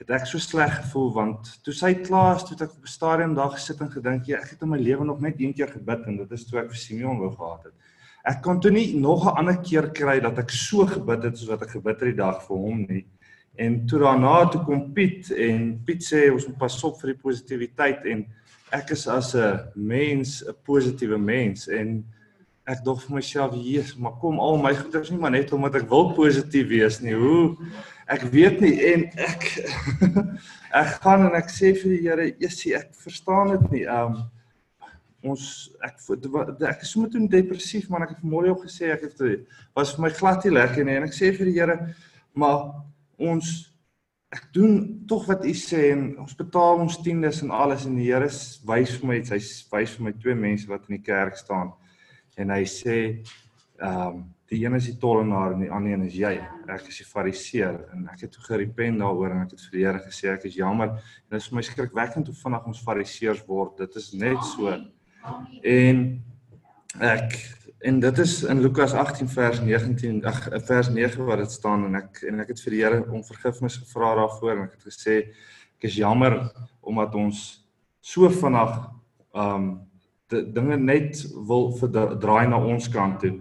het 0.00 0.12
ek 0.20 0.28
so 0.30 0.38
sleg 0.38 0.70
gevoel 0.78 1.10
want 1.16 1.50
toe 1.66 1.74
sy 1.74 1.96
klaar 1.98 2.38
is, 2.38 2.46
toe 2.46 2.54
ek 2.56 2.78
op 2.78 2.86
'n 2.86 2.94
stadium 2.94 3.34
daar 3.34 3.50
gesit 3.58 3.82
en 3.82 3.90
gedink, 3.90 4.30
ja, 4.30 4.38
ek 4.38 4.54
het 4.54 4.62
in 4.62 4.70
my 4.70 4.78
lewe 4.78 5.04
nog 5.04 5.20
net 5.20 5.40
een 5.40 5.52
keer 5.52 5.68
gebid 5.68 6.06
en 6.06 6.16
dit 6.16 6.32
is 6.32 6.46
toe 6.46 6.60
ek 6.60 6.70
vir 6.70 6.78
Simeon 6.78 7.18
wou 7.18 7.34
gehad 7.34 7.64
het. 7.64 7.74
Ek 8.24 8.42
kon 8.42 8.60
toe 8.60 8.70
nie 8.70 8.94
nog 8.94 9.26
'n 9.26 9.36
ander 9.36 9.58
keer 9.58 9.90
kry 9.90 10.20
dat 10.20 10.38
ek 10.38 10.50
so 10.50 10.86
gebid 10.86 11.24
het 11.24 11.36
soos 11.36 11.48
wat 11.48 11.62
ek 11.62 11.70
gebid 11.70 12.00
het 12.00 12.14
die 12.14 12.22
dag 12.22 12.46
vir 12.46 12.56
hom 12.56 12.86
nie. 12.88 13.04
En 13.60 13.86
toe 13.86 13.98
daarna 14.00 14.48
toe 14.48 14.62
kom 14.64 14.86
Piet 14.96 15.28
en 15.36 15.74
Piet 15.84 16.04
sê 16.04 16.28
ons 16.32 16.46
moet 16.48 16.60
pas 16.62 16.76
op 16.88 16.96
vir 17.02 17.12
die 17.12 17.20
positiwiteit 17.20 18.06
en 18.08 18.24
ek 18.72 18.94
is 18.94 19.04
as 19.10 19.34
'n 19.34 19.60
mens 19.74 20.40
'n 20.46 20.54
positiewe 20.64 21.18
mens 21.18 21.68
en 21.68 22.04
ek 22.64 22.84
dog 22.84 23.02
vir 23.02 23.14
myself 23.18 23.54
Jesus 23.54 23.96
maar 23.96 24.16
kom 24.22 24.40
al 24.40 24.56
my 24.56 24.74
goeders 24.74 25.10
nie 25.10 25.18
maar 25.18 25.34
net 25.34 25.52
omdat 25.52 25.82
ek 25.82 25.88
wil 25.90 26.12
positief 26.14 26.68
wees 26.68 27.00
nie. 27.00 27.14
Hoe? 27.14 27.56
Ek 28.08 28.22
weet 28.32 28.60
nie 28.60 28.76
en 28.92 29.08
ek 29.16 29.48
ek 30.82 30.90
gaan 31.04 31.26
en 31.28 31.34
ek 31.34 31.50
sê 31.50 31.74
vir 31.74 31.90
die 31.96 32.02
Here 32.06 32.28
Jesusie 32.38 32.76
ek 32.78 32.94
verstaan 32.94 33.56
dit 33.56 33.70
nie. 33.70 33.86
Um 33.86 34.22
ons 35.22 35.70
ek 35.84 35.98
ek 36.64 36.82
is 36.82 36.92
sommer 36.94 37.10
toe 37.10 37.28
depressief 37.28 37.90
maar 37.90 38.06
ek 38.06 38.14
het 38.14 38.22
vanmôre 38.24 38.54
ook 38.54 38.64
gesê 38.64 38.88
ek 38.94 39.02
het 39.08 39.44
was 39.76 39.92
vir 39.96 40.06
my 40.06 40.10
glad 40.10 40.44
nie 40.44 40.54
lekker 40.54 40.84
nie. 40.84 40.96
En 40.96 41.04
ek 41.04 41.16
sê 41.16 41.34
vir 41.36 41.50
die 41.50 41.58
Here 41.58 41.76
maar 42.32 42.88
ons 43.20 43.52
ek 44.30 44.48
doen 44.54 45.04
tog 45.10 45.26
wat 45.26 45.44
u 45.44 45.52
sê 45.58 45.90
en 45.90 46.04
ons 46.22 46.36
betaal 46.38 46.84
ons 46.84 47.00
tiendes 47.02 47.42
en 47.42 47.50
alles 47.50 47.86
en 47.86 47.96
die 47.98 48.08
Here 48.08 48.28
wys 48.68 48.96
vir 49.00 49.08
my 49.10 49.20
hy 49.20 49.38
wys 49.38 49.96
vir 49.96 50.04
my 50.06 50.12
twee 50.18 50.36
mense 50.38 50.70
wat 50.70 50.86
in 50.88 50.98
die 50.98 51.06
kerk 51.06 51.38
staan 51.38 51.72
en 52.38 52.52
hy 52.54 52.62
sê 52.64 52.98
ehm 53.80 54.06
um, 54.06 54.28
die 54.50 54.64
een 54.64 54.74
is 54.74 54.88
die 54.88 54.96
tollenaar 54.98 55.52
en 55.54 55.60
die 55.62 55.70
ander 55.70 55.92
een 55.92 56.08
is 56.08 56.16
jy. 56.18 56.32
Ek 56.66 56.88
is 56.90 56.96
die 56.98 57.06
fariseer 57.06 57.76
en 57.94 58.08
ek 58.10 58.24
het 58.24 58.32
toe 58.34 58.42
gerepent 58.48 58.98
daaroor 58.98 59.30
en 59.30 59.44
ek 59.44 59.52
het 59.54 59.62
vir 59.68 59.76
die 59.76 59.84
Here 59.84 60.00
gesê 60.02 60.32
ek 60.32 60.48
is 60.48 60.56
jammer 60.58 60.90
en 60.90 60.96
dit 61.30 61.38
is 61.38 61.46
vir 61.50 61.58
my 61.60 61.62
skrikwekkend 61.68 62.30
hoe 62.30 62.38
vinnig 62.40 62.66
ons 62.72 62.82
fariseërs 62.88 63.44
word. 63.46 63.76
Dit 63.78 63.94
is 64.00 64.10
net 64.18 64.42
so. 64.50 64.74
En 65.62 66.02
ek 66.98 67.38
En 67.80 68.00
dit 68.00 68.18
is 68.18 68.42
in 68.42 68.60
Lukas 68.60 68.92
18 68.92 69.28
vers 69.28 69.60
19 69.60 70.24
ag 70.24 70.48
vers 70.52 70.88
9 70.88 71.24
wat 71.24 71.38
dit 71.38 71.50
staan 71.50 71.86
en 71.88 71.94
ek 71.96 72.18
en 72.28 72.42
ek 72.42 72.50
het 72.52 72.60
vir 72.60 72.74
die 72.74 72.80
Here 72.82 72.98
om 73.08 73.22
vergifnis 73.24 73.78
gevra 73.80 74.10
daarvoor 74.18 74.50
en 74.52 74.66
ek 74.66 74.74
het 74.76 74.88
gesê 74.90 75.14
ek 75.78 75.86
is 75.88 75.96
jammer 75.96 76.36
omdat 76.84 77.16
ons 77.16 77.38
so 78.04 78.28
vinnig 78.28 78.74
um 79.32 79.70
die 80.28 80.42
dinge 80.52 80.76
net 80.76 81.22
wil 81.48 81.70
verdraai 81.78 82.50
na 82.52 82.60
ons 82.60 82.90
kant 82.92 83.16
toe. 83.24 83.32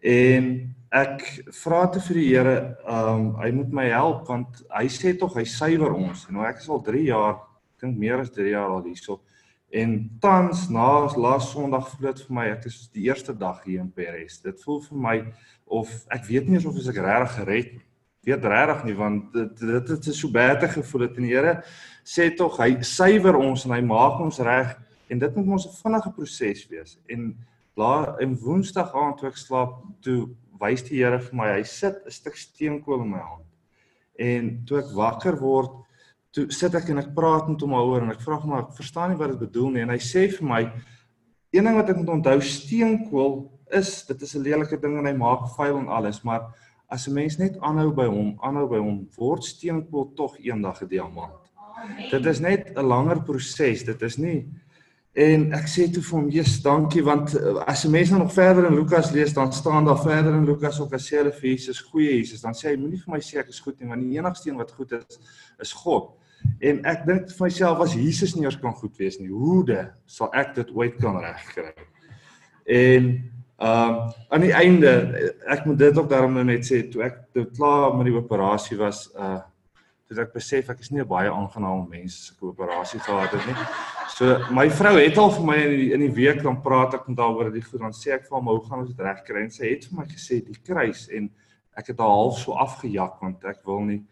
En 0.00 0.48
ek 0.88 1.26
vra 1.60 1.84
te 1.92 2.00
vir 2.08 2.20
die 2.22 2.26
Here 2.30 2.56
um 2.88 3.28
hy 3.42 3.50
moet 3.58 3.76
my 3.76 3.90
help 3.92 4.24
want 4.32 4.64
hy 4.72 4.86
sê 4.88 5.12
tog 5.20 5.36
hy 5.36 5.44
suiwer 5.44 5.92
ons. 5.92 6.24
Nou 6.32 6.48
ek 6.48 6.64
is 6.64 6.72
al 6.72 6.80
3 6.88 7.04
jaar, 7.10 7.44
ek 7.76 7.84
dink 7.84 8.00
meer 8.00 8.24
as 8.24 8.32
3 8.32 8.56
jaar 8.56 8.72
al 8.72 8.88
hierso. 8.88 9.20
En 9.72 9.94
tans 10.20 10.66
na 10.68 10.88
laas 11.16 11.50
Sondag 11.50 11.88
voel 11.90 12.10
dit 12.10 12.26
vir 12.26 12.34
my 12.36 12.48
ek 12.52 12.66
is 12.68 12.90
die 12.92 13.06
eerste 13.08 13.32
dag 13.32 13.62
hier 13.64 13.80
in 13.80 13.92
Paris. 13.92 14.40
Dit 14.44 14.60
voel 14.60 14.82
vir 14.84 14.98
my 15.06 15.16
of 15.64 15.88
ek 16.12 16.28
weet 16.28 16.50
nie 16.52 16.60
of 16.60 16.76
ek 16.76 17.00
regtig 17.00 17.38
gered 17.38 17.72
weet 18.22 18.44
regtig 18.46 18.84
nie 18.86 18.94
want 18.94 19.32
dit 19.34 19.62
dit 19.62 19.88
het 19.90 20.08
so 20.14 20.30
baie 20.30 20.68
gevoel 20.74 21.06
het 21.06 21.16
en 21.18 21.26
die 21.26 21.32
Here 21.34 21.54
sê 22.06 22.28
tog 22.36 22.58
hy 22.60 22.76
suiwer 22.86 23.38
ons 23.38 23.64
en 23.66 23.74
hy 23.74 23.80
maak 23.82 24.20
ons 24.22 24.38
reg 24.46 24.76
en 25.10 25.18
dit 25.18 25.36
moet 25.36 25.48
ons 25.56 25.66
'n 25.66 25.78
vinnige 25.82 26.12
proses 26.14 26.68
wees. 26.70 26.98
En 27.08 27.34
la 27.76 28.16
en 28.20 28.36
Woensdag 28.38 28.94
aand 28.94 29.18
toe 29.18 29.28
ek 29.28 29.36
slaap 29.36 29.82
toe 30.00 30.30
wys 30.60 30.82
die 30.82 31.02
Here 31.02 31.18
vir 31.18 31.34
my 31.34 31.48
hy 31.56 31.62
sit 31.64 31.96
'n 32.06 32.10
stuk 32.10 32.36
steenkool 32.36 33.02
in 33.02 33.10
my 33.10 33.18
hand. 33.18 33.46
En 34.18 34.64
toe 34.66 34.78
ek 34.78 34.94
wakker 34.94 35.40
word 35.40 35.72
toe 36.32 36.46
sit 36.50 36.74
ek 36.74 36.88
en 36.92 37.02
ek 37.02 37.12
praat 37.14 37.48
met 37.48 37.60
hom 37.60 37.74
daaroor 37.76 38.06
en 38.06 38.14
ek 38.14 38.22
vra 38.24 38.38
hom 38.40 38.52
maar 38.54 38.64
ek 38.64 38.76
verstaan 38.78 39.12
nie 39.12 39.20
wat 39.20 39.34
dit 39.34 39.42
bedoel 39.44 39.70
nie. 39.70 39.82
En 39.84 39.92
hy 39.94 40.00
sê 40.00 40.26
vir 40.32 40.48
my 40.48 40.62
een 41.52 41.68
ding 41.68 41.76
wat 41.76 41.92
ek 41.92 42.00
moet 42.00 42.14
onthou 42.16 42.38
steenkool 42.40 43.36
is 43.72 43.92
dit 44.08 44.22
is 44.22 44.34
'n 44.36 44.42
lelike 44.42 44.80
ding 44.80 44.98
en 44.98 45.06
hy 45.06 45.16
maak 45.16 45.48
vuil 45.56 45.78
en 45.78 45.88
alles 45.88 46.22
maar 46.24 46.48
as 46.88 47.08
'n 47.08 47.14
mens 47.14 47.38
net 47.38 47.58
aanhou 47.60 47.92
by 47.94 48.06
hom 48.06 48.38
aanhou 48.42 48.68
by 48.68 48.78
hom 48.78 49.08
word 49.16 49.44
steenkool 49.44 50.12
tog 50.16 50.36
eendag 50.40 50.82
'n 50.82 50.88
diamant. 50.88 51.40
Dit 52.10 52.26
is 52.26 52.40
net 52.40 52.72
'n 52.76 52.86
langer 52.86 53.24
proses 53.24 53.84
dit 53.84 54.02
is 54.02 54.16
nie 54.16 54.48
En 55.12 55.50
ek 55.52 55.66
sê 55.68 55.84
toe 55.92 56.00
vir 56.00 56.18
hom, 56.18 56.28
"Jesus, 56.30 56.62
dankie 56.64 57.02
want 57.04 57.34
uh, 57.34 57.60
as 57.68 57.84
'n 57.84 57.90
mens 57.90 58.10
nou 58.10 58.22
nog 58.22 58.32
verder 58.32 58.64
in 58.64 58.74
Lukas 58.74 59.10
lees, 59.10 59.34
dan 59.34 59.52
staan 59.52 59.84
daar 59.84 60.00
verder 60.00 60.32
in 60.32 60.46
Lukas 60.46 60.80
ook 60.80 60.94
as 60.94 61.06
sê 61.06 61.16
hulle 61.16 61.32
vir 61.32 61.50
Jesus, 61.50 61.80
goeie 61.80 62.16
Jesus, 62.16 62.40
dan 62.40 62.54
sê 62.54 62.70
hy 62.70 62.76
moenie 62.76 62.96
vir 62.96 63.12
my 63.12 63.20
sê 63.20 63.38
ek 63.38 63.48
is 63.48 63.60
goed 63.60 63.78
nie, 63.80 63.88
want 63.88 64.00
die 64.00 64.18
enigste 64.18 64.48
een 64.48 64.56
wat 64.56 64.72
goed 64.72 64.92
is, 64.92 65.18
is 65.60 65.72
God." 65.72 66.16
En 66.62 66.80
ek 66.86 67.06
dink 67.06 67.30
vir 67.30 67.46
myself 67.48 67.80
as 67.82 67.94
Jesus 67.98 68.36
nie 68.36 68.44
eers 68.46 68.58
kan 68.60 68.74
goed 68.78 68.96
wees 69.00 69.18
nie, 69.18 69.28
hoe 69.28 69.64
de 69.66 69.80
sal 70.06 70.30
ek 70.38 70.54
dit 70.54 70.68
ooit 70.78 70.98
kan 71.02 71.18
regkry? 71.22 71.72
En 72.66 73.12
ehm 73.62 73.94
um, 73.94 74.12
aan 74.34 74.42
die 74.42 74.54
einde 74.58 74.90
ek 75.46 75.64
moet 75.68 75.78
dit 75.78 75.98
ook 75.98 76.08
daarom 76.10 76.32
nou 76.34 76.42
net 76.44 76.64
sê 76.66 76.80
toe 76.90 77.04
ek 77.06 77.18
toe 77.34 77.44
klaar 77.54 77.92
met 77.94 78.08
die 78.08 78.16
operasie 78.18 78.78
was 78.78 79.04
uh 79.14 79.38
toe 80.08 80.22
ek 80.24 80.32
besef 80.34 80.70
ek 80.72 80.80
is 80.82 80.90
nie 80.90 81.00
'n 81.00 81.08
baie 81.08 81.30
aangename 81.30 81.86
mens 81.88 82.16
as 82.18 82.32
ek 82.32 82.42
'n 82.42 82.48
operasie 82.48 83.00
gehad 83.00 83.30
het 83.30 83.46
nie. 83.46 83.56
So 84.16 84.24
my 84.50 84.68
vrou 84.70 84.96
het 84.98 85.18
al 85.18 85.30
vir 85.30 85.46
my 85.46 85.56
in 85.56 85.70
die, 85.70 85.92
in 85.94 86.00
die 86.00 86.14
week 86.14 86.42
dan 86.42 86.62
praat 86.62 86.94
ek 86.94 87.08
met 87.08 87.18
haar 87.18 87.36
oor 87.36 87.50
dit 87.50 87.64
goed 87.64 87.80
dan 87.80 87.92
sê 87.92 88.12
ek 88.12 88.26
vir 88.28 88.36
hom 88.38 88.48
hoe 88.48 88.64
gaan 88.66 88.80
ons 88.80 88.90
dit 88.94 89.06
regkry 89.06 89.42
en 89.42 89.50
sy 89.50 89.70
het 89.70 89.84
vir 89.84 89.98
my 89.98 90.06
gesê 90.06 90.44
die 90.44 90.58
kruis 90.64 91.08
en 91.08 91.30
ek 91.76 91.86
het 91.86 91.98
haar 91.98 92.16
half 92.18 92.38
so 92.38 92.52
afgejak 92.52 93.20
want 93.20 93.44
ek 93.44 93.64
wil 93.64 93.80
nie 93.80 94.02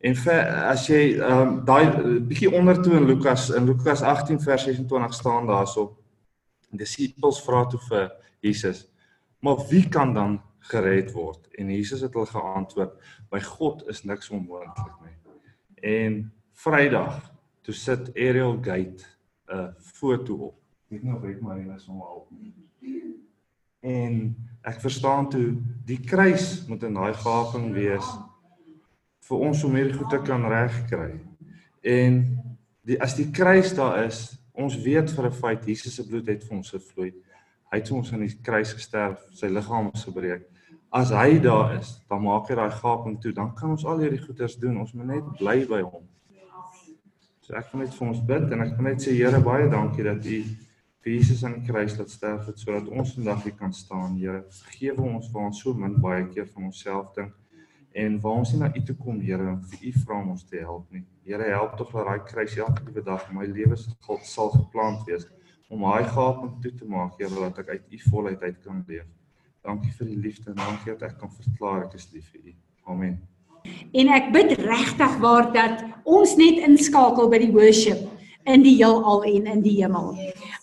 en 0.00 0.16
ver, 0.16 0.46
as 0.72 0.86
jy 0.88 1.00
ehm 1.18 1.40
um, 1.40 1.56
daai 1.64 2.20
bietjie 2.28 2.52
onder 2.56 2.80
toe 2.82 2.94
in 2.96 3.08
Lukas 3.08 3.50
in 3.50 3.66
Lukas 3.68 4.02
18 4.02 4.40
vers 4.40 4.64
26 4.68 5.14
staan 5.14 5.46
daarso 5.46 5.90
die 6.70 6.84
disippels 6.84 7.42
vra 7.44 7.66
toe 7.68 7.80
vir 7.88 8.08
Jesus 8.40 8.86
maar 9.40 9.60
wie 9.70 9.88
kan 9.88 10.14
dan 10.14 10.40
gered 10.72 11.12
word 11.12 11.48
en 11.58 11.72
Jesus 11.72 12.00
het 12.00 12.14
hulle 12.14 12.30
geantwoord 12.30 12.96
by 13.30 13.40
God 13.44 13.84
is 13.88 14.04
niks 14.04 14.30
onmoontlik 14.30 14.96
nie 15.04 15.16
en 15.80 16.22
Vrydag 16.60 17.22
toe 17.64 17.74
sit 17.74 18.10
Ariel 18.16 18.58
Gate 18.60 19.04
'n 19.48 19.74
foto 19.78 20.34
op. 20.34 20.56
Weet 20.88 21.02
nie 21.02 21.14
of 21.14 21.24
ek 21.24 21.40
Marina 21.40 21.78
sommer 21.78 22.06
op 22.06 22.28
nie. 22.30 22.54
En 23.80 24.36
ek 24.62 24.80
verstaan 24.80 25.28
toe 25.28 25.56
die 25.84 26.00
kruis 26.00 26.66
moet 26.66 26.82
in 26.82 26.94
daai 26.94 27.14
gaping 27.14 27.72
wees 27.72 28.06
vir 29.30 29.46
ons 29.48 29.64
om 29.64 29.74
hierdie 29.78 29.96
goed 29.96 30.10
te 30.10 30.20
kan 30.26 30.44
regkry. 30.50 31.14
En 31.86 32.20
die 32.86 33.00
as 33.00 33.16
die 33.16 33.30
kruis 33.30 33.72
daar 33.78 34.02
is, 34.04 34.36
ons 34.52 34.76
weet 34.84 35.10
vir 35.14 35.26
'n 35.26 35.40
feit 35.40 35.66
Jesus 35.66 35.94
se 35.94 36.06
bloed 36.06 36.26
het 36.26 36.44
vir 36.44 36.56
ons 36.56 36.70
gevloei. 36.70 37.12
Hy 37.70 37.78
het 37.78 37.88
vir 37.88 37.96
ons 37.96 38.12
aan 38.12 38.26
die 38.26 38.38
kruis 38.42 38.72
gesterf, 38.74 39.18
sy 39.32 39.46
liggaam 39.46 39.90
is 39.94 40.04
gebreek 40.04 40.50
as 40.90 41.12
hy 41.14 41.38
daar 41.38 41.76
is, 41.78 41.92
dan 42.10 42.24
maak 42.24 42.48
hy 42.50 42.56
daai 42.58 42.72
gaping 42.74 43.18
toe, 43.22 43.32
dan 43.34 43.52
kan 43.54 43.76
ons 43.76 43.84
al 43.86 44.02
hierdie 44.02 44.22
goeders 44.24 44.56
doen. 44.58 44.80
Ons 44.82 44.94
moet 44.98 45.12
net 45.12 45.28
bly 45.38 45.60
by 45.70 45.84
hom. 45.84 46.02
So 47.46 47.54
ek 47.58 47.70
wil 47.70 47.84
net 47.84 47.94
vir 47.94 48.08
ons 48.08 48.24
bid 48.26 48.50
en 48.50 48.64
ek 48.66 48.74
wil 48.78 48.88
net 48.88 49.04
sê 49.04 49.14
Here 49.14 49.38
baie 49.42 49.68
dankie 49.70 50.06
dat 50.06 50.26
u 50.26 50.40
vir 51.00 51.12
Jesus 51.14 51.44
aan 51.46 51.60
die 51.60 51.66
kruis 51.66 51.94
laat 51.98 52.10
sterf 52.12 52.50
het 52.50 52.58
sodat 52.60 52.90
ons 52.90 53.14
vandag 53.16 53.46
hier 53.46 53.54
kan 53.58 53.72
staan. 53.74 54.18
Here, 54.18 54.42
vergewe 54.64 55.06
ons 55.06 55.30
waar 55.32 55.48
ons 55.48 55.62
so 55.62 55.74
min 55.74 55.94
baie 56.02 56.26
keer 56.34 56.50
van 56.50 56.68
onsself 56.70 57.14
dink 57.16 57.32
en 57.92 58.20
waar 58.20 58.40
ons 58.42 58.52
nie 58.52 58.60
na 58.60 58.70
u 58.74 58.82
toe 58.86 58.96
kom, 58.96 59.20
Here, 59.20 59.48
om 59.50 59.60
vir 59.72 59.88
u 59.88 59.92
vra 60.04 60.20
om 60.20 60.32
ons 60.36 60.44
te 60.46 60.58
help 60.62 60.90
nie. 60.94 61.04
Here, 61.26 61.48
help 61.50 61.76
tog 61.78 61.92
dat 61.94 62.06
daai 62.06 62.26
kruis 62.26 62.56
elke 62.56 62.84
liewe 62.86 63.02
dag 63.06 63.28
in 63.30 63.38
my 63.38 63.46
lewe 63.46 63.76
sal 63.76 64.52
geplant 64.54 65.06
wees 65.08 65.26
om 65.70 65.82
daai 65.86 66.04
gaping 66.04 66.54
toe 66.62 66.74
te 66.74 66.86
maak, 66.86 67.18
Here, 67.18 67.34
dat 67.34 67.58
ek 67.64 67.74
uit 67.74 67.96
u 67.96 68.02
volheid 68.10 68.42
uit 68.42 68.62
kan 68.64 68.84
leef. 68.88 69.08
Dankie 69.66 69.92
vir 69.92 70.08
die 70.08 70.20
liefde 70.24 70.54
en 70.54 70.56
dankie 70.56 70.94
dat 70.94 71.10
ek 71.10 71.18
kan 71.20 71.32
verklaar 71.34 71.84
ek 71.88 71.98
is 71.98 72.08
lief 72.14 72.30
vir 72.32 72.52
U. 72.52 72.54
Amen. 72.94 73.18
En 73.92 74.08
ek 74.16 74.30
bid 74.32 74.54
regtig 74.64 75.18
waar 75.20 75.50
dat 75.52 75.82
ons 76.08 76.32
net 76.40 76.62
inskakel 76.64 77.28
by 77.28 77.42
die 77.42 77.52
worship 77.52 78.06
in 78.44 78.62
die 78.62 78.76
heelal 78.76 79.24
en 79.24 79.46
in 79.46 79.62
die 79.62 79.76
hemel. 79.82 80.14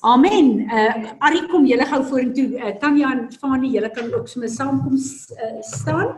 Amen. 0.02 0.66
Uh 0.66 1.14
Ari 1.20 1.44
kom 1.52 1.66
julle 1.70 1.86
gou 1.86 2.02
vorentoe. 2.10 2.48
Uh, 2.58 2.74
Tanya 2.82 3.12
en 3.12 3.28
Fani, 3.40 3.72
julle 3.74 3.90
kan 3.94 4.14
ook 4.14 4.28
sommer 4.28 4.49
saam 4.49 4.82
kom 4.84 4.98
uh, 4.98 5.62
staan. 5.62 6.16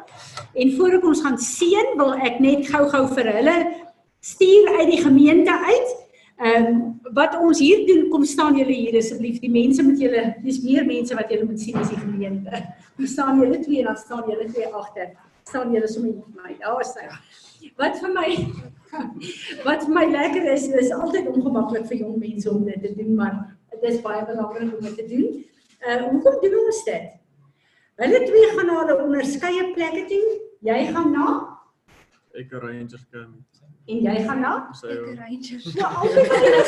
En 0.53 0.75
voor 0.77 0.99
ek 0.99 1.07
ons 1.11 1.23
gaan 1.25 1.37
seën, 1.37 1.95
wil 1.99 2.13
ek 2.15 2.39
net 2.43 2.67
gou-gou 2.71 3.05
vir 3.15 3.31
hulle 3.39 3.57
stuur 4.19 4.71
uit 4.79 4.93
die 4.93 5.01
gemeente 5.03 5.55
uit. 5.65 5.95
Ehm 6.39 6.65
um, 6.65 6.83
wat 7.15 7.35
ons 7.35 7.59
hier 7.59 7.83
doen, 7.87 8.05
kom 8.09 8.23
staan 8.23 8.55
julle 8.55 8.71
hier 8.71 8.95
asseblief. 8.95 9.41
Die 9.43 9.51
mense 9.51 9.83
met 9.83 9.99
julle, 9.99 10.21
dis 10.43 10.61
meer 10.63 10.85
mense 10.87 11.15
wat 11.15 11.31
julle 11.31 11.47
moet 11.49 11.59
sien 11.59 11.75
as 11.79 11.91
die 11.91 11.99
gemeente. 11.99 12.63
Kom 12.95 13.07
staan 13.07 13.41
julle 13.43 13.59
twee 13.59 13.83
en 13.83 13.91
dan 13.91 13.99
staan 13.99 14.23
julle 14.29 14.47
twee 14.51 14.67
agter. 14.67 15.11
Staan 15.43 15.73
julle 15.75 15.89
sommer 15.91 16.13
hier 16.13 16.23
vir 16.23 16.43
my. 16.45 16.55
Daar 16.63 16.83
is 16.85 16.93
hy. 16.95 17.09
Wat 17.79 17.99
vir 17.99 18.13
my 18.15 18.29
wat 19.67 19.87
my 19.87 20.05
lekker 20.09 20.51
is, 20.53 20.67
is 20.67 20.91
altyd 20.95 21.29
ongemaklik 21.31 21.85
vir 21.91 22.03
jong 22.03 22.17
mense 22.19 22.49
om 22.51 22.65
dit 22.65 22.81
te 22.83 22.93
doen, 22.97 23.15
maar 23.15 23.37
dit 23.73 23.85
is 23.91 24.01
baie 24.05 24.25
belangrik 24.25 24.73
om 24.77 24.83
dit 24.89 24.97
te 24.97 25.07
doen. 25.13 25.45
Uh 25.79 26.01
hoekom 26.09 26.41
doen 26.43 26.59
ons 26.65 26.83
dit? 26.87 27.15
Hulle 27.99 28.19
twee 28.25 28.51
gaan 28.55 28.67
na 28.71 28.81
hulle 28.81 28.99
onderskeie 29.03 29.71
plekke 29.75 30.05
toe. 30.11 30.25
Jy 30.67 30.81
gaan 30.91 31.11
na 31.15 31.29
Ek 32.37 32.51
Rangers 32.51 33.05
kom. 33.09 33.31
En 33.89 34.01
jy 34.05 34.15
gaan 34.27 34.41
na? 34.43 34.53
Ek 34.85 34.99
Rangers. 35.17 35.65
Ja, 35.73 35.87
altyd 35.97 36.27
van 36.29 36.43
julle. 36.45 36.63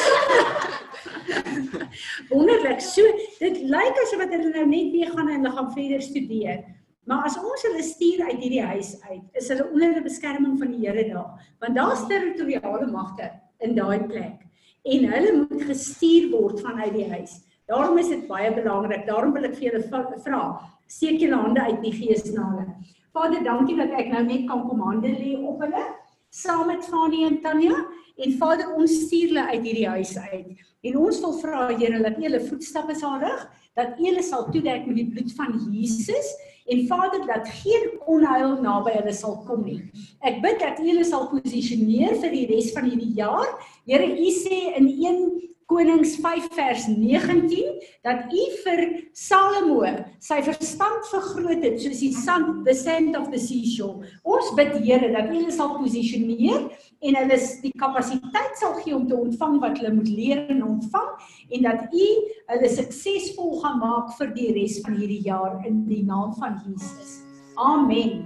Wonderlik. 2.31 2.81
So, 2.81 3.06
dit 3.38 3.60
lyk 3.69 3.99
asof 4.03 4.23
wat 4.23 4.34
hulle 4.34 4.49
nou 4.56 4.65
net 4.72 4.89
weer 4.95 5.11
gaan 5.14 5.30
en 5.30 5.38
hulle 5.38 5.53
gaan 5.53 5.69
verder 5.76 6.02
studeer. 6.02 6.64
Maar 7.11 7.25
as 7.27 7.35
ons 7.35 7.63
hulle 7.67 7.83
stuur 7.83 8.21
uit 8.29 8.39
hierdie 8.39 8.63
huis 8.63 8.93
uit, 9.09 9.23
is 9.35 9.49
hulle 9.51 9.65
onder 9.67 9.97
die 9.97 10.05
beskerming 10.05 10.53
van 10.61 10.69
die 10.71 10.85
Here 10.85 11.03
daar, 11.09 11.41
want 11.59 11.75
daar's 11.75 12.05
territoriale 12.07 12.88
magte 12.88 13.27
in 13.59 13.75
daai 13.75 14.05
plek 14.07 14.45
en 14.88 15.03
hulle 15.11 15.33
moet 15.41 15.65
gestuur 15.67 16.29
word 16.31 16.61
vanuit 16.63 16.93
die 16.95 17.09
huis. 17.11 17.33
Daarom 17.67 17.99
is 17.99 18.07
dit 18.09 18.23
baie 18.29 18.49
belangrik. 18.55 19.03
Daarom 19.05 19.35
wil 19.35 19.49
ek 19.49 19.57
vir 19.59 19.67
julle 19.67 19.83
vra, 20.23 20.39
steek 20.88 21.19
julle 21.21 21.38
hande 21.43 21.67
uit 21.67 21.83
die 21.83 21.93
gees 21.99 22.23
na 22.31 22.47
hulle. 22.53 22.79
Vader, 23.11 23.43
dankie 23.43 23.75
dat 23.75 23.91
ek 23.99 24.07
nou 24.15 24.23
net 24.25 24.47
kan 24.47 24.63
kom 24.69 24.81
hande 24.88 25.11
lê 25.11 25.35
op 25.35 25.59
hulle 25.65 25.83
saam 26.31 26.67
met 26.71 26.85
Fanie 26.87 27.25
en 27.27 27.41
Tanya 27.43 27.75
en 28.15 28.35
Vader 28.39 28.69
ons 28.77 28.91
stuur 29.05 29.33
hulle 29.33 29.47
uit 29.51 29.65
hierdie 29.65 29.87
huis 29.89 30.13
uit. 30.17 30.61
En 30.87 30.97
ons 30.97 31.19
wil 31.23 31.33
vra 31.41 31.65
Here 31.75 31.99
dat 31.99 32.17
U 32.17 32.23
hulle 32.23 32.39
voetstappe 32.45 32.95
sal 32.95 33.19
rig, 33.19 33.43
dat 33.75 33.99
U 33.99 34.07
hulle 34.07 34.23
sal 34.23 34.47
toedek 34.53 34.87
met 34.87 35.01
die 35.01 35.09
bloed 35.11 35.35
van 35.35 35.59
Jesus 35.73 36.31
en 36.71 36.85
Vader 36.87 37.25
dat 37.27 37.49
geen 37.59 37.97
onheil 38.07 38.55
naby 38.63 38.93
hulle 38.95 39.13
sal 39.13 39.41
kom 39.47 39.65
nie. 39.67 39.81
Ek 40.23 40.39
bid 40.45 40.61
dat 40.63 40.79
U 40.79 40.87
hulle 40.87 41.05
sal 41.07 41.27
posisioneer 41.33 42.15
vir 42.23 42.35
die 42.35 42.47
res 42.53 42.71
van 42.75 42.87
hierdie 42.87 43.11
jaar. 43.19 43.51
Here 43.89 44.07
U 44.07 44.31
sê 44.37 44.61
in 44.79 44.87
1 44.87 45.51
Konings 45.72 46.18
5 46.19 46.49
vers 46.52 46.88
19 46.88 47.80
dat 48.03 48.34
u 48.34 48.45
vir 48.64 48.81
Salomo 49.15 49.88
sy 50.19 50.41
verstand 50.43 51.07
vergroot 51.07 51.64
het 51.64 51.77
soos 51.80 52.02
die 52.03 52.11
sand 52.11 52.65
the 52.68 52.76
sand 52.76 53.15
of 53.15 53.30
the 53.31 53.39
seashore. 53.39 54.03
Ons 54.27 54.52
bid 54.57 54.76
Here 54.84 55.14
dat 55.14 55.30
u 55.31 55.38
hulle 55.38 55.56
sal 55.56 55.77
posisioneer 55.77 56.68
en 56.99 57.19
hulle 57.22 57.39
die 57.64 57.72
kapasiteit 57.80 58.60
sal 58.60 58.76
gee 58.81 58.98
om 58.98 59.07
te 59.07 59.15
ontvang 59.15 59.57
wat 59.64 59.80
hulle 59.80 59.93
moet 59.95 60.11
leer 60.11 60.43
en 60.52 60.60
ontvang 60.73 61.10
en 61.56 61.68
dat 61.69 61.88
u 61.88 62.11
hulle 62.52 62.76
suksesvol 62.76 63.60
gaan 63.64 63.80
maak 63.80 64.11
vir 64.19 64.35
die 64.35 64.52
res 64.60 64.81
van 64.84 64.99
hierdie 64.99 65.23
jaar 65.30 65.61
in 65.69 65.85
die 65.88 66.03
naam 66.03 66.35
van 66.41 66.60
Jesus. 66.68 67.22
Amen. 67.56 68.26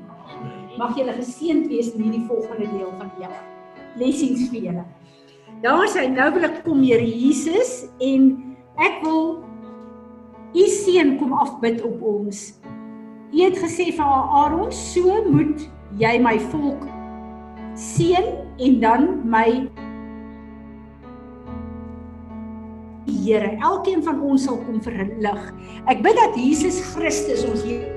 Mag 0.82 0.98
julle 0.98 1.14
geseënd 1.22 1.70
wees 1.70 1.94
in 1.94 2.08
hierdie 2.08 2.26
volgende 2.26 2.74
deel 2.74 2.94
van 2.98 3.14
die 3.14 3.28
jaar. 3.30 3.42
Blessings 4.00 4.50
vir 4.50 4.72
julle. 4.72 4.92
Daar 5.64 5.88
hy 5.88 6.07
nou 6.11 6.27
wil 6.36 6.48
ek 6.49 6.61
kom 6.65 6.82
Here 6.84 7.06
Jesus 7.06 7.86
en 8.03 8.32
ek 8.84 8.99
wil 9.06 9.45
u 10.56 10.65
seën 10.72 11.15
kom 11.19 11.34
afbid 11.36 11.82
op 11.88 12.02
ons. 12.03 12.44
U 13.32 13.40
het 13.40 13.57
gesê 13.60 13.90
vir 13.95 14.03
Aaron, 14.06 14.72
so 14.72 15.23
moet 15.32 15.65
jy 15.99 16.14
my 16.23 16.36
volk 16.52 16.84
seën 17.80 18.30
en 18.60 18.80
dan 18.84 19.10
my 19.27 19.49
Here, 23.26 23.56
elkeen 23.64 24.03
van 24.06 24.19
ons 24.22 24.44
sal 24.45 24.60
kom 24.68 24.77
verlig. 24.86 25.44
Ek 25.90 26.02
bid 26.06 26.18
dat 26.18 26.36
Jesus 26.38 26.77
Christus 26.94 27.45
ons 27.48 27.64
hier 27.65 27.95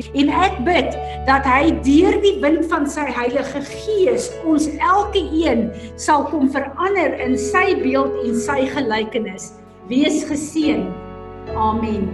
En 0.00 0.30
ek 0.32 0.54
bid 0.64 0.94
dat 1.28 1.44
hy 1.48 1.72
deur 1.84 2.16
die 2.24 2.36
wind 2.40 2.64
van 2.70 2.86
sy 2.88 3.04
Heilige 3.12 3.60
Gees 3.68 4.30
ons 4.48 4.70
elke 4.80 5.20
een 5.36 5.68
sal 6.00 6.24
kom 6.30 6.48
verander 6.52 7.18
in 7.20 7.36
sy 7.36 7.74
beeld 7.82 8.16
en 8.24 8.38
sy 8.46 8.62
gelykenis. 8.72 9.52
Wees 9.92 10.22
geseën. 10.30 10.88
Amen. 11.58 12.08